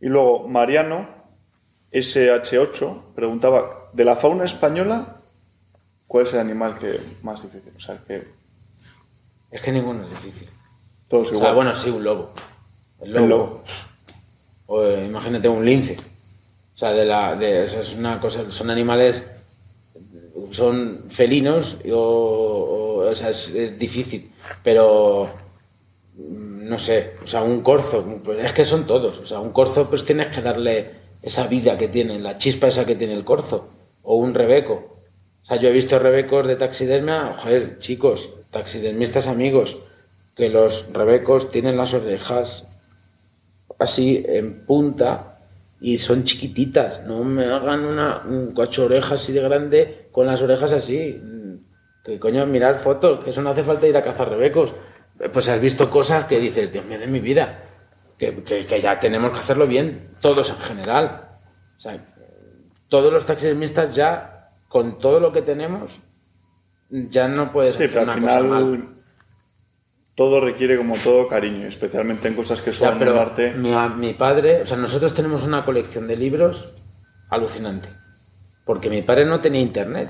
Y 0.00 0.06
luego, 0.06 0.46
Mariano, 0.48 1.08
SH8, 1.92 3.14
preguntaba, 3.14 3.88
de 3.92 4.04
la 4.04 4.14
fauna 4.16 4.44
española, 4.44 5.16
¿cuál 6.06 6.26
es 6.26 6.32
el 6.34 6.40
animal 6.40 6.78
que 6.78 6.98
más 7.22 7.42
difícil? 7.42 7.72
O 7.76 7.80
sea, 7.80 7.98
que 8.06 8.22
es 9.50 9.60
que 9.62 9.72
ninguno 9.72 10.02
es 10.02 10.10
difícil. 10.10 10.48
todos 11.08 11.26
O 11.28 11.30
sea, 11.30 11.38
igual. 11.38 11.54
bueno, 11.56 11.74
sí, 11.76 11.90
un 11.90 12.04
lobo. 12.04 12.32
El 13.00 13.12
lobo. 13.12 13.24
El 13.24 13.30
lobo. 13.30 13.64
O 14.66 14.86
imagínate 14.90 15.48
un 15.48 15.64
lince. 15.64 15.96
O 16.74 16.78
sea, 16.78 16.92
de 16.92 17.04
la, 17.04 17.34
de, 17.36 17.64
es 17.64 17.94
una 17.94 18.20
cosa, 18.20 18.44
son 18.50 18.68
animales, 18.70 19.26
son 20.50 21.04
felinos, 21.08 21.78
o, 21.90 23.06
o, 23.08 23.14
sea, 23.14 23.30
es, 23.30 23.48
es 23.48 23.78
difícil. 23.78 24.30
Pero, 24.62 25.30
mm, 26.16 26.68
no 26.68 26.78
sé, 26.78 27.14
o 27.24 27.26
sea, 27.26 27.42
un 27.42 27.62
corzo, 27.62 28.04
pues 28.24 28.44
es 28.44 28.52
que 28.52 28.64
son 28.64 28.86
todos. 28.86 29.18
O 29.18 29.26
sea, 29.26 29.40
un 29.40 29.52
corzo, 29.52 29.88
pues 29.88 30.04
tienes 30.04 30.28
que 30.28 30.42
darle 30.42 30.90
esa 31.22 31.46
vida 31.46 31.78
que 31.78 31.88
tiene, 31.88 32.18
la 32.18 32.36
chispa 32.38 32.68
esa 32.68 32.84
que 32.84 32.94
tiene 32.94 33.14
el 33.14 33.24
corzo. 33.24 33.68
O 34.02 34.16
un 34.16 34.34
rebeco. 34.34 34.96
O 35.44 35.46
sea, 35.46 35.56
yo 35.56 35.68
he 35.68 35.72
visto 35.72 35.98
rebecos 35.98 36.46
de 36.46 36.56
taxidermia, 36.56 37.32
joder, 37.38 37.78
chicos, 37.78 38.30
taxidermistas 38.50 39.28
amigos, 39.28 39.78
que 40.36 40.50
los 40.50 40.92
rebecos 40.92 41.50
tienen 41.50 41.76
las 41.76 41.94
orejas 41.94 42.64
así 43.78 44.24
en 44.26 44.64
punta 44.66 45.38
y 45.80 45.98
son 45.98 46.24
chiquititas. 46.24 47.04
No 47.06 47.22
me 47.24 47.44
hagan 47.44 47.84
una, 47.84 48.22
un 48.28 48.54
cacho 48.54 48.82
de 48.82 48.96
orejas 48.96 49.20
así 49.22 49.32
de 49.32 49.42
grande 49.42 50.08
con 50.12 50.26
las 50.26 50.40
orejas 50.42 50.72
así. 50.72 51.20
Que 52.04 52.18
coño, 52.20 52.46
mirar 52.46 52.78
fotos, 52.78 53.24
que 53.24 53.30
eso 53.30 53.42
no 53.42 53.50
hace 53.50 53.64
falta 53.64 53.86
ir 53.86 53.96
a 53.96 54.04
cazar 54.04 54.28
rebecos. 54.30 54.70
Pues 55.32 55.48
has 55.48 55.60
visto 55.60 55.90
cosas 55.90 56.26
que 56.26 56.38
dices, 56.38 56.72
Dios 56.72 56.84
mío 56.84 56.98
de 56.98 57.06
mi 57.08 57.20
vida, 57.20 57.58
que, 58.18 58.32
que- 58.44 58.64
que 58.66 58.80
ya 58.80 59.00
tenemos 59.00 59.32
que 59.32 59.40
hacerlo 59.40 59.66
bien, 59.66 59.98
todos 60.20 60.50
en 60.50 60.56
general. 60.58 61.20
O 61.76 61.80
sea, 61.80 61.98
todos 62.88 63.12
los 63.12 63.26
taxidermistas 63.26 63.94
ya, 63.96 64.50
con 64.68 64.98
todo 65.00 65.18
lo 65.20 65.32
que 65.32 65.42
tenemos, 65.42 65.90
ya 66.90 67.26
no 67.28 67.50
puedes 67.50 67.74
Sí, 67.74 67.84
hacer 67.84 67.90
pero 68.04 68.12
al 68.12 68.18
una 68.18 68.28
cosa 68.28 68.42
mal. 68.42 68.88
Todo 70.16 70.40
requiere 70.40 70.76
como 70.76 70.96
todo 70.96 71.28
cariño, 71.28 71.66
especialmente 71.68 72.26
en 72.26 72.34
cosas 72.34 72.62
que 72.62 72.72
son 72.72 73.00
un 73.00 73.08
arte. 73.08 73.52
mi, 73.52 73.70
mi 73.98 74.14
padre, 74.14 74.62
o 74.62 74.66
sea, 74.66 74.76
nosotros 74.78 75.14
tenemos 75.14 75.44
una 75.44 75.64
colección 75.64 76.08
de 76.08 76.16
libros 76.16 76.72
alucinante. 77.30 77.88
Porque 78.64 78.90
mi 78.90 79.02
padre 79.02 79.24
no 79.26 79.40
tenía 79.40 79.60
internet. 79.60 80.08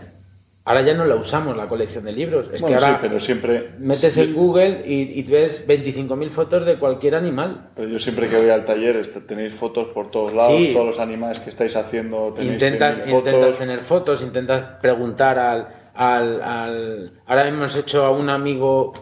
Ahora 0.64 0.82
ya 0.82 0.94
no 0.94 1.04
la 1.04 1.14
usamos, 1.14 1.57
la 1.57 1.68
colección 1.68 2.04
de 2.04 2.12
libros. 2.12 2.46
Es 2.52 2.61
Bueno, 2.61 2.78
que 2.78 2.84
ahora 2.84 2.96
sí, 2.96 3.00
pero 3.02 3.20
siempre... 3.20 3.70
metes 3.78 4.14
sí, 4.14 4.20
en 4.22 4.34
Google 4.34 4.82
y, 4.86 5.18
y 5.18 5.22
ves 5.24 5.64
25.000 5.68 6.30
fotos 6.30 6.66
de 6.66 6.76
cualquier 6.76 7.14
animal. 7.14 7.68
pero 7.76 7.88
yo 7.88 7.98
siempre 8.00 8.28
que 8.28 8.36
voy 8.36 8.50
al 8.50 8.64
taller 8.64 8.96
este, 8.96 9.20
tenéis 9.20 9.54
fotos 9.54 9.88
por 9.88 10.11
todos 10.11 10.32
lados, 10.32 10.52
Sí. 10.57 10.70
todos 10.72 10.86
los 10.86 10.98
animales 10.98 11.38
que 11.40 11.50
estáis 11.50 11.76
haciendo 11.76 12.32
tenéis 12.34 12.54
Intentas, 12.54 12.98
100.000 12.98 13.11
fotos. 13.11 13.32
intentas 13.34 13.59
tener 13.59 13.80
fotos, 13.80 14.22
intentas 14.22 14.64
preguntar 14.80 15.38
al, 15.38 15.68
al, 15.94 16.42
al- 16.42 17.12
Ahora 17.26 17.46
hemos 17.46 17.76
hecho 17.76 18.04
a 18.04 18.11
un 18.11 18.28
amigo, 18.28 18.92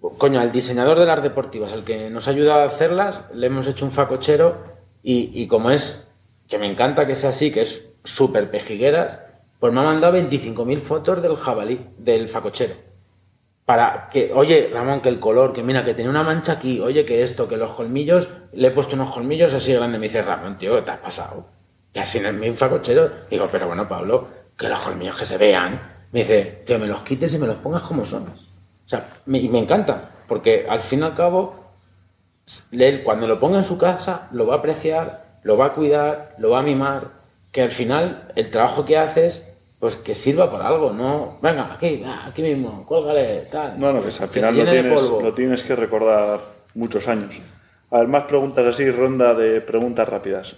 coño, 0.00 0.40
al 0.40 0.52
diseñador 0.52 0.98
de 0.98 1.06
las 1.06 1.22
deportivas, 1.22 1.72
al 1.72 1.84
que 1.84 2.10
nos 2.10 2.26
ha 2.26 2.30
ayudado 2.30 2.60
a 2.60 2.66
hacerlas, 2.66 3.20
le 3.34 3.46
hemos 3.46 3.66
hecho 3.66 3.84
un 3.84 3.92
facochero 3.92 4.56
y, 5.02 5.30
y 5.34 5.46
como 5.46 5.70
es, 5.70 6.04
que 6.48 6.58
me 6.58 6.70
encanta 6.70 7.06
que 7.06 7.14
sea 7.14 7.30
así, 7.30 7.50
que 7.50 7.62
es 7.62 7.86
súper 8.04 8.50
pejigueras, 8.50 9.18
pues 9.60 9.72
me 9.72 9.80
ha 9.80 9.84
mandado 9.84 10.16
25.000 10.16 10.80
fotos 10.80 11.22
del 11.22 11.36
jabalí, 11.36 11.78
del 11.98 12.28
facochero. 12.28 12.74
Para 13.66 14.08
que, 14.10 14.32
oye, 14.34 14.70
Ramón, 14.72 15.00
que 15.00 15.10
el 15.10 15.20
color, 15.20 15.52
que 15.52 15.62
mira, 15.62 15.84
que 15.84 15.94
tiene 15.94 16.10
una 16.10 16.24
mancha 16.24 16.52
aquí, 16.52 16.80
oye, 16.80 17.04
que 17.04 17.22
esto, 17.22 17.46
que 17.46 17.56
los 17.56 17.70
colmillos, 17.70 18.26
le 18.52 18.68
he 18.68 18.70
puesto 18.72 18.96
unos 18.96 19.14
colmillos 19.14 19.54
así 19.54 19.72
grandes. 19.74 20.00
Me 20.00 20.08
dice, 20.08 20.22
Ramón, 20.22 20.58
tío, 20.58 20.74
¿qué 20.76 20.82
te 20.82 20.90
has 20.90 20.98
pasado? 20.98 21.46
Que 21.92 22.00
así 22.00 22.18
no 22.18 22.28
es 22.28 22.34
mi 22.34 22.50
facochero. 22.50 23.10
Digo, 23.30 23.48
pero 23.52 23.68
bueno, 23.68 23.86
Pablo, 23.86 24.26
que 24.58 24.68
los 24.68 24.80
colmillos 24.80 25.16
que 25.16 25.24
se 25.24 25.38
vean. 25.38 25.80
Me 26.10 26.20
dice, 26.20 26.64
que 26.66 26.78
me 26.78 26.88
los 26.88 27.02
quites 27.02 27.32
y 27.34 27.38
me 27.38 27.46
los 27.46 27.56
pongas 27.56 27.82
como 27.82 28.04
son. 28.04 28.24
Sea, 28.90 29.06
me- 29.26 29.38
y 29.38 29.48
me 29.48 29.60
encanta, 29.60 30.10
porque 30.26 30.66
al 30.68 30.80
fin 30.80 30.98
y 31.00 31.02
al 31.04 31.14
cabo, 31.14 31.54
él 32.72 33.02
cuando 33.04 33.28
lo 33.28 33.38
ponga 33.38 33.58
en 33.58 33.64
su 33.64 33.78
casa, 33.78 34.28
lo 34.32 34.46
va 34.48 34.56
a 34.56 34.58
apreciar, 34.58 35.24
lo 35.44 35.56
va 35.56 35.66
a 35.66 35.74
cuidar, 35.74 36.34
lo 36.38 36.50
va 36.50 36.58
a 36.58 36.62
mimar, 36.62 37.04
que 37.52 37.62
al 37.62 37.70
final 37.70 38.32
el 38.34 38.50
trabajo 38.50 38.84
que 38.84 38.98
haces, 38.98 39.44
pues 39.78 39.94
que 39.94 40.12
sirva 40.14 40.50
para 40.50 40.66
algo, 40.66 40.92
no, 40.92 41.38
venga, 41.40 41.72
aquí, 41.72 42.02
ah, 42.04 42.24
aquí 42.26 42.42
mismo, 42.42 42.84
cuélgale, 42.84 43.46
tal. 43.50 43.78
No, 43.78 43.92
no, 43.92 44.02
que 44.02 44.08
al 44.08 44.28
final 44.28 44.56
lo 44.56 44.64
tienes, 44.70 45.08
lo 45.08 45.34
tienes 45.34 45.62
que 45.62 45.76
recordar 45.76 46.40
muchos 46.74 47.06
años. 47.06 47.40
A 47.92 47.98
ver, 47.98 48.08
más 48.08 48.24
preguntas 48.24 48.66
así, 48.66 48.90
ronda 48.90 49.34
de 49.34 49.60
preguntas 49.60 50.08
rápidas. 50.08 50.56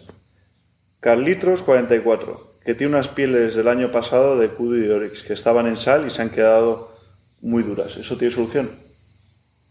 Carlitos 1.01 1.62
44, 1.62 2.53
que 2.64 2.74
tiene 2.74 2.95
unas 2.95 3.09
pieles 3.09 3.55
del 3.57 3.68
año 3.68 3.91
pasado 3.91 4.39
de 4.39 4.49
Kudu 4.49 4.76
y 4.76 4.80
de 4.87 4.95
Oryx, 4.95 5.22
que 5.22 5.33
estaban 5.35 5.66
en 5.66 5.76
sal 5.76 6.07
y 6.07 6.11
se 6.11 6.22
han 6.22 6.30
quedado 6.30 6.91
muy 7.43 7.62
duras. 7.62 7.97
¿Eso 7.97 8.16
tiene 8.16 8.34
solución? 8.34 8.70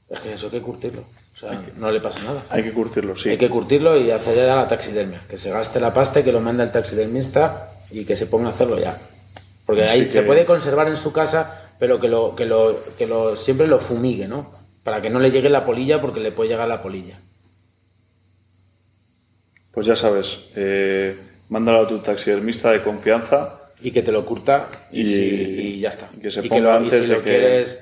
Es 0.09 0.19
que 0.19 0.33
eso 0.33 0.47
hay 0.47 0.51
que 0.51 0.61
curtirlo, 0.61 1.01
o 1.01 1.39
sea, 1.39 1.63
no 1.77 1.89
le 1.89 2.01
pasa 2.01 2.19
nada. 2.19 2.43
Hay 2.49 2.63
que 2.63 2.73
curtirlo, 2.73 3.15
sí. 3.15 3.29
Hay 3.29 3.37
que 3.37 3.49
curtirlo 3.49 3.97
y 3.97 4.11
hacer 4.11 4.35
ya 4.35 4.57
la 4.57 4.67
taxidermia, 4.67 5.21
que 5.29 5.37
se 5.37 5.49
gaste 5.49 5.79
la 5.79 5.93
pasta 5.93 6.19
y 6.19 6.23
que 6.23 6.33
lo 6.33 6.41
mande 6.41 6.63
el 6.63 6.71
taxidermista 6.71 7.71
y 7.89 8.03
que 8.03 8.17
se 8.17 8.27
ponga 8.27 8.49
a 8.49 8.51
hacerlo 8.51 8.77
ya. 8.77 8.97
Porque 9.65 9.85
Así 9.85 10.01
ahí 10.01 10.09
se 10.09 10.23
puede 10.23 10.45
conservar 10.45 10.89
en 10.89 10.97
su 10.97 11.13
casa, 11.13 11.71
pero 11.79 11.99
que 12.01 12.09
lo, 12.09 12.35
que 12.35 12.45
lo, 12.45 12.77
que 12.97 13.07
lo 13.07 13.37
siempre 13.37 13.67
lo 13.67 13.79
fumigue, 13.79 14.27
¿no? 14.27 14.51
Para 14.83 15.01
que 15.01 15.09
no 15.09 15.19
le 15.19 15.31
llegue 15.31 15.49
la 15.49 15.65
polilla 15.65 16.01
porque 16.01 16.19
le 16.19 16.33
puede 16.33 16.49
llegar 16.49 16.67
la 16.67 16.83
polilla. 16.83 17.17
Pues 19.71 19.85
ya 19.85 19.95
sabes, 19.95 20.49
eh, 20.57 21.17
mándalo 21.47 21.81
a 21.81 21.87
tu 21.87 21.99
taxidermista 21.99 22.71
de 22.71 22.83
confianza. 22.83 23.60
Y 23.81 23.91
que 23.91 24.01
te 24.03 24.11
lo 24.11 24.25
curta 24.25 24.67
y, 24.91 25.01
Y- 25.01 25.05
si- 25.05 25.19
y 25.75 25.79
ya 25.79 25.89
está. 25.89 26.09
y 26.17 26.21
que 26.21 26.31
se 26.31 26.45
Y 26.45 26.49
ponga 26.49 26.61
lo- 26.61 26.71
y 26.71 26.83
antes 26.85 27.01
si 27.01 27.07
de 27.07 27.15
lo 27.15 27.23
que- 27.23 27.29
quieres 27.29 27.79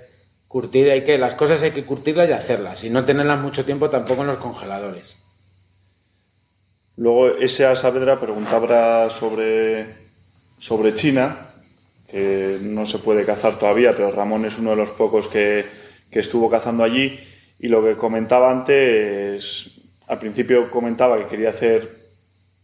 curtir, 0.48 0.90
hay 0.90 1.04
que, 1.04 1.18
las 1.18 1.34
cosas 1.36 1.62
hay 1.64 1.72
que 1.72 1.84
curtirlas 1.84 2.28
y 2.30 2.32
hacerlas 2.34 2.84
y 2.84 2.90
no 2.90 3.06
tenerlas 3.06 3.40
mucho 3.40 3.64
tiempo 3.66 3.90
tampoco 3.90 4.22
en 4.22 4.28
los 4.28 4.38
congeladores. 4.38 5.18
Luego, 6.98 7.38
S.A. 7.38 7.76
Saavedra 7.76 8.20
preguntaba 8.20 9.10
sobre, 9.10 9.86
sobre 10.58 10.94
China, 10.94 11.38
que 12.10 12.58
no 12.62 12.86
se 12.86 12.98
puede 13.00 13.26
cazar 13.26 13.58
todavía, 13.58 13.94
pero 13.94 14.12
Ramón 14.12 14.46
es 14.46 14.58
uno 14.58 14.72
de 14.72 14.76
los 14.76 14.90
pocos 14.92 15.28
que, 15.28 15.66
que 16.12 16.20
estuvo 16.20 16.50
cazando 16.50 16.84
allí. 16.84 17.20
Y 17.60 17.68
lo 17.68 17.84
que 17.84 17.96
comentaba 17.96 18.52
antes, 18.52 19.72
al 20.08 20.20
principio 20.20 20.70
comentaba 20.72 21.18
que 21.20 21.26
quería 21.28 21.50
hacer 21.50 21.88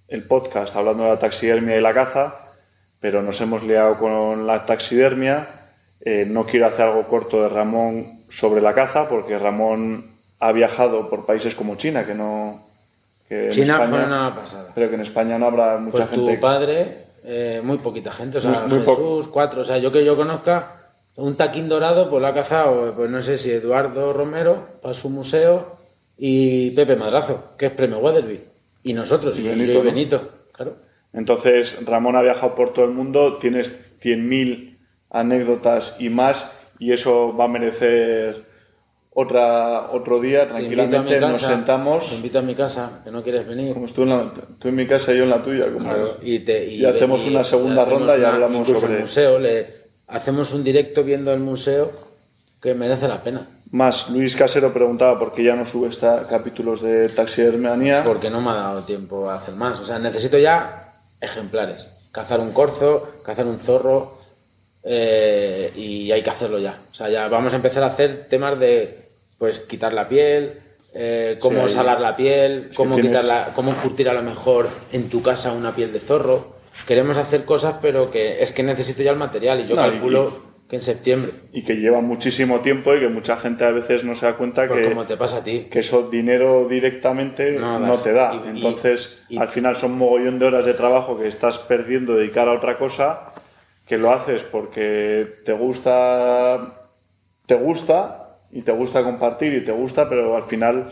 el 0.08 0.24
podcast 0.24 0.76
hablando 0.76 1.04
de 1.04 1.10
la 1.10 1.20
taxidermia 1.20 1.78
y 1.78 1.82
la 1.82 1.94
caza, 1.94 2.45
pero 3.00 3.22
nos 3.22 3.40
hemos 3.42 3.64
liado 3.64 3.98
con 3.98 4.48
la 4.48 4.66
taxidermia. 4.66 5.48
Eh, 6.02 6.26
no 6.28 6.46
quiero 6.46 6.68
hacer 6.68 6.86
algo 6.88 7.04
corto 7.08 7.42
de 7.42 7.50
Ramón 7.50 8.22
sobre 8.30 8.62
la 8.62 8.74
caza, 8.74 9.08
porque 9.10 9.40
Ramón 9.40 10.06
ha 10.40 10.52
viajado 10.52 11.10
por 11.10 11.26
países 11.26 11.56
como 11.56 11.76
China, 11.76 12.06
que 12.06 12.14
no... 12.14 12.66
que 13.30 13.50
China 13.50 13.82
España- 13.82 13.90
fue 13.90 14.06
una 14.06 14.36
pasada. 14.36 14.72
pero 14.76 14.90
que 14.90 14.96
en 14.96 15.02
España 15.02 15.38
no 15.40 15.48
habrá 15.48 15.78
mucha 15.78 16.06
Pues 16.06 16.10
gente. 16.10 16.36
tu 16.36 16.42
padre, 16.42 16.98
eh, 17.24 17.62
muy 17.64 17.78
poquita 17.78 18.12
gente, 18.12 18.38
o 18.38 18.42
sea, 18.42 18.66
Muy- 18.68 18.80
muy. 18.80 18.86
Jesús, 18.86 19.28
cuatro, 19.30 19.62
o 19.62 19.66
sea, 19.66 19.78
yo 19.78 19.92
que 19.92 20.04
yo 20.06 20.16
conozca, 20.16 20.74
un 21.16 21.36
taquín 21.38 21.70
dorado, 21.70 22.10
pues 22.10 22.22
lo 22.22 22.28
ha 22.28 22.34
cazado, 22.34 22.94
pues 22.96 23.10
no 23.10 23.22
sé 23.22 23.38
si 23.38 23.50
Eduardo 23.52 24.12
Romero, 24.14 24.68
para 24.82 24.94
su 24.94 25.10
museo, 25.10 25.78
y 26.18 26.72
Pepe 26.72 26.96
Madrazo, 26.98 27.56
que 27.58 27.68
es 27.68 27.72
premio 27.72 28.00
Weatherby, 28.00 28.42
y 28.84 28.94
nosotros, 28.94 29.38
Y 29.40 29.42
y, 29.42 29.44
yo 29.46 29.50
Benito, 29.52 29.72
y 29.72 29.76
¿no? 29.78 29.84
Benito, 29.84 30.30
claro. 30.52 30.76
Entonces, 31.16 31.78
Ramón 31.86 32.16
ha 32.16 32.22
viajado 32.22 32.54
por 32.56 32.74
todo 32.74 32.86
el 32.86 32.92
mundo, 32.92 33.38
tienes 33.38 33.76
100.000 34.04 34.78
anécdotas 35.10 35.96
y 35.98 36.10
más, 36.10 36.52
y 36.78 36.92
eso 36.92 37.36
va 37.36 37.46
a 37.46 37.48
merecer 37.48 38.44
otra, 39.12 39.92
otro 39.92 40.20
día. 40.20 40.48
Tranquilamente 40.50 41.20
nos 41.22 41.40
casa, 41.40 41.48
sentamos. 41.48 42.10
Te 42.10 42.16
invito 42.16 42.40
a 42.40 42.42
mi 42.42 42.54
casa, 42.54 43.00
que 43.04 43.12
no 43.12 43.24
quieres 43.24 43.48
venir. 43.48 43.74
Como 43.74 43.88
tú 43.88 44.04
en, 44.04 44.10
la- 44.10 44.32
tú 44.60 44.68
en 44.68 44.76
mi 44.76 44.86
casa 44.86 45.14
y 45.14 45.18
yo 45.18 45.24
en 45.24 45.30
la 45.30 45.38
tuya. 45.42 45.72
Como 45.72 45.86
Claro, 45.88 46.18
y, 46.22 46.40
te- 46.40 46.66
Y 46.66 46.86
hacemos 46.86 47.26
una 47.26 47.44
segunda 47.46 47.84
hacemos 47.84 48.00
ronda 48.00 48.18
y 48.18 48.20
una- 48.20 48.34
hablamos 48.34 48.60
incluso 48.68 48.82
sobre- 48.82 48.96
el 48.96 49.02
museo. 49.02 49.40
Le, 49.40 49.68
hacemos 50.08 50.54
un 50.54 50.64
directo 50.66 51.04
viendo 51.04 51.34
el 51.34 51.40
museo, 51.40 51.92
que 52.62 52.74
merece 52.74 53.08
la 53.08 53.22
pena. 53.24 53.48
Más, 53.72 54.10
Luis 54.10 54.36
Casero 54.36 54.74
preguntaba 54.74 55.18
por 55.18 55.34
qué 55.34 55.44
ya 55.44 55.56
no 55.56 55.66
sube 55.66 55.88
esta, 55.90 56.28
capítulos 56.28 56.82
de 56.82 57.08
taxidermia. 57.10 58.04
Porque 58.04 58.30
no 58.30 58.42
me 58.42 58.50
ha 58.52 58.56
dado 58.56 58.82
tiempo 58.84 59.30
a 59.30 59.36
hacer 59.36 59.56
más. 59.56 59.80
O 59.80 59.86
sea, 59.86 59.98
necesito 60.00 60.38
ya 60.38 60.85
ejemplares. 61.22 61.88
Cazar 62.12 62.40
un 62.40 62.52
corzo, 62.52 63.08
cazar 63.26 63.46
un 63.46 63.60
zorro, 63.60 64.18
eh, 64.84 65.72
y 65.76 66.12
hay 66.12 66.22
que 66.22 66.30
hacerlo 66.30 66.60
ya. 66.60 66.78
O 66.92 66.96
sea, 66.96 67.10
ya 67.10 67.28
vamos 67.28 67.54
a 67.54 67.56
empezar 67.58 67.84
a 67.84 67.88
hacer 67.88 68.28
temas 68.30 68.60
de, 68.60 69.10
pues, 69.38 69.60
quitar 69.60 69.94
la 69.94 70.08
piel, 70.08 70.54
eh, 70.94 71.38
cómo 71.40 71.68
Sí, 71.68 71.74
salar 71.74 72.00
la 72.00 72.16
piel, 72.16 72.72
cómo, 72.76 72.96
tienes- 72.96 73.22
quitarla, 73.22 73.52
cómo 73.56 73.74
curtir 73.76 74.08
a 74.10 74.14
lo 74.14 74.22
mejor 74.22 74.70
en 74.92 75.10
tu 75.10 75.22
casa 75.22 75.52
una 75.52 75.76
piel 75.76 75.92
de 75.92 76.00
zorro. 76.00 76.56
Queremos 76.88 77.18
hacer 77.18 77.46
cosas, 77.46 77.76
pero 77.82 78.12
que 78.12 78.42
es 78.44 78.52
que 78.52 78.62
necesito 78.64 79.02
ya 79.02 79.12
el 79.12 79.18
material 79.18 79.60
y 79.62 79.68
yo 79.68 79.76
No, 79.76 79.88
y- 79.88 79.92
calculo 79.92 80.45
que 80.70 80.78
en 80.78 80.82
septiembre. 80.82 81.32
Y 81.54 81.64
que 81.64 81.76
lleva 81.78 82.02
muchísimo 82.02 82.62
tiempo 82.62 82.96
y 82.96 83.00
que 83.00 83.08
mucha 83.08 83.38
gente 83.38 83.64
a 83.66 83.72
veces 83.72 84.04
no 84.04 84.16
se 84.16 84.26
da 84.26 84.34
cuenta 84.34 84.68
Pues 84.68 84.82
que, 84.82 84.90
como 84.90 85.06
te 85.06 85.16
pasa 85.16 85.38
a 85.38 85.44
ti. 85.44 85.68
que 85.70 85.80
eso 85.80 86.10
dinero 86.10 86.68
directamente 86.68 87.52
No 87.60 87.98
te 88.00 88.14
da. 88.14 88.34
Y- 88.34 88.48
y- 88.48 88.50
Entonces, 88.58 89.20
y- 89.30 89.38
al 89.38 89.48
final 89.50 89.76
son 89.76 89.98
mogollón 89.98 90.40
de 90.40 90.46
horas 90.48 90.66
de 90.66 90.74
trabajo 90.74 91.20
que 91.20 91.28
estás 91.28 91.60
perdiendo 91.60 92.16
dedicar 92.16 92.48
a 92.48 92.54
otra 92.54 92.78
cosa, 92.80 93.34
que 93.88 93.98
lo 94.00 94.12
haces 94.12 94.44
porque 94.44 95.28
te 95.46 95.54
gusta, 95.54 96.74
te 97.46 97.54
gusta 97.56 98.30
y 98.52 98.62
te 98.62 98.72
gusta 98.72 99.04
compartir 99.04 99.54
y 99.54 99.62
te 99.64 99.72
gusta, 99.72 100.10
pero 100.10 100.36
al 100.36 100.44
final 100.44 100.92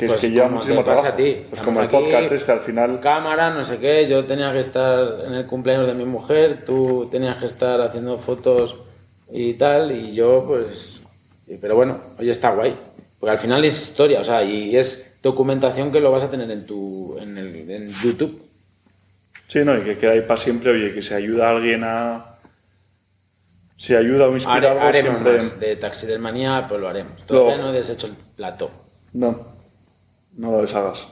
que 0.00 0.06
Pues 0.06 0.22
es 0.24 0.28
que 0.28 0.34
lleva 0.34 0.46
como 0.46 0.56
muchísimo 0.56 0.82
trabajo. 0.84 1.06
a 1.06 1.14
ti. 1.16 1.44
Pues 1.48 1.60
como 1.60 1.80
el 1.80 1.86
aquí, 1.86 1.96
podcast 1.96 2.32
este, 2.32 2.52
al 2.52 2.60
final 2.60 3.00
Cámara, 3.00 3.50
no 3.50 3.62
sé 3.62 3.78
qué, 3.78 4.08
yo 4.08 4.24
tenía 4.24 4.52
que 4.52 4.60
estar 4.60 5.24
en 5.26 5.34
el 5.34 5.46
cumpleaños 5.46 5.86
de 5.86 5.94
mi 5.94 6.04
mujer, 6.06 6.64
tú 6.64 7.08
tenías 7.12 7.36
que 7.36 7.46
estar 7.46 7.80
haciendo 7.80 8.18
fotos 8.18 8.76
y 9.30 9.54
tal, 9.54 9.92
y 9.92 10.12
yo 10.14 10.44
pues... 10.48 11.02
Pero 11.60 11.74
bueno, 11.76 12.00
oye, 12.18 12.30
está 12.30 12.50
guay. 12.52 12.74
Porque 13.18 13.32
al 13.32 13.38
final 13.38 13.64
es 13.64 13.82
historia, 13.82 14.20
o 14.20 14.24
sea, 14.24 14.42
y 14.42 14.76
es 14.76 15.14
documentación 15.22 15.92
que 15.92 16.00
lo 16.00 16.10
vas 16.10 16.22
a 16.22 16.30
tener 16.30 16.50
en 16.50 16.64
tu 16.64 17.18
en, 17.20 17.36
el, 17.36 17.70
en 17.70 17.90
YouTube. 17.92 18.40
Sí, 19.48 19.58
no, 19.64 19.76
y 19.76 19.82
que 19.82 19.98
queda 19.98 20.12
ahí 20.12 20.22
para 20.22 20.40
siempre, 20.40 20.70
oye, 20.70 20.94
que 20.94 21.02
se 21.02 21.14
ayuda 21.14 21.48
a 21.48 21.50
alguien 21.56 21.82
a... 21.84 22.26
Si 23.76 23.94
ayuda 23.94 24.28
o 24.28 24.34
inspira 24.34 24.56
Hare- 24.58 24.68
algo, 24.68 24.80
haremos 24.82 25.10
siempre... 25.12 25.36
más 25.38 25.60
de 25.60 25.76
taxidermanía, 25.76 26.66
pues 26.68 26.80
lo 26.80 26.88
haremos. 26.88 27.12
Todavía 27.26 27.56
Luego- 27.56 27.70
no 27.70 27.74
he 27.74 27.78
deshecho 27.78 28.06
el 28.06 28.12
plató. 28.36 28.70
No, 29.12 29.49
no 30.34 30.52
lo 30.52 30.62
deshagas. 30.62 31.06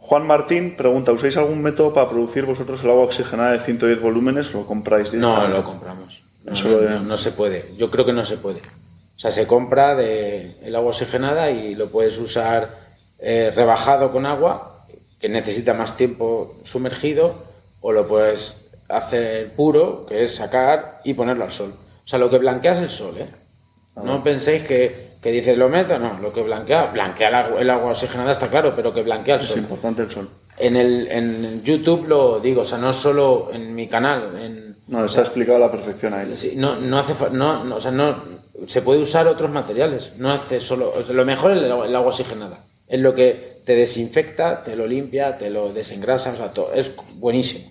Juan 0.00 0.26
Martín 0.26 0.76
pregunta, 0.76 1.12
¿usáis 1.12 1.36
algún 1.36 1.62
método 1.62 1.94
para 1.94 2.10
producir 2.10 2.44
vosotros 2.44 2.82
el 2.84 2.90
agua 2.90 3.04
oxigenada 3.04 3.52
de 3.52 3.60
110 3.60 4.00
volúmenes 4.02 4.54
o 4.54 4.58
lo 4.58 4.66
compráis 4.66 5.14
No, 5.14 5.28
directamente? 5.36 5.56
lo 5.58 5.64
compramos. 5.64 6.22
No, 6.44 6.68
lo 6.70 6.80
de- 6.80 6.90
no- 6.90 7.00
no 7.00 7.16
se 7.16 7.32
puede. 7.32 7.74
Yo 7.78 7.90
creo 7.90 8.04
que 8.04 8.12
no 8.12 8.24
se 8.26 8.36
puede. 8.36 8.58
O 8.60 9.18
sea, 9.18 9.30
se 9.30 9.46
compra 9.46 9.94
de 9.94 10.56
el 10.62 10.74
agua 10.76 10.90
oxigenada 10.90 11.50
y 11.50 11.74
lo 11.74 11.88
puedes 11.88 12.18
usar 12.18 12.68
eh, 13.18 13.50
rebajado 13.56 14.12
con 14.12 14.26
agua, 14.26 14.84
que 15.18 15.30
necesita 15.30 15.72
más 15.72 15.96
tiempo 15.96 16.60
sumergido, 16.64 17.34
o 17.80 17.92
lo 17.92 18.06
puedes 18.06 18.56
hacer 18.90 19.52
puro, 19.54 20.04
que 20.06 20.24
es 20.24 20.34
sacar 20.34 21.00
y 21.04 21.14
ponerlo 21.14 21.44
al 21.44 21.52
sol. 21.52 21.72
O 22.04 22.06
sea, 22.06 22.18
lo 22.18 22.28
que 22.28 22.36
blanquea 22.36 22.72
es 22.72 22.78
el 22.80 22.90
sol, 22.90 23.14
¿eh? 23.16 23.26
No 24.02 24.22
penséis 24.22 24.64
que, 24.64 25.13
que 25.24 25.32
dices 25.32 25.56
lo 25.56 25.70
meto, 25.70 25.98
no, 25.98 26.18
lo 26.20 26.30
que 26.34 26.42
blanquea, 26.42 26.90
blanquea 26.92 27.28
el 27.30 27.34
agua, 27.34 27.60
el 27.62 27.70
agua 27.70 27.92
oxigenada 27.92 28.30
está 28.30 28.48
claro, 28.48 28.74
pero 28.76 28.92
que 28.92 29.02
blanquea 29.02 29.36
el 29.36 29.40
Es 29.40 29.46
sol. 29.48 29.58
importante 29.58 30.02
el 30.02 30.10
sol. 30.10 30.28
En, 30.58 30.76
el, 30.76 31.08
en 31.10 31.62
YouTube 31.64 32.06
lo 32.06 32.38
digo, 32.40 32.60
o 32.60 32.64
sea, 32.64 32.76
no 32.78 32.92
solo 32.92 33.48
en 33.52 33.74
mi 33.74 33.88
canal, 33.88 34.38
en, 34.40 34.76
No, 34.86 35.02
está 35.04 35.22
explicado 35.22 35.56
a 35.56 35.60
la 35.66 35.70
perfección 35.72 36.12
ahí. 36.12 36.30
Sí, 36.36 36.52
no, 36.56 36.76
no 36.76 36.98
hace 36.98 37.14
no, 37.32 37.64
no, 37.64 37.76
o 37.76 37.80
sea, 37.80 37.90
no 37.90 38.14
se 38.68 38.82
puede 38.82 39.00
usar 39.00 39.26
otros 39.26 39.50
materiales, 39.50 40.12
no 40.18 40.30
hace 40.30 40.60
solo, 40.60 40.92
o 40.94 41.02
sea, 41.02 41.14
lo 41.14 41.24
mejor 41.24 41.52
es 41.52 41.58
el, 41.62 41.72
agua- 41.72 41.88
el 41.88 41.96
agua 41.96 42.10
oxigenada, 42.10 42.62
es 42.86 43.00
lo 43.00 43.14
que 43.14 43.62
te 43.64 43.74
desinfecta, 43.74 44.62
te 44.62 44.76
lo 44.76 44.86
limpia, 44.86 45.38
te 45.38 45.48
lo 45.48 45.72
desengrasa, 45.72 46.32
o 46.32 46.36
sea, 46.36 46.48
todo, 46.52 46.72
es 46.74 46.92
buenísimo. 47.14 47.64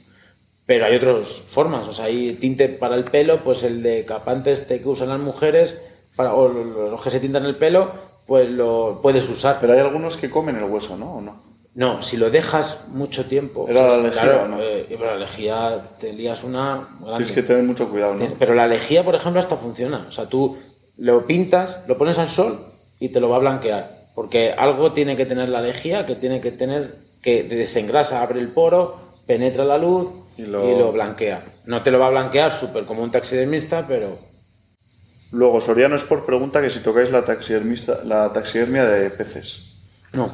Pero 0.66 0.86
hay 0.86 0.96
otras 0.96 1.28
formas, 1.28 1.88
o 1.88 1.94
sea, 1.94 2.06
hay 2.06 2.34
tinte 2.34 2.68
para 2.68 2.96
el 2.96 3.04
pelo, 3.04 3.44
pues 3.44 3.62
el 3.64 3.84
de 3.84 4.06
capante 4.06 4.52
este 4.52 4.82
que 4.82 4.90
usan 4.90 5.10
las 5.10 5.20
mujeres, 5.20 5.76
para, 6.15 6.34
o 6.34 6.48
lo- 6.48 6.91
los 6.91 7.02
que 7.02 7.10
se 7.10 7.19
tintan 7.19 7.45
el 7.45 7.56
pelo, 7.56 7.90
pues 8.27 8.49
lo 8.49 8.99
puedes 9.02 9.27
usar. 9.30 9.57
Pero 9.61 9.73
hay 9.73 9.80
algunos 9.80 10.18
que 10.18 10.30
comen 10.30 10.56
el 10.57 10.64
hueso, 10.65 10.95
¿no? 10.98 11.15
¿O 11.15 11.22
no? 11.22 11.41
No, 11.76 12.02
si 12.03 12.18
lo 12.18 12.30
dejas 12.30 12.81
mucho 12.90 13.26
tiempo, 13.26 13.65
Era 13.68 13.81
la 13.84 13.88
pues, 13.90 14.03
lejía, 14.03 14.22
claro, 14.22 14.57
eh, 14.61 14.85
pero 14.90 15.06
la 15.06 15.15
lejía 15.18 15.81
te 15.99 16.14
lías 16.14 16.44
una 16.44 16.88
grande. 16.99 17.18
Tienes 17.26 17.31
que 17.31 17.41
tener 17.44 17.64
mucho 17.64 17.90
cuidado, 17.90 18.14
¿no? 18.14 18.27
Pero 18.38 18.53
la 18.53 18.68
lejía, 18.68 19.03
por 19.03 19.15
ejemplo, 19.15 19.40
hasta 19.40 19.56
funciona. 19.57 20.06
O 20.07 20.11
sea, 20.11 20.26
tú 20.30 20.56
lo 20.98 21.26
pintas, 21.26 21.80
lo 21.88 21.98
pones 21.98 22.19
al 22.19 22.30
sol 22.30 22.60
y 22.99 23.10
te 23.10 23.19
lo 23.19 23.27
va 23.30 23.38
a 23.38 23.40
blanquear. 23.40 23.90
Porque 24.14 24.53
algo 24.56 24.91
tiene 24.91 25.18
que 25.18 25.26
tener 25.26 25.49
la 25.49 25.61
lejía, 25.61 26.06
que 26.06 26.14
tiene 26.15 26.40
que 26.41 26.52
tener, 26.52 26.94
que 27.23 27.41
desengrasa, 27.41 28.22
abre 28.22 28.40
el 28.40 28.49
poro, 28.49 28.95
penetra 29.26 29.65
la 29.65 29.80
luz 29.80 30.10
y 30.38 30.44
Y 30.44 30.45
lo, 30.45 30.77
lo- 30.77 30.91
blanquea. 30.91 31.44
No 31.65 31.81
te 31.81 31.90
lo 31.90 31.98
va 31.98 32.06
a 32.06 32.11
blanquear 32.11 32.53
súper 32.53 32.85
como 32.85 33.02
un 33.02 33.10
taxidermista, 33.10 33.85
pero 33.88 34.10
Luego, 35.34 35.60
Soriano 35.60 35.95
Sport 35.95 36.26
pregunta 36.26 36.61
que 36.61 36.69
si 36.69 36.80
tocáis 36.80 37.10
la, 37.11 37.26
la 38.05 38.31
taxidermia 38.34 38.85
de 38.85 39.10
peces. 39.10 39.64
no. 40.14 40.31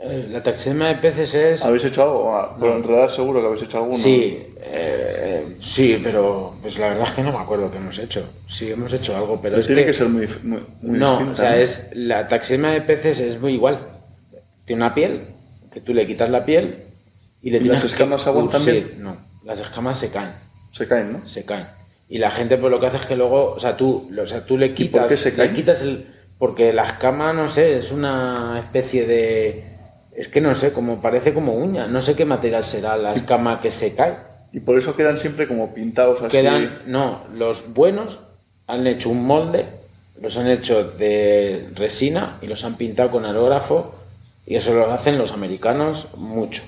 Eh, 0.00 0.28
la 0.30 0.42
taxidermia 0.42 0.88
de 0.88 0.96
peces 0.96 1.32
es... 1.34 1.64
¿Habéis 1.64 1.84
hecho 1.84 2.02
algo? 2.02 2.36
Ah, 2.36 2.54
Por 2.58 2.72
enredar 2.72 3.10
seguro 3.10 3.40
que 3.40 3.46
habéis 3.46 3.62
hecho 3.62 3.78
alguno. 3.78 3.96
Sí, 3.96 4.48
eh, 4.60 5.56
sí, 5.62 5.98
pero 6.02 6.54
pues 6.60 6.78
la 6.78 6.88
verdad 6.88 7.08
es 7.08 7.14
que 7.14 7.22
no 7.22 7.32
me 7.32 7.38
acuerdo 7.38 7.70
qué 7.70 7.78
hemos 7.78 7.98
hecho. 7.98 8.28
Sí, 8.46 8.70
hemos 8.70 8.92
hecho 8.92 9.16
algo, 9.16 9.40
pero 9.40 9.54
Pero 9.54 9.60
es 9.62 9.66
tiene 9.66 9.82
que... 9.82 9.86
que, 9.86 9.94
ser 9.94 10.08
muy, 10.10 10.28
muy, 10.42 10.60
muy 10.82 10.98
no, 10.98 11.10
distinta, 11.10 11.32
o 11.32 11.36
sea, 11.36 11.50
¿no? 11.52 11.56
es 11.56 11.88
la 11.94 12.28
taxidermia 12.28 12.72
de 12.72 12.82
peces 12.82 13.18
es 13.20 13.40
muy 13.40 13.54
igual. 13.54 13.78
Tiene 14.66 14.82
una 14.82 14.92
piel, 14.94 15.22
que 15.72 15.80
tú 15.80 15.94
le 15.94 16.06
quitas 16.06 16.28
la 16.28 16.44
piel 16.44 16.74
y 17.40 17.48
le 17.50 17.58
¿Y 17.58 17.60
tienes 17.60 17.82
las 17.82 17.92
escamas 17.92 18.24
que 18.24 18.28
aguantan 18.28 18.64
bien? 18.64 18.90
No, 18.98 19.16
las 19.44 19.60
escamas 19.60 19.98
se 19.98 20.10
caen, 20.10 20.32
Se 20.72 20.86
caen, 20.86 21.12
¿no? 21.14 21.26
se 21.26 21.44
caen. 21.46 21.66
Y 22.08 22.18
la 22.18 22.30
gente 22.30 22.56
pues 22.56 22.70
lo 22.70 22.80
que 22.80 22.86
hace 22.86 22.98
es 22.98 23.06
que 23.06 23.16
luego, 23.16 23.52
o 23.52 23.60
sea, 23.60 23.76
tú, 23.76 24.10
o 24.20 24.26
sea, 24.26 24.44
tú 24.44 24.58
le 24.58 24.74
quitas, 24.74 25.08
qué 25.08 25.16
se 25.16 25.32
le 25.32 25.52
quitas 25.52 25.82
el 25.82 26.06
porque 26.38 26.72
la 26.72 26.84
escama, 26.84 27.32
no 27.32 27.48
sé, 27.48 27.78
es 27.78 27.92
una 27.92 28.58
especie 28.58 29.06
de 29.06 29.64
es 30.14 30.28
que 30.28 30.40
no 30.40 30.54
sé, 30.54 30.72
como 30.72 31.00
parece 31.00 31.34
como 31.34 31.54
uña, 31.54 31.86
no 31.86 32.00
sé 32.00 32.14
qué 32.14 32.24
material 32.24 32.64
será 32.64 32.96
la 32.96 33.14
escama 33.14 33.60
que 33.60 33.70
se 33.70 33.94
cae. 33.94 34.14
Y 34.52 34.60
por 34.60 34.78
eso 34.78 34.94
quedan 34.94 35.18
siempre 35.18 35.48
como 35.48 35.74
pintados 35.74 36.22
así. 36.22 36.30
Quedan, 36.30 36.82
no, 36.86 37.22
los 37.34 37.74
buenos 37.74 38.20
han 38.68 38.86
hecho 38.86 39.10
un 39.10 39.26
molde, 39.26 39.64
los 40.20 40.36
han 40.36 40.46
hecho 40.46 40.84
de 40.84 41.68
resina 41.74 42.36
y 42.40 42.46
los 42.46 42.64
han 42.64 42.76
pintado 42.76 43.10
con 43.10 43.24
aerógrafo 43.24 43.94
y 44.46 44.54
eso 44.54 44.72
lo 44.72 44.92
hacen 44.92 45.18
los 45.18 45.32
americanos 45.32 46.08
mucho, 46.16 46.62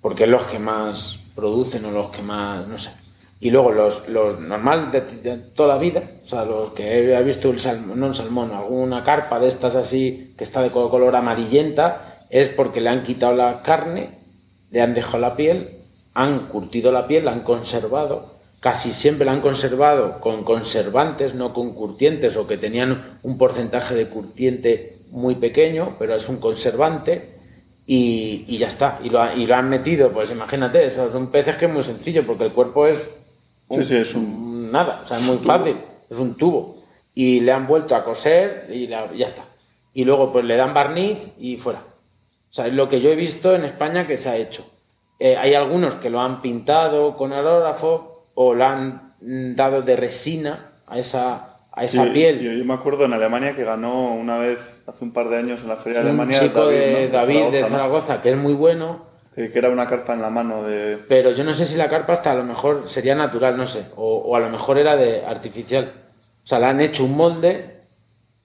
porque 0.00 0.24
es 0.24 0.30
los 0.30 0.44
que 0.44 0.60
más 0.60 1.18
producen 1.34 1.84
o 1.86 1.90
los 1.90 2.10
que 2.10 2.22
más, 2.22 2.68
no 2.68 2.78
sé. 2.78 2.90
Y 3.38 3.50
luego 3.50 3.70
los, 3.70 4.08
los 4.08 4.40
normal 4.40 4.90
de, 4.90 5.36
toda 5.54 5.74
la 5.74 5.80
vida, 5.80 6.02
o 6.24 6.28
sea, 6.28 6.44
los 6.44 6.72
que 6.72 7.12
he 7.14 7.22
visto 7.22 7.50
el 7.50 7.60
salmón, 7.60 8.00
no 8.00 8.06
el 8.06 8.14
salmón, 8.14 8.50
alguna 8.52 9.04
carpa 9.04 9.38
de 9.38 9.46
estas 9.46 9.76
así 9.76 10.34
que 10.38 10.44
está 10.44 10.62
de 10.62 10.70
co- 10.70 10.88
color 10.88 11.14
amarillenta, 11.14 12.24
es 12.30 12.48
porque 12.48 12.80
le 12.80 12.88
han 12.88 13.04
quitado 13.04 13.34
la 13.34 13.62
carne, 13.62 14.08
le 14.70 14.80
han 14.80 14.94
dejado 14.94 15.18
la 15.18 15.36
piel, 15.36 15.68
han 16.14 16.46
curtido 16.48 16.90
la 16.90 17.06
piel, 17.06 17.26
la 17.26 17.32
han 17.32 17.40
conservado, 17.42 18.36
casi 18.60 18.90
siempre 18.90 19.26
la 19.26 19.32
han 19.32 19.42
conservado 19.42 20.18
con 20.20 20.42
conservantes, 20.42 21.34
no 21.34 21.52
con 21.52 21.74
curtientes, 21.74 22.36
o 22.36 22.46
que 22.46 22.56
tenían 22.56 23.18
un 23.22 23.36
porcentaje 23.36 23.94
de 23.94 24.08
curtiente 24.08 24.98
muy 25.10 25.34
pequeño, 25.34 25.94
pero 25.98 26.14
es 26.14 26.26
un 26.30 26.38
conservante, 26.38 27.36
y, 27.86 28.46
y 28.48 28.56
ya 28.58 28.66
está. 28.68 28.98
Y 29.04 29.10
lo, 29.10 29.20
y 29.36 29.46
lo 29.46 29.54
han 29.54 29.68
metido, 29.68 30.10
pues 30.10 30.30
imagínate, 30.30 30.90
son 30.90 31.26
peces 31.30 31.56
que 31.56 31.66
es 31.66 31.72
muy 31.72 31.82
sencillo, 31.82 32.24
porque 32.26 32.44
el 32.44 32.52
cuerpo 32.52 32.86
es 32.86 33.06
Sí, 33.70 33.84
sí, 33.84 33.96
es 33.96 34.14
un... 34.14 34.70
nada, 34.70 35.00
o 35.02 35.06
sea, 35.06 35.18
es 35.18 35.22
muy 35.24 35.38
fácil, 35.38 35.76
es 36.08 36.16
un 36.16 36.34
tubo. 36.36 36.76
Y 37.14 37.40
le 37.40 37.52
han 37.52 37.66
vuelto 37.66 37.96
a 37.96 38.04
coser 38.04 38.66
y 38.70 38.86
la- 38.86 39.12
ya 39.12 39.26
está. 39.26 39.42
Y 39.94 40.04
luego 40.04 40.32
pues 40.32 40.44
le 40.44 40.56
dan 40.56 40.74
barniz 40.74 41.18
y 41.38 41.56
fuera. 41.56 41.80
O 42.50 42.54
sea, 42.54 42.66
es 42.66 42.74
lo 42.74 42.88
que 42.88 43.00
yo 43.00 43.10
he 43.10 43.16
visto 43.16 43.54
en 43.54 43.64
España 43.64 44.06
que 44.06 44.16
se 44.16 44.28
ha 44.28 44.36
hecho. 44.36 44.64
Eh, 45.18 45.36
hay 45.36 45.54
algunos 45.54 45.94
que 45.94 46.10
lo 46.10 46.20
han 46.20 46.42
pintado 46.42 47.16
con 47.16 47.32
aerógrafo 47.32 48.26
o 48.34 48.54
lo 48.54 48.64
han 48.64 49.14
mm, 49.20 49.54
dado 49.54 49.80
de 49.82 49.96
resina 49.96 50.72
a 50.86 50.98
esa, 50.98 51.56
a 51.72 51.84
esa 51.84 52.04
Sí, 52.04 52.10
piel. 52.10 52.40
Yo, 52.40 52.52
yo 52.52 52.64
me 52.66 52.74
acuerdo 52.74 53.06
en 53.06 53.14
Alemania 53.14 53.56
que 53.56 53.64
ganó 53.64 54.12
una 54.14 54.36
vez, 54.36 54.58
hace 54.86 55.04
un 55.04 55.12
par 55.12 55.28
de 55.30 55.38
años, 55.38 55.62
en 55.62 55.68
la 55.68 55.76
Feria 55.76 56.00
de 56.00 56.04
un 56.10 56.20
Alemania. 56.20 56.40
chico 56.40 56.66
de 56.68 57.08
¿no? 57.10 57.16
David 57.18 57.44
de 57.50 57.62
¿no? 57.62 57.68
Zaragoza 57.68 58.20
que 58.22 58.30
es 58.30 58.36
muy 58.36 58.52
bueno, 58.52 59.00
Que, 59.36 59.52
era 59.54 59.70
una 59.70 59.86
carpa 59.86 60.14
en 60.14 60.22
la 60.22 60.30
mano 60.30 60.64
de... 60.64 60.98
pero 61.08 61.30
yo 61.30 61.44
no 61.44 61.54
sé 61.54 61.66
si 61.66 61.76
la 61.76 61.90
carpa 61.90 62.14
hasta 62.14 62.32
a 62.32 62.34
lo 62.34 62.42
mejor 62.42 62.84
sería 62.88 63.14
natural, 63.14 63.56
no 63.56 63.66
sé, 63.66 63.84
o, 63.94 64.16
o 64.16 64.34
a 64.34 64.40
lo 64.40 64.48
mejor 64.48 64.78
era 64.78 64.96
de 64.96 65.24
artificial. 65.24 65.92
O 66.42 66.48
sea, 66.48 66.58
le 66.58 66.66
han 66.66 66.80
hecho 66.80 67.04
un 67.04 67.16
molde, 67.16 67.76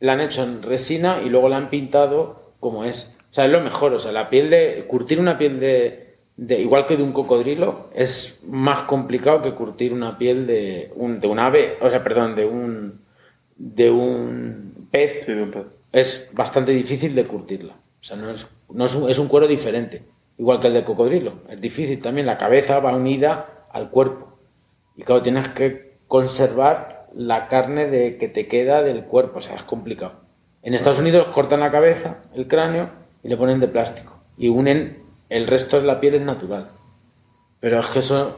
la 0.02 0.14
han 0.14 0.22
hecho 0.22 0.44
en 0.44 0.62
resina 0.62 1.22
y 1.26 1.30
luego 1.30 1.48
la 1.48 1.58
han 1.58 1.70
pintado 1.70 2.52
como 2.60 2.84
es. 2.84 3.12
O 3.32 3.34
sea, 3.34 3.46
es 3.46 3.52
lo 3.52 3.62
mejor. 3.62 3.94
O 3.94 4.00
sea, 4.00 4.12
la 4.12 4.30
piel 4.30 4.50
de. 4.50 4.86
Curtir 4.88 5.20
una 5.20 5.38
piel 5.38 5.60
de. 5.60 6.16
de 6.38 6.60
igual 6.62 6.88
que 6.88 6.98
de 6.98 7.04
un 7.04 7.14
cocodrilo, 7.14 7.90
es 7.94 8.40
más 8.44 8.80
complicado 8.84 9.42
que 9.42 9.52
curtir 9.52 9.94
una 9.94 10.18
piel 10.18 10.48
de 10.48 10.92
un, 10.96 11.20
de 11.20 11.28
un 11.28 11.40
ave. 11.40 11.76
O 11.82 11.90
sea, 11.90 12.04
perdón, 12.04 12.36
de 12.36 12.46
un. 12.46 13.00
de 13.58 13.90
un 13.90 14.88
pez 14.92 15.24
Sí, 15.26 15.34
de 15.34 15.44
un 15.44 15.52
pez. 15.52 15.66
es 15.94 16.28
bastante 16.34 16.72
difícil 16.72 17.16
de 17.16 17.26
curtirla. 17.26 17.74
O 17.74 18.04
sea, 18.04 18.18
no 18.18 18.30
es, 18.30 18.48
no 18.74 18.86
es, 18.86 18.96
un, 18.96 19.10
es 19.10 19.20
un 19.20 19.28
cuero 19.28 19.48
diferente, 19.48 20.02
igual 20.42 20.60
que 20.60 20.68
el 20.68 20.74
de 20.74 20.84
cocodrilo. 20.84 21.34
Es 21.50 21.62
difícil 21.62 22.02
también, 22.02 22.26
la 22.26 22.40
cabeza 22.40 22.80
va 22.80 22.96
unida 22.96 23.46
al 23.72 23.92
cuerpo. 23.92 24.40
Y 24.96 25.04
claro, 25.04 25.22
tienes 25.22 25.50
que 25.50 25.98
conservar 26.08 27.06
la 27.14 27.48
carne 27.48 27.86
de, 27.86 28.18
que 28.18 28.28
te 28.28 28.48
queda 28.48 28.82
del 28.82 29.04
cuerpo, 29.04 29.38
o 29.38 29.42
sea, 29.42 29.56
es 29.56 29.62
complicado. 29.62 30.14
En 30.64 30.74
Estados 30.74 30.98
Unidos 30.98 31.28
cortan 31.28 31.60
la 31.60 31.70
cabeza, 31.70 32.24
el 32.34 32.48
cráneo, 32.48 32.90
y 33.22 33.30
le 33.30 33.38
ponen 33.38 33.60
de 33.60 33.68
plástico. 33.68 34.20
Y 34.36 34.50
unen 34.50 34.98
el 35.30 35.46
resto 35.46 35.80
de 35.80 35.86
la 35.86 36.00
piel 36.00 36.16
es 36.16 36.24
natural. 36.24 36.68
Pero 37.60 37.80
es 37.80 37.86
que 37.86 38.00
eso 38.00 38.36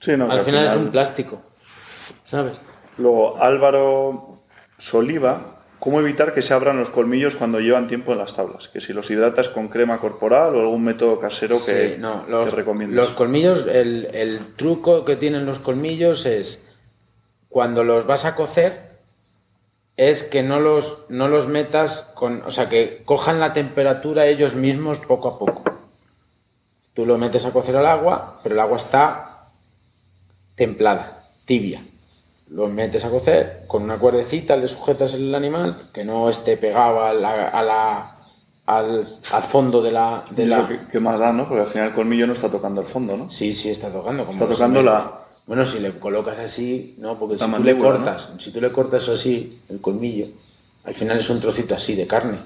Sí, 0.00 0.16
no, 0.16 0.26
que 0.26 0.32
al 0.32 0.40
final, 0.40 0.66
es 0.66 0.74
un 0.74 0.90
plástico, 0.90 1.40
¿sabes? 2.24 2.54
Luego, 2.98 3.40
Álvaro 3.40 4.40
Soliva, 4.78 5.55
¿cómo 5.78 6.00
evitar 6.00 6.34
que 6.34 6.42
se 6.42 6.54
abran 6.54 6.78
los 6.78 6.90
colmillos 6.90 7.36
cuando 7.36 7.60
llevan 7.60 7.88
tiempo 7.88 8.12
en 8.12 8.18
las 8.18 8.34
tablas? 8.34 8.68
Que 8.68 8.80
si 8.80 8.92
los 8.92 9.10
hidratas 9.10 9.48
con 9.48 9.68
crema 9.68 9.98
corporal 9.98 10.54
o 10.54 10.60
algún 10.60 10.84
método 10.84 11.20
casero 11.20 11.56
que, 11.64 11.94
Sí, 11.94 12.00
no, 12.00 12.24
los, 12.28 12.50
que 12.50 12.56
recomiendas. 12.56 12.96
los 12.96 13.10
colmillos, 13.16 13.66
el, 13.66 14.08
el 14.12 14.40
truco 14.56 15.04
que 15.04 15.16
tienen 15.16 15.46
los 15.46 15.58
colmillos 15.58 16.26
es 16.26 16.64
cuando 17.48 17.84
los 17.84 18.06
vas 18.06 18.24
a 18.24 18.34
cocer, 18.34 18.80
es 19.96 20.22
que 20.24 20.42
no 20.42 20.60
los, 20.60 20.98
no 21.08 21.28
los 21.28 21.46
metas 21.48 22.08
con. 22.14 22.42
O 22.44 22.50
sea, 22.50 22.68
que 22.68 23.02
cojan 23.06 23.40
la 23.40 23.52
temperatura 23.54 24.26
ellos 24.26 24.54
mismos 24.54 24.98
poco 24.98 25.28
a 25.28 25.38
poco. 25.38 25.64
Tú 26.92 27.06
lo 27.06 27.16
metes 27.18 27.46
a 27.46 27.52
cocer 27.52 27.76
al 27.76 27.86
agua, 27.86 28.40
pero 28.42 28.54
el 28.54 28.60
agua 28.60 28.76
está 28.76 29.48
templada, 30.54 31.24
tibia. 31.46 31.80
Lo 32.50 32.68
metes 32.68 33.04
a 33.04 33.10
cocer 33.10 33.64
con 33.66 33.82
una 33.82 33.98
cuerdecita, 33.98 34.56
le 34.56 34.68
sujetas 34.68 35.14
el 35.14 35.34
animal, 35.34 35.76
que 35.92 36.04
no 36.04 36.30
esté 36.30 36.56
pegado 36.56 37.02
a 37.04 37.12
la- 37.12 37.48
a 37.48 37.62
la- 37.62 38.12
al, 38.66 39.06
al 39.32 39.42
fondo 39.44 39.82
de 39.82 39.92
la. 39.92 40.24
De 40.30 40.46
la... 40.46 40.66
que, 40.68 40.78
que 40.90 41.00
más 41.00 41.18
da, 41.18 41.32
¿no? 41.32 41.48
Porque 41.48 41.62
al 41.62 41.68
final 41.68 41.88
el 41.88 41.94
colmillo 41.94 42.26
no 42.26 42.32
está 42.34 42.48
tocando 42.48 42.80
el 42.80 42.86
fondo, 42.86 43.16
¿no? 43.16 43.30
Sí, 43.30 43.52
sí, 43.52 43.70
está 43.70 43.88
tocando. 43.90 44.24
Como 44.24 44.38
Está 44.38 44.46
si 44.46 44.52
tocando 44.58 44.80
le- 44.82 44.86
la- 44.90 45.12
Bueno, 45.46 45.66
si 45.66 45.78
le 45.80 45.92
colocas 45.92 46.38
así, 46.38 46.96
no, 46.98 47.16
porque 47.18 47.36
La 47.36 47.46
si 47.46 47.52
tú 47.52 47.62
le 47.64 47.78
cortas, 47.78 48.28
si 48.38 48.50
tú 48.50 48.60
le 48.60 48.72
cortas 48.72 49.08
así 49.08 49.60
el 49.68 49.80
colmillo, 49.80 50.26
al 50.84 50.94
final 50.94 51.18
es 51.18 51.30
un 51.30 51.40
trocito 51.40 51.74
así 51.74 51.94
de 51.94 52.06
carne. 52.06 52.38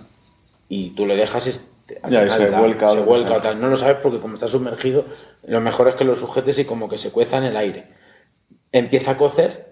Y 0.68 0.90
tú 0.90 1.06
le 1.06 1.16
dejas 1.16 1.46
este, 1.46 1.98
al 2.02 2.10
Ya, 2.10 2.20
final 2.22 2.38
se 2.38 2.50
da- 2.50 2.58
vuelca 2.60 2.90
se 2.92 3.00
vuelca 3.00 3.34
o 3.34 3.40
tal. 3.42 3.60
No 3.60 3.68
lo 3.68 3.76
sabes 3.76 3.96
porque 4.02 4.18
como 4.18 4.34
está 4.34 4.48
sumergido, 4.48 5.04
lo 5.46 5.60
mejor 5.60 5.88
es 5.88 5.94
que 5.94 6.04
lo 6.04 6.16
sujetes 6.16 6.58
y 6.58 6.64
como 6.64 6.88
que 6.88 6.96
se 6.98 7.10
cueza 7.10 7.38
en 7.38 7.44
el 7.44 7.56
aire. 7.56 7.84
Empieza 8.72 9.12
a 9.12 9.16
cocer 9.18 9.69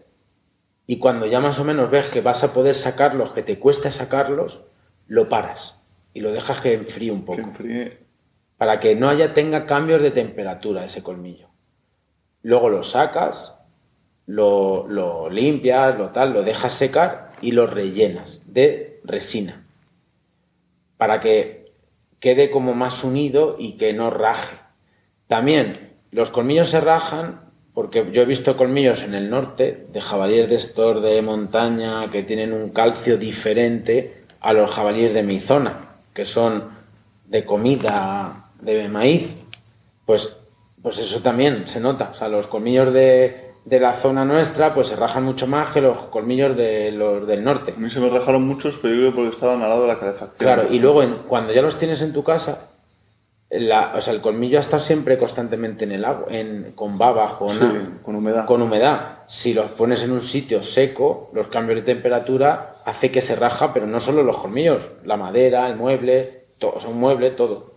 y 0.91 0.99
cuando 0.99 1.27
ya 1.27 1.39
más 1.39 1.61
o 1.61 1.65
menos 1.65 1.91
ves 1.91 2.07
que 2.07 2.23
vas 2.23 2.43
a 2.43 2.55
poder 2.55 2.75
sacarlos, 2.75 3.33
que 3.33 3.43
te 3.43 3.59
cuesta 3.59 3.91
sacarlos, 3.91 4.61
lo 5.07 5.29
paras 5.29 5.77
y 6.15 6.21
lo 6.21 6.33
dejas 6.33 6.61
que 6.61 6.73
enfríe 6.73 7.13
un 7.13 7.21
Que 7.21 7.27
poco 7.27 7.41
enfríe. 7.43 7.99
para 8.57 8.81
que 8.81 8.97
no 8.97 9.11
haya 9.11 9.35
tenga 9.35 9.67
cambios 9.67 10.01
de 10.01 10.11
temperatura 10.11 10.87
ese 10.87 11.03
colmillo. 11.03 11.47
Luego 12.43 12.71
lo 12.71 12.83
sacas, 12.85 13.55
lo, 14.27 14.87
lo 14.89 15.29
limpias, 15.29 15.99
lo 15.99 16.09
tal, 16.09 16.33
lo 16.33 16.43
dejas 16.43 16.73
secar 16.73 17.33
y 17.43 17.53
lo 17.53 17.67
rellenas 17.67 18.41
de 18.47 19.01
resina 19.05 19.63
para 20.97 21.21
que 21.21 21.71
quede 22.19 22.51
como 22.51 22.73
más 22.73 23.05
unido 23.05 23.57
y 23.59 23.73
que 23.77 23.93
no 23.93 24.09
raje. 24.09 24.57
También 25.27 25.91
los 26.11 26.31
colmillos 26.31 26.71
se 26.71 26.81
rajan 26.81 27.41
porque 27.79 28.09
yo 28.11 28.23
he 28.23 28.25
visto 28.25 28.57
colmillos 28.57 29.05
en 29.05 29.15
el 29.15 29.31
norte 29.31 29.87
de 29.93 30.01
jabalíes 30.01 30.49
de 30.51 30.57
estos 30.57 31.01
de 31.01 31.23
montaña 31.23 32.11
que 32.11 32.25
tienen 32.25 32.53
un 32.53 32.71
calcio 32.71 33.17
diferente 33.17 34.25
a 34.41 34.53
los 34.53 34.69
jabalíes 34.73 35.15
de 35.15 35.23
mi 35.23 35.39
zona, 35.39 35.75
que 36.13 36.27
son 36.27 36.65
de 37.27 37.45
comida 37.45 38.47
de 38.61 38.89
maíz. 38.89 39.29
Pues, 40.05 40.35
pues 40.83 40.99
eso 40.99 41.21
también 41.23 41.69
se 41.69 41.79
nota. 41.79 42.11
O 42.13 42.17
sea, 42.17 42.27
los 42.27 42.49
colmillos 42.49 42.93
de, 42.93 43.53
de 43.65 43.79
la 43.79 43.93
zona 43.93 44.25
nuestra 44.25 44.75
pues 44.75 44.89
se 44.89 44.97
rajan 44.97 45.23
mucho 45.23 45.47
más 45.47 45.73
que 45.73 45.81
los 45.81 45.99
colmillos 46.07 46.57
de 46.57 46.91
los 46.91 47.29
del 47.29 47.45
norte. 47.45 47.75
A 47.77 47.79
mí 47.81 47.89
se 47.91 48.01
me 48.01 48.09
rajaron 48.11 48.43
muchos, 48.43 48.77
pero 48.83 48.93
yo 48.93 49.01
creo 49.03 49.11
que 49.13 49.17
porque 49.19 49.31
estaban 49.37 49.63
al 49.63 49.69
lado 49.69 49.83
de 49.83 49.87
la 49.89 50.01
calefacción. 50.01 50.37
Claro, 50.39 50.67
y 50.69 50.81
luego 50.81 51.05
en- 51.05 51.15
cuando 51.29 51.53
ya 51.53 51.63
los 51.63 51.79
tienes 51.79 52.03
en 52.03 52.13
tu 52.13 52.25
casa, 52.25 52.71
la- 53.51 53.95
o 53.97 54.01
sea, 54.01 54.13
el 54.13 54.21
colmillo 54.21 54.59
ha 54.59 54.61
estado 54.61 54.81
siempre 54.81 55.17
constantemente 55.19 55.85
en 55.85 55.93
el 55.93 56.05
agua, 56.05 56.27
en, 56.31 56.73
con 56.75 56.99
baba, 56.99 57.37
con, 57.39 57.53
Sí, 57.53 57.61
con 58.03 58.15
humedad. 58.17 58.45
con 58.47 58.61
humedad. 58.63 59.01
Si 59.27 59.55
los 59.55 59.71
pones 59.71 60.03
en 60.03 60.13
un 60.13 60.23
sitio 60.23 60.63
seco, 60.63 61.31
los 61.33 61.49
cambios 61.49 61.77
de 61.77 61.83
temperatura 61.95 62.77
hace 62.85 63.11
que 63.11 63.21
se 63.21 63.37
raja, 63.37 63.73
pero 63.73 63.87
no 63.87 64.01
solo 64.01 64.23
los 64.23 64.37
colmillos, 64.39 64.83
la 65.05 65.17
madera, 65.17 65.67
el 65.69 65.77
mueble, 65.77 66.45
todo, 66.59 66.73
o 66.77 66.81
sea, 66.81 66.91
un 66.91 66.99
mueble, 67.01 67.31
todo. 67.31 67.73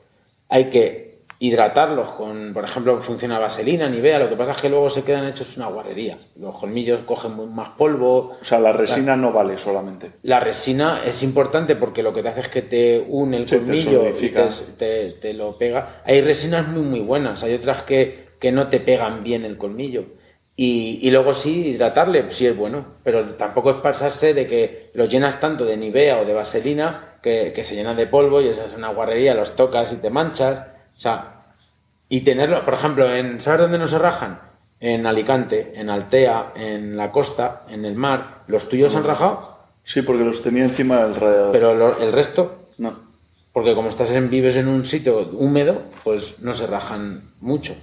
Hay 0.49 0.65
que 0.69 1.10
hidratarlos 1.41 2.09
con, 2.09 2.53
por 2.53 2.63
ejemplo, 2.63 2.99
funciona 2.99 3.39
vaselina, 3.39 3.89
nivea, 3.89 4.19
lo 4.19 4.29
que 4.29 4.35
pasa 4.35 4.51
es 4.51 4.57
que 4.57 4.69
luego 4.69 4.91
se 4.91 5.03
quedan 5.03 5.27
hechos 5.27 5.57
una 5.57 5.67
guarrería. 5.67 6.15
Los 6.39 6.55
colmillos 6.55 6.99
cogen 7.03 7.31
más 7.55 7.69
polvo, 7.69 8.37
O 8.39 8.45
sea, 8.45 8.59
la 8.59 8.71
resina 8.71 9.15
no 9.17 9.31
vale 9.33 9.57
solamente. 9.57 10.11
la 10.21 10.39
resina 10.39 11.01
es 11.03 11.23
importante 11.23 11.75
porque 11.75 12.03
lo 12.03 12.13
que 12.13 12.21
te 12.21 12.29
hace 12.29 12.41
es 12.41 12.47
que 12.49 12.61
te 12.61 13.03
une 13.07 13.37
el 13.37 13.49
Sí, 13.49 13.55
te 13.55 13.57
colmillo 13.57 14.03
y 14.09 14.29
te, 14.29 14.47
te- 14.77 15.11
te 15.19 15.33
lo 15.33 15.57
pega. 15.57 16.01
Hay 16.05 16.21
resinas 16.21 16.67
muy 16.67 16.83
muy 16.83 16.99
buenas, 16.99 17.41
hay 17.41 17.55
otras 17.55 17.81
que, 17.81 18.27
que 18.39 18.51
no 18.51 18.67
te 18.67 18.79
pegan 18.79 19.23
bien 19.23 19.43
el 19.43 19.57
colmillo. 19.57 20.03
Y, 20.55 20.99
y 21.01 21.09
luego 21.09 21.33
sí, 21.33 21.69
hidratarle, 21.69 22.25
sí 22.29 22.45
es 22.45 22.55
bueno, 22.55 22.85
pero 23.03 23.25
tampoco 23.31 23.71
es 23.71 23.77
pasarse 23.77 24.35
de 24.35 24.45
que 24.45 24.91
lo 24.93 25.05
llenas 25.05 25.39
tanto 25.39 25.65
de 25.65 25.75
nivea 25.75 26.19
o 26.21 26.25
de 26.25 26.35
vaselina 26.35 27.15
que, 27.23 27.51
que 27.55 27.63
se 27.63 27.73
llenan 27.73 27.97
de 27.97 28.05
polvo 28.05 28.41
y 28.41 28.49
eso 28.49 28.61
es 28.63 28.75
una 28.77 28.89
guarrería, 28.89 29.33
los 29.33 29.55
tocas 29.55 29.91
y 29.93 29.95
te 29.95 30.11
manchas. 30.11 30.67
O 31.01 31.03
sea, 31.03 31.33
y 32.09 32.21
tenerlo, 32.21 32.63
por 32.63 32.75
ejemplo, 32.75 33.11
en 33.11 33.41
¿sabes 33.41 33.61
dónde 33.61 33.79
no 33.79 33.87
se 33.87 33.97
rajan? 33.97 34.39
En 34.79 35.07
Alicante, 35.07 35.73
en 35.75 35.89
Altea, 35.89 36.51
en 36.55 36.95
la 36.95 37.11
costa, 37.11 37.63
en 37.69 37.85
el 37.85 37.95
mar. 37.95 38.43
¿Los 38.45 38.69
tuyos 38.69 38.91
se 38.91 38.99
han 38.99 39.03
rajado? 39.05 39.57
Sí, 39.83 40.03
porque 40.03 40.23
los 40.23 40.43
tenía 40.43 40.63
encima 40.63 40.97
del 41.03 41.15
radiador. 41.15 41.51
Pero 41.53 41.73
lo- 41.73 41.97
el 41.99 42.11
resto, 42.11 42.65
No. 42.77 42.93
porque 43.51 43.73
como 43.73 43.89
estás 43.89 44.11
en, 44.11 44.29
vives 44.29 44.55
en 44.57 44.67
un 44.67 44.85
sitio 44.85 45.27
húmedo, 45.33 45.81
pues 46.03 46.37
no 46.41 46.53
se 46.53 46.67
rajan 46.67 47.23
mucho. 47.39 47.73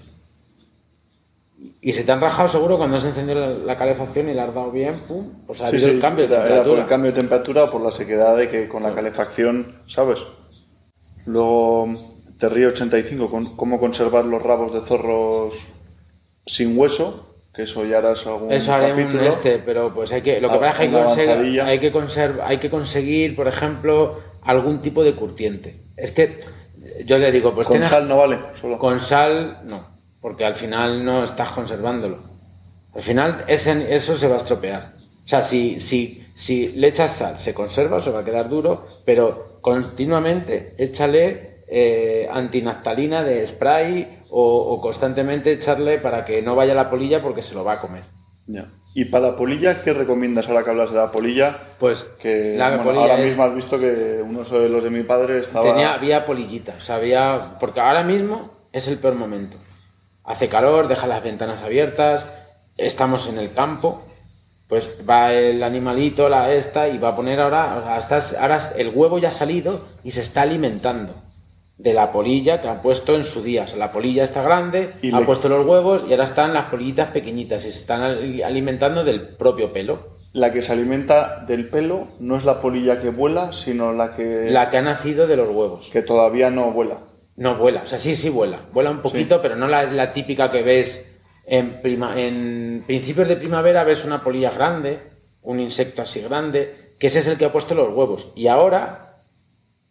Y 1.81 1.93
se 1.93 2.05
te 2.05 2.13
han 2.13 2.21
rajado 2.21 2.47
seguro 2.47 2.79
cuando 2.79 2.99
has 2.99 3.05
encendido 3.05 3.41
la, 3.41 3.49
la 3.49 3.77
calefacción 3.77 4.29
y 4.29 4.35
le 4.35 4.43
has 4.43 4.55
dado 4.55 4.71
bien, 4.71 5.01
pum, 5.09 5.27
pues 5.45 5.61
ha 5.61 5.65
Sí, 5.67 5.75
habido 5.75 5.89
sí, 5.89 5.95
el 5.97 6.01
cambio 6.01 6.29
de 6.29 6.35
era- 6.37 6.45
era 6.45 6.49
por 6.49 6.55
temperatura. 6.55 6.83
el 6.83 6.89
cambio 6.89 7.11
de 7.11 7.17
temperatura 7.17 7.65
o 7.65 7.71
por 7.73 7.81
la 7.81 7.91
sequedad 7.91 8.37
de 8.37 8.49
que 8.49 8.69
con 8.69 8.85
la 8.85 8.95
calefacción, 8.95 9.75
¿sabes? 9.89 10.21
Luego, 11.27 12.08
Terrío85, 12.39 13.31
con- 13.31 13.57
¿cómo 13.57 13.81
conservar 13.81 14.25
los 14.25 14.43
rabos 14.43 14.73
de 14.73 14.81
zorros 14.87 15.67
sin 16.47 16.79
hueso? 16.79 17.25
Que 17.55 17.63
eso 17.65 17.85
ya 17.85 17.99
harás 17.99 18.25
algún 18.27 18.53
Eso 18.53 18.73
haré 18.73 18.93
un 18.93 19.01
capítulo. 19.01 19.23
este, 19.25 19.59
pero 19.59 19.93
pues 19.93 20.13
hay 20.13 20.23
que. 20.23 20.41
Lo 20.41 20.51
que 20.51 20.59
pasa 20.59 20.71
es 20.71 20.77
que 20.77 20.83
hay 20.85 20.89
que, 20.91 20.95
una 20.97 21.05
conseguir, 21.07 21.31
avanzadilla. 21.31 21.67
hay, 21.67 21.79
que 21.81 21.93
conserv- 21.93 22.41
hay 22.45 22.59
que 22.59 22.71
conseguir, 22.71 23.35
por 23.35 23.49
ejemplo, 23.49 24.21
algún 24.43 24.81
tipo 24.81 25.03
de 25.03 25.15
curtiente. 25.15 25.77
Es 25.97 26.13
que 26.13 26.39
yo 27.05 27.19
le 27.19 27.33
digo, 27.33 27.53
pues 27.55 27.67
Con 27.67 27.75
tienes- 27.79 27.91
sal 27.91 28.07
no 28.07 28.19
vale, 28.19 28.39
solo. 28.61 28.79
Con 28.79 29.01
sal, 29.01 29.63
no, 29.65 29.85
porque 30.21 30.45
al 30.45 30.55
final 30.55 31.05
no 31.05 31.25
estás 31.25 31.49
conservándolo. 31.51 32.19
Al 32.95 33.03
final 33.03 33.45
ese- 33.49 33.93
eso 33.95 34.15
se 34.17 34.29
va 34.29 34.35
a 34.35 34.39
estropear. 34.39 34.93
O 35.25 35.29
sea, 35.29 35.43
si, 35.43 35.81
si, 35.81 36.25
si 36.35 36.69
le 36.77 36.87
echas 36.89 37.11
sal, 37.17 37.41
se 37.41 37.53
conserva, 37.55 38.01
se 38.01 38.11
va 38.11 38.21
a 38.21 38.25
quedar 38.25 38.49
duro, 38.49 38.87
pero 39.05 39.59
continuamente 39.61 40.75
échale 40.79 41.48
eh, 41.71 42.29
antinaftalina 42.33 43.23
de 43.23 43.47
spray 43.47 44.23
o, 44.31 44.43
o 44.59 44.81
constantemente 44.81 45.53
echarle 45.53 45.99
para 45.99 46.25
que 46.25 46.43
no 46.43 46.55
vaya 46.57 46.75
la 46.75 46.89
polilla 46.91 47.23
porque 47.23 47.43
se 47.43 47.55
lo 47.55 47.65
va 47.65 47.75
a 47.75 47.81
comer. 47.81 48.03
Y 48.95 49.05
para 49.05 49.29
la 49.29 49.37
polilla, 49.37 49.83
¿qué 49.83 49.93
recomiendas 49.93 50.49
ahora 50.49 50.65
que 50.65 50.71
hablas 50.71 50.91
de 50.91 50.99
la 50.99 51.13
polilla? 51.13 51.57
Pues 51.79 52.05
Que 52.21 52.57
la 52.57 52.69
bueno, 52.71 52.85
polilla 52.85 53.03
ahora 53.03 53.19
es- 53.19 53.25
mismo 53.27 53.45
has 53.45 53.55
visto 53.55 53.79
que 53.79 54.21
uno 54.25 54.43
de 54.45 54.69
los 54.69 54.83
de 54.83 54.91
mi 54.91 55.03
padre 55.03 55.39
estaba... 55.39 55.65
Tenía, 55.67 55.93
había 55.93 56.25
polillita, 56.25 56.75
o 56.79 56.81
sea, 56.81 56.97
había, 56.97 57.57
porque 57.61 57.81
ahora 57.81 58.03
mismo 58.03 58.51
es 58.73 58.89
el 58.89 58.99
peor 58.99 59.15
momento. 59.15 59.57
Hace 60.25 60.49
calor, 60.49 60.89
deja 60.89 61.07
las 61.07 61.23
ventanas 61.23 61.63
abiertas, 61.63 62.27
estamos 62.77 63.29
en 63.29 63.39
el 63.39 63.53
campo, 63.53 64.03
pues 64.69 64.89
va 65.09 65.33
el 65.33 65.63
animalito, 65.63 66.29
la 66.29 66.53
esta, 66.53 66.89
y 66.89 66.99
va 66.99 67.11
a 67.11 67.17
poner 67.17 67.41
ahora, 67.41 67.83
sea, 67.85 67.99
estás- 67.99 68.37
ahora 68.41 68.59
el 68.77 68.91
huevo 68.95 69.19
ya 69.19 69.29
ha 69.29 69.33
salido 69.33 69.83
y 70.03 70.11
se 70.11 70.23
está 70.23 70.43
alimentando 70.43 71.15
de 71.79 71.95
la 71.95 72.11
polilla 72.13 72.61
que 72.61 72.69
ha 72.69 72.83
puesto 72.83 73.15
en 73.15 73.25
su 73.25 73.43
día. 73.43 73.63
O 73.63 73.69
sea, 73.69 73.79
la 73.79 73.93
polilla 73.93 74.25
está 74.25 74.43
grande, 74.43 74.95
Y 75.01 75.15
ha 75.15 75.21
le- 75.21 75.27
puesto 75.27 75.49
los 75.49 75.65
huevos 75.65 76.03
y 76.09 76.11
ahora 76.13 76.25
están 76.25 76.53
las 76.53 76.65
polillitas 76.67 77.11
pequeñitas 77.13 77.65
y 77.65 77.73
se 77.73 77.79
están 77.79 78.03
ali- 78.03 78.43
alimentando 78.43 79.05
del 79.05 79.21
propio 79.37 79.73
pelo. 79.73 80.19
La 80.33 80.53
que 80.53 80.61
se 80.61 80.73
alimenta 80.73 81.45
del 81.47 81.69
pelo 81.69 82.09
no 82.21 82.37
es 82.37 82.45
la 82.45 82.61
polilla 82.61 83.01
que 83.01 83.11
vuela, 83.11 83.53
sino 83.53 83.93
la 83.93 84.15
que, 84.15 84.51
La 84.51 84.71
que 84.71 84.77
ha 84.79 84.83
nacido 84.83 85.27
de 85.27 85.37
los 85.37 85.49
huevos. 85.49 85.89
que 85.93 86.03
todavía 86.03 86.51
no 86.51 86.71
vuela. 86.73 86.99
No 87.37 87.55
vuela, 87.55 87.83
o 87.85 87.87
sea, 87.87 87.99
sí, 88.01 88.15
sí 88.17 88.29
vuela. 88.29 88.59
Vuela 88.73 88.91
un 88.91 88.99
poquito, 88.99 89.41
pero 89.41 89.55
no 89.57 89.69
la, 89.69 89.85
la 89.85 90.13
típica 90.13 90.51
que 90.51 90.63
ves 90.63 91.09
en, 91.47 91.81
prima, 91.81 92.21
en 92.21 92.83
principios 92.87 93.29
de 93.29 93.37
primavera, 93.37 93.85
ves 93.85 94.05
una 94.05 94.23
polilla 94.23 94.51
grande 94.51 94.99
un 95.41 95.61
insecto 95.61 96.03
así 96.03 96.21
grande, 96.21 96.75
que 96.99 97.07
ese 97.07 97.21
es 97.21 97.29
el 97.29 97.39
que 97.39 97.47
ha 97.47 97.53
puesto 97.53 97.75
los 97.75 97.95
huevos. 97.95 98.33
Y 98.35 98.49
ahora 98.49 99.08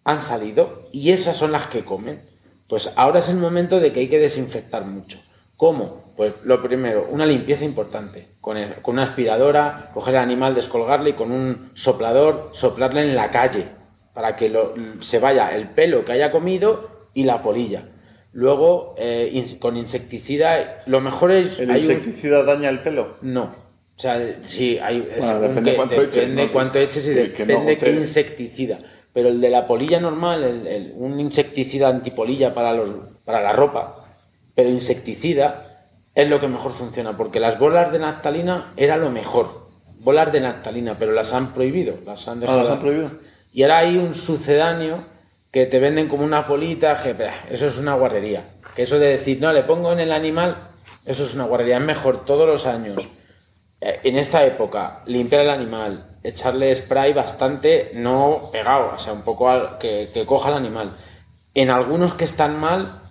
han 0.07 0.21
salido 0.21 0.88
y 0.93 1.11
esas 1.11 1.35
son 1.35 1.51
las 1.51 1.67
que 1.67 1.84
comen. 1.84 2.21
Pues 2.69 2.93
ahora 2.95 3.19
es 3.19 3.27
el 3.27 3.35
momento 3.35 3.79
de 3.81 3.91
que 3.91 3.99
hay 3.99 4.07
que 4.07 4.19
desinfectar 4.19 4.85
mucho. 4.85 5.19
¿Cómo? 5.57 6.13
Pues 6.15 6.34
lo 6.45 6.63
primero, 6.63 7.07
una 7.09 7.25
limpieza 7.25 7.65
importante. 7.65 8.25
Con, 8.39 8.57
con 8.81 8.93
una 8.95 9.03
aspiradora, 9.03 9.91
coger 9.93 10.15
el 10.15 10.21
animal, 10.21 10.55
descolgarle 10.55 11.09
y 11.09 11.13
con 11.13 11.31
un 11.31 11.71
soplador, 11.73 12.51
soplarle 12.53 13.01
en 13.01 13.15
la 13.17 13.29
calle 13.31 13.65
para 14.13 14.38
que 14.38 14.47
lo- 14.49 14.73
se 15.01 15.19
vaya 15.19 15.53
el 15.55 15.67
pelo 15.67 16.05
que 16.05 16.13
haya 16.13 16.31
comido 16.31 16.89
y 17.13 17.23
la 17.25 17.41
polilla. 17.43 17.84
Luego, 18.31 18.95
eh, 18.97 19.29
ins- 19.34 19.59
con 19.59 19.75
insecticida, 19.75 20.84
lo 20.85 21.01
mejor 21.01 21.31
es... 21.31 21.59
¿El 21.59 21.69
hay 21.71 21.84
un- 21.85 21.91
insecticida 21.91 22.43
daña 22.43 22.69
el 22.69 22.79
pelo? 22.79 23.17
no. 23.21 23.67
O 23.97 23.99
sea, 23.99 24.21
sí, 24.43 24.77
hay, 24.77 25.01
Bueno, 25.19 25.39
depende 25.39 25.71
que- 25.71 25.75
cuánto 25.75 25.95
depende 26.01 26.21
eches, 26.43 26.45
¿no? 26.47 26.53
cuánto 26.53 26.77
eches 26.79 27.07
y 27.07 27.13
Que- 27.15 27.34
que 27.34 27.45
no 27.47 27.53
depende 27.65 27.77
qué 27.79 27.91
insecticida. 27.93 28.77
Pero 29.18 29.30
el 29.30 29.41
de 29.41 29.49
la 29.49 29.65
polilla 29.65 29.99
normal, 29.99 30.44
el- 30.44 30.68
el- 30.68 30.94
un 30.95 31.19
insecticida 31.19 31.88
antipolilla 31.88 32.53
para, 32.53 32.72
los, 32.73 32.88
para 33.26 33.41
la 33.41 33.52
ropa, 33.52 34.06
pero 34.53 34.69
insecticida 34.69 35.65
es 36.14 36.30
lo 36.30 36.39
que 36.39 36.48
mejor 36.48 36.72
funciona, 36.72 37.18
porque 37.18 37.39
las 37.39 37.57
bolas 37.57 37.91
de 37.91 37.98
naftalina 37.98 38.73
era 38.77 38.95
lo 38.95 39.10
mejor. 39.10 39.65
Bolas 40.02 40.31
de 40.31 40.41
naftalina, 40.41 40.95
pero 40.99 41.14
las 41.14 41.34
han 41.34 41.48
prohibido. 41.52 41.95
Las 42.06 42.27
han 42.27 42.38
Ah, 42.38 42.41
dejado. 42.41 42.60
¿las 42.61 42.69
han 42.69 42.80
prohibido? 42.80 43.10
Y 43.53 43.64
ahora 43.64 43.80
hay 43.80 43.98
un 43.98 44.14
sucedáneo 44.14 44.99
que 45.52 45.65
te 45.65 45.80
venden 45.80 46.07
como 46.10 46.23
una 46.23 46.45
polita, 46.45 47.02
que 47.02 47.15
eso 47.49 47.68
es 47.69 47.77
una 47.80 47.95
guarrería. 47.95 48.44
Que 48.76 48.84
eso 48.84 48.99
de 48.99 49.07
decir, 49.07 49.41
no, 49.41 49.52
le 49.52 49.64
pongo 49.64 49.94
en 49.94 49.99
el 49.99 50.11
animal, 50.11 50.56
eso 51.07 51.23
es 51.26 51.34
una 51.34 51.45
guarrería. 51.45 51.77
Es 51.77 51.84
mejor 51.84 52.23
todos 52.23 52.48
los 52.48 52.68
años, 52.68 53.07
en 53.82 54.18
esta 54.18 54.44
época, 54.45 55.02
limpiar 55.06 55.41
el 55.44 55.49
animal, 55.49 56.06
echarle 56.24 56.74
spray 56.74 57.14
bastante, 57.14 57.91
no 57.94 58.49
pegado, 58.52 58.91
o 58.95 58.99
sea, 58.99 59.14
un 59.14 59.22
poco 59.22 59.49
al- 59.49 59.78
que, 59.78 60.10
que 60.14 60.26
coja 60.26 60.49
el 60.49 60.56
animal. 60.56 60.91
En 61.54 61.70
algunos 61.70 62.16
que 62.16 62.24
están 62.26 62.60
mal, 62.60 63.02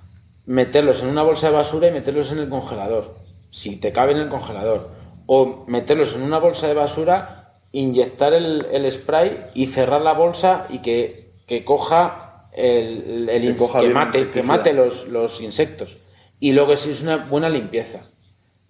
meterlos 0.44 1.02
en 1.02 1.08
una 1.08 1.22
bolsa 1.22 1.48
de 1.48 1.54
basura 1.56 1.88
y 1.88 1.92
meterlos 1.92 2.32
en 2.32 2.38
el 2.38 2.48
congelador, 2.48 3.14
si 3.50 3.76
te 3.76 3.92
cabe 3.92 4.12
en 4.12 4.18
el 4.18 4.28
congelador. 4.28 4.90
O 5.26 5.64
meterlos 5.66 6.14
en 6.14 6.22
una 6.22 6.38
bolsa 6.38 6.68
de 6.68 6.74
basura, 6.74 7.52
inyectar 7.72 8.32
el, 8.32 8.66
el 8.72 8.90
spray 8.90 9.46
y 9.54 9.66
cerrar 9.66 10.00
la 10.02 10.12
bolsa 10.12 10.66
y 10.68 10.78
que, 10.78 11.30
que 11.46 11.64
coja 11.64 12.44
el, 12.52 13.28
el 13.28 13.42
Que 13.42 13.48
ins- 13.54 13.56
coja 13.58 13.80
que 13.80 13.86
bien 13.86 13.94
mate, 13.98 14.12
que 14.12 14.18
insecticida. 14.18 14.56
mate 14.56 14.72
los, 14.72 15.08
los 15.08 15.40
insectos. 15.40 15.96
Y 16.38 16.52
luego 16.52 16.76
si 16.76 16.90
es 16.90 17.02
una 17.02 17.16
buena 17.16 17.48
limpieza. 17.48 18.00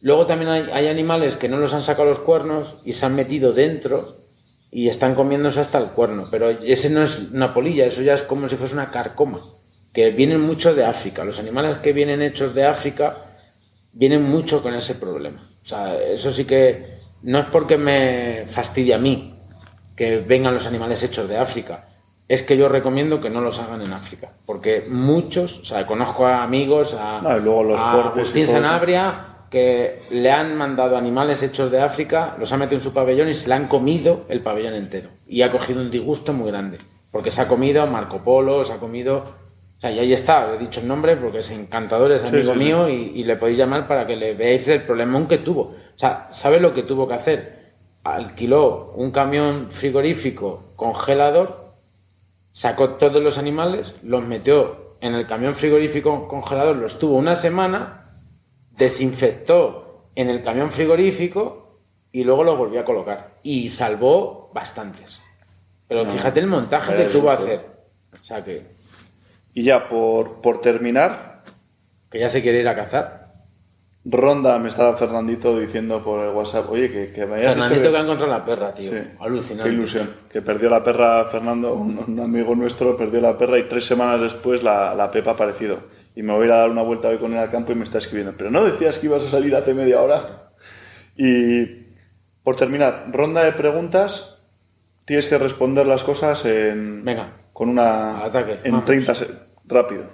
Luego 0.00 0.26
también 0.26 0.50
hay, 0.50 0.68
hay 0.72 0.88
animales 0.88 1.36
que 1.36 1.48
no 1.48 1.58
los 1.58 1.74
han 1.74 1.82
sacado 1.82 2.08
los 2.08 2.20
cuernos 2.20 2.76
y 2.84 2.92
se 2.92 3.06
han 3.06 3.14
metido 3.14 3.52
dentro 3.52 4.16
y 4.70 4.88
están 4.88 5.14
comiéndose 5.14 5.60
hasta 5.60 5.78
el 5.78 5.86
cuerno. 5.86 6.28
Pero 6.30 6.50
ese 6.50 6.90
no 6.90 7.02
es 7.02 7.18
una 7.32 7.54
polilla, 7.54 7.86
eso 7.86 8.02
ya 8.02 8.14
es 8.14 8.22
como 8.22 8.48
si 8.48 8.56
fuese 8.56 8.74
una 8.74 8.90
carcoma. 8.90 9.40
Que 9.92 10.10
vienen 10.10 10.40
mucho 10.40 10.74
de 10.74 10.84
África. 10.84 11.24
Los 11.24 11.38
animales 11.38 11.78
que 11.78 11.92
vienen 11.92 12.20
hechos 12.20 12.54
de 12.54 12.66
África 12.66 13.16
vienen 13.92 14.22
mucho 14.22 14.62
con 14.62 14.74
ese 14.74 14.96
problema. 14.96 15.40
O 15.64 15.66
sea, 15.66 15.96
eso 15.98 16.30
sí 16.30 16.44
que 16.44 16.96
no 17.22 17.38
es 17.38 17.46
porque 17.46 17.78
me 17.78 18.44
fastidie 18.48 18.94
a 18.94 18.98
mí 18.98 19.34
que 19.96 20.18
vengan 20.18 20.52
los 20.52 20.66
animales 20.66 21.02
hechos 21.02 21.28
de 21.28 21.38
África. 21.38 21.88
Es 22.28 22.42
que 22.42 22.56
yo 22.56 22.68
recomiendo 22.68 23.20
que 23.20 23.30
no 23.30 23.40
los 23.40 23.58
hagan 23.60 23.80
en 23.80 23.92
África. 23.92 24.28
Porque 24.44 24.84
muchos, 24.88 25.60
o 25.60 25.64
sea, 25.64 25.86
conozco 25.86 26.26
a 26.26 26.42
amigos, 26.42 26.94
a, 26.94 27.20
No, 27.22 27.38
luego 27.38 27.64
los 27.64 27.80
a 27.80 27.92
Agustín. 27.92 28.46
Sanabria, 28.46 29.35
que 29.50 30.02
le 30.10 30.30
han 30.30 30.56
mandado 30.56 30.96
animales 30.96 31.42
hechos 31.42 31.70
de 31.70 31.80
África, 31.80 32.34
los 32.38 32.52
ha 32.52 32.56
metido 32.56 32.78
en 32.78 32.84
su 32.84 32.92
pabellón 32.92 33.28
y 33.28 33.34
se 33.34 33.48
le 33.48 33.54
han 33.54 33.68
comido 33.68 34.24
el 34.28 34.40
pabellón 34.40 34.74
entero. 34.74 35.08
Y 35.26 35.42
ha 35.42 35.52
cogido 35.52 35.80
un 35.80 35.90
disgusto 35.90 36.32
muy 36.32 36.50
grande. 36.50 36.78
Porque 37.10 37.30
se 37.30 37.40
ha 37.40 37.48
comido 37.48 37.86
Marco 37.86 38.18
Polo, 38.18 38.64
se 38.64 38.72
ha 38.72 38.78
comido. 38.78 39.18
O 39.78 39.80
sea, 39.80 39.90
y 39.90 39.98
ahí 39.98 40.12
está, 40.12 40.54
he 40.54 40.58
dicho 40.58 40.80
el 40.80 40.88
nombre 40.88 41.16
porque 41.16 41.38
es 41.38 41.50
encantador, 41.50 42.10
es 42.12 42.24
amigo 42.24 42.52
sí, 42.52 42.58
sí. 42.58 42.64
mío 42.64 42.88
y, 42.88 43.12
y 43.14 43.24
le 43.24 43.36
podéis 43.36 43.58
llamar 43.58 43.86
para 43.86 44.06
que 44.06 44.16
le 44.16 44.34
veáis 44.34 44.66
el 44.68 44.82
problemón 44.82 45.28
que 45.28 45.38
tuvo. 45.38 45.60
O 45.62 45.98
sea, 45.98 46.28
¿sabe 46.32 46.60
lo 46.60 46.74
que 46.74 46.82
tuvo 46.82 47.06
que 47.06 47.14
hacer? 47.14 47.56
Alquiló 48.04 48.92
un 48.96 49.10
camión 49.10 49.68
frigorífico 49.70 50.72
congelador, 50.76 51.72
sacó 52.52 52.90
todos 52.90 53.22
los 53.22 53.38
animales, 53.38 53.94
los 54.02 54.24
metió 54.24 54.76
en 55.00 55.14
el 55.14 55.26
camión 55.26 55.54
frigorífico 55.54 56.26
congelador, 56.28 56.76
los 56.76 56.98
tuvo 56.98 57.16
una 57.16 57.36
semana, 57.36 58.05
desinfectó 58.76 60.08
en 60.14 60.30
el 60.30 60.42
camión 60.42 60.70
frigorífico 60.70 61.78
y 62.12 62.24
luego 62.24 62.44
los 62.44 62.56
volvió 62.56 62.80
a 62.80 62.84
colocar. 62.84 63.28
Y 63.42 63.68
salvó 63.68 64.50
bastantes. 64.54 65.18
Pero 65.88 66.04
No, 66.04 66.10
fíjate 66.10 66.40
el 66.40 66.46
montaje 66.46 66.96
que 66.96 67.04
tuvo 67.04 67.30
a 67.30 67.34
hacer. 67.34 67.60
O 68.20 68.24
sea 68.24 68.42
que, 68.44 68.62
Y 69.54 69.62
ya 69.62 69.88
por, 69.88 70.40
por 70.40 70.60
terminar, 70.60 71.42
que 72.10 72.18
ya 72.20 72.28
se 72.28 72.42
quiere 72.42 72.60
ir 72.60 72.68
a 72.68 72.74
cazar. 72.74 73.26
Ronda 74.08 74.56
me 74.58 74.68
estaba 74.68 74.96
Fernandito 74.96 75.58
diciendo 75.58 76.02
por 76.02 76.24
el 76.24 76.30
WhatsApp, 76.34 76.70
oye, 76.70 76.90
que, 76.90 77.10
que 77.12 77.26
me 77.26 77.36
hayas 77.36 77.56
dicho 77.56 77.66
Fernandito 77.66 77.82
que- 77.82 77.90
que 77.90 77.96
ha 77.96 78.00
encontrado 78.02 78.32
la 78.32 78.44
perra, 78.44 78.72
tío. 78.72 78.90
Sí, 78.90 78.98
Alucinante. 79.18 79.68
Qué 79.70 79.76
ilusión. 79.76 80.10
Que 80.32 80.42
perdió 80.42 80.70
la 80.70 80.84
perra, 80.84 81.24
Fernando, 81.24 81.74
un, 81.74 81.98
un 82.06 82.20
amigo 82.20 82.54
nuestro, 82.54 82.96
perdió 82.96 83.20
la 83.20 83.36
perra 83.36 83.58
y 83.58 83.64
tres 83.64 83.84
semanas 83.84 84.20
después 84.20 84.62
la, 84.62 84.94
la 84.94 85.10
Pepa 85.10 85.32
ha 85.32 85.34
aparecido. 85.34 85.78
Y 86.16 86.22
me 86.22 86.32
voy 86.32 86.42
a 86.42 86.46
ir 86.46 86.52
a 86.52 86.56
dar 86.56 86.70
una 86.70 86.82
vuelta 86.82 87.08
hoy 87.08 87.18
con 87.18 87.32
él 87.32 87.38
al 87.38 87.50
campo 87.50 87.70
y 87.70 87.76
me 87.76 87.84
está 87.84 87.98
escribiendo. 87.98 88.34
Pero 88.36 88.50
no 88.50 88.64
decías 88.64 88.98
que 88.98 89.06
ibas 89.06 89.24
a 89.26 89.30
salir 89.30 89.54
hace 89.54 89.74
media 89.74 90.00
hora. 90.00 90.50
Y 91.16 91.66
por 92.42 92.56
terminar, 92.56 93.04
ronda 93.12 93.44
de 93.44 93.52
preguntas. 93.52 94.38
Tienes 95.04 95.28
que 95.28 95.38
responder 95.38 95.86
las 95.86 96.02
cosas 96.02 96.44
en, 96.46 97.04
Venga. 97.04 97.28
con 97.52 97.68
una. 97.68 98.24
Ataque, 98.24 98.58
En 98.64 98.72
vamos. 98.72 98.86
30 98.86 99.14
se- 99.14 99.28
Rápido. 99.66 100.04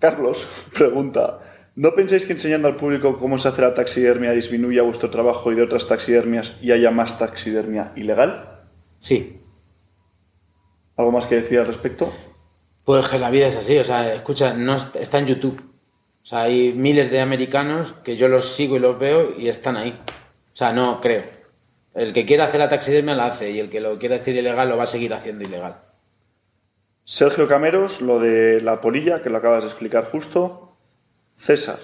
Carlos 0.00 0.46
pregunta. 0.74 1.38
¿No 1.76 1.94
pensáis 1.94 2.26
que 2.26 2.34
enseñando 2.34 2.68
al 2.68 2.76
público 2.76 3.16
cómo 3.18 3.38
se 3.38 3.48
hace 3.48 3.62
la 3.62 3.74
taxidermia 3.74 4.30
disminuya 4.32 4.82
vuestro 4.82 5.10
trabajo 5.10 5.50
y 5.50 5.54
de 5.56 5.62
otras 5.62 5.88
taxidermias 5.88 6.52
y 6.60 6.70
haya 6.72 6.90
más 6.90 7.18
taxidermia 7.18 7.92
ilegal? 7.96 8.44
Sí. 9.00 9.40
¿Algo 10.96 11.10
más 11.10 11.26
que 11.26 11.36
decir 11.36 11.58
al 11.58 11.66
respecto? 11.66 12.12
Pues 12.84 13.08
que 13.08 13.18
la 13.18 13.30
vida 13.30 13.46
es 13.46 13.56
así, 13.56 13.78
o 13.78 13.84
sea, 13.84 14.12
escucha, 14.14 14.52
no 14.54 14.76
est- 14.76 14.96
está 14.96 15.18
en 15.18 15.26
YouTube. 15.26 15.60
O 16.22 16.26
sea, 16.26 16.42
hay 16.42 16.72
miles 16.72 17.10
de 17.10 17.20
americanos 17.20 17.92
que 18.04 18.16
yo 18.16 18.28
los 18.28 18.46
sigo 18.54 18.76
y 18.76 18.80
los 18.80 18.98
veo 18.98 19.34
y 19.38 19.48
están 19.48 19.76
ahí. 19.76 19.94
O 20.52 20.56
sea, 20.56 20.72
no 20.72 21.00
creo. 21.00 21.22
El 21.94 22.12
que 22.12 22.26
quiera 22.26 22.44
hacer 22.46 22.60
la 22.60 22.68
taxidermia 22.68 23.14
la 23.14 23.26
hace 23.26 23.50
y 23.50 23.60
el 23.60 23.70
que 23.70 23.80
lo 23.80 23.98
quiera 23.98 24.16
hacer 24.16 24.34
ilegal 24.36 24.68
lo 24.68 24.76
va 24.76 24.84
a 24.84 24.86
seguir 24.88 25.14
haciendo 25.14 25.44
ilegal. 25.44 25.76
Sergio 27.04 27.46
Cameros, 27.46 28.00
lo 28.00 28.18
de 28.18 28.60
la 28.62 28.80
polilla, 28.80 29.22
que 29.22 29.30
lo 29.30 29.38
acabas 29.38 29.62
de 29.64 29.68
explicar 29.70 30.04
justo. 30.06 30.76
César. 31.36 31.78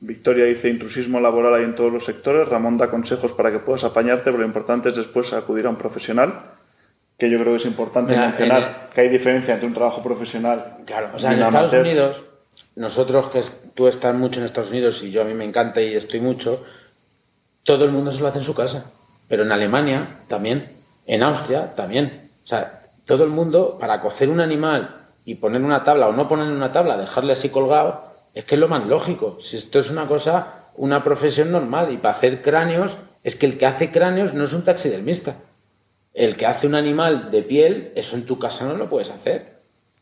Victoria 0.00 0.44
dice 0.46 0.68
intrusismo 0.68 1.20
laboral 1.20 1.54
hay 1.54 1.64
en 1.64 1.76
todos 1.76 1.92
los 1.92 2.04
sectores. 2.04 2.48
Ramón 2.48 2.78
da 2.78 2.90
consejos 2.90 3.32
para 3.32 3.52
que 3.52 3.58
puedas 3.60 3.84
apañarte, 3.84 4.24
pero 4.24 4.38
lo 4.38 4.46
importante 4.46 4.88
es 4.90 4.96
después 4.96 5.32
acudir 5.32 5.66
a 5.66 5.70
un 5.70 5.76
profesional. 5.76 6.34
Que 7.20 7.30
yo 7.30 7.38
creo 7.38 7.52
que 7.52 7.58
es 7.58 7.66
importante 7.66 8.12
Mira, 8.12 8.28
mencionar 8.28 8.62
en 8.88 8.94
que 8.94 9.00
hay 9.02 9.08
diferencia 9.10 9.52
entre 9.52 9.66
un 9.68 9.74
trabajo 9.74 10.02
profesional. 10.02 10.78
Claro, 10.86 11.10
o 11.14 11.18
sea, 11.18 11.30
y 11.30 11.34
en 11.34 11.42
Estados 11.42 11.72
amateur. 11.72 11.86
Unidos, 11.86 12.22
nosotros 12.76 13.26
que 13.26 13.42
tú 13.74 13.88
estás 13.88 14.14
mucho 14.14 14.40
en 14.40 14.46
Estados 14.46 14.70
Unidos 14.70 15.02
y 15.02 15.10
yo 15.10 15.20
a 15.20 15.24
mí 15.24 15.34
me 15.34 15.44
encanta 15.44 15.82
y 15.82 15.94
estoy 15.94 16.20
mucho, 16.20 16.64
todo 17.62 17.84
el 17.84 17.90
mundo 17.90 18.10
se 18.10 18.20
lo 18.20 18.28
hace 18.28 18.38
en 18.38 18.44
su 18.44 18.54
casa. 18.54 18.90
Pero 19.28 19.42
en 19.42 19.52
Alemania 19.52 20.08
también, 20.28 20.66
en 21.06 21.22
Austria 21.22 21.74
también. 21.76 22.30
O 22.42 22.48
sea, 22.48 22.80
todo 23.04 23.22
el 23.24 23.30
mundo, 23.30 23.76
para 23.78 24.00
cocer 24.00 24.30
un 24.30 24.40
animal 24.40 24.88
y 25.26 25.34
poner 25.34 25.60
una 25.60 25.84
tabla 25.84 26.08
o 26.08 26.12
no 26.12 26.26
ponerle 26.26 26.54
una 26.54 26.72
tabla, 26.72 26.96
dejarle 26.96 27.34
así 27.34 27.50
colgado, 27.50 28.12
es 28.34 28.46
que 28.46 28.54
es 28.54 28.60
lo 28.60 28.68
más 28.68 28.86
lógico. 28.86 29.38
Si 29.42 29.58
esto 29.58 29.78
es 29.78 29.90
una 29.90 30.06
cosa, 30.06 30.70
una 30.76 31.04
profesión 31.04 31.52
normal 31.52 31.92
y 31.92 31.98
para 31.98 32.14
hacer 32.14 32.40
cráneos, 32.40 32.96
es 33.22 33.36
que 33.36 33.44
el 33.44 33.58
que 33.58 33.66
hace 33.66 33.90
cráneos 33.90 34.32
no 34.32 34.44
es 34.44 34.54
un 34.54 34.64
taxidermista. 34.64 35.36
El 36.12 36.36
que 36.36 36.46
hace 36.46 36.66
un 36.66 36.74
animal 36.74 37.30
de 37.30 37.42
piel, 37.42 37.92
eso 37.94 38.16
en 38.16 38.26
tu 38.26 38.38
casa 38.38 38.66
no 38.66 38.74
lo 38.74 38.88
puedes 38.88 39.10
hacer. 39.10 39.60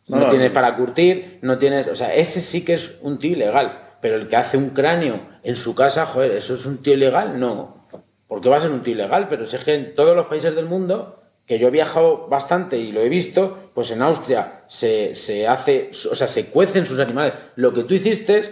No, 0.08 0.30
tienes 0.30 0.50
para 0.50 0.74
curtir, 0.74 1.38
no 1.42 1.58
tienes. 1.58 1.86
O 1.88 1.96
sea, 1.96 2.14
ese 2.14 2.40
sí 2.40 2.64
que 2.64 2.74
es 2.74 2.96
un 3.02 3.18
tío 3.18 3.32
ilegal. 3.32 3.78
Pero 4.00 4.16
el 4.16 4.28
que 4.28 4.36
hace 4.36 4.56
un 4.56 4.70
cráneo 4.70 5.18
en 5.42 5.56
su 5.56 5.74
casa, 5.74 6.06
joder, 6.06 6.32
¿eso 6.32 6.54
es 6.54 6.64
un 6.64 6.82
tío 6.82 6.94
ilegal? 6.94 7.38
No. 7.38 7.84
¿Por 8.26 8.40
qué 8.40 8.48
va 8.48 8.56
a 8.56 8.60
ser 8.60 8.70
un 8.70 8.82
tío 8.82 8.94
ilegal? 8.94 9.26
Pero 9.28 9.46
si 9.46 9.56
es 9.56 9.64
que 9.64 9.74
en 9.74 9.94
todos 9.94 10.16
los 10.16 10.26
países 10.26 10.54
del 10.54 10.66
mundo, 10.66 11.20
que 11.46 11.58
yo 11.58 11.68
he 11.68 11.70
viajado 11.70 12.28
bastante 12.28 12.78
y 12.78 12.92
lo 12.92 13.00
he 13.00 13.08
visto, 13.08 13.70
pues 13.74 13.90
en 13.90 14.02
Austria 14.02 14.62
se, 14.68 15.14
se 15.14 15.48
hace, 15.48 15.90
o 16.10 16.14
sea, 16.14 16.28
se 16.28 16.46
cuecen 16.46 16.86
sus 16.86 17.00
animales. 17.00 17.34
Lo 17.56 17.74
que 17.74 17.84
tú 17.84 17.94
hiciste 17.94 18.42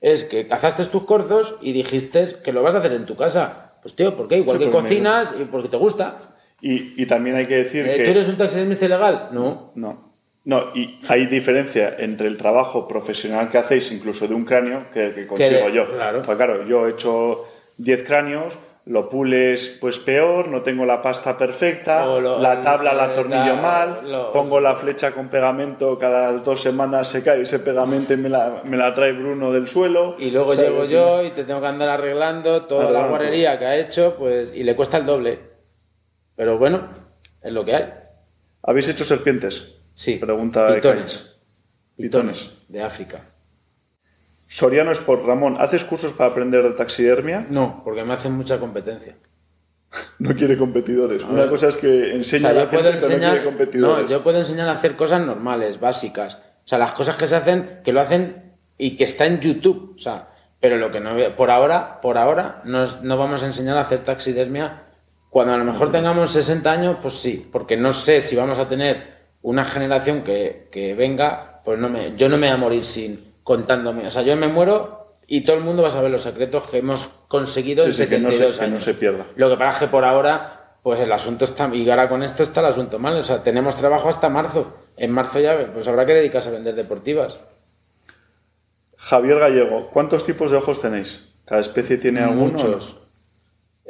es 0.00 0.24
que 0.24 0.46
cazaste 0.46 0.84
tus 0.86 1.04
corzos 1.04 1.56
y 1.60 1.72
dijiste 1.72 2.36
que 2.42 2.52
lo 2.52 2.62
vas 2.62 2.74
a 2.74 2.78
hacer 2.78 2.92
en 2.92 3.06
tu 3.06 3.16
casa. 3.16 3.72
Pues 3.82 3.94
tío, 3.94 4.16
¿por 4.16 4.28
qué? 4.28 4.38
Igual 4.38 4.58
Sí, 4.58 4.64
que 4.64 4.70
porque 4.70 4.88
cocinas 4.88 5.34
y 5.38 5.44
porque 5.44 5.68
te 5.68 5.76
gusta. 5.76 6.27
Y, 6.60 7.00
y 7.02 7.06
también 7.06 7.36
hay 7.36 7.46
que 7.46 7.56
decir 7.56 7.86
Eh, 7.86 7.96
que... 7.96 8.04
¿Tú 8.04 8.10
eres 8.10 8.28
un 8.28 8.36
taxidermista 8.36 8.84
ilegal? 8.86 9.28
No. 9.32 9.70
No. 9.76 10.08
No, 10.44 10.64
y 10.74 10.98
hay 11.08 11.26
diferencia 11.26 11.96
entre 11.98 12.26
el 12.26 12.36
trabajo 12.38 12.88
profesional 12.88 13.50
que 13.50 13.58
hacéis, 13.58 13.92
incluso 13.92 14.26
de 14.26 14.34
un 14.34 14.44
cráneo, 14.46 14.84
que 14.94 15.06
el 15.08 15.14
que 15.14 15.26
consigo 15.26 15.66
de- 15.66 15.72
yo. 15.74 15.92
claro. 15.92 16.22
Pues 16.22 16.36
claro, 16.38 16.66
yo 16.66 16.86
he 16.86 16.92
hecho 16.92 17.44
10 17.76 18.02
cráneos, 18.04 18.58
lo 18.86 19.10
pules 19.10 19.76
pues 19.78 19.98
peor, 19.98 20.48
no 20.48 20.62
tengo 20.62 20.86
la 20.86 21.02
pasta 21.02 21.36
perfecta, 21.36 22.08
O 22.08 22.18
lo- 22.22 22.38
la 22.38 22.62
tabla 22.62 22.94
la 22.94 23.06
la- 23.08 23.12
atornillo 23.12 23.56
mal, 23.56 24.00
lo- 24.10 24.32
pongo 24.32 24.58
la 24.60 24.74
flecha 24.76 25.10
con 25.12 25.28
pegamento, 25.28 25.98
cada 25.98 26.32
dos 26.32 26.62
semanas 26.62 27.08
se 27.08 27.22
cae 27.22 27.42
ese 27.42 27.58
pegamento 27.58 28.14
y 28.14 28.16
me 28.16 28.30
la, 28.30 28.62
me 28.64 28.78
la 28.78 28.94
trae 28.94 29.12
Bruno 29.12 29.52
del 29.52 29.68
suelo. 29.68 30.16
Y 30.18 30.30
luego 30.30 30.54
¿sabes? 30.54 30.70
llego 30.70 30.84
yo 30.86 31.22
y 31.24 31.30
te 31.32 31.44
tengo 31.44 31.60
que 31.60 31.66
andar 31.66 31.90
arreglando 31.90 32.62
toda 32.64 32.84
la 32.84 32.88
Arreglando. 32.88 33.10
guarrería 33.10 33.58
que 33.58 33.66
ha 33.66 33.76
hecho, 33.76 34.14
pues, 34.18 34.50
y 34.54 34.62
le 34.64 34.74
cuesta 34.74 34.96
el 34.96 35.04
doble. 35.04 35.47
Pero 36.38 36.56
bueno, 36.56 36.88
es 37.42 37.52
lo 37.52 37.64
que 37.64 37.74
hay. 37.74 37.92
¿Habéis 38.62 38.88
hecho 38.88 39.04
serpientes? 39.04 39.74
Sí. 39.94 40.14
Pregunta 40.14 40.72
Pitones. 40.72 41.26
Pitones. 41.96 42.46
Pitones 42.46 42.50
de 42.68 42.80
África. 42.82 43.20
Soriano 44.48 44.92
Sport, 44.92 45.26
Ramón, 45.26 45.56
¿haces 45.58 45.84
cursos 45.84 46.12
para 46.12 46.30
aprender 46.30 46.62
de 46.62 46.70
taxidermia? 46.70 47.44
No, 47.50 47.82
porque 47.84 48.04
me 48.04 48.14
hacen 48.14 48.32
mucha 48.32 48.58
competencia. 48.58 49.14
No 50.20 50.34
quiere 50.34 50.56
competidores. 50.58 51.22
Una 51.24 51.42
ver. 51.42 51.50
cosa 51.50 51.68
es 51.68 51.76
que 51.76 51.86
O 51.88 52.04
enseña 52.16 52.40
sea, 52.40 52.50
a 52.50 52.64
la 52.64 52.70
pero 52.70 52.82
no 52.82 52.88
enseñar. 52.90 53.30
quiere 53.32 53.44
competidores. 53.44 54.04
No, 54.04 54.08
yo 54.08 54.22
puedo 54.22 54.38
enseñar 54.38 54.68
a 54.68 54.72
hacer 54.72 54.94
cosas 54.96 55.20
normales, 55.24 55.80
básicas. 55.80 56.34
O 56.36 56.68
sea, 56.68 56.78
las 56.78 56.92
cosas 56.92 57.16
que 57.16 57.26
se 57.26 57.34
hacen, 57.36 57.80
que 57.84 57.92
lo 57.92 58.00
hacen 58.00 58.52
y 58.76 58.96
que 58.96 59.04
está 59.04 59.24
en 59.26 59.40
YouTube. 59.40 59.94
O 59.96 59.98
sea, 59.98 60.28
pero 60.60 60.76
lo 60.76 60.92
que 60.92 61.00
no 61.00 61.16
por 61.36 61.50
ahora, 61.50 62.00
por 62.02 62.18
ahora, 62.18 62.60
no, 62.64 62.84
es- 62.84 63.00
no 63.02 63.16
vamos 63.16 63.42
a 63.42 63.46
enseñar 63.46 63.76
a 63.78 63.80
hacer 63.80 64.00
taxidermia. 64.00 64.82
Cuando 65.30 65.54
a 65.54 65.58
lo 65.58 65.64
mejor 65.64 65.92
tengamos 65.92 66.30
60 66.32 66.70
años, 66.70 66.96
pues 67.02 67.14
sí, 67.14 67.48
porque 67.52 67.76
no 67.76 67.92
sé 67.92 68.20
si 68.20 68.34
vamos 68.36 68.58
a 68.58 68.68
tener 68.68 69.18
una 69.42 69.64
generación 69.64 70.22
que, 70.22 70.68
que 70.72 70.94
venga, 70.94 71.60
pues 71.64 71.78
no 71.78 71.88
me, 71.88 72.16
yo 72.16 72.28
no 72.28 72.38
me 72.38 72.46
voy 72.48 72.54
a 72.54 72.56
morir 72.58 72.84
sin 72.84 73.34
contándome. 73.44 74.06
O 74.06 74.10
sea, 74.10 74.22
yo 74.22 74.36
me 74.36 74.48
muero 74.48 75.06
y 75.26 75.42
todo 75.42 75.56
el 75.56 75.62
mundo 75.62 75.82
va 75.82 75.88
a 75.88 75.92
saber 75.92 76.10
los 76.10 76.22
secretos 76.22 76.64
que 76.70 76.78
hemos 76.78 77.08
conseguido 77.28 77.84
Sí, 77.84 77.90
en 77.90 77.94
sí, 77.94 78.06
que 78.06 78.18
no 78.18 78.30
se- 78.32 78.38
72 78.38 78.58
que 78.58 78.66
no 78.66 78.72
años. 78.72 78.84
se 78.84 78.94
pierda. 78.94 79.26
Lo 79.36 79.50
que 79.50 79.56
pasa 79.56 79.72
es 79.72 79.78
que 79.80 79.86
por 79.88 80.04
ahora, 80.04 80.74
pues 80.82 80.98
el 81.00 81.12
asunto 81.12 81.44
está, 81.44 81.68
y 81.74 81.88
ahora 81.90 82.08
con 82.08 82.22
esto 82.22 82.42
está 82.42 82.60
el 82.60 82.66
asunto 82.66 82.98
mal. 82.98 83.14
O 83.16 83.24
sea, 83.24 83.42
tenemos 83.42 83.76
trabajo 83.76 84.08
hasta 84.08 84.28
marzo. 84.30 84.74
En 84.96 85.12
marzo 85.12 85.38
ya, 85.40 85.56
pues 85.74 85.86
habrá 85.88 86.06
que 86.06 86.14
dedicarse 86.14 86.48
a 86.48 86.52
vender 86.52 86.74
deportivas. 86.74 87.36
Javier 88.96 89.38
Gallego, 89.38 89.90
¿cuántos 89.90 90.24
tipos 90.24 90.50
de 90.50 90.56
ojos 90.56 90.80
tenéis? 90.80 91.20
¿Cada 91.44 91.60
especie 91.60 91.96
tiene 91.98 92.20
alguno? 92.20 92.52
Muchos. 92.58 92.98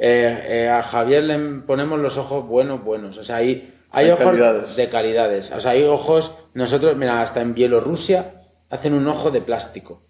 Eh, 0.01 0.43
eh, 0.47 0.69
a 0.69 0.81
Javier 0.81 1.23
le 1.25 1.37
ponemos 1.67 1.99
los 1.99 2.17
ojos 2.17 2.47
buenos, 2.47 2.81
buenos. 2.83 3.17
O 3.17 3.23
sea, 3.23 3.35
hay, 3.37 3.73
hay 3.91 4.05
Hay 4.05 4.11
ojos 4.11 4.25
calidades. 4.25 4.75
de 4.77 4.89
calidades. 4.89 5.51
O 5.51 5.59
sea, 5.59 5.71
hay 5.71 5.83
ojos, 5.83 6.31
nosotros, 6.53 6.95
mira, 6.95 7.21
hasta 7.21 7.41
en 7.41 7.53
Bielorrusia 7.53 8.31
hacen 8.69 8.93
un 8.93 9.05
ojo 9.09 9.29
de 9.29 9.41
plástico 9.41 10.01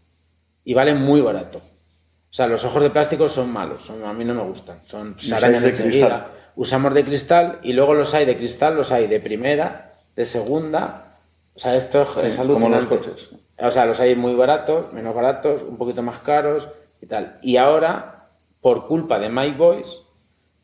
y 0.63 0.73
vale 0.75 0.93
muy 0.93 1.21
barato. 1.21 1.57
O 1.59 2.33
sea, 2.33 2.45
los 2.45 2.63
ojos 2.65 2.83
de 2.83 2.91
plástico 2.91 3.27
son 3.29 3.49
malos, 3.51 3.83
son- 3.85 4.03
a 4.05 4.13
mí 4.13 4.23
no 4.23 4.35
me 4.35 4.43
gustan, 4.43 4.79
son 4.87 5.19
se 5.19 5.33
arañan 5.33 5.63
enseguida. 5.63 6.07
cristal. 6.07 6.27
Usamos 6.55 6.93
de 6.93 7.03
cristal 7.03 7.59
y 7.63 7.73
luego 7.73 7.95
los 7.95 8.13
hay 8.13 8.25
de 8.25 8.37
cristal, 8.37 8.75
los 8.75 8.91
hay 8.91 9.07
de 9.07 9.19
primera, 9.19 9.93
de 10.15 10.25
segunda. 10.25 11.15
O 11.55 11.59
sea, 11.59 11.75
esto 11.75 12.03
es 12.03 12.07
como 12.07 12.23
los 12.23 12.39
alucinante. 12.39 12.87
coches. 12.97 13.29
O 13.57 13.71
sea, 13.71 13.85
los 13.85 13.99
hay 13.99 14.15
muy 14.15 14.35
baratos, 14.35 14.93
menos 14.93 15.15
baratos, 15.15 15.63
un 15.67 15.77
poquito 15.77 16.03
más 16.03 16.19
caros 16.19 16.67
y 17.01 17.07
tal. 17.07 17.39
Y 17.41 17.57
ahora, 17.57 18.18
por 18.61 18.87
culpa 18.87 19.19
de 19.19 19.29
My 19.29 19.51
Boys, 19.51 19.87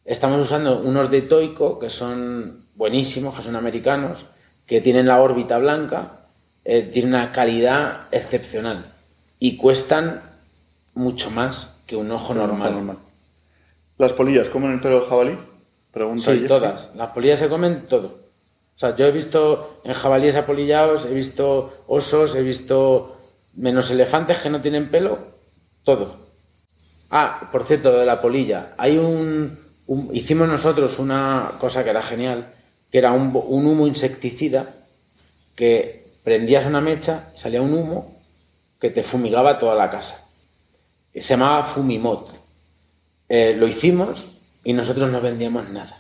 estamos 0.04 0.40
usando 0.42 0.80
unos 0.80 1.10
de 1.10 1.22
Toico 1.22 1.80
que 1.80 1.90
son 1.90 2.66
buenísimos, 2.76 3.36
que 3.36 3.44
son 3.44 3.56
americanos, 3.56 4.26
que 4.68 4.82
tienen 4.82 5.08
la 5.08 5.22
órbita 5.22 5.58
blanca, 5.58 6.20
eh, 6.64 6.82
tienen 6.82 7.14
una 7.14 7.32
calidad 7.32 8.08
excepcional 8.12 8.86
y 9.40 9.58
cuestan 9.58 10.22
mucho 10.94 11.32
más 11.32 11.74
que 11.86 11.96
un 11.96 12.12
ojo 12.12 12.34
normal. 12.34 12.74
normal. 12.74 12.98
¿Las 13.98 14.14
polillas 14.14 14.50
comen 14.50 14.72
el 14.74 14.82
pelo 14.82 15.00
del 15.00 15.10
jabalí? 15.10 15.38
Pregunta 15.92 16.34
Sí, 16.34 16.46
todas. 16.48 16.90
Las 16.96 17.12
polillas 17.12 17.40
se 17.40 17.48
comen 17.48 17.86
todo. 17.88 18.08
O 18.76 18.80
sea, 18.80 18.96
yo 18.96 19.06
he 19.06 19.12
visto 19.12 19.80
en 19.86 19.94
jabalíes 19.94 20.36
apolillados, 20.36 21.06
he 21.06 21.14
visto 21.14 21.74
osos, 21.88 22.36
he 22.36 22.42
visto 22.42 23.18
menos 23.54 23.90
elefantes 23.90 24.40
que 24.40 24.50
no 24.50 24.62
tienen 24.62 24.90
pelo, 24.90 25.18
todo. 25.86 26.24
Ah, 27.18 27.48
por 27.52 27.64
cierto, 27.64 27.92
de 27.98 28.06
la 28.06 28.20
polilla. 28.22 28.74
Hay 28.78 28.98
un, 28.98 29.58
un- 29.88 30.10
hicimos 30.14 30.50
nosotros 30.50 31.00
una 31.00 31.52
cosa 31.60 31.82
que 31.84 31.92
era 31.92 32.02
genial, 32.04 32.46
que 32.92 32.98
era 32.98 33.14
un, 33.14 33.32
un 33.48 33.66
humo 33.66 33.88
insecticida 33.88 34.66
que 35.56 36.04
prendías 36.26 36.66
una 36.66 36.82
mecha, 36.82 37.32
salía 37.36 37.62
un 37.62 37.74
humo 37.74 38.18
que 38.82 38.90
te 38.90 39.02
fumigaba 39.04 39.58
toda 39.58 39.76
la 39.76 39.90
casa. 39.90 40.26
Se 41.14 41.22
llamaba 41.22 41.64
Fumimot. 41.64 42.28
Eh, 43.30 43.56
lo 43.58 43.66
hicimos 43.68 44.26
y 44.66 44.74
nosotros 44.74 45.10
no 45.10 45.22
vendíamos 45.22 45.70
nada. 45.70 45.98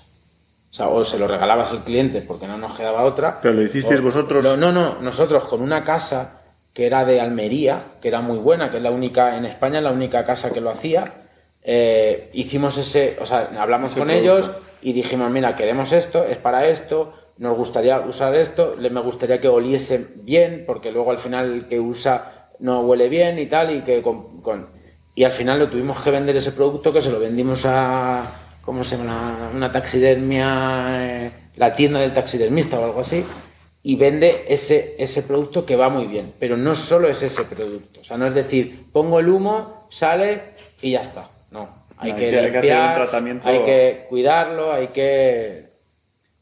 O 0.69 0.73
sea, 0.75 0.89
o 0.89 1.03
se 1.05 1.17
lo 1.17 1.27
regalabas 1.29 1.71
al 1.71 1.83
cliente 1.85 2.19
porque 2.21 2.47
no 2.47 2.57
nos 2.57 2.75
quedaba 2.75 3.03
otra. 3.03 3.39
¿Pero 3.41 3.53
lo 3.53 3.61
hicisteis 3.63 4.01
o- 4.01 4.03
vosotros? 4.03 4.43
No, 4.43 4.57
no, 4.57 4.71
no, 4.73 5.01
nosotros 5.01 5.45
con 5.45 5.61
una 5.61 5.85
casa 5.85 6.41
que 6.75 6.85
era 6.85 7.05
de 7.05 7.19
Almería, 7.21 7.79
que 8.01 8.09
era 8.09 8.21
muy 8.21 8.37
buena, 8.37 8.69
que 8.69 8.77
es 8.77 8.83
la 8.83 8.91
única, 8.91 9.37
en 9.37 9.45
España 9.45 9.81
la 9.81 9.91
única 9.91 10.25
casa 10.25 10.51
que 10.53 10.61
lo 10.61 10.69
hacía, 10.69 11.11
eh, 11.63 12.29
hicimos 12.33 12.77
ese, 12.77 13.17
o 13.19 13.25
sea, 13.25 13.49
hablamos 13.57 13.91
Ese 13.91 13.99
con 13.99 14.09
producto. 14.09 14.29
ellos 14.37 14.51
y 14.83 14.93
dijimos, 14.93 15.31
mira, 15.31 15.55
queremos 15.55 15.91
esto, 15.93 16.23
es 16.23 16.37
para 16.37 16.67
esto, 16.67 17.13
nos 17.37 17.57
gustaría 17.57 17.99
usar 18.01 18.35
esto, 18.35 18.75
le, 18.77 18.89
me 18.91 19.01
gustaría 19.01 19.39
que 19.41 19.47
oliese 19.47 20.05
bien, 20.23 20.63
porque 20.67 20.91
luego 20.91 21.11
al 21.11 21.17
final 21.17 21.51
el 21.51 21.67
que 21.67 21.79
usa 21.79 22.49
no 22.59 22.81
huele 22.81 23.09
bien 23.09 23.39
y 23.39 23.47
tal, 23.47 23.75
y 23.75 23.81
que 23.81 24.01
con, 24.01 24.41
con- 24.41 24.67
y 25.15 25.23
al 25.23 25.31
final 25.31 25.59
lo 25.59 25.67
tuvimos 25.69 26.01
que 26.01 26.11
vender 26.11 26.35
ese 26.35 26.51
producto 26.51 26.91
que 26.91 27.01
se 27.01 27.09
lo 27.09 27.19
vendimos 27.21 27.63
a, 27.65 28.23
¿cómo 28.61 28.83
se 28.83 28.97
llama? 28.97 29.49
Una 29.55 29.71
taxidermia, 29.71 30.87
eh, 31.25 31.31
la 31.55 31.73
tienda 31.73 31.99
del 32.01 32.13
taxidermista 32.13 32.77
o 32.79 32.83
algo 32.83 32.99
así, 32.99 33.23
y 33.87 33.95
vende 33.97 34.45
ese, 34.49 34.95
ese 34.97 35.21
producto 35.21 35.63
que 35.63 35.75
va 35.75 35.89
muy 35.89 36.05
bien, 36.07 36.33
pero 36.39 36.57
no 36.57 36.73
solo 36.73 37.07
es 37.07 37.21
ese 37.21 37.43
producto, 37.45 37.99
o 37.99 38.03
sea, 38.03 38.17
no 38.17 38.25
es 38.25 38.33
decir, 38.33 38.87
pongo 38.91 39.19
el 39.19 39.29
humo, 39.29 39.87
sale 39.91 40.41
y 40.81 40.93
ya 40.93 41.01
está, 41.01 41.29
no, 41.51 41.69
hay, 41.97 42.11
No, 42.11 42.15
hay 42.17 42.21
que, 42.23 42.29
que- 42.31 42.39
hay 42.39 42.51
que 42.51 42.57
hacer 42.57 42.77
un 42.79 42.93
tratamiento- 42.95 43.47
hay 43.47 43.59
que 43.63 44.05
cuidarlo, 44.09 44.71
hay 44.73 44.87
que... 44.87 45.69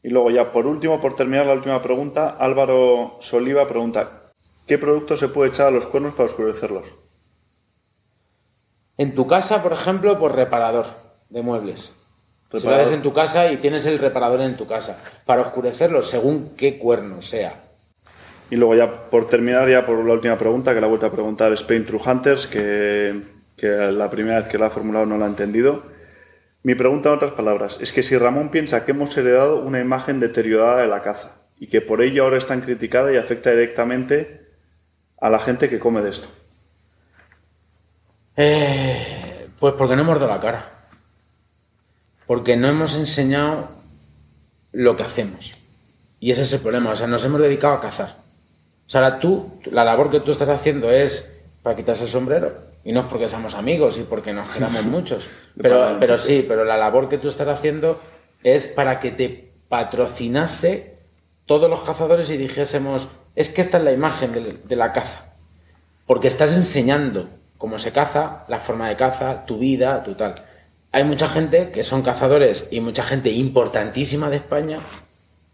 Y 0.02 0.08
luego 0.08 0.30
ya 0.30 0.52
por 0.52 0.66
último, 0.66 1.00
por 1.02 1.16
terminar 1.16 1.44
la 1.44 1.52
última 1.52 1.82
pregunta, 1.82 2.36
Álvaro 2.38 3.18
Soliva 3.20 3.68
pregunta, 3.68 4.22
¿qué 4.66 4.78
producto 4.78 5.14
se 5.18 5.28
puede 5.28 5.50
echar 5.50 5.66
a 5.66 5.70
los 5.70 5.84
cuernos 5.84 6.14
para 6.14 6.30
oscurecerlos? 6.30 6.86
En 8.96 9.14
tu 9.14 9.26
casa, 9.26 9.62
por 9.62 9.72
ejemplo, 9.74 10.18
por 10.18 10.34
reparador 10.34 10.86
de 11.28 11.42
muebles. 11.42 11.92
Si 12.56 12.66
lo 12.68 12.76
Reparador. 12.76 12.80
haces 12.80 12.94
en 12.94 13.02
tu 13.02 13.12
casa 13.12 13.50
y 13.50 13.56
tienes 13.58 13.86
el 13.86 13.98
reparador 13.98 14.40
en 14.40 14.56
tu 14.56 14.66
casa, 14.66 15.02
para 15.24 15.42
oscurecerlo 15.42 16.02
según 16.02 16.54
qué 16.56 16.78
cuerno 16.78 17.22
sea. 17.22 17.54
Y 18.50 18.56
luego 18.56 18.74
ya 18.74 19.10
por 19.10 19.26
terminar, 19.28 19.68
ya 19.68 19.84
por 19.86 20.04
la 20.04 20.12
última 20.12 20.38
pregunta, 20.38 20.74
que 20.74 20.80
la 20.80 20.86
he 20.86 20.88
vuelto 20.88 21.06
a 21.06 21.12
preguntar 21.12 21.52
Spain 21.52 21.84
True 21.86 22.00
Hunters, 22.04 22.46
que, 22.46 23.22
que 23.56 23.66
la 23.68 24.10
primera 24.10 24.40
vez 24.40 24.48
que 24.48 24.58
la 24.58 24.66
ha 24.66 24.70
formulado 24.70 25.06
no 25.06 25.18
la 25.18 25.24
ha 25.24 25.28
entendido. 25.28 25.82
Mi 26.62 26.74
pregunta 26.74 27.08
en 27.08 27.16
otras 27.16 27.32
palabras 27.32 27.78
es 27.80 27.92
que 27.92 28.02
si 28.02 28.16
Ramón 28.16 28.50
piensa 28.50 28.84
que 28.84 28.92
hemos 28.92 29.16
heredado 29.16 29.58
una 29.58 29.80
imagen 29.80 30.20
deteriorada 30.20 30.82
de 30.82 30.88
la 30.88 31.02
caza 31.02 31.32
y 31.58 31.66
que 31.66 31.80
por 31.80 32.00
ello 32.02 32.24
ahora 32.24 32.38
es 32.38 32.46
tan 32.46 32.60
criticada 32.60 33.12
y 33.12 33.16
afecta 33.16 33.50
directamente 33.50 34.42
a 35.20 35.30
la 35.30 35.38
gente 35.38 35.68
que 35.68 35.78
come 35.78 36.02
de 36.02 36.10
esto. 36.10 36.28
Eh, 38.36 39.48
pues 39.58 39.74
porque 39.74 39.96
no 39.96 40.02
hemos 40.02 40.20
dado 40.20 40.32
la 40.32 40.40
cara. 40.40 40.73
Porque 42.26 42.56
no 42.56 42.68
hemos 42.68 42.94
enseñado 42.94 43.68
lo 44.72 44.96
que 44.96 45.02
hacemos. 45.02 45.54
Y 46.20 46.30
ese 46.30 46.42
es 46.42 46.52
el 46.52 46.60
problema. 46.60 46.90
O 46.90 46.96
sea, 46.96 47.06
nos 47.06 47.24
hemos 47.24 47.40
dedicado 47.40 47.74
a 47.74 47.80
cazar. 47.80 48.14
O 48.86 48.90
sea, 48.90 49.04
ahora 49.04 49.18
tú, 49.20 49.60
la 49.70 49.84
labor 49.84 50.10
que 50.10 50.20
tú 50.20 50.30
estás 50.32 50.48
haciendo 50.48 50.90
es 50.90 51.30
para 51.62 51.76
quitarse 51.76 52.04
el 52.04 52.08
sombrero. 52.10 52.52
Y 52.84 52.92
no 52.92 53.00
es 53.00 53.06
porque 53.06 53.28
seamos 53.28 53.54
amigos 53.54 53.98
y 53.98 54.02
porque 54.02 54.32
nos 54.32 54.48
queramos 54.50 54.84
muchos. 54.86 55.28
Pero 56.00 56.18
sí, 56.18 56.44
pero 56.46 56.64
la 56.64 56.76
labor 56.76 57.08
que 57.08 57.18
tú 57.18 57.28
estás 57.28 57.48
haciendo 57.48 58.00
es 58.42 58.66
para 58.66 59.00
que 59.00 59.10
te 59.10 59.50
patrocinase 59.68 60.94
todos 61.46 61.68
los 61.70 61.80
cazadores 61.80 62.30
y 62.30 62.36
dijésemos, 62.36 63.08
es 63.36 63.48
que 63.48 63.60
esta 63.60 63.78
es 63.78 63.84
la 63.84 63.92
imagen 63.92 64.32
de- 64.32 64.58
de 64.64 64.76
la 64.76 64.92
caza 64.92 65.20
porque 66.06 66.28
estás 66.28 66.54
enseñando 66.54 67.26
cómo 67.56 67.78
se 67.78 67.90
caza, 67.92 68.44
la 68.48 68.58
forma 68.58 68.88
de 68.90 68.96
caza, 68.96 69.46
tu 69.46 69.56
vida, 69.58 70.04
tu 70.04 70.14
tal. 70.14 70.34
Hay 70.94 71.02
mucha 71.02 71.28
gente 71.28 71.72
que 71.72 71.82
son 71.82 72.02
cazadores 72.02 72.68
y 72.70 72.78
mucha 72.78 73.02
gente 73.02 73.28
importantísima 73.28 74.30
de 74.30 74.36
España, 74.36 74.78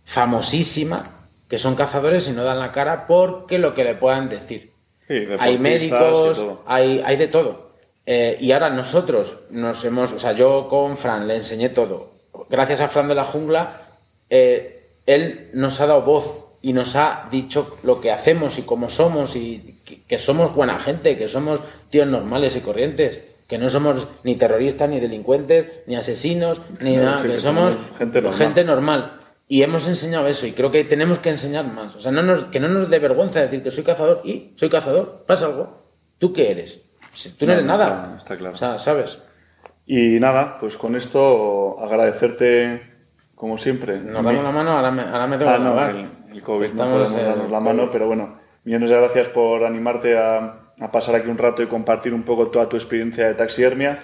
famosísima, 0.05 1.27
que 1.49 1.57
son 1.57 1.77
cazadores 1.77 2.29
y 2.29 2.33
no 2.33 2.45
dan 2.45 2.59
la 2.59 2.73
cara 2.73 3.07
porque 3.07 3.57
lo 3.57 3.75
que 3.75 3.85
le 3.85 3.95
puedan 3.95 4.29
decir. 4.29 4.71
Sí, 5.09 5.27
hay 5.39 5.57
médicos, 5.57 6.45
hay, 6.67 7.01
hay 7.03 7.17
de 7.17 7.29
todo. 7.29 7.71
Eh, 8.05 8.37
y 8.39 8.53
ahora 8.53 8.69
nosotros 8.69 9.45
nos 9.49 9.83
hemos, 9.87 10.13
o 10.13 10.19
sea, 10.19 10.33
yo 10.33 10.69
con 10.69 10.99
Fran 10.99 11.27
le 11.27 11.37
enseñé 11.37 11.71
todo. 11.71 12.13
Gracias 12.51 12.83
a 12.83 12.89
Fran 12.89 13.09
de 13.09 13.15
la 13.15 13.25
Jungla, 13.25 13.81
eh, 14.29 14.91
él 15.07 15.49
nos 15.55 15.81
ha 15.81 15.87
dado 15.87 16.03
voz 16.03 16.59
y 16.61 16.75
nos 16.75 16.97
ha 16.97 17.29
dicho 17.31 17.79
lo 17.83 17.99
que 17.99 18.13
hacemos 18.13 18.59
y 18.59 18.63
cómo 18.63 18.91
somos 18.91 19.37
y 19.37 19.81
que, 19.87 20.03
que 20.03 20.19
somos 20.19 20.55
buena 20.55 20.79
gente, 20.79 21.17
que 21.17 21.31
somos 21.31 21.61
tíos 21.89 22.09
normales 22.09 22.57
y 22.57 22.61
corrientes, 22.61 23.30
Que 23.51 23.59
no 23.59 23.69
somos 23.69 24.07
ni 24.25 24.37
terroristas, 24.37 24.89
ni 24.89 25.01
delincuentes, 25.01 25.83
ni 25.87 25.97
asesinos, 25.97 26.63
ni 26.81 26.97
No, 26.97 27.03
nada, 27.05 27.19
sí, 27.19 27.27
que, 27.27 27.35
que 27.35 27.41
somos 27.41 27.77
gente 27.99 28.23
normal. 28.23 28.39
gente 28.39 28.65
normal. 28.65 29.13
Y 29.49 29.63
hemos 29.65 29.89
enseñado 29.89 30.29
eso 30.29 30.47
y 30.47 30.53
creo 30.53 30.71
que 30.71 30.85
tenemos 30.85 31.19
que 31.19 31.31
enseñar 31.31 31.67
más. 31.67 31.97
O 31.97 32.01
sea, 32.01 32.13
no 32.13 32.23
nos- 32.23 32.45
que 32.45 32.61
no 32.61 32.69
nos 32.69 32.89
dé 32.89 33.01
vergüenza 33.01 33.41
decir 33.41 33.63
que 33.65 33.73
soy 33.73 33.83
cazador 33.83 34.21
y 34.25 34.53
soy 34.57 34.71
cazador, 34.71 35.25
pasa 35.27 35.47
algo. 35.47 35.83
¿Tú 36.19 36.33
qué 36.33 36.53
eres? 36.53 36.81
Si 37.13 37.31
tú 37.31 37.45
no, 37.45 37.49
No, 37.49 37.53
eres 37.55 37.67
no 37.67 37.73
nada. 37.77 38.05
está- 38.05 38.19
está 38.19 38.37
claro. 38.39 38.55
O 38.55 38.59
sea, 38.59 38.79
¿sabes? 38.79 39.19
Y 39.87 40.21
nada, 40.21 40.57
pues 40.61 40.77
con 40.77 40.95
esto 40.95 41.81
agradecerte, 41.81 42.83
como 43.35 43.59
siempre. 43.59 43.99
Nos 43.99 44.23
damos 44.25 44.45
la 44.45 44.53
mano, 44.53 44.71
ahora 44.73 44.91
me, 44.93 45.03
ahora 45.03 45.27
me 45.27 45.37
tengo 45.37 45.51
Ah, 45.51 45.57
que 45.57 45.63
no, 45.65 45.87
el, 45.89 46.07
el 46.37 46.43
COVID 46.43 46.61
no 46.61 46.67
Estamos, 46.85 46.93
podemos 47.03 47.19
eh, 47.21 47.25
darnos 47.25 47.51
la 47.51 47.61
mano, 47.61 47.89
pero 47.91 48.07
bueno, 48.07 48.39
millones 48.63 48.91
de 48.91 48.97
gracias 48.97 49.29
por 49.29 49.65
animarte 49.65 50.17
a, 50.17 50.60
a 50.81 50.91
pasar 50.91 51.15
aquí 51.15 51.29
un 51.29 51.39
rato 51.39 51.63
y 51.63 51.67
compartir 51.67 52.15
un 52.15 52.23
poco 52.23 52.49
toda 52.49 52.69
tu 52.69 52.77
experiencia 52.77 53.29
de 53.29 53.35
taxidermia. 53.35 54.03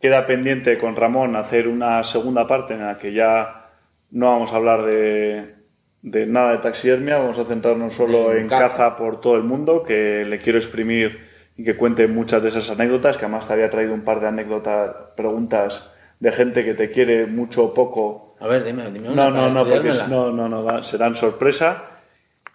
Queda 0.00 0.26
pendiente 0.26 0.78
con 0.78 0.96
Ramón 0.96 1.36
hacer 1.36 1.68
una 1.68 2.02
segunda 2.02 2.46
parte 2.46 2.74
en 2.74 2.86
la 2.86 2.98
que 2.98 3.12
ya 3.12 3.66
no 4.10 4.32
vamos 4.32 4.52
a 4.52 4.56
hablar 4.56 4.82
de, 4.82 5.54
de 6.02 6.26
nada 6.26 6.52
de 6.52 6.58
taxidermia, 6.58 7.18
vamos 7.18 7.38
a 7.38 7.44
centrarnos 7.44 7.94
solo 7.94 8.32
En 8.32 8.42
en 8.42 8.48
caza. 8.48 8.68
caza 8.68 8.96
por 8.96 9.20
todo 9.20 9.36
el 9.36 9.42
mundo, 9.42 9.82
que 9.82 10.24
le 10.24 10.38
quiero 10.38 10.58
exprimir 10.58 11.26
y 11.56 11.64
que 11.64 11.76
cuente 11.76 12.08
muchas 12.08 12.42
de 12.42 12.48
esas 12.48 12.70
anécdotas, 12.70 13.16
que 13.16 13.24
además 13.24 13.46
te 13.46 13.52
había 13.52 13.70
traído 13.70 13.94
un 13.94 14.02
par 14.02 14.20
de 14.20 14.28
anécdotas, 14.28 14.94
preguntas 15.16 15.90
de 16.20 16.32
gente 16.32 16.64
que 16.64 16.74
te 16.74 16.90
quiere 16.90 17.26
mucho 17.26 17.64
o 17.64 17.74
poco 17.74 18.36
A 18.40 18.46
ver, 18.46 18.64
dime, 18.64 18.90
dime 18.90 19.10
una 19.10 19.30
no, 19.30 19.48
no, 19.48 19.50
no, 19.50 19.68
porque 19.68 19.92
no, 20.08 20.30
no, 20.32 20.48
no, 20.48 20.82
serán 20.82 21.14
sorpresa. 21.14 21.93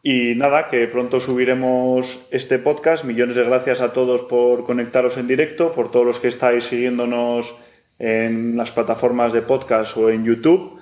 Y 0.01 0.34
nada, 0.35 0.69
que 0.69 0.88
pronto 0.88 1.19
subiremos 1.19 2.19
este 2.31 2.57
podcast. 2.59 3.03
Millones 3.03 3.35
de 3.35 3.43
gracias 3.43 3.81
a 3.81 3.91
todos 3.91 4.21
por 4.21 4.65
conectaros 4.65 5.17
en 5.17 5.27
directo, 5.27 5.73
por 5.73 5.91
todos 5.91 6.05
los 6.05 6.19
que 6.19 6.30
estáis 6.30 6.65
siguiéndonos 6.65 7.53
en 7.99 8.55
las 8.55 8.71
plataformas 8.71 9.34
de 9.34 9.41
podcast 9.41 9.97
o 9.97 10.09
en 10.09 10.23
YouTube. 10.26 10.80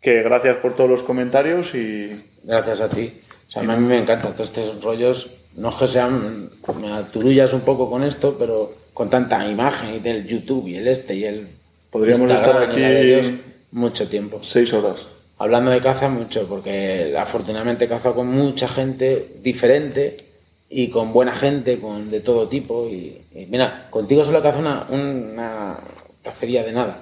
Que 0.00 0.22
gracias 0.22 0.56
por 0.58 0.76
todos 0.76 0.88
los 0.90 1.02
comentarios 1.02 1.74
y 1.74 2.22
Gracias 2.44 2.80
a 2.80 2.88
ti. 2.88 3.12
O 3.48 3.50
sea, 3.50 3.62
a 3.62 3.76
mí 3.76 3.84
me 3.84 3.98
encantan 3.98 4.32
todos 4.34 4.50
estos 4.50 4.80
rollos. 4.80 5.30
No 5.56 5.70
es 5.70 5.74
que 5.74 5.88
sean. 5.88 6.48
Me 6.80 6.92
aturullas 6.92 7.52
un 7.52 7.62
poco 7.62 7.90
con 7.90 8.04
esto, 8.04 8.36
pero 8.38 8.70
con 8.94 9.10
tanta 9.10 9.44
imagen 9.50 9.94
y 9.94 9.98
del 9.98 10.24
YouTube 10.28 10.68
y 10.68 10.76
el 10.76 10.86
este 10.86 11.16
y 11.16 11.24
el. 11.24 11.48
Podríamos 11.90 12.30
Instagram 12.30 12.70
estar 12.70 12.84
aquí- 13.24 13.40
mucho 13.72 14.08
tiempo. 14.08 14.38
seis 14.42 14.72
horas. 14.72 15.06
Hablando 15.38 15.70
de 15.70 15.80
caza, 15.80 16.08
mucho, 16.08 16.46
porque 16.48 17.14
afortunadamente 17.18 17.84
he 17.84 17.88
cazado 17.88 18.14
con 18.14 18.28
mucha 18.28 18.68
gente 18.68 19.26
diferente 19.42 20.16
y 20.70 20.88
con 20.88 21.12
buena 21.12 21.34
gente, 21.34 21.78
con 21.78 22.10
de 22.10 22.20
todo 22.20 22.48
tipo. 22.48 22.88
Y, 22.88 23.20
y 23.34 23.46
mira, 23.50 23.86
contigo 23.90 24.24
solo 24.24 24.42
cazo 24.42 24.60
una, 24.60 24.86
una 24.90 25.76
cacería 26.22 26.64
de 26.64 26.72
nada. 26.72 26.98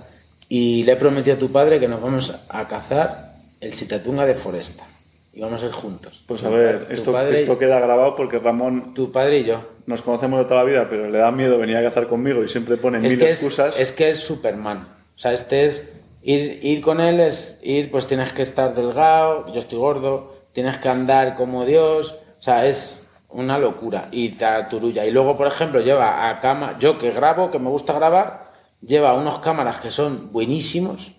Y 0.48 0.82
le 0.82 0.93
he 0.93 0.97
prometido 0.97 1.36
a 1.36 1.39
tu 1.39 1.51
padre 1.51 1.78
que 1.81 1.89
nos 1.89 2.02
vamos 2.02 2.35
a 2.48 2.69
cazar 2.69 3.35
el 3.61 3.73
Sitatunga 3.73 4.27
de 4.27 4.35
Foresta. 4.35 4.85
Y 5.32 5.40
vamos 5.40 5.62
a 5.62 5.66
ir 5.66 5.73
juntos. 5.73 6.23
Pues 6.27 6.43
Tu 6.43 6.47
a 6.47 6.51
ver, 6.51 6.86
esto, 6.90 7.12
padre, 7.12 7.40
esto 7.40 7.59
queda 7.59 7.81
grabado 7.81 8.15
porque 8.15 8.39
Ramón 8.39 8.94
tu 8.94 9.11
padre 9.11 9.39
y 9.39 9.44
yo. 9.44 9.62
nos 9.86 10.02
conocemos 10.02 10.39
de 10.40 10.44
toda 10.44 10.62
la 10.62 10.69
vida, 10.70 10.86
pero 10.89 11.09
le 11.11 11.19
da 11.19 11.32
miedo 11.32 11.59
venir 11.59 11.77
a 11.77 11.82
cazar 11.82 12.06
conmigo 12.09 12.44
y 12.44 12.48
siempre 12.48 12.77
pone 12.77 12.98
Es 12.98 13.05
mil 13.05 13.19
que 13.19 13.27
es, 13.31 13.32
excusas. 13.43 13.78
es 13.81 13.90
que 13.90 14.11
es 14.11 14.19
Superman. 14.19 14.86
O 15.16 15.19
sea, 15.19 15.32
este 15.32 15.65
es. 15.65 15.89
Ir, 16.26 16.64
ir 16.64 16.80
con 16.80 17.02
él 17.02 17.20
es 17.20 17.59
ir, 17.62 17.90
pues 17.90 18.06
tienes 18.06 18.32
que 18.32 18.40
estar 18.40 18.74
delgado, 18.74 19.52
yo 19.52 19.60
estoy 19.60 19.78
gordo, 19.78 20.34
tienes 20.55 20.78
que 20.78 20.88
andar 20.88 21.36
como 21.36 21.66
Dios. 21.66 22.14
O 22.40 22.42
sea, 22.42 22.66
es 22.66 23.02
una 23.28 23.59
locura. 23.59 24.09
Y 24.10 24.30
te 24.30 24.46
aturulla. 24.46 25.05
Y 25.05 25.10
luego, 25.10 25.36
por 25.36 25.46
ejemplo, 25.46 25.80
lleva 25.82 26.30
a 26.30 26.40
cama. 26.40 26.78
Yo 26.80 26.98
que 26.98 27.10
grabo, 27.10 27.51
que 27.51 27.59
me 27.59 27.68
gusta 27.68 27.92
grabar, 27.92 28.51
lleva 28.80 29.12
unos 29.12 29.40
cámaras 29.40 29.82
que 29.82 29.90
son 29.90 30.32
buenísimos. 30.32 31.12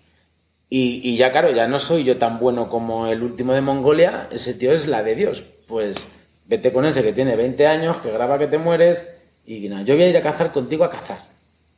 Y, 0.68 1.08
y 1.08 1.16
ya, 1.16 1.30
claro, 1.30 1.52
ya 1.52 1.68
no 1.68 1.78
soy 1.78 2.02
yo 2.02 2.16
tan 2.16 2.40
bueno 2.40 2.68
como 2.68 3.06
el 3.06 3.22
último 3.22 3.52
de 3.52 3.60
Mongolia. 3.60 4.26
Ese 4.32 4.54
tío 4.54 4.72
es 4.72 4.88
la 4.88 5.04
de 5.04 5.14
Dios. 5.14 5.44
Pues 5.68 6.04
vete 6.46 6.72
con 6.72 6.84
ese 6.84 7.04
que 7.04 7.12
tiene 7.12 7.36
20 7.36 7.64
años, 7.68 7.98
que 7.98 8.10
graba 8.10 8.40
que 8.40 8.48
te 8.48 8.58
mueres. 8.58 9.06
Y 9.46 9.68
nada, 9.68 9.82
yo 9.82 9.94
voy 9.94 10.02
a 10.02 10.08
ir 10.08 10.16
a 10.16 10.22
cazar 10.22 10.50
contigo 10.50 10.82
a 10.82 10.90
cazar, 10.90 11.20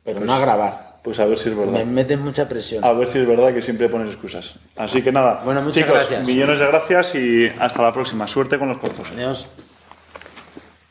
pero 0.03 0.19
no 0.19 0.33
a 0.33 0.39
grabar. 0.39 0.88
Pues 1.03 1.19
a 1.19 1.25
ver 1.25 1.37
si 1.37 1.49
es 1.49 1.57
verdad. 1.57 1.71
Me 1.73 1.85
metes 1.85 2.19
mucha 2.19 2.47
presión. 2.49 2.83
A 2.83 2.91
ver 2.93 3.07
si 3.07 3.19
es 3.19 3.27
verdad 3.27 3.53
que 3.53 3.61
siempre 3.61 3.87
pones 3.89 4.09
excusas. 4.09 4.55
Así 4.75 5.01
que 5.01 5.11
nada. 5.11 5.41
Bueno, 5.45 5.61
muchas 5.61 5.83
chicos, 5.83 5.93
gracias. 5.93 6.27
millones 6.27 6.59
de 6.59 6.67
gracias 6.67 7.15
y 7.15 7.51
hasta 7.59 7.81
la 7.81 7.93
próxima. 7.93 8.27
Suerte 8.27 8.59
con 8.59 8.67
los 8.67 8.77
corzos. 8.77 9.11
Adiós. 9.11 9.47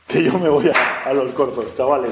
Que 0.06 0.24
yo 0.24 0.38
me 0.38 0.48
voy 0.48 0.70
a, 0.70 1.08
a 1.08 1.12
los 1.12 1.32
corzos, 1.34 1.74
chavales. 1.74 2.10